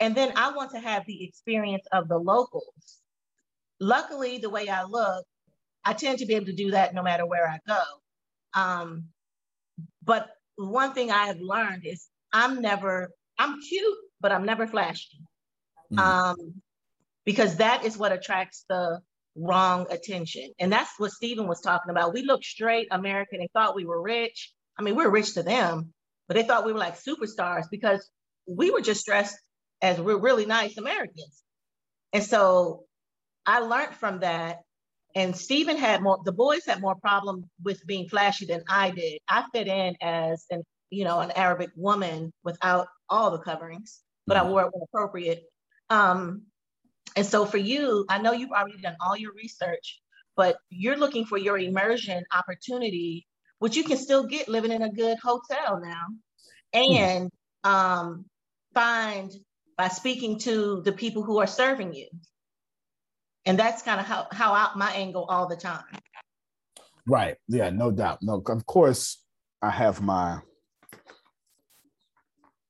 And 0.00 0.14
then 0.14 0.32
I 0.34 0.52
want 0.52 0.70
to 0.72 0.80
have 0.80 1.04
the 1.06 1.22
experience 1.22 1.84
of 1.92 2.08
the 2.08 2.16
locals. 2.16 3.00
Luckily, 3.80 4.38
the 4.38 4.48
way 4.48 4.68
I 4.68 4.84
look, 4.84 5.26
I 5.84 5.92
tend 5.92 6.18
to 6.20 6.26
be 6.26 6.34
able 6.34 6.46
to 6.46 6.54
do 6.54 6.70
that 6.70 6.94
no 6.94 7.02
matter 7.02 7.26
where 7.26 7.46
I 7.46 7.58
go. 7.68 7.82
Um, 8.58 9.04
but 10.02 10.30
one 10.56 10.94
thing 10.94 11.10
I 11.10 11.26
have 11.26 11.40
learned 11.40 11.84
is 11.84 12.08
I'm 12.32 12.62
never, 12.62 13.10
I'm 13.38 13.60
cute, 13.60 13.98
but 14.20 14.32
I'm 14.32 14.46
never 14.46 14.66
flashy. 14.66 15.18
Um, 15.98 16.54
because 17.26 17.56
that 17.56 17.84
is 17.84 17.98
what 17.98 18.10
attracts 18.10 18.64
the 18.68 19.00
wrong 19.36 19.86
attention. 19.90 20.52
And 20.58 20.72
that's 20.72 20.90
what 20.98 21.10
Stephen 21.10 21.46
was 21.46 21.60
talking 21.60 21.90
about. 21.90 22.14
We 22.14 22.22
look 22.22 22.44
straight 22.44 22.88
American 22.90 23.40
and 23.40 23.50
thought 23.52 23.76
we 23.76 23.84
were 23.84 24.00
rich. 24.00 24.52
I 24.78 24.82
mean, 24.82 24.96
we're 24.96 25.10
rich 25.10 25.34
to 25.34 25.42
them, 25.42 25.92
but 26.28 26.36
they 26.36 26.42
thought 26.42 26.64
we 26.64 26.72
were 26.72 26.78
like 26.78 26.98
superstars 26.98 27.64
because 27.70 28.08
we 28.46 28.70
were 28.70 28.80
just 28.80 29.06
dressed 29.06 29.36
as 29.82 30.00
we're 30.00 30.18
really 30.18 30.46
nice 30.46 30.76
Americans. 30.78 31.42
And 32.12 32.22
so 32.22 32.84
I 33.46 33.60
learned 33.60 33.94
from 33.94 34.20
that. 34.20 34.58
And 35.16 35.36
Stephen 35.36 35.76
had 35.76 36.02
more, 36.02 36.18
the 36.24 36.32
boys 36.32 36.66
had 36.66 36.80
more 36.80 36.96
problem 36.96 37.48
with 37.62 37.86
being 37.86 38.08
flashy 38.08 38.46
than 38.46 38.64
I 38.68 38.90
did. 38.90 39.20
I 39.28 39.44
fit 39.52 39.68
in 39.68 39.96
as 40.00 40.44
an, 40.50 40.64
you 40.90 41.04
know, 41.04 41.20
an 41.20 41.30
Arabic 41.32 41.70
woman 41.76 42.32
without 42.42 42.88
all 43.08 43.30
the 43.30 43.38
coverings, 43.38 44.00
but 44.26 44.36
I 44.36 44.44
wore 44.44 44.62
it 44.62 44.70
when 44.72 44.82
appropriate. 44.82 45.44
Um, 45.88 46.42
and 47.16 47.26
so 47.26 47.46
for 47.46 47.58
you, 47.58 48.04
I 48.08 48.18
know 48.18 48.32
you've 48.32 48.50
already 48.50 48.80
done 48.80 48.96
all 49.00 49.16
your 49.16 49.32
research, 49.32 50.00
but 50.36 50.56
you're 50.70 50.96
looking 50.96 51.26
for 51.26 51.38
your 51.38 51.58
immersion 51.58 52.24
opportunity, 52.32 53.26
which 53.58 53.76
you 53.76 53.84
can 53.84 53.96
still 53.96 54.24
get 54.24 54.48
living 54.48 54.72
in 54.72 54.82
a 54.82 54.90
good 54.90 55.18
hotel 55.22 55.80
now, 55.82 56.06
and 56.72 57.30
um, 57.62 58.24
find 58.74 59.32
by 59.76 59.88
speaking 59.88 60.38
to 60.40 60.82
the 60.82 60.92
people 60.92 61.22
who 61.22 61.38
are 61.38 61.46
serving 61.46 61.94
you. 61.94 62.08
And 63.46 63.58
that's 63.58 63.82
kind 63.82 64.00
of 64.00 64.06
how, 64.06 64.26
how 64.32 64.54
out 64.54 64.76
my 64.78 64.90
angle 64.92 65.24
all 65.24 65.48
the 65.48 65.56
time. 65.56 65.84
Right. 67.06 67.36
Yeah, 67.48 67.70
no 67.70 67.90
doubt. 67.90 68.20
No, 68.22 68.42
of 68.46 68.66
course 68.66 69.22
I 69.60 69.70
have 69.70 70.00
my 70.00 70.40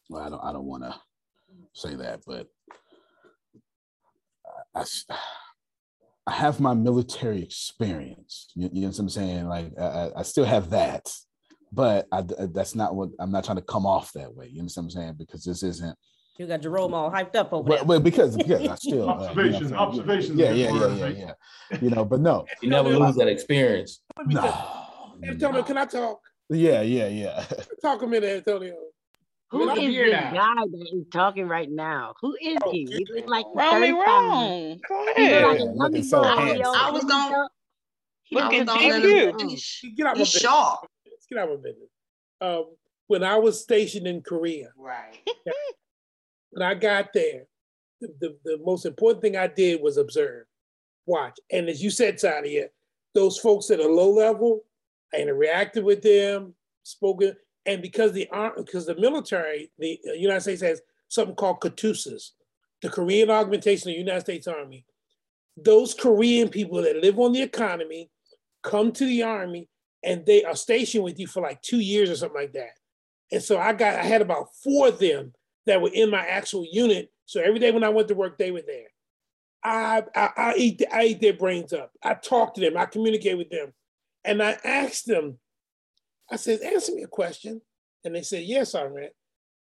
well, 0.09 0.23
I 0.23 0.28
don't 0.28 0.44
I 0.44 0.52
don't 0.52 0.65
want 0.65 0.85
to 0.85 0.94
say 1.73 1.94
that, 1.97 2.20
but 2.27 2.48
I, 4.74 4.80
s- 4.80 5.05
I 6.26 6.32
have 6.32 6.60
my 6.60 6.74
military 6.74 7.42
experience. 7.42 8.48
You, 8.55 8.70
you 8.72 8.80
know 8.82 8.88
what 8.88 8.98
I'm 8.98 9.09
saying? 9.09 9.46
Like 9.48 9.72
I, 9.78 9.84
I- 9.84 10.20
I 10.20 10.22
still 10.22 10.44
have 10.44 10.70
that, 10.70 11.12
but 11.72 12.06
I, 12.12 12.22
that's 12.22 12.74
not 12.74 12.94
what 12.94 13.10
I'm 13.20 13.30
not 13.30 13.44
trying 13.44 13.56
to 13.59 13.62
come 13.62 13.86
off 13.86 14.12
that 14.14 14.34
way. 14.34 14.46
You 14.48 14.59
know 14.59 14.64
what 14.64 14.76
I'm 14.76 14.90
saying? 14.90 15.14
Because 15.18 15.44
this 15.44 15.62
isn't. 15.62 15.96
You 16.38 16.48
got 16.48 16.62
Jerome 16.62 16.94
all 16.94 17.12
hyped 17.12 17.36
up 17.36 17.52
over 17.52 17.68
Well, 17.68 17.78
there. 17.78 17.84
well, 17.86 18.01
because 18.01 18.36
because 18.36 18.66
I 18.66 18.74
still 18.86 19.09
uh, 19.09 19.32
you 19.36 19.51
know 19.51 19.76
Observations, 19.76 20.38
saying? 20.40 20.56
Yeah, 20.56 20.70
yeah, 20.72 20.72
yeah, 20.96 21.09
yeah, 21.09 21.32
yeah. 21.70 21.78
You 21.80 21.90
know, 21.90 22.05
but 22.05 22.20
no. 22.20 22.46
You 22.62 22.70
never 22.70 22.88
lose 22.88 23.14
that 23.16 23.28
experience. 23.28 24.01
No, 24.26 24.52
Antonio, 25.22 25.62
can 25.62 25.78
I 25.78 25.84
talk? 25.84 26.20
Yeah, 26.51 26.82
yeah, 26.82 27.06
yeah. 27.09 27.44
Talk 27.80 28.02
a 28.02 28.06
minute, 28.06 28.44
Antonio. 28.46 28.74
Who 29.55 29.66
With 29.66 29.76
the 29.76 29.82
is 29.82 29.89
beard 29.94 30.09
this 30.09 30.14
out. 30.16 30.35
guy 30.35 30.55
that 30.56 30.90
is 30.93 31.05
talking 31.12 31.47
right 31.47 31.70
now? 31.70 32.14
Who 32.20 32.35
is 32.43 32.59
Oh, 32.64 32.72
he? 32.72 32.86
He 32.90 33.06
looks 33.14 33.28
like 33.28 33.47
Raleigh 33.55 33.93
35. 33.93 34.06
Wrong. 34.06 34.81
Go 34.89 35.06
He 35.16 35.28
look 35.31 35.43
like 35.44 35.60
a 35.60 35.64
Looking 35.64 36.02
so 36.02 36.22
handsome. 36.24 36.74
I 36.76 36.90
was 36.90 37.05
gonna 37.05 37.48
Looking 38.32 38.64
gonna 38.64 38.78
deep 38.81 38.93
let 38.93 39.02
you. 39.82 39.94
Get 39.97 40.06
out 40.06 40.14
my 40.16 40.18
He's 40.18 40.32
business. 40.32 40.43
sharp. 40.43 40.81
Get 41.31 41.39
out 41.39 41.48
my 41.51 41.55
business. 41.56 41.89
Um, 42.40 42.64
when 43.06 43.22
I 43.22 43.36
was 43.39 43.62
stationed 43.62 44.09
in 44.09 44.22
Korea, 44.22 44.70
Right. 44.76 45.20
when 46.51 46.62
I 46.66 46.74
got 46.74 47.12
there, 47.12 47.44
the, 48.01 48.09
the, 48.20 48.36
the 48.44 48.59
most 48.64 48.86
important 48.86 49.22
thing 49.22 49.36
I 49.36 49.47
did 49.47 49.81
was 49.81 49.98
observe, 49.98 50.47
watch. 51.06 51.39
And 51.52 51.68
as 51.68 51.81
you 51.81 51.90
said, 51.90 52.16
Sadia, 52.16 52.70
those 53.14 53.39
folks 53.39 53.70
at 53.70 53.78
a 53.78 53.86
low 53.86 54.10
level, 54.10 54.64
I 55.14 55.18
interacted 55.18 55.85
with 55.85 56.02
them, 56.02 56.55
spoken, 56.82 57.36
and 57.66 57.82
because 57.82 58.12
the 58.12 58.28
uh, 58.32 58.50
because 58.56 58.86
the 58.86 58.96
military, 58.96 59.70
the 59.78 59.98
uh, 60.08 60.12
United 60.12 60.40
States 60.40 60.62
has 60.62 60.80
something 61.08 61.34
called 61.34 61.60
KATUSAs, 61.60 62.30
the 62.82 62.90
Korean 62.90 63.30
Augmentation 63.30 63.90
of 63.90 63.94
the 63.94 64.00
United 64.00 64.20
States 64.20 64.46
Army. 64.46 64.84
Those 65.56 65.94
Korean 65.94 66.48
people 66.48 66.82
that 66.82 66.96
live 66.96 67.18
on 67.18 67.32
the 67.32 67.42
economy 67.42 68.10
come 68.62 68.90
to 68.92 69.04
the 69.04 69.22
army 69.22 69.68
and 70.02 70.26
they 70.26 70.44
are 70.44 70.56
stationed 70.56 71.04
with 71.04 71.18
you 71.18 71.26
for 71.26 71.42
like 71.42 71.62
two 71.62 71.80
years 71.80 72.10
or 72.10 72.16
something 72.16 72.40
like 72.40 72.52
that. 72.52 72.72
And 73.32 73.42
so 73.42 73.58
I 73.58 73.72
got 73.72 73.98
I 73.98 74.04
had 74.04 74.22
about 74.22 74.54
four 74.62 74.88
of 74.88 74.98
them 74.98 75.32
that 75.66 75.80
were 75.80 75.90
in 75.92 76.10
my 76.10 76.24
actual 76.26 76.66
unit. 76.70 77.10
So 77.26 77.40
every 77.40 77.58
day 77.58 77.70
when 77.70 77.84
I 77.84 77.88
went 77.88 78.08
to 78.08 78.14
work, 78.14 78.36
they 78.36 78.50
were 78.50 78.62
there. 78.66 78.88
I 79.62 80.02
I, 80.14 80.30
I 80.36 80.54
eat 80.56 80.82
I 80.92 81.04
eat 81.04 81.20
their 81.20 81.32
brains 81.32 81.72
up. 81.72 81.92
I 82.02 82.14
talk 82.14 82.54
to 82.54 82.60
them. 82.60 82.76
I 82.76 82.86
communicate 82.86 83.38
with 83.38 83.50
them, 83.50 83.72
and 84.24 84.42
I 84.42 84.58
asked 84.64 85.06
them. 85.06 85.38
I 86.30 86.36
said, 86.36 86.60
"Answer 86.60 86.94
me 86.94 87.02
a 87.02 87.09
question," 87.09 87.60
and 88.05 88.14
they 88.14 88.22
said, 88.22 88.44
"Yes, 88.44 88.74
read." 88.74 89.12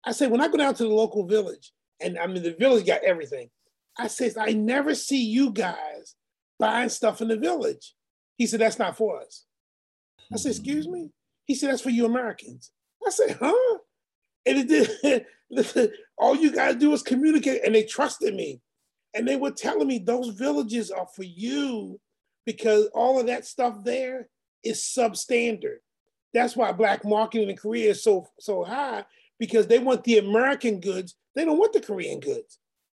I 0.04 0.12
said, 0.12 0.30
"When 0.30 0.40
I 0.40 0.48
go 0.48 0.56
down 0.56 0.74
to 0.74 0.84
the 0.84 0.88
local 0.88 1.26
village, 1.26 1.72
and 2.00 2.18
I 2.18 2.26
mean 2.26 2.42
the 2.42 2.54
village 2.54 2.86
got 2.86 3.04
everything," 3.04 3.50
I 3.96 4.06
said, 4.06 4.36
"I 4.36 4.52
never 4.52 4.94
see 4.94 5.24
you 5.24 5.50
guys 5.52 6.14
buying 6.58 6.88
stuff 6.88 7.20
in 7.20 7.28
the 7.28 7.36
village." 7.36 7.94
He 8.36 8.46
said, 8.46 8.60
"That's 8.60 8.78
not 8.78 8.96
for 8.96 9.20
us." 9.20 9.44
I 10.32 10.36
said, 10.36 10.50
"Excuse 10.50 10.88
me." 10.88 11.10
He 11.44 11.54
said, 11.54 11.70
"That's 11.70 11.82
for 11.82 11.90
you 11.90 12.06
Americans." 12.06 12.70
I 13.06 13.10
said, 13.10 13.36
"Huh?" 13.40 13.78
And 14.46 14.58
it 14.58 14.68
did. 14.68 15.26
All 16.18 16.36
you 16.36 16.52
guys 16.52 16.76
do 16.76 16.92
is 16.92 17.02
communicate, 17.02 17.64
and 17.64 17.74
they 17.74 17.84
trusted 17.84 18.34
me. 18.34 18.60
And 19.14 19.28
they 19.28 19.36
were 19.36 19.50
telling 19.50 19.86
me 19.86 19.98
those 19.98 20.28
villages 20.28 20.90
are 20.90 21.06
for 21.14 21.24
you 21.24 22.00
because 22.46 22.86
all 22.94 23.20
of 23.20 23.26
that 23.26 23.44
stuff 23.44 23.84
there 23.84 24.28
is 24.64 24.80
substandard. 24.80 25.78
That's 26.34 26.56
why 26.56 26.72
black 26.72 27.04
marketing 27.04 27.50
in 27.50 27.56
Korea 27.56 27.90
is 27.90 28.02
so 28.02 28.28
so 28.38 28.64
high 28.64 29.04
because 29.38 29.66
they 29.66 29.78
want 29.78 30.04
the 30.04 30.18
American 30.18 30.80
goods. 30.80 31.14
They 31.34 31.44
don't 31.44 31.58
want 31.58 31.72
the 31.72 31.80
Korean 31.80 32.20
goods 32.20 32.58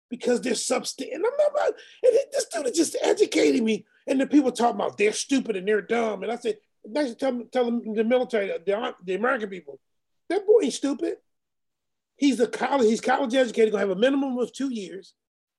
because 0.09 0.41
they're 0.41 0.53
substandard. 0.53 1.13
And 1.13 1.25
I'm 1.25 1.31
not 1.37 1.51
about, 1.51 1.73
and 2.03 2.13
this 2.31 2.45
dude 2.45 2.67
is 2.67 2.77
just 2.77 2.97
educating 3.01 3.63
me. 3.63 3.85
And 4.07 4.19
the 4.19 4.27
people 4.27 4.51
talking 4.51 4.75
about 4.75 4.97
they're 4.97 5.13
stupid 5.13 5.55
and 5.55 5.67
they're 5.67 5.81
dumb. 5.81 6.21
And 6.21 6.31
I 6.31 6.35
said, 6.35 6.57
next 6.85 7.19
tell, 7.19 7.43
tell 7.51 7.65
them 7.65 7.95
the 7.95 8.03
military, 8.03 8.47
the, 8.47 8.93
the 9.03 9.15
American 9.15 9.49
people, 9.49 9.79
that 10.29 10.45
boy 10.45 10.61
ain't 10.63 10.73
stupid. 10.73 11.17
He's 12.17 12.39
a 12.39 12.47
college, 12.47 12.87
he's 12.87 13.01
college 13.01 13.33
educated, 13.33 13.71
gonna 13.71 13.87
have 13.87 13.89
a 13.89 13.99
minimum 13.99 14.37
of 14.37 14.53
two 14.53 14.71
years, 14.71 15.13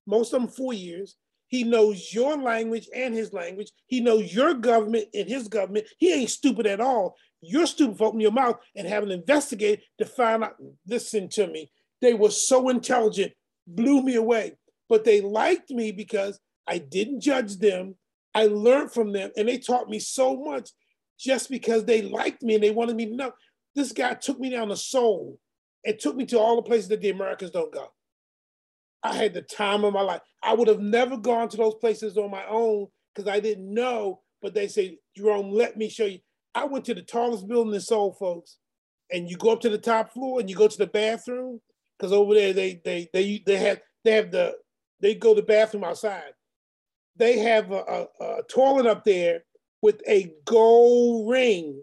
most 0.06 0.32
of 0.32 0.40
them 0.40 0.48
four 0.48 0.72
years. 0.72 1.16
He 1.48 1.64
knows 1.64 2.12
your 2.12 2.36
language 2.36 2.88
and 2.94 3.14
his 3.14 3.32
language. 3.32 3.70
He 3.86 4.00
knows 4.00 4.34
your 4.34 4.54
government 4.54 5.06
and 5.14 5.28
his 5.28 5.46
government. 5.48 5.86
He 5.98 6.12
ain't 6.12 6.30
stupid 6.30 6.66
at 6.66 6.80
all. 6.80 7.16
You're 7.44 7.66
stupid 7.66 7.98
for 7.98 8.06
opening 8.08 8.22
your 8.22 8.32
mouth 8.32 8.56
and 8.74 8.86
having 8.86 9.10
investigated 9.10 9.84
to 9.98 10.04
find 10.04 10.44
out. 10.44 10.56
Listen 10.86 11.28
to 11.30 11.46
me. 11.46 11.70
They 12.00 12.14
were 12.14 12.30
so 12.30 12.68
intelligent, 12.68 13.32
blew 13.66 14.02
me 14.02 14.16
away. 14.16 14.56
But 14.88 15.04
they 15.04 15.20
liked 15.20 15.70
me 15.70 15.92
because 15.92 16.40
I 16.66 16.78
didn't 16.78 17.20
judge 17.20 17.56
them. 17.56 17.96
I 18.34 18.46
learned 18.46 18.92
from 18.92 19.12
them 19.12 19.30
and 19.36 19.48
they 19.48 19.58
taught 19.58 19.88
me 19.88 19.98
so 19.98 20.36
much 20.36 20.70
just 21.18 21.48
because 21.48 21.84
they 21.84 22.02
liked 22.02 22.42
me 22.42 22.54
and 22.54 22.64
they 22.64 22.70
wanted 22.70 22.96
me 22.96 23.06
to 23.06 23.14
know. 23.14 23.32
This 23.74 23.92
guy 23.92 24.14
took 24.14 24.38
me 24.38 24.50
down 24.50 24.68
the 24.68 24.76
Seoul 24.76 25.38
and 25.84 25.98
took 25.98 26.16
me 26.16 26.26
to 26.26 26.38
all 26.38 26.56
the 26.56 26.62
places 26.62 26.88
that 26.88 27.00
the 27.00 27.10
Americans 27.10 27.50
don't 27.50 27.72
go. 27.72 27.88
I 29.02 29.14
had 29.14 29.34
the 29.34 29.42
time 29.42 29.84
of 29.84 29.92
my 29.92 30.00
life. 30.00 30.22
I 30.42 30.54
would 30.54 30.68
have 30.68 30.80
never 30.80 31.16
gone 31.16 31.48
to 31.50 31.56
those 31.56 31.74
places 31.74 32.16
on 32.16 32.30
my 32.30 32.44
own 32.46 32.86
because 33.14 33.28
I 33.28 33.38
didn't 33.38 33.72
know. 33.72 34.20
But 34.40 34.54
they 34.54 34.68
say, 34.68 34.98
Jerome, 35.16 35.50
let 35.50 35.76
me 35.76 35.88
show 35.88 36.06
you. 36.06 36.18
I 36.54 36.64
went 36.64 36.84
to 36.86 36.94
the 36.94 37.02
tallest 37.02 37.48
building 37.48 37.74
in 37.74 37.80
Seoul, 37.80 38.12
folks, 38.12 38.58
and 39.10 39.28
you 39.28 39.36
go 39.36 39.50
up 39.50 39.60
to 39.62 39.68
the 39.68 39.78
top 39.78 40.12
floor 40.12 40.40
and 40.40 40.48
you 40.48 40.56
go 40.56 40.68
to 40.68 40.78
the 40.78 40.86
bathroom 40.86 41.60
because 41.98 42.12
over 42.12 42.34
there 42.34 42.52
they 42.52 42.80
they 42.84 43.08
they 43.12 43.42
they 43.44 43.56
have 43.56 43.80
they 44.04 44.12
have 44.12 44.30
the 44.30 44.54
they 45.00 45.14
go 45.14 45.34
to 45.34 45.40
the 45.40 45.46
bathroom 45.46 45.84
outside. 45.84 46.32
They 47.16 47.38
have 47.38 47.70
a, 47.70 48.08
a, 48.20 48.24
a 48.24 48.42
toilet 48.48 48.86
up 48.86 49.04
there 49.04 49.44
with 49.82 50.00
a 50.08 50.32
gold 50.44 51.30
ring 51.30 51.82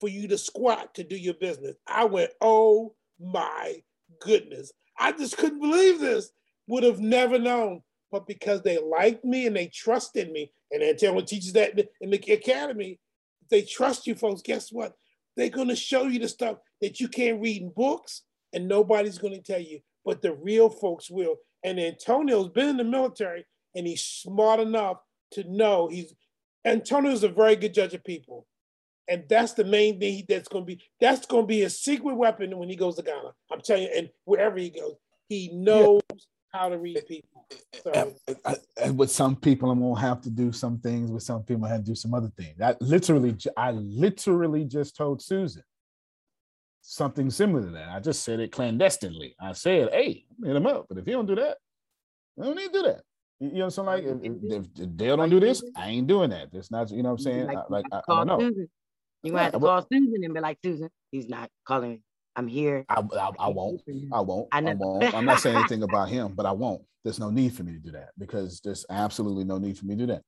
for 0.00 0.08
you 0.08 0.26
to 0.28 0.38
squat 0.38 0.94
to 0.94 1.04
do 1.04 1.16
your 1.16 1.34
business. 1.34 1.76
I 1.86 2.04
went, 2.06 2.30
oh 2.40 2.94
my 3.20 3.82
goodness. 4.20 4.72
I 4.98 5.12
just 5.12 5.36
couldn't 5.36 5.60
believe 5.60 6.00
this. 6.00 6.30
Would 6.66 6.82
have 6.84 7.00
never 7.00 7.38
known. 7.38 7.82
But 8.10 8.26
because 8.26 8.62
they 8.62 8.78
liked 8.78 9.24
me 9.24 9.46
and 9.46 9.56
they 9.56 9.66
trusted 9.68 10.32
me, 10.32 10.52
and 10.70 10.82
everyone 10.82 11.26
teaches 11.26 11.52
that 11.52 11.78
in 12.00 12.10
the 12.10 12.32
academy, 12.32 12.98
they 13.52 13.62
trust 13.62 14.06
you, 14.06 14.16
folks. 14.16 14.42
Guess 14.42 14.72
what? 14.72 14.94
They're 15.36 15.48
going 15.48 15.68
to 15.68 15.76
show 15.76 16.04
you 16.04 16.18
the 16.18 16.28
stuff 16.28 16.56
that 16.80 16.98
you 16.98 17.06
can't 17.06 17.40
read 17.40 17.62
in 17.62 17.70
books, 17.70 18.22
and 18.52 18.66
nobody's 18.66 19.18
going 19.18 19.34
to 19.34 19.42
tell 19.42 19.60
you. 19.60 19.80
But 20.04 20.22
the 20.22 20.32
real 20.32 20.68
folks 20.68 21.10
will. 21.10 21.36
And 21.62 21.78
Antonio's 21.78 22.48
been 22.48 22.70
in 22.70 22.76
the 22.78 22.84
military, 22.84 23.44
and 23.76 23.86
he's 23.86 24.02
smart 24.02 24.58
enough 24.58 24.96
to 25.32 25.44
know 25.44 25.88
he's. 25.88 26.12
Antonio's 26.64 27.22
a 27.24 27.28
very 27.28 27.54
good 27.54 27.74
judge 27.74 27.94
of 27.94 28.02
people. 28.02 28.46
And 29.08 29.24
that's 29.28 29.52
the 29.52 29.64
main 29.64 29.98
thing 29.98 30.24
that's 30.28 30.48
going 30.48 30.64
to 30.64 30.76
be, 30.76 30.82
that's 31.00 31.26
going 31.26 31.42
to 31.42 31.46
be 31.48 31.62
a 31.62 31.70
secret 31.70 32.14
weapon 32.14 32.56
when 32.56 32.68
he 32.68 32.76
goes 32.76 32.96
to 32.96 33.02
Ghana. 33.02 33.32
I'm 33.52 33.60
telling 33.60 33.84
you, 33.84 33.90
and 33.96 34.08
wherever 34.24 34.58
he 34.58 34.70
goes, 34.70 34.94
he 35.28 35.50
knows 35.52 36.00
yeah. 36.10 36.16
How 36.52 36.68
to 36.68 36.78
read 36.78 37.02
people. 37.06 37.46
So, 37.82 37.90
and, 37.90 38.56
and, 38.82 38.98
with 38.98 39.10
some 39.10 39.36
people, 39.36 39.70
I'm 39.70 39.80
gonna 39.80 40.00
have 40.00 40.20
to 40.22 40.30
do 40.30 40.52
some 40.52 40.78
things. 40.78 41.10
With 41.10 41.22
some 41.22 41.42
people, 41.42 41.64
I 41.64 41.70
have 41.70 41.80
to 41.80 41.86
do 41.86 41.94
some 41.94 42.14
other 42.14 42.30
things. 42.36 42.60
I 42.60 42.76
literally, 42.80 43.36
I 43.56 43.72
literally 43.72 44.64
just 44.64 44.96
told 44.96 45.22
Susan 45.22 45.62
something 46.82 47.30
similar 47.30 47.64
to 47.64 47.70
that. 47.72 47.88
I 47.88 48.00
just 48.00 48.22
said 48.22 48.40
it 48.40 48.52
clandestinely. 48.52 49.34
I 49.40 49.52
said, 49.52 49.90
"Hey, 49.92 50.24
hit 50.44 50.56
him 50.56 50.66
up," 50.66 50.86
but 50.88 50.98
if 50.98 51.06
he 51.06 51.12
don't 51.12 51.26
do 51.26 51.36
that, 51.36 51.56
I 52.40 52.44
don't 52.44 52.56
need 52.56 52.72
to 52.72 52.72
do 52.72 52.82
that. 52.82 53.02
You 53.40 53.58
know, 53.58 53.68
so 53.70 53.82
like 53.82 54.04
if, 54.04 54.18
if, 54.22 54.66
if 54.78 54.96
Dale 54.96 55.16
don't 55.16 55.30
do 55.30 55.40
this, 55.40 55.64
I 55.76 55.88
ain't 55.88 56.06
doing 56.06 56.30
that. 56.30 56.48
It's 56.52 56.70
not, 56.70 56.90
you 56.92 57.02
know 57.02 57.10
what 57.10 57.20
I'm 57.20 57.24
saying? 57.24 57.46
Like, 57.46 57.70
like 57.70 57.84
I, 57.90 57.96
I, 57.96 58.00
don't 58.06 58.26
know. 58.28 58.38
Susan. 58.38 58.68
You 59.24 59.32
might 59.32 59.42
have 59.42 59.52
to 59.54 59.58
call 59.58 59.86
Susan 59.92 60.22
and 60.22 60.32
be 60.32 60.40
like, 60.40 60.58
Susan, 60.64 60.88
he's 61.10 61.28
not 61.28 61.50
calling. 61.66 62.02
I'm 62.34 62.48
here. 62.48 62.84
I, 62.88 63.00
I, 63.00 63.30
I 63.38 63.48
won't. 63.48 63.82
I 64.12 64.20
won't. 64.20 64.48
I, 64.52 64.58
I 64.58 64.74
won't. 64.74 65.14
I'm 65.14 65.24
not 65.24 65.40
saying 65.40 65.56
anything 65.56 65.82
about 65.82 66.08
him, 66.08 66.32
but 66.34 66.46
I 66.46 66.52
won't. 66.52 66.82
There's 67.04 67.18
no 67.18 67.30
need 67.30 67.54
for 67.54 67.62
me 67.62 67.72
to 67.72 67.78
do 67.78 67.92
that 67.92 68.10
because 68.18 68.60
there's 68.60 68.86
absolutely 68.88 69.44
no 69.44 69.58
need 69.58 69.78
for 69.78 69.86
me 69.86 69.96
to 69.96 70.00
do 70.00 70.12
that. 70.12 70.22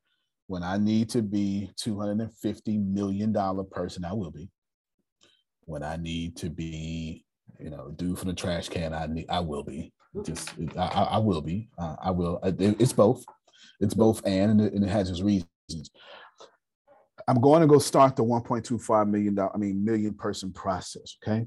When 0.46 0.62
I 0.62 0.76
need 0.76 1.08
to 1.10 1.22
be 1.22 1.70
250 1.76 2.78
million 2.78 3.32
dollar 3.32 3.64
person, 3.64 4.04
I 4.04 4.12
will 4.12 4.30
be. 4.30 4.50
When 5.64 5.82
I 5.82 5.96
need 5.96 6.36
to 6.38 6.50
be, 6.50 7.24
you 7.58 7.70
know, 7.70 7.90
due 7.96 8.16
for 8.16 8.26
the 8.26 8.34
trash 8.34 8.68
can, 8.68 8.92
I 8.92 9.06
need, 9.06 9.26
I 9.30 9.40
will 9.40 9.62
be. 9.62 9.92
Just, 10.22 10.50
I, 10.76 11.08
I 11.12 11.18
will 11.18 11.40
be. 11.40 11.68
Uh, 11.78 11.96
I 12.02 12.10
will. 12.10 12.38
It's 12.42 12.92
both. 12.92 13.24
It's 13.80 13.94
both, 13.94 14.24
and 14.26 14.60
and 14.60 14.84
it 14.84 14.90
has 14.90 15.10
its 15.10 15.22
reasons. 15.22 15.90
I'm 17.26 17.40
going 17.40 17.62
to 17.62 17.66
go 17.66 17.78
start 17.78 18.16
the 18.16 18.22
1.25 18.22 19.08
million 19.08 19.34
dollar, 19.34 19.50
I 19.54 19.58
mean 19.58 19.82
million 19.82 20.12
person 20.12 20.52
process. 20.52 21.16
Okay 21.22 21.46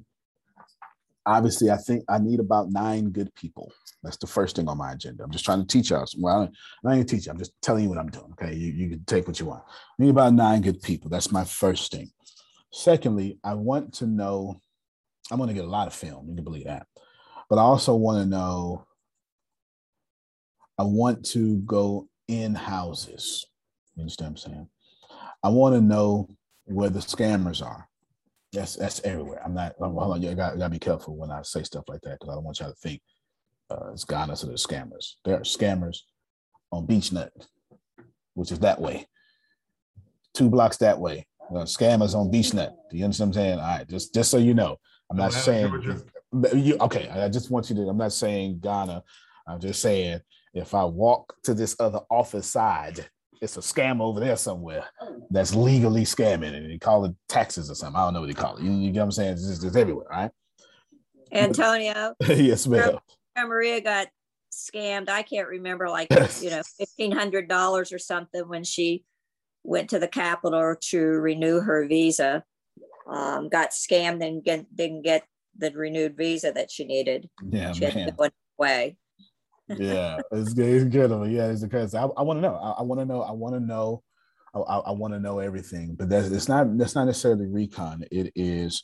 obviously, 1.28 1.70
I 1.70 1.78
think 1.78 2.04
I 2.10 2.18
need 2.18 2.40
about 2.40 2.72
nine 2.72 3.10
good 3.10 3.34
people. 3.36 3.72
That's 4.02 4.18
the 4.18 4.28
first 4.28 4.56
thing 4.56 4.68
on 4.68 4.78
my 4.78 4.94
agenda. 4.94 5.24
I'm 5.24 5.32
just 5.32 5.46
trying 5.46 5.60
to 5.60 5.68
teach 5.68 5.92
us. 5.92 6.16
Well, 6.18 6.44
I'm 6.44 6.52
not 6.84 6.96
even 6.96 7.06
teach 7.06 7.26
you. 7.26 7.32
I'm 7.32 7.38
just 7.38 7.54
telling 7.62 7.84
you 7.84 7.90
what 7.90 7.98
I'm 7.98 8.10
doing. 8.10 8.32
Okay, 8.34 8.54
you, 8.56 8.72
you 8.72 8.90
can 8.90 9.04
take 9.06 9.28
what 9.28 9.40
you 9.40 9.48
want. 9.48 9.64
I 9.68 10.04
need 10.04 10.10
about 10.10 10.34
nine 10.34 10.62
good 10.62 10.82
people. 10.82 11.10
That's 11.10 11.32
my 11.32 11.44
first 11.44 11.92
thing. 11.92 12.10
Secondly, 12.72 13.40
I 13.44 13.54
want 13.56 13.94
to 13.96 14.08
know. 14.08 14.62
I 15.32 15.36
want 15.36 15.50
to 15.50 15.56
get 15.56 15.66
a 15.66 15.70
lot 15.70 15.88
of 15.88 15.94
film. 15.94 16.30
You 16.30 16.36
can 16.36 16.44
believe 16.44 16.66
that, 16.66 16.88
but 17.50 17.58
I 17.58 17.62
also 17.62 17.96
want 17.96 18.24
to 18.24 18.30
know. 18.30 18.86
I 20.80 20.84
want 20.84 21.26
to 21.28 21.58
go 21.58 22.08
in 22.28 22.56
houses. 22.56 23.46
You 23.96 24.02
understand 24.02 24.36
what 24.36 24.46
I'm 24.46 24.52
saying? 24.54 24.70
I 25.44 25.50
want 25.50 25.76
to 25.76 25.82
know 25.82 26.30
where 26.66 26.90
the 26.90 27.00
scammers 27.00 27.66
are. 27.66 27.90
That's 28.54 28.76
that's 28.76 29.04
everywhere. 29.04 29.42
I'm 29.44 29.54
not. 29.54 29.76
Hold 29.80 30.14
on, 30.14 30.22
you 30.22 30.34
got 30.34 30.58
to 30.58 30.70
be 30.70 30.80
careful 30.80 31.18
when 31.18 31.32
I 31.32 31.42
say 31.42 31.64
stuff 31.64 31.84
like 31.88 32.02
that 32.02 32.20
because 32.20 32.30
I 32.30 32.36
don't 32.36 32.44
want 32.44 32.60
y'all 32.60 32.70
to 32.70 32.76
think 32.76 33.02
uh, 33.70 33.92
it's 33.92 34.06
Ghana 34.06 34.36
so 34.36 34.48
there's 34.48 34.66
scammers. 34.66 35.16
There 35.26 35.36
are 35.36 35.42
scammers 35.42 35.98
on 36.72 36.88
Beechnut, 36.88 37.30
which 38.34 38.52
is 38.52 38.60
that 38.60 38.80
way. 38.80 39.08
Two 40.34 40.50
blocks 40.50 40.78
that 40.78 41.00
way. 41.00 41.28
Uh, 41.50 41.64
scammers 41.64 42.16
on 42.16 42.32
Beechnut. 42.32 42.74
Do 42.90 42.98
you 42.98 43.04
understand 43.04 43.30
what 43.30 43.38
I'm 43.38 43.44
saying? 43.44 43.60
All 43.60 43.78
right, 43.78 43.88
just 43.88 44.14
just 44.14 44.32
so 44.32 44.38
you 44.38 44.54
know, 44.54 44.78
I'm 45.10 45.18
not 45.18 45.34
saying. 45.34 46.04
You, 46.54 46.78
okay, 46.82 47.10
I 47.10 47.30
just 47.30 47.50
want 47.50 47.70
you 47.70 47.76
to. 47.78 47.90
I'm 47.90 47.98
not 47.98 48.14
saying 48.14 48.60
Ghana. 48.60 49.04
I'm 49.48 49.60
just 49.60 49.82
saying 49.82 50.20
if 50.54 50.74
I 50.74 50.84
walk 50.84 51.34
to 51.44 51.54
this 51.54 51.76
other 51.80 52.02
office 52.10 52.48
side 52.48 53.10
it's 53.42 53.58
a 53.58 53.62
scam 53.62 54.02
over 54.02 54.20
there 54.20 54.38
somewhere 54.38 54.86
that's 55.30 55.56
legally 55.56 56.04
scamming 56.04 56.56
and 56.56 56.70
they 56.70 56.78
call 56.78 57.06
it 57.06 57.16
taxes 57.28 57.70
or 57.70 57.76
something. 57.76 57.96
I 57.96 58.06
don't 58.06 58.14
know 58.14 58.22
what 58.22 58.28
they 58.28 58.34
call 58.34 58.58
it. 58.58 58.64
You, 58.64 58.72
you 58.72 58.92
get 58.92 59.00
what 59.00 59.06
I'm 59.06 59.12
saying? 59.12 59.34
It's, 59.34 59.48
just, 59.48 59.64
it's 59.64 59.76
everywhere, 59.76 60.08
right? 60.10 60.32
Antonio. 61.32 62.16
yes, 62.28 62.68
ma'am. 62.68 62.98
Maria 63.38 63.82
got 63.82 64.08
scammed. 64.52 65.10
I 65.10 65.22
can't 65.22 65.48
remember, 65.48 65.90
like 65.90 66.08
you 66.42 66.50
know, 66.50 66.64
fifteen 66.78 67.12
hundred 67.12 67.48
dollars 67.48 67.92
or 67.92 68.00
something 68.00 68.48
when 68.48 68.64
she 68.64 69.04
went 69.64 69.90
to 69.90 70.00
the 70.00 70.08
Capitol 70.08 70.76
to 70.90 71.00
renew 71.00 71.60
her 71.60 71.88
visa. 71.88 72.44
Um, 73.08 73.50
got 73.50 73.72
scammed 73.72 74.26
and 74.26 74.44
get, 74.44 74.76
didn't 74.76 75.04
get 75.04 75.26
the 75.58 75.72
renewed 75.72 76.18
visa 76.18 76.52
that 76.52 76.72
she 76.72 76.86
needed. 76.86 77.30
Yeah, 77.50 77.72
she 77.72 77.82
man. 77.82 77.92
had 77.92 78.08
to 78.08 78.12
go 78.14 78.30
away 78.60 78.98
yeah, 79.70 80.20
it's 80.32 80.54
good. 80.54 80.66
It's 80.66 80.86
good. 80.86 81.32
Yeah, 81.32 81.48
it's 81.48 81.64
because 81.64 81.94
I, 81.94 82.04
I 82.04 82.22
want 82.22 82.38
to 82.38 82.42
know. 82.42 82.56
I, 82.56 82.72
I 82.80 82.82
want 82.84 83.02
to 83.02 83.06
know. 83.06 83.22
I 83.22 83.32
want 83.32 83.56
to 83.56 83.60
know. 83.60 84.04
I, 84.54 84.60
I 84.60 84.92
want 84.92 85.14
to 85.14 85.20
know 85.20 85.40
everything. 85.40 85.96
But 85.96 86.10
that's 86.10 86.28
it's 86.30 86.48
not. 86.48 86.78
That's 86.78 86.96
not 86.96 87.06
necessarily 87.06 87.48
recon. 87.48 88.06
It 88.12 88.32
is. 88.36 88.84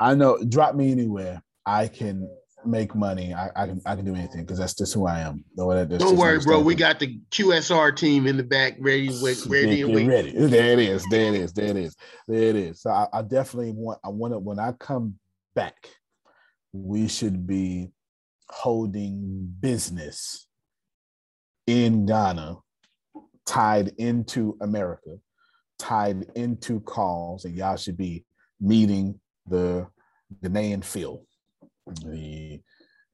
I 0.00 0.14
know. 0.14 0.42
Drop 0.48 0.74
me 0.74 0.90
anywhere. 0.90 1.42
I 1.66 1.88
can 1.88 2.28
make 2.64 2.94
money. 2.94 3.34
I, 3.34 3.50
I 3.54 3.66
can. 3.66 3.80
I 3.84 3.96
can 3.96 4.04
do 4.04 4.14
anything 4.14 4.40
because 4.40 4.58
that's 4.58 4.74
just 4.74 4.94
who 4.94 5.06
I 5.06 5.20
am. 5.20 5.44
No, 5.56 5.84
Don't 5.84 6.16
worry, 6.16 6.40
bro. 6.40 6.60
We 6.60 6.74
got 6.74 6.98
the 6.98 7.20
QSR 7.30 7.94
team 7.96 8.26
in 8.26 8.36
the 8.36 8.42
back 8.42 8.76
ready. 8.80 9.08
with, 9.20 9.46
Ready. 9.46 9.76
Get 9.76 10.08
ready. 10.08 10.32
There 10.32 10.72
it 10.72 10.78
is. 10.78 11.04
There 11.10 11.34
it 11.34 11.34
is. 11.34 11.52
There 11.52 11.68
it 11.68 11.76
is. 11.76 11.96
There 12.26 12.42
it 12.42 12.56
is. 12.56 12.82
So 12.82 12.90
I, 12.90 13.06
I 13.12 13.22
definitely 13.22 13.72
want. 13.72 13.98
I 14.04 14.08
want 14.08 14.32
to. 14.32 14.38
When 14.38 14.58
I 14.58 14.72
come 14.72 15.18
back, 15.54 15.88
we 16.72 17.08
should 17.08 17.46
be 17.46 17.90
holding 18.52 19.54
business 19.60 20.46
in 21.66 22.06
Ghana 22.06 22.56
tied 23.46 23.88
into 23.98 24.56
America, 24.60 25.16
tied 25.78 26.26
into 26.34 26.80
calls, 26.80 27.44
and 27.44 27.56
y'all 27.56 27.76
should 27.76 27.96
be 27.96 28.24
meeting 28.60 29.18
the 29.46 29.88
Ghanaian 30.44 30.84
Phil, 30.84 31.24
the 32.04 32.60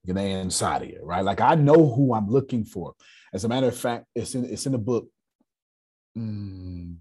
Ghanaian 0.07 0.47
Sadia, 0.47 0.99
right? 1.01 1.23
Like 1.23 1.41
I 1.41 1.55
know 1.55 1.93
who 1.95 2.13
I'm 2.13 2.29
looking 2.29 2.65
for. 2.65 2.93
As 3.33 3.43
a 3.45 3.49
matter 3.49 3.67
of 3.67 3.77
fact, 3.77 4.05
it's 4.15 4.35
in 4.35 4.45
it's 4.45 4.65
in 4.65 4.73
the 4.73 4.77
book. 4.77 5.07
Mm, 6.17 6.97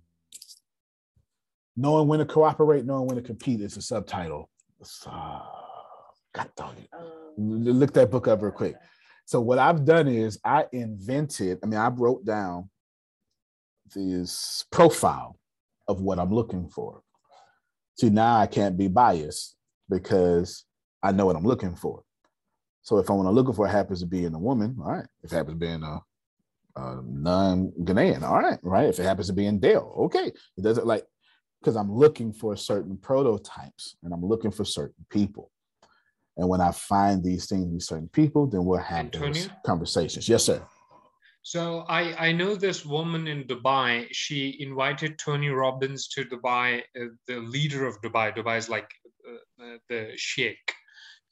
knowing 1.76 2.08
when 2.08 2.20
to 2.20 2.26
cooperate, 2.26 2.84
knowing 2.84 3.06
when 3.06 3.16
to 3.16 3.22
compete 3.22 3.60
is 3.60 3.76
a 3.76 3.82
subtitle. 3.82 4.48
Uh, 5.06 5.40
God 6.32 6.50
dog 6.56 6.76
it. 6.78 6.88
Look 7.38 7.92
that 7.94 8.10
book 8.10 8.26
up 8.26 8.42
real 8.42 8.50
quick. 8.50 8.74
So 9.24 9.40
what 9.40 9.58
I've 9.58 9.84
done 9.84 10.08
is 10.08 10.40
I 10.44 10.66
invented, 10.72 11.58
I 11.62 11.66
mean, 11.66 11.78
I 11.78 11.88
wrote 11.88 12.24
down 12.24 12.68
this 13.94 14.64
profile 14.72 15.38
of 15.86 16.00
what 16.00 16.18
I'm 16.18 16.32
looking 16.32 16.68
for. 16.68 17.02
See, 17.96 18.10
now 18.10 18.36
I 18.36 18.46
can't 18.46 18.76
be 18.76 18.88
biased 18.88 19.56
because 19.88 20.64
I 21.02 21.12
know 21.12 21.26
what 21.26 21.36
I'm 21.36 21.44
looking 21.44 21.76
for. 21.76 22.02
So 22.82 22.98
if 22.98 23.10
I 23.10 23.12
want 23.12 23.26
to 23.26 23.32
look 23.32 23.54
for 23.54 23.66
it 23.66 23.70
happens 23.70 24.00
to 24.00 24.06
be 24.06 24.24
in 24.24 24.34
a 24.34 24.38
woman, 24.38 24.76
all 24.80 24.92
right. 24.92 25.06
If 25.22 25.32
it 25.32 25.36
happens 25.36 25.54
to 25.54 25.66
be 25.66 25.72
in 25.72 25.82
a, 25.82 26.00
a 26.76 27.02
non-Ghanaian, 27.04 28.22
all 28.22 28.40
right, 28.40 28.58
right. 28.62 28.88
If 28.88 28.98
it 28.98 29.04
happens 29.04 29.26
to 29.28 29.32
be 29.32 29.46
in 29.46 29.60
Dale, 29.60 29.94
okay. 30.04 30.32
It 30.56 30.62
doesn't 30.62 30.86
like 30.86 31.04
because 31.60 31.76
I'm 31.76 31.92
looking 31.92 32.32
for 32.32 32.56
certain 32.56 32.96
prototypes 32.96 33.96
and 34.02 34.12
I'm 34.12 34.24
looking 34.24 34.50
for 34.50 34.64
certain 34.64 35.04
people. 35.10 35.50
And 36.38 36.48
when 36.48 36.60
I 36.60 36.70
find 36.70 37.22
these 37.22 37.46
things, 37.46 37.70
these 37.70 37.88
certain 37.88 38.08
people, 38.08 38.46
then 38.46 38.64
we'll 38.64 38.78
have 38.78 39.06
Antonio? 39.06 39.32
those 39.32 39.50
conversations. 39.66 40.28
Yes, 40.28 40.44
sir. 40.44 40.62
So 41.42 41.84
I, 41.88 42.28
I 42.28 42.32
know 42.32 42.54
this 42.54 42.86
woman 42.86 43.26
in 43.26 43.44
Dubai. 43.44 44.06
She 44.12 44.56
invited 44.60 45.18
Tony 45.18 45.48
Robbins 45.48 46.06
to 46.08 46.24
Dubai, 46.24 46.82
uh, 47.00 47.06
the 47.26 47.38
leader 47.38 47.86
of 47.86 48.00
Dubai. 48.02 48.36
Dubai 48.36 48.58
is 48.58 48.68
like 48.68 48.88
uh, 49.28 49.64
uh, 49.64 49.78
the 49.88 50.12
sheikh. 50.16 50.72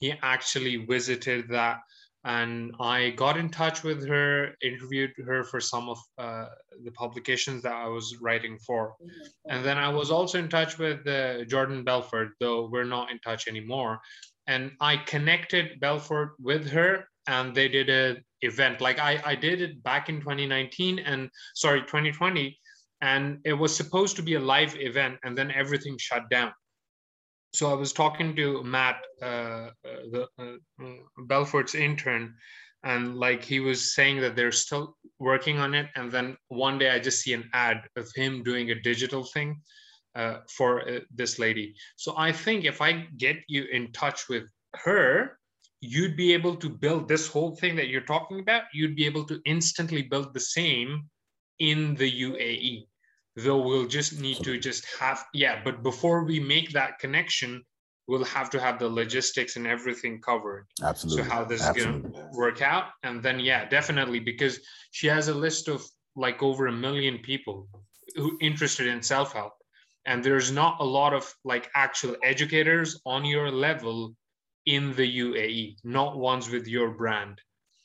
He 0.00 0.12
actually 0.22 0.76
visited 0.76 1.48
that, 1.50 1.80
and 2.24 2.74
I 2.80 3.10
got 3.10 3.36
in 3.36 3.48
touch 3.48 3.82
with 3.82 4.06
her, 4.06 4.54
interviewed 4.62 5.12
her 5.24 5.44
for 5.44 5.60
some 5.60 5.88
of 5.88 5.98
uh, 6.18 6.46
the 6.84 6.90
publications 6.92 7.62
that 7.62 7.72
I 7.72 7.86
was 7.86 8.16
writing 8.20 8.58
for, 8.58 8.94
and 9.48 9.64
then 9.64 9.78
I 9.78 9.88
was 9.88 10.10
also 10.10 10.38
in 10.38 10.48
touch 10.48 10.78
with 10.78 11.06
uh, 11.06 11.44
Jordan 11.44 11.82
Belfort, 11.82 12.30
though 12.40 12.68
we're 12.70 12.84
not 12.84 13.10
in 13.10 13.18
touch 13.20 13.48
anymore. 13.48 14.00
And 14.46 14.72
I 14.80 14.96
connected 14.96 15.80
Belfort 15.80 16.34
with 16.38 16.70
her, 16.70 17.08
and 17.26 17.54
they 17.54 17.68
did 17.68 17.90
a 17.90 18.16
event. 18.42 18.80
Like 18.80 18.98
I, 18.98 19.20
I 19.24 19.34
did 19.34 19.60
it 19.60 19.82
back 19.82 20.08
in 20.08 20.20
2019 20.20 20.98
and 21.00 21.30
sorry 21.54 21.80
2020 21.82 22.58
and 23.00 23.38
it 23.44 23.52
was 23.52 23.76
supposed 23.76 24.16
to 24.16 24.22
be 24.22 24.34
a 24.34 24.40
live 24.40 24.76
event 24.76 25.18
and 25.24 25.36
then 25.36 25.50
everything 25.50 25.96
shut 25.98 26.28
down. 26.30 26.52
So 27.54 27.70
i 27.70 27.74
was 27.74 27.92
talking 27.92 28.36
to 28.36 28.62
matt 28.64 28.98
uh, 29.22 29.24
uh, 29.24 29.70
the 30.12 30.28
uh, 30.38 31.24
belfort's 31.26 31.74
intern 31.74 32.34
and 32.84 33.16
like 33.16 33.42
he 33.42 33.60
was 33.60 33.94
saying 33.94 34.20
that 34.20 34.36
they're 34.36 34.52
still 34.52 34.96
working 35.18 35.58
on 35.58 35.74
it 35.74 35.86
and 35.96 36.12
then 36.12 36.36
one 36.48 36.78
day 36.78 36.90
i 36.90 36.98
just 36.98 37.22
see 37.22 37.32
an 37.32 37.48
ad 37.54 37.80
of 37.96 38.10
him 38.14 38.42
doing 38.42 38.70
a 38.70 38.82
digital 38.82 39.24
thing 39.24 39.62
uh, 40.16 40.38
for 40.48 40.88
uh, 40.88 41.00
this 41.14 41.38
lady 41.38 41.74
so 41.96 42.14
i 42.16 42.32
think 42.32 42.64
if 42.64 42.80
i 42.80 43.06
get 43.16 43.36
you 43.48 43.64
in 43.72 43.92
touch 43.92 44.28
with 44.28 44.44
her 44.74 45.38
you'd 45.80 46.16
be 46.16 46.32
able 46.32 46.56
to 46.56 46.68
build 46.68 47.06
this 47.06 47.28
whole 47.28 47.54
thing 47.54 47.76
that 47.76 47.88
you're 47.88 48.00
talking 48.14 48.40
about 48.40 48.62
you'd 48.72 48.96
be 48.96 49.06
able 49.06 49.24
to 49.24 49.40
instantly 49.44 50.02
build 50.02 50.32
the 50.32 50.40
same 50.40 51.04
in 51.58 51.94
the 51.96 52.10
uae 52.22 52.86
though 53.36 53.60
we'll 53.60 53.86
just 53.86 54.18
need 54.18 54.38
to 54.42 54.58
just 54.58 54.86
have 54.98 55.24
yeah 55.34 55.60
but 55.62 55.82
before 55.82 56.24
we 56.24 56.40
make 56.40 56.70
that 56.70 56.98
connection 56.98 57.62
we'll 58.08 58.24
have 58.24 58.48
to 58.48 58.60
have 58.60 58.78
the 58.78 58.88
logistics 58.88 59.56
and 59.56 59.66
everything 59.66 60.20
covered 60.20 60.66
Absolutely. 60.82 61.24
so 61.24 61.28
how 61.30 61.44
this 61.44 61.62
Absolutely. 61.62 62.08
is 62.10 62.16
going 62.16 62.30
to 62.32 62.38
work 62.38 62.62
out 62.62 62.86
and 63.02 63.22
then 63.22 63.38
yeah 63.40 63.68
definitely 63.68 64.20
because 64.20 64.60
she 64.92 65.06
has 65.06 65.28
a 65.28 65.34
list 65.34 65.68
of 65.68 65.84
like 66.14 66.42
over 66.42 66.68
a 66.68 66.72
million 66.72 67.18
people 67.18 67.68
who 68.14 68.38
interested 68.40 68.86
in 68.86 69.02
self-help 69.02 69.52
and 70.06 70.22
there's 70.22 70.50
not 70.52 70.76
a 70.80 70.84
lot 70.84 71.12
of 71.12 71.32
like 71.44 71.70
actual 71.74 72.16
educators 72.22 73.00
on 73.04 73.24
your 73.24 73.50
level 73.50 74.14
in 74.64 74.94
the 74.94 75.18
UAE, 75.20 75.76
not 75.84 76.18
ones 76.18 76.50
with 76.50 76.66
your 76.66 76.90
brand. 76.90 77.40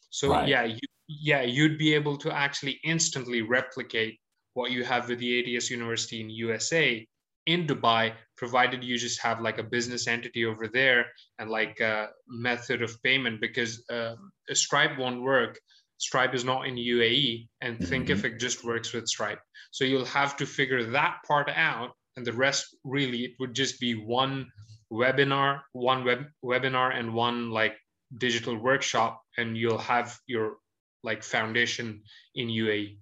So 0.09 0.31
Right. 0.31 0.47
yeah, 0.47 0.63
you, 0.63 0.79
yeah, 1.07 1.41
you'd 1.41 1.77
be 1.77 1.93
able 1.93 2.17
to 2.17 2.31
actually 2.31 2.79
instantly 2.83 3.41
replicate 3.41 4.19
what 4.53 4.71
you 4.71 4.83
have 4.83 5.09
with 5.09 5.19
the 5.19 5.55
ATS 5.55 5.69
University 5.69 6.21
in 6.21 6.29
USA 6.29 7.07
in 7.47 7.65
Dubai, 7.65 8.13
provided 8.37 8.83
you 8.83 8.97
just 8.97 9.19
have 9.21 9.41
like 9.41 9.57
a 9.57 9.63
business 9.63 10.07
entity 10.07 10.45
over 10.45 10.67
there 10.67 11.05
and 11.39 11.49
like 11.49 11.79
a 11.79 12.09
method 12.27 12.81
of 12.81 13.01
payment 13.03 13.41
because 13.41 13.83
uh, 13.89 14.15
Stripe 14.51 14.97
won't 14.97 15.21
work. 15.21 15.59
Stripe 15.97 16.33
is 16.33 16.43
not 16.43 16.67
in 16.67 16.75
UAE, 16.75 17.47
and 17.61 17.79
Thinkific 17.79 18.39
just 18.39 18.63
works 18.63 18.93
with 18.93 19.07
Stripe. 19.07 19.39
So 19.71 19.85
you'll 19.85 20.05
have 20.05 20.35
to 20.37 20.45
figure 20.45 20.83
that 20.91 21.17
part 21.27 21.49
out, 21.49 21.91
and 22.17 22.25
the 22.25 22.33
rest 22.33 22.75
really 22.83 23.25
it 23.25 23.31
would 23.39 23.53
just 23.53 23.79
be 23.79 23.93
one 23.93 24.47
webinar, 24.91 25.61
one 25.73 26.03
web 26.03 26.25
webinar, 26.43 26.97
and 26.97 27.13
one 27.13 27.51
like 27.51 27.75
digital 28.17 28.57
workshop, 28.57 29.21
and 29.37 29.57
you'll 29.57 29.77
have 29.77 30.17
your 30.27 30.57
like 31.03 31.23
foundation 31.23 32.01
in. 32.35 32.47
UAE. 32.47 32.97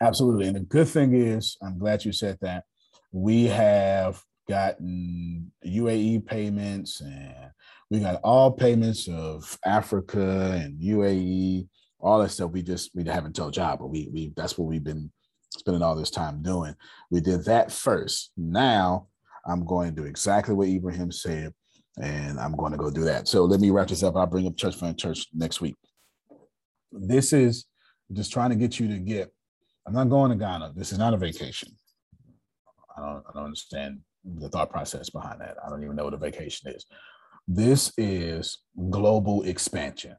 Absolutely. 0.00 0.46
And 0.46 0.56
the 0.56 0.60
good 0.60 0.88
thing 0.88 1.14
is, 1.14 1.56
I'm 1.62 1.78
glad 1.78 2.04
you 2.04 2.12
said 2.12 2.38
that. 2.40 2.64
We 3.10 3.44
have 3.46 4.22
gotten 4.48 5.52
UAE 5.64 6.26
payments 6.26 7.00
and 7.00 7.50
we 7.90 8.00
got 8.00 8.20
all 8.24 8.50
payments 8.50 9.08
of 9.08 9.58
Africa 9.64 10.60
and 10.62 10.80
UAE, 10.80 11.68
all 12.00 12.20
that 12.20 12.30
stuff. 12.30 12.50
We 12.50 12.62
just 12.62 12.90
we 12.94 13.04
haven't 13.04 13.36
told 13.36 13.56
y'all, 13.56 13.76
but 13.76 13.88
we 13.88 14.08
we 14.12 14.32
that's 14.36 14.56
what 14.56 14.68
we've 14.68 14.82
been 14.82 15.10
spending 15.58 15.82
all 15.82 15.94
this 15.94 16.10
time 16.10 16.42
doing. 16.42 16.74
We 17.10 17.20
did 17.20 17.44
that 17.44 17.72
first. 17.72 18.30
Now 18.36 19.08
I'm 19.46 19.64
going 19.64 19.94
to 19.94 20.02
do 20.02 20.06
exactly 20.06 20.54
what 20.54 20.68
Ibrahim 20.68 21.12
said, 21.12 21.52
and 22.00 22.38
I'm 22.38 22.56
going 22.56 22.72
to 22.72 22.78
go 22.78 22.90
do 22.90 23.04
that. 23.04 23.28
So 23.28 23.44
let 23.44 23.60
me 23.60 23.70
wrap 23.70 23.88
this 23.88 24.02
up. 24.02 24.16
I'll 24.16 24.26
bring 24.26 24.46
up 24.46 24.56
Church 24.56 24.76
Fund 24.76 24.98
Church 24.98 25.26
next 25.32 25.60
week. 25.60 25.76
This 26.92 27.32
is 27.32 27.66
just 28.12 28.32
trying 28.32 28.50
to 28.50 28.56
get 28.56 28.78
you 28.78 28.88
to 28.88 28.98
get 28.98 29.32
I'm 29.86 29.94
not 29.94 30.08
going 30.08 30.30
to 30.30 30.36
Ghana. 30.36 30.72
This 30.76 30.92
is 30.92 30.98
not 30.98 31.14
a 31.14 31.16
vacation. 31.16 31.76
I 32.96 33.00
don't, 33.00 33.24
I 33.28 33.32
don't 33.34 33.44
understand 33.44 34.00
the 34.24 34.48
thought 34.48 34.70
process 34.70 35.10
behind 35.10 35.40
that. 35.40 35.56
I 35.64 35.68
don't 35.68 35.82
even 35.82 35.96
know 35.96 36.04
what 36.04 36.14
a 36.14 36.18
vacation 36.18 36.70
is. 36.70 36.86
This 37.48 37.92
is 37.96 38.58
global 38.90 39.42
expansion. 39.42 40.16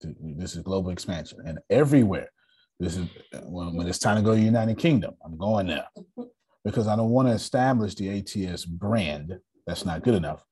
This 0.00 0.54
is 0.54 0.62
global 0.62 0.90
expansion. 0.90 1.38
And 1.46 1.58
everywhere, 1.70 2.30
this 2.78 2.96
is 2.96 3.08
when, 3.44 3.74
when 3.74 3.86
it's 3.86 3.98
time 3.98 4.16
to 4.16 4.22
go 4.22 4.34
to 4.34 4.40
United 4.40 4.78
Kingdom, 4.78 5.14
I'm 5.24 5.36
going 5.38 5.66
there 5.68 5.86
because 6.64 6.88
I 6.88 6.96
don't 6.96 7.10
want 7.10 7.28
to 7.28 7.32
establish 7.32 7.94
the 7.94 8.18
ATS 8.18 8.64
brand. 8.64 9.38
That's 9.66 9.84
not 9.84 10.02
good 10.02 10.14
enough. 10.14 10.44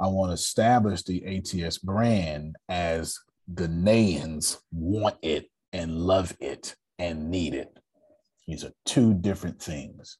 I 0.00 0.08
want 0.08 0.30
to 0.30 0.34
establish 0.34 1.02
the 1.02 1.24
ATS 1.24 1.78
brand 1.78 2.56
as 2.68 3.18
Ghanaians 3.52 4.58
want 4.72 5.16
it 5.22 5.48
and 5.72 5.92
love 5.92 6.36
it 6.40 6.74
and 6.98 7.30
need 7.30 7.54
it. 7.54 7.78
These 8.46 8.64
are 8.64 8.72
two 8.84 9.14
different 9.14 9.60
things. 9.62 10.18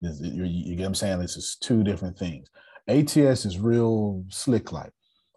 You, 0.00 0.44
you 0.44 0.76
get 0.76 0.82
what 0.82 0.88
I'm 0.88 0.94
saying? 0.94 1.18
This 1.20 1.36
is 1.36 1.56
two 1.60 1.82
different 1.82 2.18
things. 2.18 2.48
ATS 2.88 3.46
is 3.46 3.58
real 3.58 4.24
slick 4.28 4.70
like. 4.70 4.92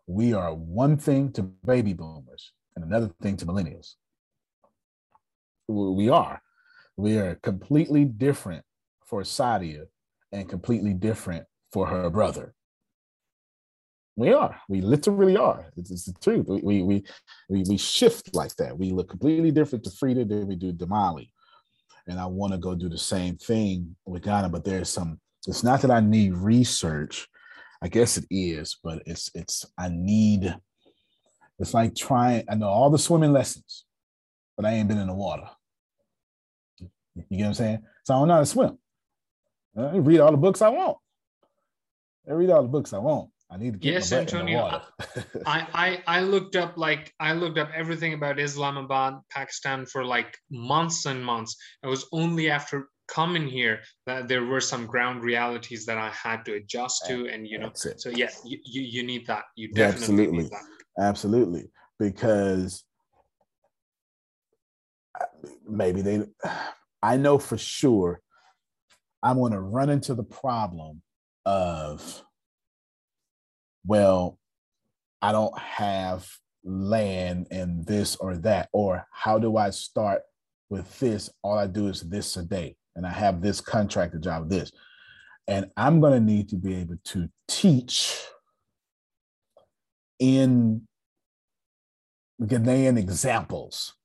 We 0.07 0.33
are 0.33 0.53
one 0.53 0.97
thing 0.97 1.31
to 1.33 1.43
baby 1.43 1.93
boomers 1.93 2.51
and 2.75 2.83
another 2.83 3.09
thing 3.21 3.37
to 3.37 3.45
millennials. 3.45 3.95
We 5.67 6.09
are. 6.09 6.41
We 6.95 7.17
are 7.17 7.35
completely 7.35 8.05
different 8.05 8.63
for 9.05 9.21
Sadia 9.21 9.85
and 10.31 10.49
completely 10.49 10.93
different 10.93 11.45
for 11.71 11.87
her 11.87 12.09
brother. 12.09 12.53
We 14.15 14.33
are. 14.33 14.59
We 14.67 14.81
literally 14.81 15.37
are. 15.37 15.71
It's, 15.77 15.91
it's 15.91 16.05
the 16.05 16.13
truth. 16.13 16.47
We, 16.47 16.81
we 16.81 17.03
we 17.49 17.63
we 17.69 17.77
shift 17.77 18.35
like 18.35 18.55
that. 18.55 18.77
We 18.77 18.89
look 18.89 19.09
completely 19.09 19.51
different 19.51 19.83
to 19.85 19.91
Frida 19.91 20.25
than 20.25 20.47
we 20.47 20.55
do 20.55 20.71
to 20.73 20.85
Damali. 20.85 21.29
And 22.07 22.19
I 22.19 22.25
want 22.25 22.53
to 22.53 22.57
go 22.57 22.73
do 22.73 22.89
the 22.89 22.97
same 22.97 23.37
thing 23.37 23.95
with 24.05 24.23
Ghana, 24.23 24.49
but 24.49 24.63
there's 24.63 24.89
some. 24.89 25.19
It's 25.47 25.63
not 25.63 25.81
that 25.81 25.91
I 25.91 25.99
need 25.99 26.33
research. 26.33 27.27
I 27.81 27.89
guess 27.89 28.17
it 28.17 28.25
is, 28.31 28.77
but 28.83 29.03
it's 29.05 29.29
it's 29.35 29.65
I 29.77 29.89
need. 29.91 30.55
It's 31.59 31.75
like 31.75 31.93
trying. 31.95 32.43
I 32.49 32.55
know 32.55 32.69
all 32.69 32.89
the 32.89 32.97
swimming 32.97 33.33
lessons, 33.33 33.85
but 34.55 34.65
I 34.65 34.71
ain't 34.73 34.87
been 34.87 34.97
in 34.97 35.07
the 35.07 35.13
water. 35.13 35.47
You 37.29 37.37
get 37.37 37.43
what 37.43 37.47
I'm 37.49 37.53
saying? 37.55 37.79
So 38.03 38.13
I 38.13 38.19
don't 38.19 38.27
know 38.27 38.33
how 38.35 38.39
to 38.41 38.45
swim. 38.45 38.77
I 39.77 39.97
read 39.97 40.19
all 40.19 40.31
the 40.31 40.37
books 40.37 40.61
I 40.61 40.69
want. 40.69 40.97
I 42.27 42.33
read 42.33 42.49
all 42.49 42.61
the 42.63 42.67
books 42.67 42.93
I 42.93 42.97
want. 42.97 43.29
I 43.49 43.57
need 43.57 43.73
to 43.73 43.79
get 43.79 43.93
Yes, 43.93 44.11
my 44.11 44.17
butt 44.17 44.33
in 44.33 44.45
the 44.45 44.55
Antonio. 44.55 44.63
water. 44.63 44.81
I, 45.45 45.67
I 46.07 46.17
I 46.17 46.21
looked 46.21 46.55
up 46.57 46.77
like 46.77 47.13
I 47.19 47.31
looked 47.33 47.57
up 47.57 47.69
everything 47.73 48.13
about 48.13 48.39
Islamabad, 48.39 49.19
Pakistan 49.29 49.85
for 49.85 50.03
like 50.03 50.37
months 50.51 51.05
and 51.05 51.23
months. 51.23 51.55
It 51.83 51.87
was 51.87 52.05
only 52.11 52.49
after 52.49 52.89
coming 53.07 53.47
here 53.47 53.79
that 54.05 54.27
there 54.27 54.43
were 54.43 54.59
some 54.59 54.85
ground 54.85 55.23
realities 55.23 55.85
that 55.85 55.97
I 55.97 56.09
had 56.09 56.43
to 56.45 56.55
adjust 56.55 57.05
to, 57.07 57.29
and 57.29 57.47
you 57.47 57.57
know, 57.57 57.71
so 57.73 58.09
yeah, 58.09 58.29
you, 58.43 58.57
you 58.65 58.81
you 58.81 59.03
need 59.03 59.25
that. 59.27 59.43
You 59.55 59.69
definitely 59.71 60.25
absolutely 60.25 60.37
need 60.43 60.51
that. 60.51 60.65
absolutely 60.99 61.69
because 61.99 62.83
uh, 65.21 65.25
maybe 65.65 66.01
they 66.01 66.23
i 67.01 67.17
know 67.17 67.37
for 67.37 67.57
sure 67.57 68.21
i'm 69.23 69.37
going 69.37 69.51
to 69.51 69.59
run 69.59 69.89
into 69.89 70.13
the 70.13 70.23
problem 70.23 71.01
of 71.45 72.23
well 73.85 74.37
i 75.21 75.31
don't 75.31 75.57
have 75.57 76.27
land 76.63 77.47
and 77.51 77.85
this 77.85 78.15
or 78.17 78.35
that 78.37 78.69
or 78.73 79.05
how 79.11 79.39
do 79.39 79.57
i 79.57 79.69
start 79.69 80.21
with 80.69 80.99
this 80.99 81.29
all 81.43 81.57
i 81.57 81.67
do 81.67 81.87
is 81.87 82.01
this 82.01 82.35
a 82.35 82.43
day 82.43 82.75
and 82.95 83.05
i 83.05 83.11
have 83.11 83.41
this 83.41 83.61
contractor 83.61 84.19
job 84.19 84.49
this 84.49 84.71
and 85.47 85.69
i'm 85.77 86.01
going 86.01 86.13
to 86.13 86.19
need 86.19 86.49
to 86.49 86.57
be 86.57 86.75
able 86.75 86.97
to 87.05 87.29
teach 87.47 88.21
in 90.19 90.87
Ghanaian 92.41 92.97
examples. 92.97 93.95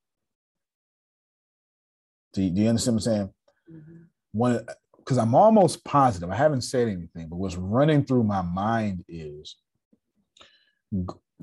Do 2.32 2.42
you, 2.42 2.50
do 2.50 2.62
you 2.62 2.68
understand 2.68 2.96
what 2.96 3.06
I'm 3.06 3.12
saying? 3.12 3.30
Mm-hmm. 3.72 4.02
One, 4.32 4.66
because 4.96 5.18
I'm 5.18 5.34
almost 5.34 5.84
positive, 5.84 6.30
I 6.30 6.36
haven't 6.36 6.62
said 6.62 6.88
anything, 6.88 7.28
but 7.28 7.36
what's 7.36 7.56
running 7.56 8.04
through 8.04 8.24
my 8.24 8.42
mind 8.42 9.04
is 9.08 9.56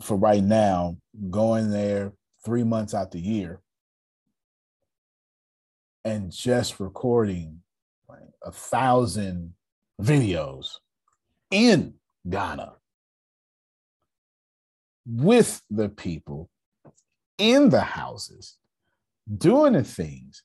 for 0.02 0.16
right 0.16 0.44
now, 0.44 0.98
going 1.30 1.72
there 1.72 2.14
three 2.46 2.64
months 2.64 2.94
out 2.94 3.12
the 3.12 3.20
year 3.20 3.60
and 6.06 6.32
just 6.32 6.80
recording 6.80 7.62
like 8.08 8.22
a 8.44 8.52
thousand 8.52 9.54
videos 10.02 10.76
in 11.52 11.96
Ghana 12.28 12.74
with 15.06 15.62
the 15.70 15.90
people 15.90 16.50
in 17.38 17.70
the 17.70 17.82
houses 17.82 18.58
doing 19.38 19.74
the 19.74 19.84
things 19.84 20.44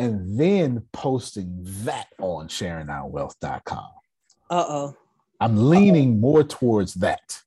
and 0.00 0.40
then 0.40 0.82
posting 0.92 1.58
that 1.84 2.06
on 2.18 2.48
sharingourwealth.com. 2.48 3.90
Uh-oh. 4.48 4.96
I'm 5.40 5.68
leaning 5.68 6.18
more 6.18 6.42
towards 6.42 6.94
that 6.94 7.38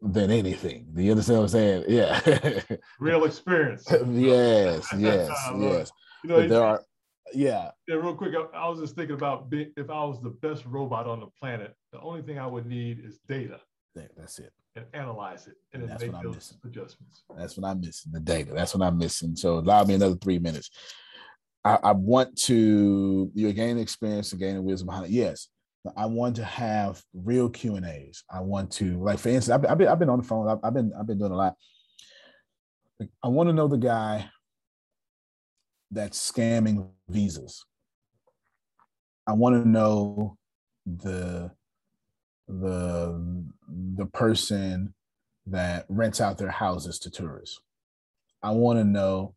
than 0.00 0.30
mm. 0.30 0.38
anything. 0.38 0.86
Do 0.94 1.02
you 1.02 1.10
understand 1.10 1.38
what 1.38 1.44
I'm 1.44 1.48
saying? 1.48 1.84
Yeah. 1.88 2.60
Real 3.00 3.24
experience. 3.24 3.86
yes, 4.06 4.88
yes, 4.98 5.28
uh, 5.28 5.54
I 5.54 5.58
yes. 5.58 5.92
You 6.22 6.30
know, 6.30 6.36
But 6.36 6.48
there 6.48 6.62
are, 6.62 6.82
yeah, 7.32 7.70
Yeah, 7.88 7.96
real 7.96 8.14
quick, 8.14 8.34
I, 8.36 8.56
I 8.56 8.68
was 8.68 8.78
just 8.78 8.94
thinking 8.94 9.16
about 9.16 9.50
be, 9.50 9.72
if 9.76 9.90
I 9.90 10.04
was 10.04 10.20
the 10.22 10.30
best 10.30 10.64
robot 10.66 11.08
on 11.08 11.20
the 11.20 11.28
planet, 11.40 11.74
the 11.92 12.00
only 12.00 12.22
thing 12.22 12.38
I 12.38 12.46
would 12.46 12.66
need 12.66 13.04
is 13.04 13.18
data 13.26 13.60
that- 13.96 14.14
that's 14.16 14.38
it. 14.38 14.52
and 14.76 14.86
analyze 14.92 15.46
it 15.46 15.56
and 15.72 15.82
then 15.82 15.88
That's 15.88 16.02
make 16.02 16.12
what 16.12 16.18
I'm 16.18 16.24
those 16.24 16.34
missing. 16.34 16.58
adjustments. 16.64 17.24
That's 17.36 17.56
what 17.56 17.68
I'm 17.68 17.80
missing. 17.80 18.12
The 18.12 18.20
data. 18.20 18.52
That's 18.52 18.74
what 18.74 18.86
I'm 18.86 18.98
missing. 18.98 19.36
So 19.36 19.58
allow 19.58 19.84
me 19.84 19.94
another 19.94 20.16
three 20.16 20.38
minutes. 20.38 20.70
I, 21.64 21.78
I 21.82 21.92
want 21.92 22.36
to 22.42 23.30
you 23.34 23.52
gain 23.52 23.78
experience 23.78 24.32
and 24.32 24.40
gain 24.40 24.62
wisdom 24.64 24.86
behind 24.86 25.06
it. 25.06 25.12
Yes, 25.12 25.48
I 25.96 26.06
want 26.06 26.36
to 26.36 26.44
have 26.44 27.02
real 27.12 27.48
Q 27.48 27.76
and 27.76 27.86
A's. 27.86 28.22
I 28.30 28.40
want 28.40 28.70
to 28.72 29.02
like 29.02 29.18
for 29.18 29.30
instance, 29.30 29.54
I've 29.54 29.62
been, 29.62 29.70
I've 29.70 29.78
been, 29.78 29.88
I've 29.88 29.98
been 29.98 30.10
on 30.10 30.20
the 30.20 30.26
phone. 30.26 30.48
I've, 30.48 30.58
I've 30.62 30.74
been 30.74 30.92
I've 30.98 31.06
been 31.06 31.18
doing 31.18 31.32
a 31.32 31.36
lot. 31.36 31.56
I 33.22 33.28
want 33.28 33.48
to 33.48 33.52
know 33.52 33.68
the 33.68 33.76
guy 33.76 34.28
that's 35.90 36.30
scamming 36.30 36.88
visas. 37.08 37.64
I 39.26 39.32
want 39.32 39.62
to 39.62 39.68
know 39.68 40.36
the 40.86 41.50
the 42.46 43.44
the 43.96 44.06
person 44.06 44.94
that 45.46 45.86
rents 45.88 46.20
out 46.20 46.38
their 46.38 46.50
houses 46.50 46.98
to 47.00 47.10
tourists. 47.10 47.60
I 48.42 48.50
want 48.50 48.78
to 48.78 48.84
know 48.84 49.34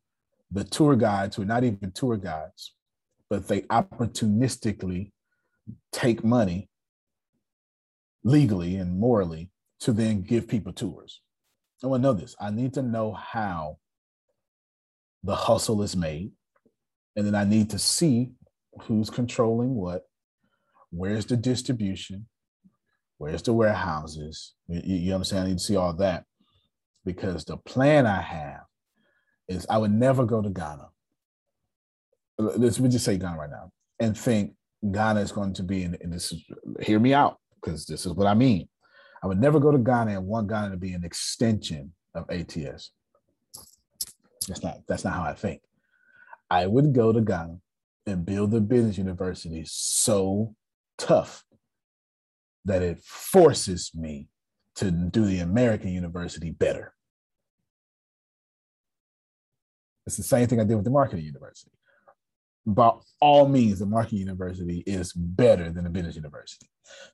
the 0.51 0.63
tour 0.63 0.95
guides 0.95 1.35
who 1.35 1.41
are 1.41 1.45
not 1.45 1.63
even 1.63 1.91
tour 1.91 2.17
guides, 2.17 2.73
but 3.29 3.47
they 3.47 3.61
opportunistically 3.61 5.11
take 5.91 6.23
money 6.23 6.69
legally 8.23 8.75
and 8.75 8.99
morally 8.99 9.51
to 9.79 9.91
then 9.91 10.21
give 10.21 10.47
people 10.47 10.73
tours. 10.73 11.21
Oh, 11.83 11.87
I 11.87 11.91
want 11.91 12.03
to 12.03 12.07
know 12.07 12.13
this. 12.13 12.35
I 12.39 12.49
need 12.49 12.73
to 12.73 12.81
know 12.81 13.13
how 13.13 13.77
the 15.23 15.35
hustle 15.35 15.83
is 15.83 15.95
made. 15.95 16.31
And 17.15 17.25
then 17.25 17.35
I 17.35 17.43
need 17.43 17.69
to 17.71 17.79
see 17.79 18.31
who's 18.83 19.09
controlling 19.09 19.75
what, 19.75 20.03
where's 20.91 21.25
the 21.25 21.37
distribution, 21.37 22.27
where's 23.17 23.41
the 23.41 23.53
warehouses. 23.53 24.53
You, 24.67 24.81
you 24.83 24.95
you 24.95 25.13
understand? 25.13 25.45
I 25.45 25.47
need 25.49 25.57
to 25.57 25.63
see 25.63 25.75
all 25.75 25.93
that 25.93 26.25
because 27.05 27.45
the 27.45 27.57
plan 27.57 28.05
I 28.05 28.21
have 28.21 28.61
is 29.47 29.65
I 29.69 29.77
would 29.77 29.91
never 29.91 30.25
go 30.25 30.41
to 30.41 30.49
Ghana. 30.49 30.87
Let's 32.37 32.79
me 32.79 32.89
just 32.89 33.05
say 33.05 33.17
Ghana 33.17 33.37
right 33.37 33.49
now 33.49 33.71
and 33.99 34.17
think 34.17 34.53
Ghana 34.91 35.21
is 35.21 35.31
going 35.31 35.53
to 35.53 35.63
be 35.63 35.83
in, 35.83 35.95
in 36.01 36.09
this. 36.11 36.31
is- 36.31 36.43
Hear 36.81 36.99
me 36.99 37.13
out 37.13 37.37
because 37.55 37.85
this 37.85 38.05
is 38.05 38.13
what 38.13 38.27
I 38.27 38.33
mean. 38.33 38.67
I 39.23 39.27
would 39.27 39.39
never 39.39 39.59
go 39.59 39.71
to 39.71 39.77
Ghana 39.79 40.11
and 40.11 40.27
want 40.27 40.47
Ghana 40.49 40.71
to 40.71 40.77
be 40.77 40.93
an 40.93 41.03
extension 41.03 41.93
of 42.13 42.29
ATS. 42.29 42.91
That's 44.47 44.63
not 44.63 44.77
that's 44.87 45.03
not 45.03 45.13
how 45.13 45.23
I 45.23 45.33
think. 45.33 45.61
I 46.49 46.67
would 46.67 46.93
go 46.93 47.11
to 47.11 47.21
Ghana 47.21 47.57
and 48.05 48.25
build 48.25 48.51
the 48.51 48.61
business 48.61 48.97
university 48.97 49.63
so 49.65 50.55
tough 50.97 51.43
that 52.65 52.81
it 52.81 52.99
forces 53.03 53.91
me 53.95 54.27
to 54.75 54.91
do 54.91 55.25
the 55.25 55.39
American 55.39 55.89
university 55.89 56.51
better. 56.51 56.93
It's 60.07 60.17
the 60.17 60.23
same 60.23 60.47
thing 60.47 60.59
I 60.59 60.63
did 60.63 60.75
with 60.75 60.85
the 60.85 60.91
marketing 60.91 61.25
university. 61.25 61.71
By 62.65 62.91
all 63.21 63.47
means, 63.47 63.79
the 63.79 63.85
marketing 63.85 64.19
university 64.19 64.79
is 64.87 65.13
better 65.13 65.69
than 65.69 65.83
the 65.83 65.89
business 65.89 66.15
university. 66.15 66.69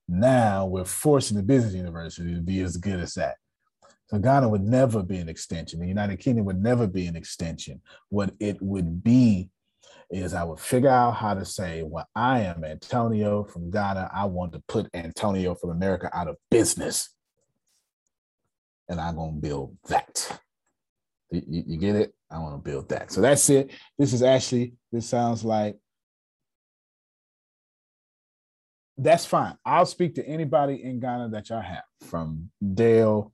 Now 0.08 0.68
we're 0.68 0.86
forcing 0.86 1.36
the 1.38 1.44
business 1.44 1.74
university 1.74 2.34
to 2.36 2.42
be 2.42 2.62
as 2.62 2.78
good 2.78 3.00
as 3.00 3.16
that. 3.16 3.36
So 4.08 4.20
Ghana 4.20 4.48
would 4.48 4.64
never 4.64 5.02
be 5.02 5.18
an 5.18 5.28
extension. 5.28 5.80
The 5.80 5.88
United 5.88 6.20
Kingdom 6.20 6.46
would 6.46 6.62
never 6.62 6.86
be 6.88 7.08
an 7.08 7.16
extension. 7.16 7.82
What 8.10 8.32
it 8.40 8.62
would 8.62 9.04
be 9.04 9.50
is 10.12 10.36
I 10.36 10.44
would 10.44 10.60
figure 10.60 10.90
out 10.90 11.16
how 11.16 11.34
to 11.34 11.46
say, 11.46 11.82
well, 11.84 12.08
I 12.16 12.42
am 12.42 12.64
Antonio 12.64 13.44
from 13.44 13.72
Ghana. 13.72 14.12
I 14.14 14.26
want 14.26 14.54
to 14.54 14.62
put 14.68 14.88
Antonio 14.94 15.56
from 15.56 15.72
America 15.72 16.12
out 16.14 16.28
of 16.28 16.38
business. 16.52 17.10
And 18.88 19.02
I'm 19.02 19.16
going 19.16 19.36
to 19.36 19.42
build 19.42 19.78
that. 19.88 20.40
You, 21.32 21.42
you- 21.48 21.64
you 21.68 21.78
get 21.78 21.96
it? 21.96 22.14
I 22.34 22.40
want 22.40 22.56
to 22.56 22.70
build 22.70 22.90
that. 22.90 23.12
So 23.12 23.22
that's 23.22 23.50
it. 23.50 23.72
This 23.98 24.12
is 24.12 24.24
actually, 24.24 24.74
this 24.92 25.08
sounds 25.08 25.46
like 25.46 25.78
that's 28.98 29.26
fine. 29.26 29.56
I'll 29.66 29.86
speak 29.86 30.16
to 30.16 30.26
anybody 30.28 30.84
in 30.84 31.00
Ghana 31.00 31.30
that 31.30 31.50
y'all 31.50 31.62
have, 31.62 31.84
from 32.02 32.50
Dale 32.74 33.34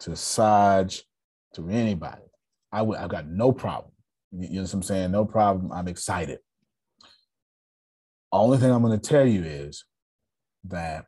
to 0.00 0.16
Saj 0.16 1.02
to 1.54 1.68
anybody. 1.68 2.22
I 2.72 2.82
would 2.82 2.98
I've 2.98 3.10
got 3.10 3.26
no 3.26 3.52
problem. 3.52 3.92
You 4.32 4.48
you 4.48 4.54
know 4.56 4.62
what 4.62 4.74
I'm 4.74 4.82
saying? 4.82 5.10
No 5.10 5.24
problem. 5.24 5.72
I'm 5.72 5.88
excited. 5.88 6.38
Only 8.32 8.58
thing 8.58 8.70
I'm 8.70 8.82
going 8.82 8.98
to 8.98 9.08
tell 9.08 9.26
you 9.26 9.42
is 9.44 9.84
that 10.64 11.06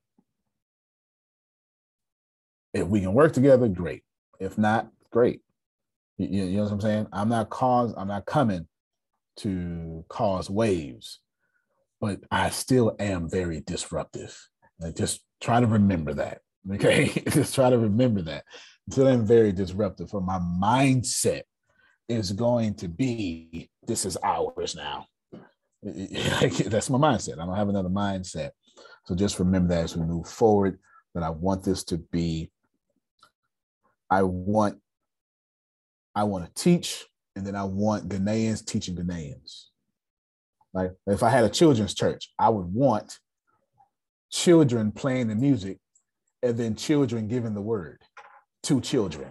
if 2.72 2.86
we 2.86 3.00
can 3.00 3.12
work 3.12 3.32
together, 3.32 3.68
great. 3.68 4.02
If 4.38 4.56
not, 4.56 4.88
great. 5.10 5.40
You, 6.19 6.45
you- 6.47 6.57
know 6.59 6.65
what 6.65 6.73
I'm 6.73 6.81
saying? 6.81 7.07
I'm 7.12 7.28
not 7.28 7.51
cause 7.51 7.95
I'm 7.97 8.09
not 8.09 8.27
coming 8.27 8.66
to 9.39 10.05
cause 10.09 10.51
waves, 10.51 11.20
but 12.01 12.20
I 12.31 12.51
still 12.51 12.95
am 12.99 13.31
very 13.31 13.61
disruptive. 13.61 14.36
Like 14.81 14.97
just 14.97 15.24
try 15.40 15.61
to 15.61 15.66
remember 15.66 16.15
that. 16.15 16.40
Okay. 16.74 17.09
just 17.31 17.55
try 17.55 17.70
to 17.70 17.78
remember 17.78 18.20
that. 18.23 18.45
Still 18.90 19.09
am 19.09 19.24
very 19.24 19.53
disruptive. 19.53 20.11
For 20.11 20.20
my 20.20 20.39
mindset 20.39 21.43
is 22.09 22.32
going 22.32 22.74
to 22.74 22.89
be 22.89 23.70
this 23.86 24.05
is 24.05 24.19
ours 24.23 24.74
now. 24.77 25.07
That's 25.82 26.90
my 26.90 26.99
mindset. 26.99 27.39
I 27.39 27.47
don't 27.47 27.57
have 27.57 27.70
another 27.70 27.89
mindset. 27.89 28.51
So 29.07 29.15
just 29.15 29.39
remember 29.39 29.74
that 29.74 29.85
as 29.85 29.97
we 29.97 30.05
move 30.05 30.28
forward, 30.28 30.78
that 31.15 31.23
I 31.23 31.31
want 31.31 31.65
this 31.65 31.85
to 31.85 31.97
be, 31.97 32.51
I 34.11 34.23
want, 34.24 34.78
I 36.19 36.24
want 36.24 36.45
to 36.45 36.62
teach, 36.62 37.07
and 37.36 37.47
then 37.47 37.55
I 37.55 37.62
want 37.62 38.09
Ghanaians 38.09 38.66
teaching 38.66 38.97
Ghanaians. 38.97 39.66
Like 40.74 40.90
if 41.07 41.23
I 41.23 41.31
had 41.31 41.45
a 41.45 41.49
children's 41.49 41.95
church, 41.95 42.32
I 42.40 42.49
would 42.49 42.66
want 42.66 43.20
children 44.28 44.90
playing 44.90 45.28
the 45.28 45.36
music 45.36 45.78
and 46.43 46.59
then 46.59 46.74
children 46.74 47.28
giving 47.28 47.55
the 47.55 47.61
word 47.61 48.03
to 48.65 48.81
children. 48.81 49.28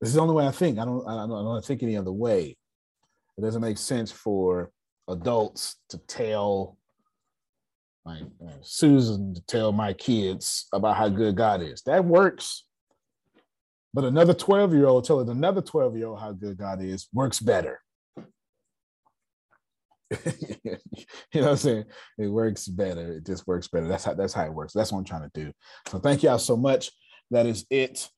This 0.00 0.08
is 0.08 0.14
the 0.14 0.20
only 0.20 0.34
way 0.34 0.46
I 0.48 0.50
think. 0.50 0.80
I 0.80 0.84
don't, 0.84 1.06
I 1.06 1.14
don't, 1.14 1.30
I 1.30 1.42
don't 1.42 1.64
think 1.64 1.84
any 1.84 1.96
other 1.96 2.12
way. 2.12 2.56
It 3.38 3.42
doesn't 3.42 3.62
make 3.62 3.78
sense 3.78 4.10
for 4.10 4.72
adults 5.06 5.76
to 5.90 5.98
tell 5.98 6.78
like 8.04 8.22
uh, 8.44 8.54
Susan 8.62 9.34
to 9.34 9.42
tell 9.46 9.70
my 9.70 9.92
kids 9.92 10.66
about 10.72 10.96
how 10.96 11.08
good 11.08 11.36
God 11.36 11.62
is. 11.62 11.82
That 11.82 12.04
works. 12.04 12.64
But 13.92 14.04
another 14.04 14.34
12 14.34 14.72
year 14.74 14.86
old 14.86 15.04
telling 15.04 15.28
another 15.28 15.60
12 15.60 15.96
year 15.96 16.06
old 16.06 16.20
how 16.20 16.32
good 16.32 16.56
God 16.56 16.82
is 16.82 17.08
works 17.12 17.40
better. 17.40 17.80
you 20.10 20.76
know 21.34 21.42
what 21.42 21.50
I'm 21.50 21.56
saying? 21.56 21.84
It 22.18 22.28
works 22.28 22.66
better. 22.66 23.14
It 23.14 23.26
just 23.26 23.46
works 23.46 23.68
better. 23.68 23.86
That's 23.86 24.04
how 24.04 24.14
that's 24.14 24.32
how 24.32 24.44
it 24.44 24.52
works. 24.52 24.72
That's 24.72 24.90
what 24.90 24.98
I'm 24.98 25.04
trying 25.04 25.30
to 25.30 25.44
do. 25.44 25.52
So 25.88 25.98
thank 25.98 26.22
y'all 26.22 26.38
so 26.38 26.56
much. 26.56 26.90
That 27.30 27.46
is 27.46 27.64
it. 27.70 28.08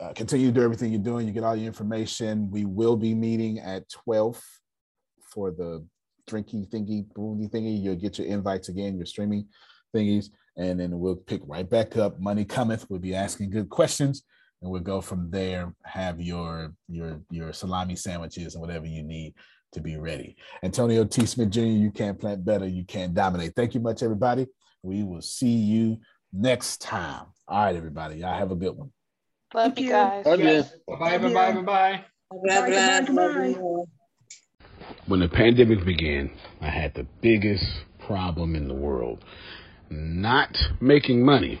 Uh, 0.00 0.12
continue 0.14 0.48
to 0.48 0.52
do 0.52 0.62
everything 0.62 0.92
you're 0.92 1.02
doing. 1.02 1.26
You 1.26 1.32
get 1.32 1.44
all 1.44 1.54
your 1.54 1.66
information. 1.66 2.50
We 2.50 2.64
will 2.64 2.96
be 2.96 3.14
meeting 3.14 3.58
at 3.60 3.88
12 3.90 4.42
for 5.32 5.50
the 5.50 5.86
drinky 6.28 6.68
thingy, 6.68 7.06
booty 7.14 7.48
thingy. 7.48 7.82
You'll 7.82 7.96
get 7.96 8.18
your 8.18 8.26
invites 8.26 8.68
again, 8.68 8.96
your 8.96 9.06
streaming 9.06 9.46
thingies, 9.94 10.30
and 10.56 10.80
then 10.80 10.98
we'll 10.98 11.16
pick 11.16 11.42
right 11.46 11.68
back 11.68 11.96
up. 11.96 12.18
Money 12.18 12.44
cometh. 12.44 12.86
We'll 12.88 12.98
be 12.98 13.14
asking 13.14 13.50
good 13.50 13.68
questions, 13.68 14.24
and 14.62 14.70
we'll 14.70 14.80
go 14.80 15.00
from 15.00 15.30
there. 15.30 15.74
Have 15.84 16.20
your 16.20 16.72
your 16.88 17.20
your 17.30 17.52
salami 17.52 17.96
sandwiches 17.96 18.54
and 18.54 18.62
whatever 18.62 18.86
you 18.86 19.02
need 19.02 19.34
to 19.72 19.80
be 19.80 19.96
ready. 19.96 20.36
Antonio 20.62 21.04
T. 21.04 21.26
Smith 21.26 21.50
Jr., 21.50 21.60
you 21.60 21.90
can't 21.90 22.18
plant 22.18 22.44
better, 22.44 22.66
you 22.66 22.84
can 22.84 23.12
dominate. 23.12 23.54
Thank 23.56 23.74
you 23.74 23.80
much, 23.80 24.02
everybody. 24.02 24.46
We 24.82 25.02
will 25.02 25.22
see 25.22 25.54
you 25.54 25.98
next 26.32 26.80
time. 26.80 27.26
All 27.48 27.64
right, 27.64 27.76
everybody. 27.76 28.16
Y'all 28.16 28.38
have 28.38 28.52
a 28.52 28.56
good 28.56 28.76
one. 28.76 28.92
Love 29.54 29.78
you 29.78 29.90
guys. 29.90 30.24
Love 30.24 30.40
you. 30.40 30.64
Bye 30.88 31.18
bye 31.18 31.18
bye 31.18 31.52
bye 31.52 31.62
bye. 31.62 32.04
When 35.06 35.20
the 35.20 35.28
pandemic 35.28 35.84
began, 35.84 36.30
I 36.60 36.68
had 36.68 36.94
the 36.94 37.04
biggest 37.20 37.66
problem 37.98 38.54
in 38.54 38.68
the 38.68 38.74
world 38.74 39.24
not 39.90 40.56
making 40.80 41.24
money. 41.24 41.60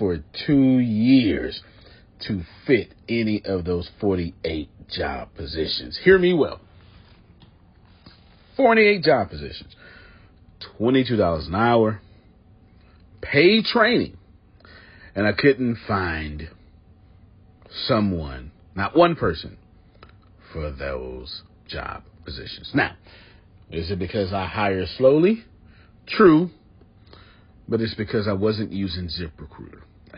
for 0.00 0.18
two 0.46 0.78
years 0.78 1.62
to 2.26 2.42
fit 2.66 2.94
any 3.08 3.42
of 3.44 3.64
those 3.64 3.88
48 4.00 4.68
job 4.88 5.28
positions. 5.36 6.00
Hear 6.02 6.18
me 6.18 6.32
well. 6.32 6.60
48 8.56 9.04
job 9.04 9.30
positions, 9.30 9.74
$22 10.78 11.46
an 11.46 11.54
hour, 11.54 12.00
paid 13.22 13.64
training. 13.64 14.16
And 15.14 15.26
I 15.26 15.32
couldn't 15.32 15.78
find 15.86 16.48
someone, 17.86 18.52
not 18.74 18.96
one 18.96 19.16
person, 19.16 19.56
for 20.52 20.70
those 20.70 21.42
job 21.68 22.02
positions. 22.24 22.70
Now, 22.74 22.96
is 23.70 23.90
it 23.90 23.98
because 23.98 24.32
I 24.32 24.46
hire 24.46 24.86
slowly? 24.98 25.44
True, 26.06 26.50
but 27.68 27.80
it's 27.80 27.94
because 27.94 28.26
I 28.26 28.32
wasn't 28.32 28.72
using 28.72 29.08
ZipRecruiter, 29.08 29.82